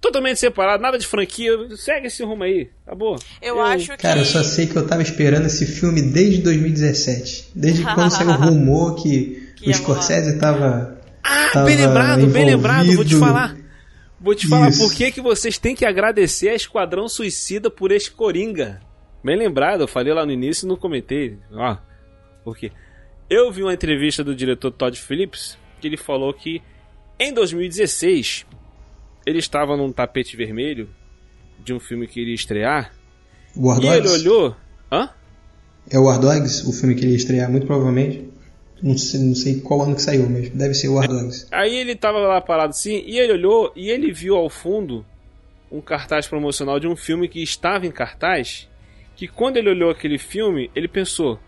Totalmente 0.01 0.39
separado, 0.39 0.83
nada 0.83 0.99
de 0.99 1.07
franquia. 1.07 1.53
Segue 1.77 2.09
esse 2.09 2.23
rumo 2.23 2.45
aí. 2.45 2.71
Acabou. 2.87 3.19
Eu, 3.41 3.61
acho 3.61 3.91
que. 3.93 3.99
Cara, 3.99 4.21
eu 4.21 4.25
só 4.25 4.43
sei 4.43 4.67
que 4.67 4.77
eu 4.77 4.87
tava 4.87 5.03
esperando 5.03 5.47
esse 5.47 5.67
filme 5.67 6.03
desde 6.03 6.43
2017. 6.43 7.51
Desde 7.55 7.83
quando 7.83 8.11
saiu 8.11 8.31
o 8.31 8.33
rumor 8.37 8.97
que, 8.97 9.53
Que 9.57 9.71
o. 9.71 9.75
Scorsese 9.75 10.39
tava. 10.39 11.01
Ah, 11.23 11.51
tava 11.53 11.67
bem 11.67 11.77
lembrado, 11.77 12.27
bem 12.27 12.45
lembrado. 12.45 12.87
Vou 12.95 13.05
te 13.05 13.15
envolvido. 13.15 13.21
falar. 13.21 13.57
Vou 14.21 14.35
te 14.35 14.49
falar 14.49 14.71
Isso. 14.71 14.79
por 14.79 14.95
que, 14.95 15.13
que 15.13 15.21
vocês 15.21 15.59
têm 15.59 15.75
que 15.75 15.85
agradecer 15.85 16.49
a 16.49 16.55
Esquadrão 16.55 17.09
Suicida 17.09 17.71
por 17.71 17.93
este 17.93 18.11
Coringa. 18.11 18.81
Bem 19.25 19.37
lembrado, 19.37 19.81
eu 19.81 19.89
falei 19.89 20.13
lá 20.13 20.27
no 20.27 20.33
início 20.33 20.67
e 20.67 20.69
não 20.69 20.77
comentei. 20.77 21.39
Ó, 21.51 21.77
por 22.45 22.57
quê? 22.57 22.71
Eu 23.31 23.51
vi 23.51 23.63
uma 23.63 23.73
entrevista 23.73 24.23
do 24.23 24.35
diretor 24.35 24.71
Todd 24.71 25.01
Phillips 25.01 25.57
que 25.81 25.87
ele 25.89 25.97
falou 25.97 26.33
que 26.35 26.63
em 27.19 27.33
2016 27.33 28.45
ele 29.27 29.39
estava 29.39 29.77
num 29.77 29.91
tapete 29.91 30.37
vermelho 30.37 30.91
de 31.59 31.73
um 31.73 31.81
filme 31.81 32.07
que 32.07 32.21
iria 32.21 32.35
estrear 32.35 32.93
War 33.57 33.81
e 33.83 33.87
ele 33.87 34.03
Dogs? 34.03 34.21
olhou. 34.29 34.57
Hã? 34.93 35.09
É 35.91 35.99
o 35.99 36.05
War 36.05 36.19
Dogs, 36.21 36.69
o 36.69 36.73
filme 36.73 36.95
que 36.95 37.03
ele 37.03 37.13
ia 37.13 37.17
estrear, 37.17 37.51
muito 37.51 37.67
provavelmente. 37.67 38.29
Não 38.83 38.99
sei, 38.99 39.21
não 39.21 39.35
sei 39.35 39.61
qual 39.61 39.83
ano 39.83 39.95
que 39.95 40.03
saiu, 40.03 40.29
mas 40.29 40.51
deve 40.51 40.75
ser 40.75 40.89
o 40.89 40.95
War 40.95 41.09
Dogs. 41.09 41.47
Aí 41.51 41.75
ele 41.75 41.97
tava 41.97 42.19
lá 42.19 42.41
parado 42.41 42.71
assim, 42.71 43.03
e 43.07 43.19
ele 43.19 43.33
olhou 43.33 43.73
e 43.75 43.89
ele 43.89 44.13
viu 44.13 44.37
ao 44.37 44.51
fundo 44.51 45.07
um 45.71 45.81
cartaz 45.81 46.27
promocional 46.27 46.79
de 46.79 46.87
um 46.87 46.95
filme 46.95 47.27
que 47.29 47.43
estava 47.43 47.87
em 47.87 47.91
cartaz. 47.91 48.69
Que 49.17 49.29
quando 49.29 49.57
ele 49.57 49.71
olhou 49.71 49.91
aquele 49.91 50.19
filme, 50.19 50.71
ele 50.75 50.89
pensou: 50.89 51.39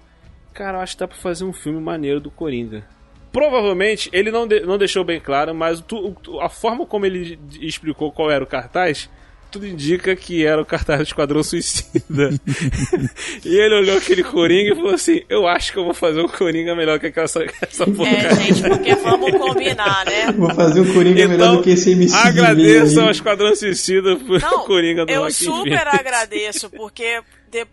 Cara, 0.52 0.80
acho 0.80 0.94
que 0.94 1.00
dá 1.00 1.08
pra 1.08 1.16
fazer 1.16 1.44
um 1.44 1.52
filme 1.52 1.80
maneiro 1.80 2.20
do 2.20 2.30
Coringa. 2.30 2.84
Provavelmente 3.32 4.08
ele 4.12 4.30
não, 4.30 4.46
de- 4.46 4.60
não 4.60 4.78
deixou 4.78 5.04
bem 5.04 5.20
claro, 5.20 5.54
mas 5.54 5.80
tu- 5.80 6.16
a 6.40 6.48
forma 6.48 6.86
como 6.86 7.04
ele 7.04 7.38
explicou 7.60 8.10
qual 8.10 8.30
era 8.30 8.42
o 8.42 8.46
cartaz, 8.46 9.10
tudo 9.50 9.66
indica 9.66 10.14
que 10.16 10.44
era 10.44 10.60
o 10.60 10.64
cartaz 10.66 10.98
do 10.98 11.04
Esquadrão 11.04 11.42
Suicida. 11.42 12.30
e 13.44 13.56
ele 13.56 13.74
olhou 13.74 13.98
aquele 13.98 14.22
Coringa 14.22 14.72
e 14.72 14.74
falou 14.74 14.94
assim: 14.94 15.22
Eu 15.28 15.46
acho 15.46 15.72
que 15.72 15.78
eu 15.78 15.84
vou 15.84 15.94
fazer 15.94 16.20
um 16.20 16.28
Coringa 16.28 16.74
melhor 16.74 16.98
que 16.98 17.06
aquela, 17.06 17.24
essa 17.24 17.40
É, 17.42 17.86
porcaria. 17.86 18.34
gente, 18.34 18.62
porque 18.68 18.94
vamos 18.96 19.30
combinar, 19.32 20.04
né? 20.06 20.32
Vou 20.36 20.54
fazer 20.54 20.80
um 20.80 20.92
Coringa 20.92 21.28
melhor 21.28 21.56
do 21.56 21.62
que 21.62 21.70
esse 21.70 21.92
MC 21.92 22.14
Então, 22.14 22.28
Agradeço 22.28 23.00
ao. 23.00 23.10
Esquadrão 23.10 23.54
Suicida 23.56 24.16
por 24.16 24.40
Não, 24.40 24.64
Coringa 24.64 25.04
do 25.06 25.10
eu 25.12 25.20
Joaquin 25.30 25.34
super 25.44 25.88
agradeço, 25.88 26.68
porque 26.70 27.20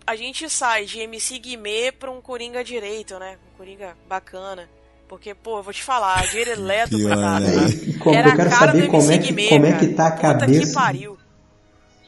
a 0.07 0.15
gente 0.15 0.49
sai 0.49 0.85
de 0.85 0.99
MC 0.99 1.39
Guimê 1.39 1.91
pra 1.91 2.09
um 2.11 2.21
Coringa 2.21 2.63
direito, 2.63 3.17
né? 3.19 3.35
Um 3.53 3.57
Coringa 3.57 3.93
bacana. 4.07 4.69
Porque, 5.09 5.35
pô, 5.35 5.59
eu 5.59 5.63
vou 5.63 5.73
te 5.73 5.83
falar, 5.83 6.23
Leto, 6.57 6.97
Pior, 6.97 7.09
coitado, 7.09 7.45
né? 7.45 8.17
era 8.17 8.29
a 8.33 8.37
cara 8.37 8.49
saber 8.51 8.81
do 8.83 8.87
como 8.87 9.11
é 9.11 9.15
MC 9.15 9.19
que- 9.19 9.27
Guimê, 9.33 9.49
como 9.49 9.65
é 9.65 9.71
cara. 9.73 9.85
que 9.85 9.93
tá 9.93 10.07
a 10.07 10.11
Puta 10.11 10.23
que 10.33 10.39
cabeça. 10.39 10.73
pariu. 10.73 11.17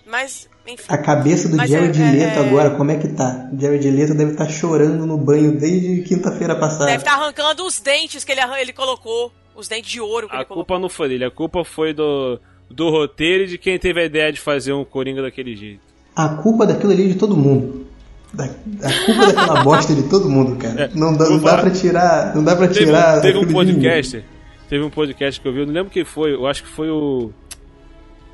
Mas, 0.06 0.48
enfim. 0.68 0.84
A 0.88 0.98
cabeça 0.98 1.50
do 1.50 1.58
Mas 1.58 1.70
Jared 1.70 2.02
é- 2.02 2.12
Leto 2.12 2.40
é- 2.40 2.48
agora, 2.48 2.72
como 2.72 2.92
é 2.92 2.98
que 2.98 3.08
tá? 3.10 3.50
O 3.52 3.60
Jared 3.60 3.90
Leto 3.90 4.14
deve 4.14 4.32
estar 4.34 4.48
chorando 4.50 5.06
no 5.06 5.18
banho 5.18 5.58
desde 5.58 6.02
quinta-feira 6.04 6.56
passada. 6.56 6.86
Deve 6.86 6.98
estar 6.98 7.14
arrancando 7.14 7.66
os 7.66 7.80
dentes 7.80 8.24
que 8.24 8.32
ele, 8.32 8.42
arran- 8.42 8.58
ele 8.60 8.74
colocou. 8.74 9.32
Os 9.56 9.68
dentes 9.70 9.90
de 9.92 10.02
ouro 10.02 10.28
que 10.28 10.34
A 10.36 10.40
ele 10.40 10.46
colocou. 10.46 10.66
culpa 10.66 10.80
não 10.82 10.90
foi 10.90 11.08
dele, 11.08 11.24
a 11.24 11.32
culpa 11.32 11.64
foi 11.64 11.94
do, 11.94 12.38
do 12.70 12.90
roteiro 12.90 13.46
e 13.46 13.48
de 13.48 13.58
quem 13.58 13.80
teve 13.80 14.02
a 14.02 14.06
ideia 14.06 14.32
de 14.32 14.40
fazer 14.42 14.74
um 14.74 14.84
Coringa 14.84 15.22
daquele 15.22 15.56
jeito. 15.56 15.80
A 16.14 16.28
culpa 16.30 16.66
daquilo 16.68 16.92
ali 16.92 17.06
é 17.06 17.08
de 17.08 17.16
todo 17.16 17.38
mundo. 17.38 17.88
Da, 18.34 18.44
a 18.44 19.06
culpa 19.06 19.26
daquela 19.28 19.64
bosta 19.64 19.96
de 19.96 20.04
todo 20.10 20.30
mundo, 20.30 20.58
cara. 20.58 20.92
não 20.94 21.16
dá, 21.16 21.30
não 21.30 21.40
dá 21.40 21.58
pra 21.58 21.72
tirar. 21.72 22.36
Não 22.36 22.44
dá 22.44 22.54
pra 22.54 22.68
Teve, 22.68 22.86
tirar. 22.86 23.18
um- 23.18 23.22
teve 23.22 23.38
um 23.38 23.48
podcast, 23.48 24.26
teve 24.70 24.84
um 24.84 24.90
podcast 24.90 25.40
que 25.40 25.48
eu 25.48 25.54
vi, 25.54 25.60
eu 25.62 25.66
não 25.68 25.74
lembro 25.74 25.90
quem 25.90 26.04
foi, 26.04 26.34
eu 26.34 26.46
acho 26.46 26.62
que 26.64 26.70
foi 26.70 26.90
o 26.90 27.32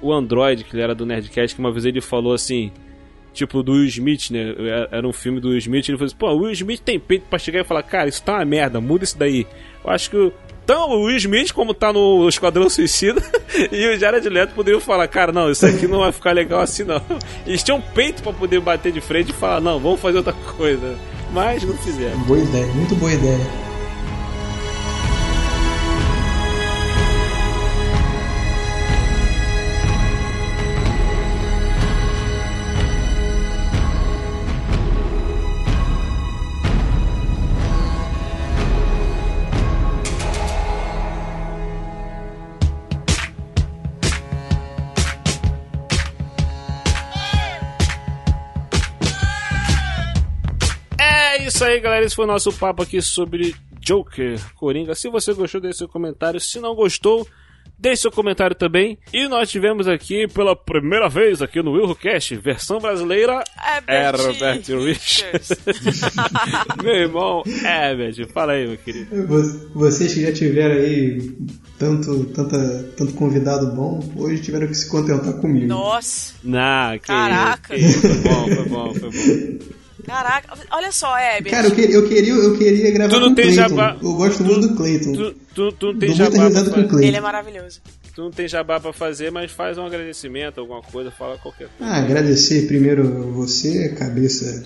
o 0.01 0.13
Android, 0.13 0.63
que 0.63 0.75
ele 0.75 0.83
era 0.83 0.95
do 0.95 1.05
Nerdcast, 1.05 1.55
que 1.55 1.59
uma 1.59 1.71
vez 1.71 1.85
ele 1.85 2.01
falou 2.01 2.33
assim, 2.33 2.71
tipo 3.33 3.61
do 3.63 3.73
Will 3.73 3.85
Smith, 3.85 4.31
né? 4.31 4.53
Era 4.91 5.07
um 5.07 5.13
filme 5.13 5.39
do 5.39 5.49
Will 5.49 5.57
Smith, 5.59 5.87
ele 5.87 5.97
falou 5.97 6.07
assim, 6.07 6.15
pô, 6.17 6.29
o 6.31 6.37
Will 6.39 6.51
Smith 6.51 6.81
tem 6.81 6.99
peito 6.99 7.25
pra 7.29 7.39
chegar 7.39 7.61
e 7.61 7.63
falar, 7.63 7.83
cara, 7.83 8.09
isso 8.09 8.23
tá 8.23 8.33
uma 8.33 8.45
merda, 8.45 8.81
muda 8.81 9.03
isso 9.03 9.17
daí. 9.17 9.45
Eu 9.83 9.91
acho 9.91 10.09
que 10.09 10.31
então, 10.63 10.89
o 10.89 11.03
Will 11.05 11.17
Smith, 11.17 11.51
como 11.51 11.73
tá 11.73 11.91
no 11.91 12.29
Esquadrão 12.29 12.69
Suicida, 12.69 13.21
e 13.71 13.87
o 13.87 13.99
Jared 13.99 14.27
Leto 14.29 14.53
poderiam 14.53 14.79
falar, 14.79 15.07
cara, 15.07 15.31
não, 15.31 15.49
isso 15.51 15.65
aqui 15.65 15.87
não 15.87 15.99
vai 15.99 16.11
ficar 16.11 16.31
legal 16.31 16.61
assim 16.61 16.83
não. 16.83 17.01
Eles 17.45 17.63
tinham 17.63 17.81
peito 17.81 18.21
pra 18.21 18.31
poder 18.31 18.61
bater 18.61 18.91
de 18.91 19.01
frente 19.01 19.31
e 19.31 19.33
falar, 19.33 19.59
não, 19.59 19.79
vamos 19.79 19.99
fazer 19.99 20.17
outra 20.17 20.33
coisa. 20.33 20.97
Mas 21.33 21.63
não 21.63 21.75
fizeram. 21.77 22.17
Boa 22.19 22.39
ideia, 22.39 22.67
muito 22.67 22.95
boa 22.95 23.11
ideia. 23.11 23.70
Isso 51.55 51.63
aí, 51.65 51.79
galera. 51.79 52.05
Esse 52.05 52.15
foi 52.15 52.25
o 52.25 52.27
nosso 52.27 52.51
papo 52.53 52.83
aqui 52.83 53.01
sobre 53.01 53.55
Joker, 53.79 54.39
Coringa. 54.55 54.95
Se 54.95 55.09
você 55.09 55.33
gostou, 55.33 55.61
deixe 55.61 55.79
seu 55.79 55.87
comentário. 55.87 56.39
Se 56.39 56.59
não 56.59 56.73
gostou, 56.75 57.27
deixe 57.77 58.03
seu 58.03 58.11
comentário 58.11 58.55
também. 58.55 58.97
E 59.13 59.27
nós 59.27 59.49
tivemos 59.49 59.87
aqui 59.87 60.27
pela 60.27 60.55
primeira 60.55 61.09
vez 61.09 61.41
aqui 61.41 61.61
no 61.61 61.71
WilhoCast, 61.73 62.35
versão 62.37 62.79
brasileira, 62.79 63.43
Herbert 63.87 64.63
Richards. 64.83 65.49
meu 66.83 66.93
irmão 66.95 67.43
Herbert. 67.45 68.27
Fala 68.33 68.53
aí, 68.53 68.67
meu 68.67 68.77
querido. 68.77 69.27
Vo- 69.27 69.69
Vocês 69.73 70.13
que 70.13 70.21
já 70.21 70.31
tiveram 70.33 70.75
aí 70.75 71.31
tanto, 71.79 72.25
tanta, 72.25 72.83
tanto 72.97 73.13
convidado 73.13 73.75
bom, 73.75 73.99
hoje 74.15 74.41
tiveram 74.41 74.67
que 74.67 74.75
se 74.75 74.87
contentar 74.89 75.33
comigo. 75.41 75.67
Nossa, 75.67 76.35
Nah, 76.43 76.97
que 76.99 77.07
Caraca. 77.07 77.75
isso. 77.75 78.01
Foi 78.01 78.17
bom, 78.17 78.47
foi 78.47 78.65
bom, 78.69 78.93
foi 78.93 79.09
bom. 79.09 79.65
caraca. 80.05 80.53
Olha 80.71 80.91
só, 80.91 81.17
Herbert. 81.17 81.51
Cara, 81.51 81.67
eu 81.67 81.75
queria, 81.75 81.95
eu 81.95 82.07
queria, 82.07 82.33
eu 82.33 82.57
queria 82.57 82.91
gravar 82.91 83.13
Tu 83.13 83.19
não 83.19 83.29
com 83.29 83.35
tem 83.35 83.45
Clayton. 83.53 83.69
jabá- 83.75 83.97
Eu 84.01 84.13
gosto 84.13 84.43
muito 84.43 84.67
do 84.67 84.75
Clayton. 84.75 85.13
Tu, 85.13 85.33
tu, 85.55 85.71
tu 85.73 85.85
não 85.93 85.99
tem 85.99 86.09
Dou 86.09 86.17
jabá 86.17 86.51
pra 86.51 86.63
com. 86.63 86.71
Clayton. 86.71 86.99
Ele 86.99 87.17
é 87.17 87.21
maravilhoso. 87.21 87.79
Tu 88.13 88.21
não 88.21 88.31
tem 88.31 88.47
jabá 88.47 88.79
pra 88.79 88.91
fazer, 88.91 89.31
mas 89.31 89.51
faz 89.51 89.77
um 89.77 89.85
agradecimento, 89.85 90.59
alguma 90.59 90.81
coisa, 90.81 91.11
fala 91.11 91.37
qualquer 91.37 91.69
coisa. 91.77 91.93
Ah, 91.93 91.97
agradecer 91.99 92.67
primeiro 92.67 93.31
você, 93.31 93.89
cabeça 93.89 94.63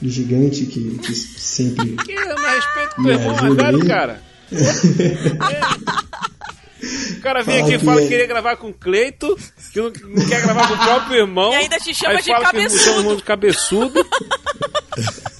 de 0.00 0.08
gigante 0.08 0.64
que, 0.66 0.98
que 0.98 1.14
sempre. 1.14 1.96
Que 2.06 2.14
mais 2.14 2.64
respeito 2.64 3.44
ajuda 3.44 3.64
velho, 3.64 3.82
aí. 3.82 3.88
cara. 3.88 4.22
O 7.16 7.20
cara 7.20 7.42
vem 7.42 7.56
Fala 7.56 7.66
aqui 7.66 7.74
e 7.74 7.78
que 7.78 7.84
fala 7.84 8.00
é- 8.00 8.02
que 8.04 8.08
queria 8.08 8.26
gravar 8.26 8.56
com 8.56 8.68
o 8.68 8.72
Cleito, 8.74 9.36
que 9.72 9.80
não, 9.80 9.90
não 9.90 10.28
quer 10.28 10.42
gravar 10.42 10.68
com 10.68 10.74
o 10.74 10.78
próprio 10.78 11.16
irmão. 11.18 11.52
E 11.52 11.56
ainda 11.56 11.78
te 11.78 11.94
chama 11.94 12.14
aí 12.14 12.22
de 12.22 12.30
fala 12.30 12.38
que 12.44 12.52
cabeçudo. 12.52 12.82
chama 12.84 12.96
o 12.96 13.00
irmão 13.00 13.16
de 13.16 13.22
cabeçudo. 13.22 14.06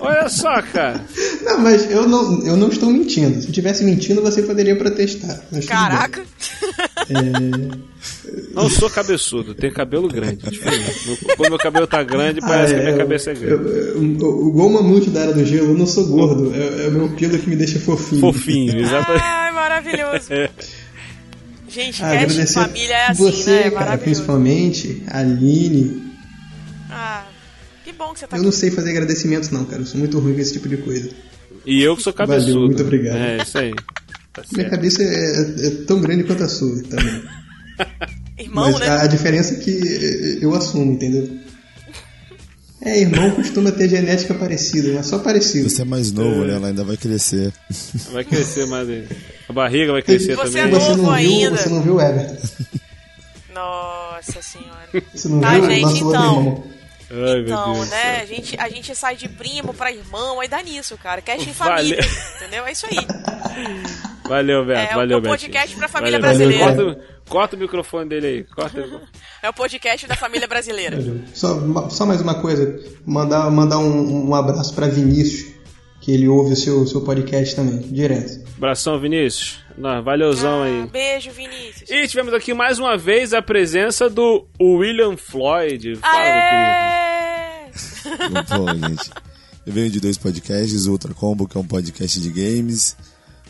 Olha 0.00 0.28
só, 0.28 0.60
cara. 0.62 1.04
Não, 1.42 1.58
mas 1.60 1.90
eu 1.90 2.08
não, 2.08 2.42
eu 2.46 2.56
não 2.56 2.68
estou 2.68 2.90
mentindo. 2.90 3.34
Se 3.40 3.46
eu 3.46 3.50
estivesse 3.50 3.84
mentindo, 3.84 4.22
você 4.22 4.42
poderia 4.42 4.74
protestar. 4.76 5.40
Caraca. 5.68 6.22
bem. 7.08 7.70
Não 8.54 8.68
sou 8.70 8.88
cabeçudo, 8.90 9.54
tenho 9.54 9.72
cabelo 9.72 10.08
grande. 10.08 10.48
Diferente. 10.50 11.06
Meu- 11.06 11.36
Quando 11.36 11.50
meu 11.50 11.58
cabelo 11.58 11.86
tá 11.86 12.02
grande, 12.02 12.40
parece 12.40 12.72
Ah, 12.72 12.76
que 12.76 12.80
a 12.80 12.84
minha 12.86 12.96
cabeça 12.96 13.30
é 13.30 13.34
grande. 13.34 13.52
eu- 13.52 13.68
eu- 13.68 13.96
eu- 13.96 14.48
Igual 14.48 14.68
o 14.68 14.72
mamute 14.72 15.10
da 15.10 15.20
Era 15.20 15.32
do 15.32 15.44
Gelo, 15.44 15.68
eu 15.72 15.78
não 15.78 15.86
sou 15.86 16.06
gordo. 16.06 16.52
É, 16.54 16.86
é 16.86 16.88
o 16.88 16.92
meu 16.92 17.08
pelo 17.10 17.38
que 17.38 17.48
me 17.48 17.56
deixa 17.56 17.78
fofinho. 17.78 18.20
Fofinho, 18.20 18.78
exatamente. 18.80 19.22
Ai, 19.24 19.52
maravilhoso. 19.52 20.28
Gente, 21.68 22.02
Ah, 22.02 22.10
cast 22.10 22.36
de 22.40 22.52
família 22.52 22.94
é 22.94 23.06
assim, 23.10 23.22
você, 23.22 23.50
né? 23.50 23.66
É 23.66 23.70
cara, 23.70 23.98
principalmente, 23.98 25.02
a 25.06 25.20
Aline. 25.20 26.02
Ah, 26.90 27.22
que 27.28 27.29
bom 28.00 28.12
que 28.14 28.20
você 28.20 28.26
tá 28.26 28.36
Eu 28.36 28.42
não 28.42 28.50
sei 28.52 28.70
fazer 28.70 28.90
agradecimentos, 28.90 29.50
não, 29.50 29.64
cara. 29.64 29.82
Eu 29.82 29.86
sou 29.86 29.98
muito 30.00 30.18
ruim 30.18 30.34
com 30.34 30.40
esse 30.40 30.54
tipo 30.54 30.68
de 30.68 30.78
coisa. 30.78 31.10
E 31.66 31.82
eu 31.82 31.96
que 31.96 32.02
sou 32.02 32.12
Valeu, 32.12 32.34
cabeçudo. 32.38 32.66
muito 32.66 32.82
obrigado. 32.82 33.16
É, 33.16 33.42
isso 33.42 33.58
aí. 33.58 33.72
Tá 34.32 34.42
Minha 34.52 34.70
cabeça 34.70 35.02
é, 35.02 35.66
é 35.66 35.70
tão 35.86 36.00
grande 36.00 36.24
quanto 36.24 36.42
a 36.44 36.48
sua 36.48 36.82
também. 36.84 37.22
Irmão, 38.38 38.70
Mas 38.72 38.80
né? 38.80 38.88
a, 38.88 39.02
a 39.02 39.06
diferença 39.06 39.54
é 39.54 39.58
que 39.58 40.38
eu 40.40 40.54
assumo, 40.54 40.92
entendeu? 40.92 41.28
É, 42.82 42.98
irmão 42.98 43.30
costuma 43.32 43.70
ter 43.70 43.90
genética 43.90 44.32
parecida, 44.32 44.94
mas 44.94 45.04
só 45.06 45.18
parecida. 45.18 45.68
Você 45.68 45.82
é 45.82 45.84
mais 45.84 46.10
novo, 46.12 46.44
né? 46.46 46.54
Ela 46.54 46.68
ainda 46.68 46.82
vai 46.82 46.96
crescer. 46.96 47.52
Vai 48.10 48.24
crescer 48.24 48.66
mais 48.66 48.88
aí. 48.88 49.06
A 49.46 49.52
barriga 49.52 49.92
vai 49.92 50.00
crescer 50.00 50.34
Você 50.36 50.58
também. 50.58 50.62
é 50.62 50.80
Você 50.80 50.88
novo 50.88 51.02
não 51.02 51.04
viu, 51.04 51.12
ainda. 51.12 51.56
você 51.58 51.68
não 51.68 51.82
viu 51.82 51.94
o 51.96 52.00
Everton. 52.00 52.36
Nossa 53.54 54.40
senhora. 54.42 54.88
Você 55.14 55.28
não 55.28 55.40
Tá, 55.40 55.54
viu 55.58 55.64
gente, 55.70 55.82
o 55.84 55.86
nosso 55.88 56.04
outro 56.06 56.20
então. 56.20 56.36
irmão. 56.38 56.64
Ai, 57.10 57.16
meu 57.34 57.42
Então, 57.42 57.84
né? 57.86 58.20
A 58.22 58.24
gente, 58.24 58.56
a 58.60 58.68
gente 58.68 58.94
sai 58.94 59.16
de 59.16 59.28
primo 59.28 59.74
pra 59.74 59.90
irmão, 59.92 60.40
aí 60.40 60.48
dá 60.48 60.62
nisso, 60.62 60.96
cara. 60.96 61.20
Cast 61.20 61.48
em 61.48 61.52
Valeu. 61.52 61.76
família. 61.76 62.00
Entendeu? 62.36 62.66
É 62.66 62.72
isso 62.72 62.86
aí. 62.86 62.96
Valeu, 64.28 64.64
Beto. 64.64 64.92
É, 64.92 64.94
valeu, 64.94 65.18
o 65.18 65.20
Beto. 65.20 65.32
podcast 65.32 65.76
pra 65.76 65.88
família 65.88 66.20
Valeu. 66.20 66.36
brasileira. 66.38 66.74
Corta, 66.84 67.04
corta 67.28 67.56
o 67.56 67.58
microfone 67.58 68.08
dele 68.08 68.26
aí. 68.26 68.44
Corta 68.44 68.80
o 68.80 69.00
É 69.42 69.48
o 69.48 69.52
podcast 69.52 70.06
da 70.06 70.14
família 70.14 70.46
brasileira. 70.46 70.98
Só, 71.34 71.88
só 71.88 72.06
mais 72.06 72.20
uma 72.20 72.40
coisa, 72.40 72.78
mandar, 73.04 73.50
mandar 73.50 73.78
um, 73.78 74.28
um 74.28 74.34
abraço 74.34 74.72
pra 74.74 74.86
Vinícius, 74.86 75.52
que 76.00 76.12
ele 76.12 76.28
ouve 76.28 76.52
o 76.52 76.56
seu, 76.56 76.86
seu 76.86 77.00
podcast 77.00 77.56
também, 77.56 77.78
direto. 77.80 78.48
Abração, 78.56 79.00
Vinícius. 79.00 79.58
Não, 79.78 80.02
valeuzão 80.02 80.62
Ah, 80.62 80.66
aí. 80.66 80.86
beijo, 80.86 81.30
Vinícius. 81.30 81.88
E 81.90 82.06
tivemos 82.06 82.34
aqui 82.34 82.52
mais 82.52 82.78
uma 82.78 82.98
vez 82.98 83.32
a 83.32 83.40
presença 83.40 84.10
do 84.10 84.46
William 84.60 85.16
Floyd. 85.16 85.96
Fala, 85.96 86.18
meu 86.22 86.32
querido. 86.42 86.99
Pô, 88.48 88.88
gente. 88.88 89.10
Eu 89.66 89.72
venho 89.72 89.90
de 89.90 90.00
dois 90.00 90.16
podcasts, 90.16 90.86
o 90.86 90.92
Ultra 90.92 91.12
Combo, 91.14 91.46
que 91.46 91.56
é 91.56 91.60
um 91.60 91.66
podcast 91.66 92.20
de 92.20 92.30
games, 92.30 92.96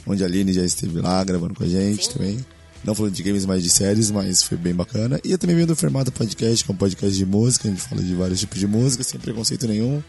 onde 0.07 0.23
a 0.23 0.27
Aline 0.27 0.53
já 0.53 0.65
esteve 0.65 1.01
lá 1.01 1.23
gravando 1.24 1.55
com 1.55 1.65
a 1.65 1.69
gente 1.69 2.07
Sim. 2.07 2.12
também. 2.12 2.47
Não 2.82 2.95
falando 2.95 3.12
de 3.12 3.23
games, 3.23 3.45
mas 3.45 3.62
de 3.62 3.69
séries, 3.69 4.11
mas 4.11 4.43
foi 4.43 4.57
bem 4.57 4.74
bacana. 4.74 5.20
E 5.23 5.32
eu 5.32 5.39
também 5.39 5.55
venho 5.55 5.69
do 5.69 5.77
Fermata 5.77 6.11
Podcast, 6.11 6.65
que 6.65 6.70
é 6.70 6.74
um 6.74 6.77
podcast 6.77 7.16
de 7.16 7.27
música, 7.27 7.69
a 7.69 7.70
gente 7.70 7.82
fala 7.82 8.03
de 8.03 8.15
vários 8.15 8.41
tipos 8.41 8.59
de 8.59 8.66
música, 8.66 9.05
sem 9.05 9.20
preconceito 9.20 9.69
nenhum. 9.69 10.03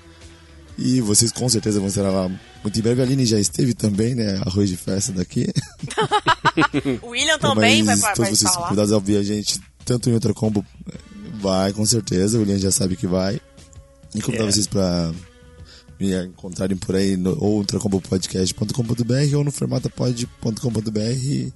E 0.78 1.02
vocês 1.02 1.32
com 1.32 1.48
certeza 1.49 1.80
vão 1.80 1.90
estar 1.90 2.02
lá 2.03 2.30
muito 2.64 2.80
em 2.80 2.82
breve. 2.82 3.02
A 3.02 3.06
Aline 3.06 3.26
já 3.26 3.40
esteve 3.40 3.73
também, 3.73 4.15
né? 4.15 4.41
Arroz 4.45 4.69
de 4.69 4.78
festa 4.78 5.11
daqui. 5.11 5.48
O 7.02 7.10
William 7.10 7.40
também 7.40 7.82
vai, 7.82 7.95
vai, 7.95 8.14
todos 8.14 8.30
vai 8.30 8.36
vocês 8.36 8.52
falar. 8.52 8.68
convidados 8.68 8.91
a 8.91 8.95
ouvir 8.95 9.15
a 9.15 9.23
gente, 9.23 9.61
tanto 9.86 10.10
em 10.10 10.14
Ultra 10.14 10.34
Combo, 10.34 10.65
vai 11.40 11.72
com 11.72 11.86
certeza. 11.86 12.38
O 12.38 12.41
William 12.41 12.57
já 12.60 12.72
sabe 12.72 12.98
que 12.98 13.07
vai. 13.07 13.40
E 14.15 14.21
convidar 14.21 14.45
vocês 14.45 14.67
pra 14.67 15.11
me 15.99 16.25
encontrarem 16.25 16.75
por 16.77 16.95
aí 16.95 17.15
no 17.15 17.31
ou 17.41 17.57
ultracombopodcast.com.br 17.57 19.35
ou 19.38 19.43
no 19.43 19.51
formatapod.com.br 19.51 20.99
e 20.99 21.53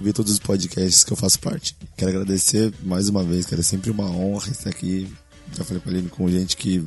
ver 0.00 0.12
todos 0.12 0.32
os 0.32 0.38
podcasts 0.38 1.04
que 1.04 1.12
eu 1.12 1.16
faço 1.16 1.38
parte. 1.40 1.76
Quero 1.96 2.10
agradecer 2.10 2.72
mais 2.82 3.08
uma 3.08 3.22
vez, 3.22 3.46
cara. 3.46 3.60
É 3.60 3.64
sempre 3.64 3.90
uma 3.90 4.10
honra 4.10 4.50
estar 4.50 4.70
aqui. 4.70 5.10
Já 5.56 5.64
falei 5.64 5.80
com 5.82 5.88
a 5.88 5.92
Aline, 5.92 6.08
com 6.08 6.28
gente 6.28 6.56
que. 6.56 6.84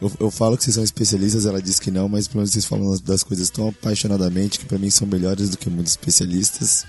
Eu, 0.00 0.12
eu 0.20 0.30
falo 0.30 0.56
que 0.56 0.62
vocês 0.62 0.74
são 0.74 0.84
especialistas, 0.84 1.44
ela 1.44 1.60
diz 1.60 1.80
que 1.80 1.90
não, 1.90 2.08
mas 2.08 2.28
pelo 2.28 2.38
menos 2.38 2.52
vocês 2.52 2.64
falam 2.64 2.96
das- 3.04 3.24
coisas 3.24 3.50
tão 3.50 3.68
apaixonadamente 3.68 4.60
que 4.60 4.64
pra 4.66 4.78
mim 4.78 4.90
são 4.90 5.08
melhores 5.08 5.50
do 5.50 5.58
que 5.58 5.68
muitos 5.68 5.92
especialistas. 5.94 6.86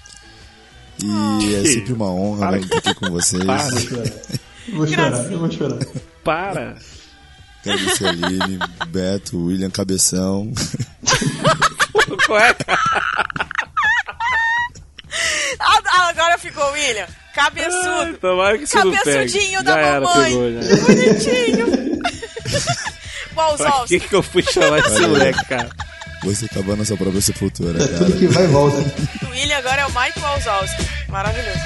E 1.02 1.56
é 1.56 1.64
sempre 1.66 1.94
uma 1.94 2.12
honra 2.12 2.52
né, 2.52 2.60
estar 2.60 2.78
aqui 2.78 2.94
com 2.94 3.10
vocês. 3.10 3.44
Para. 3.44 3.74
Eu 4.68 4.76
vou 4.76 4.86
chorar, 4.86 5.32
eu 5.32 5.40
vou 5.40 5.50
chorar. 5.52 5.80
Para. 6.24 6.78
A 7.66 8.10
Aline, 8.10 8.60
Beto, 8.88 9.38
William 9.46 9.70
Cabeção. 9.70 10.52
cueca. 12.26 12.80
Ah, 15.60 16.10
agora 16.10 16.38
ficou 16.38 16.64
o 16.64 16.72
William. 16.72 17.08
Cabeçudo. 17.34 17.90
Ai, 17.90 18.14
tomara 18.14 18.58
que. 18.58 18.66
Cabeçudinho 18.68 19.64
da 19.64 19.78
era, 19.78 20.02
mamãe. 20.02 20.32
pegou. 20.32 20.52
Bonitinho. 20.86 22.00
Ovos. 23.40 23.88
que, 23.88 24.00
que 24.02 24.14
eu 24.14 24.22
fui 24.22 24.44
chamar 24.44 24.80
esse 24.80 25.00
moleque, 25.08 25.46
cara? 25.46 25.70
Você 26.24 26.46
acabando 26.46 26.80
na 26.80 26.86
sua 26.86 26.98
própria 26.98 27.22
sepultura, 27.22 27.82
É 27.82 27.88
cara. 27.88 27.98
tudo 28.00 28.20
que 28.20 28.28
vai 28.28 28.44
e 28.44 28.48
volta. 28.48 28.78
O 29.26 29.30
William 29.30 29.58
agora 29.58 29.82
é 29.82 29.86
o 29.86 29.90
Mike 29.92 30.20
Wazowski. 30.20 30.86
Maravilhoso. 31.08 31.60